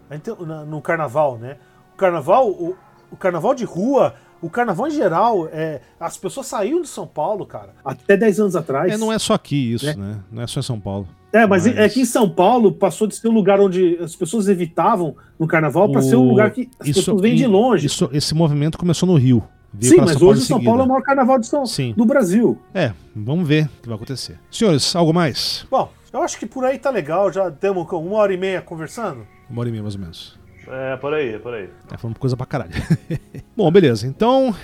no 0.67 0.81
Carnaval, 0.81 1.39
né? 1.39 1.59
O 1.95 1.97
Carnaval, 1.97 2.49
o, 2.49 2.77
o 3.11 3.17
Carnaval 3.17 3.55
de 3.55 3.65
rua 3.65 4.15
o 4.45 4.51
carnaval 4.51 4.89
em 4.89 4.91
geral, 4.91 5.49
é, 5.51 5.81
as 5.99 6.19
pessoas 6.19 6.47
saíram 6.47 6.83
de 6.83 6.89
São 6.89 7.07
Paulo, 7.07 7.47
cara, 7.47 7.71
até 7.83 8.15
10 8.15 8.41
anos 8.41 8.57
atrás. 8.57 8.93
É, 8.93 8.99
não 8.99 9.11
é 9.11 9.19
só 9.19 9.33
aqui 9.33 9.73
isso, 9.73 9.87
né? 9.87 9.95
né? 9.97 10.21
Não 10.31 10.43
é 10.43 10.47
só 10.47 10.61
em 10.61 10.63
São 10.63 10.79
Paulo. 10.79 11.09
É, 11.33 11.47
mas, 11.47 11.67
mas, 11.67 11.77
é 11.79 11.89
que 11.89 12.03
em 12.03 12.05
São 12.05 12.29
Paulo 12.29 12.71
passou 12.71 13.07
de 13.07 13.17
ser 13.17 13.27
um 13.27 13.33
lugar 13.33 13.59
onde 13.59 13.97
as 14.01 14.15
pessoas 14.15 14.47
evitavam 14.47 15.17
no 15.39 15.47
carnaval 15.47 15.91
para 15.91 16.01
o... 16.01 16.03
ser 16.03 16.17
um 16.17 16.29
lugar 16.29 16.51
que 16.51 16.69
as 16.79 16.89
isso, 16.89 17.01
pessoas 17.01 17.23
vêm 17.23 17.35
de 17.35 17.47
longe. 17.47 17.87
Isso, 17.87 18.11
esse 18.13 18.35
movimento 18.35 18.77
começou 18.77 19.09
no 19.09 19.17
Rio. 19.17 19.43
Sim, 19.81 19.97
mas 19.97 20.21
hoje 20.21 20.43
São 20.43 20.63
Paulo 20.63 20.83
é 20.83 20.85
o 20.85 20.89
maior 20.89 21.03
carnaval 21.03 21.39
de 21.39 21.47
São, 21.47 21.67
Sim. 21.67 21.95
do 21.97 22.05
Brasil. 22.05 22.59
É, 22.73 22.93
vamos 23.17 23.49
ver 23.49 23.65
o 23.65 23.83
que 23.83 23.89
vai 23.89 23.97
acontecer. 23.97 24.39
Senhores, 24.51 24.95
algo 24.95 25.13
mais? 25.13 25.67
Bom, 25.71 25.91
eu 26.13 26.23
acho 26.23 26.39
que 26.39 26.47
por 26.47 26.65
aí 26.65 26.79
tá 26.79 26.91
legal. 26.91 27.33
Já 27.33 27.51
temos 27.51 27.91
uma 27.91 28.17
hora 28.17 28.33
e 28.33 28.37
meia 28.37 28.63
conversando. 28.63 29.27
Uma 29.51 29.61
hora 29.61 29.69
e 29.69 29.73
meia, 29.73 29.83
mais 29.83 29.97
ou 29.97 30.01
menos. 30.01 30.39
É, 30.67 30.97
por 30.97 31.13
aí, 31.13 31.39
por 31.39 31.55
aí. 31.55 31.69
Tá 31.89 31.99
falando 31.99 32.19
coisa 32.19 32.37
pra 32.37 32.47
caralho. 32.47 32.73
Bom, 33.57 33.71
beleza. 33.71 34.07
Então, 34.07 34.55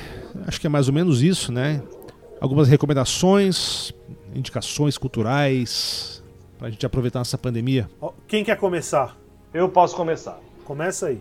acho 0.46 0.60
que 0.60 0.66
é 0.66 0.70
mais 0.70 0.88
ou 0.88 0.94
menos 0.94 1.22
isso, 1.22 1.52
né? 1.52 1.82
Algumas 2.40 2.68
recomendações, 2.68 3.92
indicações 4.34 4.96
culturais 4.96 6.22
pra 6.58 6.70
gente 6.70 6.84
aproveitar 6.84 7.20
essa 7.20 7.38
pandemia. 7.38 7.88
Quem 8.26 8.44
quer 8.44 8.56
começar? 8.56 9.16
Eu 9.52 9.68
posso 9.68 9.96
começar. 9.96 10.38
Começa 10.64 11.08
aí. 11.08 11.20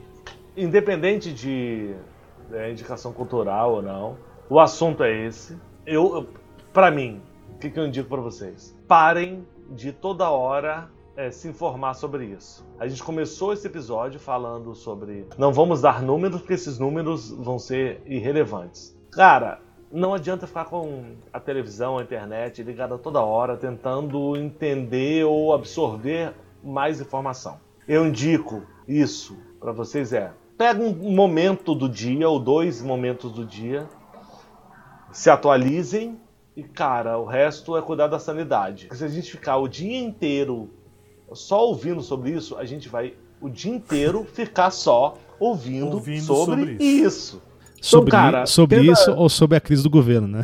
Independente 0.56 1.34
de 1.34 1.94
é, 2.52 2.72
indicação 2.72 3.12
cultural 3.14 3.76
ou 3.76 3.82
não, 3.82 4.18
o 4.50 4.60
assunto 4.60 5.04
é 5.04 5.26
esse. 5.26 5.58
Eu, 5.86 6.28
para 6.74 6.92
mim, 6.92 7.22
o 7.54 7.58
que, 7.58 7.70
que 7.70 7.80
eu 7.80 7.88
indico 7.88 8.10
para 8.10 8.22
vocês? 8.22 8.76
Parem 8.88 9.46
de 9.70 9.92
toda 9.92 10.30
hora 10.30 10.90
é, 11.16 11.32
se 11.32 11.48
informar 11.48 11.94
sobre 11.94 12.26
isso. 12.26 12.66
A 12.80 12.88
gente 12.88 13.04
começou 13.04 13.54
esse 13.54 13.68
episódio 13.68 14.20
falando 14.20 14.74
sobre 14.76 15.28
não 15.38 15.52
vamos 15.52 15.82
dar 15.82 16.02
números 16.02 16.42
porque 16.42 16.54
esses 16.54 16.80
números 16.80 17.32
vão 17.32 17.60
ser 17.60 18.02
irrelevantes. 18.06 18.98
Cara, 19.12 19.62
não 19.92 20.14
adianta 20.14 20.46
ficar 20.46 20.66
com 20.66 21.16
a 21.34 21.40
televisão, 21.40 21.98
a 21.98 22.04
internet 22.04 22.62
ligada 22.62 22.98
toda 22.98 23.22
hora 23.22 23.58
tentando 23.58 24.38
entender 24.38 25.26
ou 25.26 25.54
absorver 25.54 26.34
mais 26.64 27.02
informação. 27.02 27.60
Eu 27.88 28.06
indico 28.06 28.64
isso 28.88 29.38
para 29.60 29.72
vocês 29.72 30.14
é 30.14 30.32
pega 30.60 30.84
um 30.84 31.14
momento 31.14 31.74
do 31.74 31.88
dia 31.88 32.28
ou 32.28 32.38
dois 32.38 32.82
momentos 32.82 33.32
do 33.32 33.46
dia, 33.46 33.88
se 35.10 35.30
atualizem 35.30 36.20
e 36.54 36.64
cara, 36.64 37.18
o 37.18 37.24
resto 37.24 37.78
é 37.78 37.82
cuidar 37.82 38.08
da 38.08 38.20
sanidade. 38.20 38.88
Porque 38.88 38.98
se 38.98 39.06
a 39.06 39.08
gente 39.08 39.32
ficar 39.32 39.56
o 39.56 39.70
dia 39.70 39.98
inteiro 39.98 40.70
só 41.34 41.66
ouvindo 41.66 42.02
sobre 42.02 42.32
isso, 42.32 42.58
a 42.58 42.66
gente 42.66 42.90
vai 42.90 43.14
o 43.42 43.50
dia 43.50 43.74
inteiro 43.74 44.26
ficar 44.26 44.72
só 44.72 45.18
ouvindo, 45.40 45.94
ouvindo 45.94 46.22
sobre, 46.22 46.56
sobre, 46.56 46.84
isso. 46.84 47.08
isso. 47.08 47.42
Sobre, 47.82 48.10
então, 48.10 48.20
cara, 48.20 48.46
sobre 48.46 48.82
isso 48.82 49.12
ou 49.14 49.30
sobre 49.30 49.58
a 49.58 49.62
crise 49.62 49.84
do 49.84 49.90
governo, 49.90 50.28
né? 50.28 50.44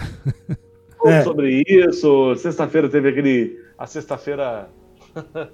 É. 1.06 1.22
Sobre 1.22 1.64
isso. 1.68 2.36
Sexta-feira 2.36 2.90
teve 2.90 3.10
aquele. 3.10 3.60
A 3.78 3.86
sexta-feira. 3.86 4.70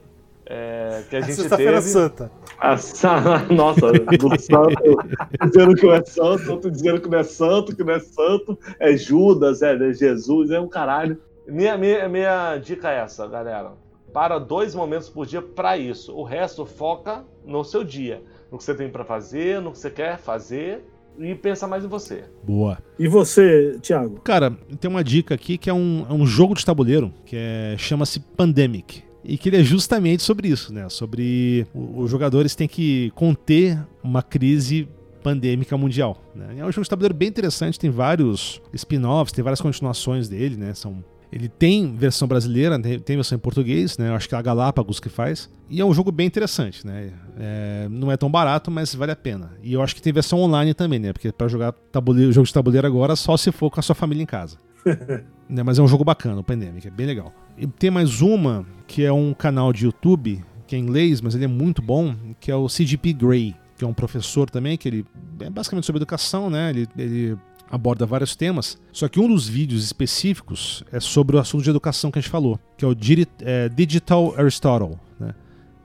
é, 0.45 1.03
que 1.09 1.15
a, 1.15 1.19
a 1.19 1.21
gente 1.21 1.33
sexta-feira 1.33 1.81
santa. 1.81 2.31
Nossa, 3.51 3.91
do 3.91 4.39
santo, 4.39 4.97
dizendo 5.43 5.75
que 5.75 5.85
não 5.85 5.93
é 5.93 6.05
santo, 6.05 6.51
outro 6.51 6.71
dizendo 6.71 7.01
que 7.01 7.09
não 7.09 7.17
é 7.17 7.23
santo, 7.23 7.75
que 7.75 7.83
não 7.83 7.93
é 7.93 7.99
santo, 7.99 8.59
é 8.79 8.95
Judas, 8.95 9.61
é, 9.63 9.73
é 9.73 9.93
Jesus, 9.93 10.51
é 10.51 10.59
um 10.59 10.67
caralho. 10.67 11.19
Minha, 11.47 11.77
minha, 11.77 12.07
minha 12.07 12.57
dica 12.57 12.91
é 12.91 12.99
essa, 12.99 13.27
galera. 13.27 13.71
Para 14.13 14.39
dois 14.39 14.75
momentos 14.75 15.09
por 15.09 15.25
dia 15.25 15.41
para 15.41 15.77
isso. 15.77 16.13
O 16.15 16.23
resto 16.23 16.65
foca 16.65 17.23
no 17.45 17.63
seu 17.63 17.83
dia, 17.83 18.21
no 18.51 18.57
que 18.57 18.63
você 18.63 18.75
tem 18.75 18.89
para 18.89 19.05
fazer, 19.05 19.61
no 19.61 19.71
que 19.71 19.79
você 19.79 19.89
quer 19.89 20.17
fazer 20.17 20.85
e 21.19 21.35
pensa 21.35 21.67
mais 21.67 21.83
em 21.83 21.88
você. 21.88 22.23
Boa. 22.43 22.77
E 22.97 23.07
você, 23.07 23.77
Thiago? 23.81 24.19
Cara, 24.21 24.51
tem 24.79 24.89
uma 24.89 25.03
dica 25.03 25.35
aqui 25.35 25.57
que 25.57 25.69
é 25.69 25.73
um, 25.73 26.05
é 26.09 26.13
um 26.13 26.25
jogo 26.25 26.55
de 26.55 26.65
tabuleiro 26.65 27.13
que 27.25 27.35
é, 27.35 27.75
chama-se 27.77 28.19
Pandemic 28.19 29.03
e 29.23 29.38
que 29.38 29.49
ele 29.49 29.57
é 29.57 29.63
justamente 29.63 30.23
sobre 30.23 30.47
isso, 30.47 30.73
né? 30.73 30.89
Sobre 30.89 31.67
os 31.73 32.09
jogadores 32.09 32.55
têm 32.55 32.67
que 32.67 33.11
conter 33.11 33.79
uma 34.03 34.23
crise 34.23 34.88
pandêmica 35.21 35.77
mundial. 35.77 36.17
Né? 36.33 36.55
É 36.57 36.65
um 36.65 36.71
jogo 36.71 36.83
de 36.83 36.89
tabuleiro 36.89 37.13
bem 37.13 37.29
interessante, 37.29 37.79
tem 37.79 37.91
vários 37.91 38.59
spin-offs, 38.73 39.31
tem 39.31 39.43
várias 39.43 39.61
continuações 39.61 40.27
dele, 40.27 40.57
né? 40.57 40.73
São 40.73 41.03
ele 41.31 41.47
tem 41.47 41.95
versão 41.95 42.27
brasileira, 42.27 42.77
tem 42.79 43.15
versão 43.15 43.37
em 43.37 43.39
português, 43.39 43.97
né? 43.97 44.09
Eu 44.09 44.15
acho 44.15 44.27
que 44.27 44.35
é 44.35 44.37
a 44.37 44.41
Galápagos 44.41 44.99
que 44.99 45.07
faz. 45.07 45.49
E 45.69 45.79
é 45.79 45.85
um 45.85 45.93
jogo 45.93 46.11
bem 46.11 46.27
interessante, 46.27 46.85
né? 46.85 47.11
É, 47.39 47.87
não 47.89 48.11
é 48.11 48.17
tão 48.17 48.29
barato, 48.29 48.69
mas 48.69 48.93
vale 48.93 49.13
a 49.13 49.15
pena. 49.15 49.53
E 49.63 49.71
eu 49.71 49.81
acho 49.81 49.95
que 49.95 50.01
tem 50.01 50.11
versão 50.11 50.39
online 50.39 50.73
também, 50.73 50.99
né? 50.99 51.13
Porque 51.13 51.31
para 51.31 51.47
jogar 51.47 51.71
tabuleiro, 51.91 52.33
jogo 52.33 52.45
de 52.45 52.53
tabuleiro 52.53 52.85
agora, 52.85 53.15
só 53.15 53.37
se 53.37 53.51
for 53.51 53.71
com 53.71 53.79
a 53.79 53.83
sua 53.83 53.95
família 53.95 54.21
em 54.21 54.25
casa. 54.25 54.57
né? 55.47 55.63
Mas 55.63 55.79
é 55.79 55.81
um 55.81 55.87
jogo 55.87 56.03
bacana, 56.03 56.41
o 56.41 56.43
Pandemic, 56.43 56.85
é 56.85 56.91
bem 56.91 57.07
legal. 57.07 57.33
E 57.57 57.65
tem 57.65 57.89
mais 57.89 58.21
uma, 58.21 58.65
que 58.85 59.05
é 59.05 59.13
um 59.13 59.33
canal 59.33 59.71
de 59.71 59.85
YouTube, 59.85 60.43
que 60.67 60.75
é 60.75 60.79
em 60.79 60.81
inglês, 60.81 61.21
mas 61.21 61.33
ele 61.33 61.45
é 61.45 61.47
muito 61.47 61.81
bom, 61.81 62.13
que 62.41 62.51
é 62.51 62.55
o 62.55 62.67
CGP 62.67 63.13
Grey, 63.13 63.55
que 63.77 63.85
é 63.85 63.87
um 63.87 63.93
professor 63.93 64.49
também, 64.49 64.77
que 64.77 64.87
ele 64.87 65.05
é 65.39 65.49
basicamente 65.49 65.85
sobre 65.85 65.99
educação, 65.99 66.49
né? 66.49 66.69
Ele, 66.71 66.87
ele 66.97 67.37
aborda 67.72 68.06
vários 68.06 68.35
temas, 68.35 68.77
só 68.91 69.07
que 69.07 69.19
um 69.19 69.27
dos 69.27 69.48
vídeos 69.48 69.84
específicos 69.84 70.84
é 70.91 70.99
sobre 70.99 71.38
o 71.38 71.39
assunto 71.39 71.64
de 71.64 71.69
educação 71.69 72.11
que 72.11 72.19
a 72.19 72.22
gente 72.22 72.30
falou, 72.30 72.60
que 72.77 72.84
é 72.84 72.88
o 72.88 72.95
é, 73.41 73.69
Digital 73.69 74.34
Aristotle, 74.38 74.99
né? 75.18 75.34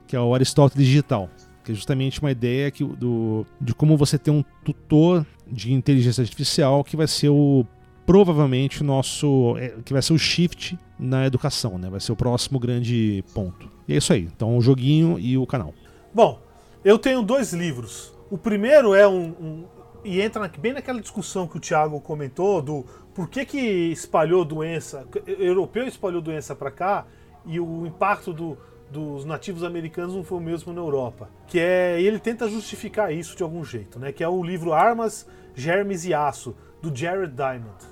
que 0.05 0.15
é 0.15 0.19
o 0.19 0.35
Aristóteles 0.35 0.85
digital, 0.85 1.29
que 1.63 1.71
é 1.71 1.75
justamente 1.75 2.19
uma 2.19 2.29
ideia 2.29 2.69
que, 2.69 2.83
do, 2.83 3.45
de 3.61 3.73
como 3.73 3.95
você 3.95 4.17
ter 4.17 4.31
um 4.31 4.43
tutor 4.65 5.25
de 5.49 5.71
inteligência 5.71 6.21
artificial 6.21 6.83
que 6.83 6.97
vai 6.97 7.07
ser 7.07 7.29
o 7.29 7.65
provavelmente 8.05 8.81
o 8.81 8.85
nosso 8.85 9.55
é, 9.57 9.73
que 9.83 9.91
vai 9.91 10.01
ser 10.01 10.13
o 10.13 10.17
shift 10.17 10.77
na 10.97 11.25
educação, 11.25 11.77
né? 11.77 11.89
Vai 11.89 11.99
ser 11.99 12.13
o 12.13 12.15
próximo 12.15 12.57
grande 12.57 13.23
ponto. 13.33 13.69
E 13.85 13.93
é 13.93 13.97
isso 13.97 14.13
aí. 14.13 14.29
Então 14.33 14.57
o 14.57 14.61
joguinho 14.61 15.19
e 15.19 15.37
o 15.37 15.45
canal. 15.45 15.73
Bom, 16.13 16.41
eu 16.85 16.97
tenho 16.97 17.21
dois 17.21 17.51
livros. 17.51 18.13
O 18.29 18.37
primeiro 18.37 18.95
é 18.95 19.05
um, 19.05 19.35
um 19.39 19.65
e 20.07 20.21
entra 20.21 20.49
bem 20.57 20.71
naquela 20.71 21.01
discussão 21.01 21.45
que 21.45 21.57
o 21.57 21.59
Thiago 21.59 21.99
comentou 21.99 22.61
do 22.61 22.85
por 23.13 23.27
que, 23.27 23.45
que 23.45 23.59
espalhou 23.91 24.45
doença, 24.45 25.05
europeu 25.25 25.85
espalhou 25.85 26.21
doença 26.21 26.55
para 26.55 26.71
cá 26.71 27.05
e 27.45 27.59
o 27.59 27.85
impacto 27.85 28.31
do, 28.31 28.57
dos 28.89 29.25
nativos 29.25 29.65
americanos 29.65 30.15
não 30.15 30.23
foi 30.23 30.37
o 30.37 30.41
mesmo 30.41 30.71
na 30.71 30.79
Europa. 30.79 31.29
Que 31.45 31.59
é, 31.59 32.01
ele 32.01 32.19
tenta 32.19 32.47
justificar 32.47 33.13
isso 33.13 33.35
de 33.35 33.43
algum 33.43 33.65
jeito, 33.65 33.99
né? 33.99 34.13
Que 34.13 34.23
é 34.23 34.29
o 34.29 34.41
livro 34.41 34.71
Armas, 34.71 35.27
Germes 35.53 36.05
e 36.05 36.13
Aço 36.13 36.55
do 36.81 36.95
Jared 36.95 37.33
Diamond. 37.33 37.85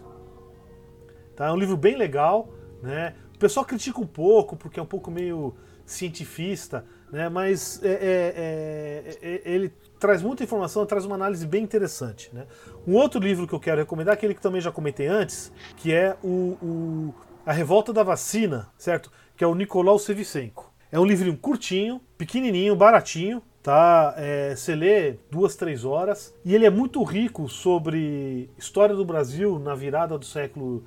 Tá? 1.35 1.47
É 1.47 1.51
um 1.51 1.57
livro 1.57 1.75
bem 1.75 1.97
legal, 1.97 2.47
né? 2.81 3.13
O 3.35 3.37
pessoal 3.37 3.65
critica 3.65 3.99
um 3.99 4.07
pouco 4.07 4.55
porque 4.55 4.79
é 4.79 4.83
um 4.83 4.87
pouco 4.87 5.11
meio 5.11 5.53
cientifista, 5.85 6.85
né? 7.11 7.27
Mas 7.27 7.83
é, 7.83 7.89
é, 7.89 9.17
é, 9.21 9.29
é 9.33 9.41
ele 9.43 9.73
traz 10.05 10.21
muita 10.21 10.43
informação, 10.43 10.85
traz 10.85 11.03
uma 11.03 11.15
análise 11.15 11.47
bem 11.47 11.63
interessante. 11.63 12.29
Né? 12.31 12.45
Um 12.87 12.93
outro 12.93 13.19
livro 13.19 13.47
que 13.47 13.53
eu 13.53 13.59
quero 13.59 13.81
recomendar, 13.81 14.13
aquele 14.13 14.35
que 14.35 14.41
também 14.41 14.61
já 14.61 14.71
comentei 14.71 15.07
antes, 15.07 15.51
que 15.77 15.91
é 15.91 16.15
o, 16.23 16.57
o 16.61 17.13
A 17.43 17.51
Revolta 17.51 17.91
da 17.91 18.03
Vacina, 18.03 18.69
certo? 18.77 19.11
Que 19.35 19.43
é 19.43 19.47
o 19.47 19.55
Nicolau 19.55 19.97
Sevicenko. 19.97 20.71
É 20.91 20.99
um 20.99 21.05
livrinho 21.05 21.35
curtinho, 21.35 21.99
pequenininho, 22.19 22.75
baratinho, 22.75 23.41
tá? 23.63 24.13
É, 24.15 24.55
você 24.55 24.75
lê 24.75 25.17
duas, 25.31 25.55
três 25.55 25.83
horas 25.83 26.35
e 26.45 26.53
ele 26.53 26.67
é 26.67 26.69
muito 26.69 27.01
rico 27.03 27.49
sobre 27.49 28.47
história 28.59 28.93
do 28.93 29.03
Brasil 29.03 29.57
na 29.57 29.73
virada 29.73 30.19
do 30.19 30.25
século 30.25 30.85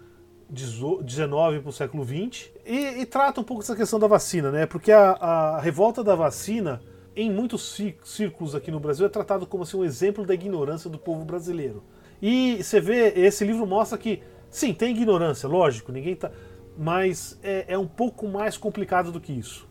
XIX 0.54 1.60
para 1.60 1.68
o 1.68 1.72
século 1.72 2.04
XX 2.04 2.50
e, 2.64 3.00
e, 3.00 3.04
trata 3.04 3.40
um 3.40 3.44
pouco 3.44 3.64
essa 3.64 3.74
questão 3.74 3.98
da 3.98 4.06
vacina, 4.06 4.52
né? 4.52 4.64
Porque 4.64 4.92
a, 4.92 5.10
a 5.10 5.60
revolta 5.60 6.04
da 6.04 6.14
vacina 6.14 6.80
em 7.18 7.32
muitos 7.32 7.76
círculos 8.04 8.54
aqui 8.54 8.70
no 8.70 8.78
Brasil, 8.78 9.04
é 9.04 9.08
tratado 9.08 9.44
como 9.44 9.64
assim, 9.64 9.76
um 9.76 9.84
exemplo 9.84 10.24
da 10.24 10.34
ignorância 10.34 10.88
do 10.88 10.96
povo 10.96 11.24
brasileiro. 11.24 11.82
E 12.22 12.62
você 12.62 12.80
vê, 12.80 13.12
esse 13.16 13.44
livro 13.44 13.66
mostra 13.66 13.98
que, 13.98 14.22
sim, 14.48 14.72
tem 14.72 14.94
ignorância, 14.94 15.48
lógico, 15.48 15.90
ninguém 15.90 16.14
tá. 16.14 16.30
Mas 16.78 17.36
é, 17.42 17.64
é 17.68 17.78
um 17.78 17.88
pouco 17.88 18.28
mais 18.28 18.56
complicado 18.56 19.10
do 19.10 19.20
que 19.20 19.32
isso. 19.32 19.66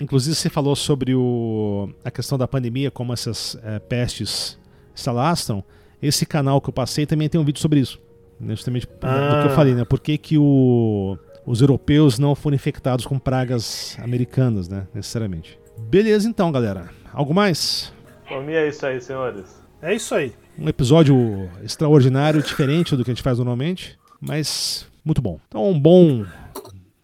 Inclusive, 0.00 0.36
você 0.36 0.48
falou 0.48 0.76
sobre 0.76 1.12
o, 1.12 1.90
a 2.04 2.10
questão 2.10 2.38
da 2.38 2.46
pandemia, 2.46 2.88
como 2.88 3.12
essas 3.12 3.58
é, 3.64 3.80
pestes 3.80 4.56
se 4.94 5.08
alastram. 5.08 5.64
Esse 6.00 6.24
canal 6.24 6.60
que 6.60 6.68
eu 6.68 6.72
passei 6.72 7.04
também 7.04 7.28
tem 7.28 7.40
um 7.40 7.44
vídeo 7.44 7.60
sobre 7.60 7.80
isso. 7.80 8.00
Né, 8.38 8.54
justamente 8.54 8.88
ah. 9.02 9.28
do 9.28 9.42
que 9.42 9.48
eu 9.48 9.56
falei, 9.56 9.74
né? 9.74 9.84
Por 9.84 9.98
que, 9.98 10.16
que 10.16 10.38
o, 10.38 11.18
os 11.44 11.60
europeus 11.60 12.18
não 12.18 12.36
foram 12.36 12.54
infectados 12.54 13.06
com 13.06 13.18
pragas 13.18 13.96
americanas, 14.00 14.68
né? 14.68 14.86
Necessariamente. 14.94 15.61
Beleza 15.78 16.28
então, 16.28 16.50
galera. 16.50 16.90
Algo 17.12 17.34
mais? 17.34 17.92
Por 18.28 18.42
mim 18.42 18.52
é 18.52 18.68
isso 18.68 18.86
aí, 18.86 19.00
senhores. 19.00 19.62
É 19.80 19.94
isso 19.94 20.14
aí. 20.14 20.32
Um 20.58 20.68
episódio 20.68 21.50
extraordinário, 21.62 22.42
diferente 22.42 22.96
do 22.96 23.04
que 23.04 23.10
a 23.10 23.14
gente 23.14 23.22
faz 23.22 23.38
normalmente, 23.38 23.98
mas 24.20 24.86
muito 25.04 25.20
bom. 25.20 25.40
Então, 25.48 25.68
um 25.68 25.78
bom 25.78 26.24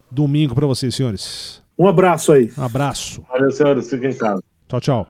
domingo 0.09 0.55
para 0.55 0.65
vocês, 0.65 0.95
senhores. 0.95 1.61
Um 1.77 1.87
abraço 1.87 2.31
aí. 2.31 2.51
Um 2.57 2.63
abraço. 2.63 3.23
Valeu, 3.29 3.51
senhores. 3.51 3.89
Fiquem 3.89 4.11
em 4.11 4.17
casa. 4.17 4.41
Tchau, 4.67 4.81
tchau. 4.81 5.07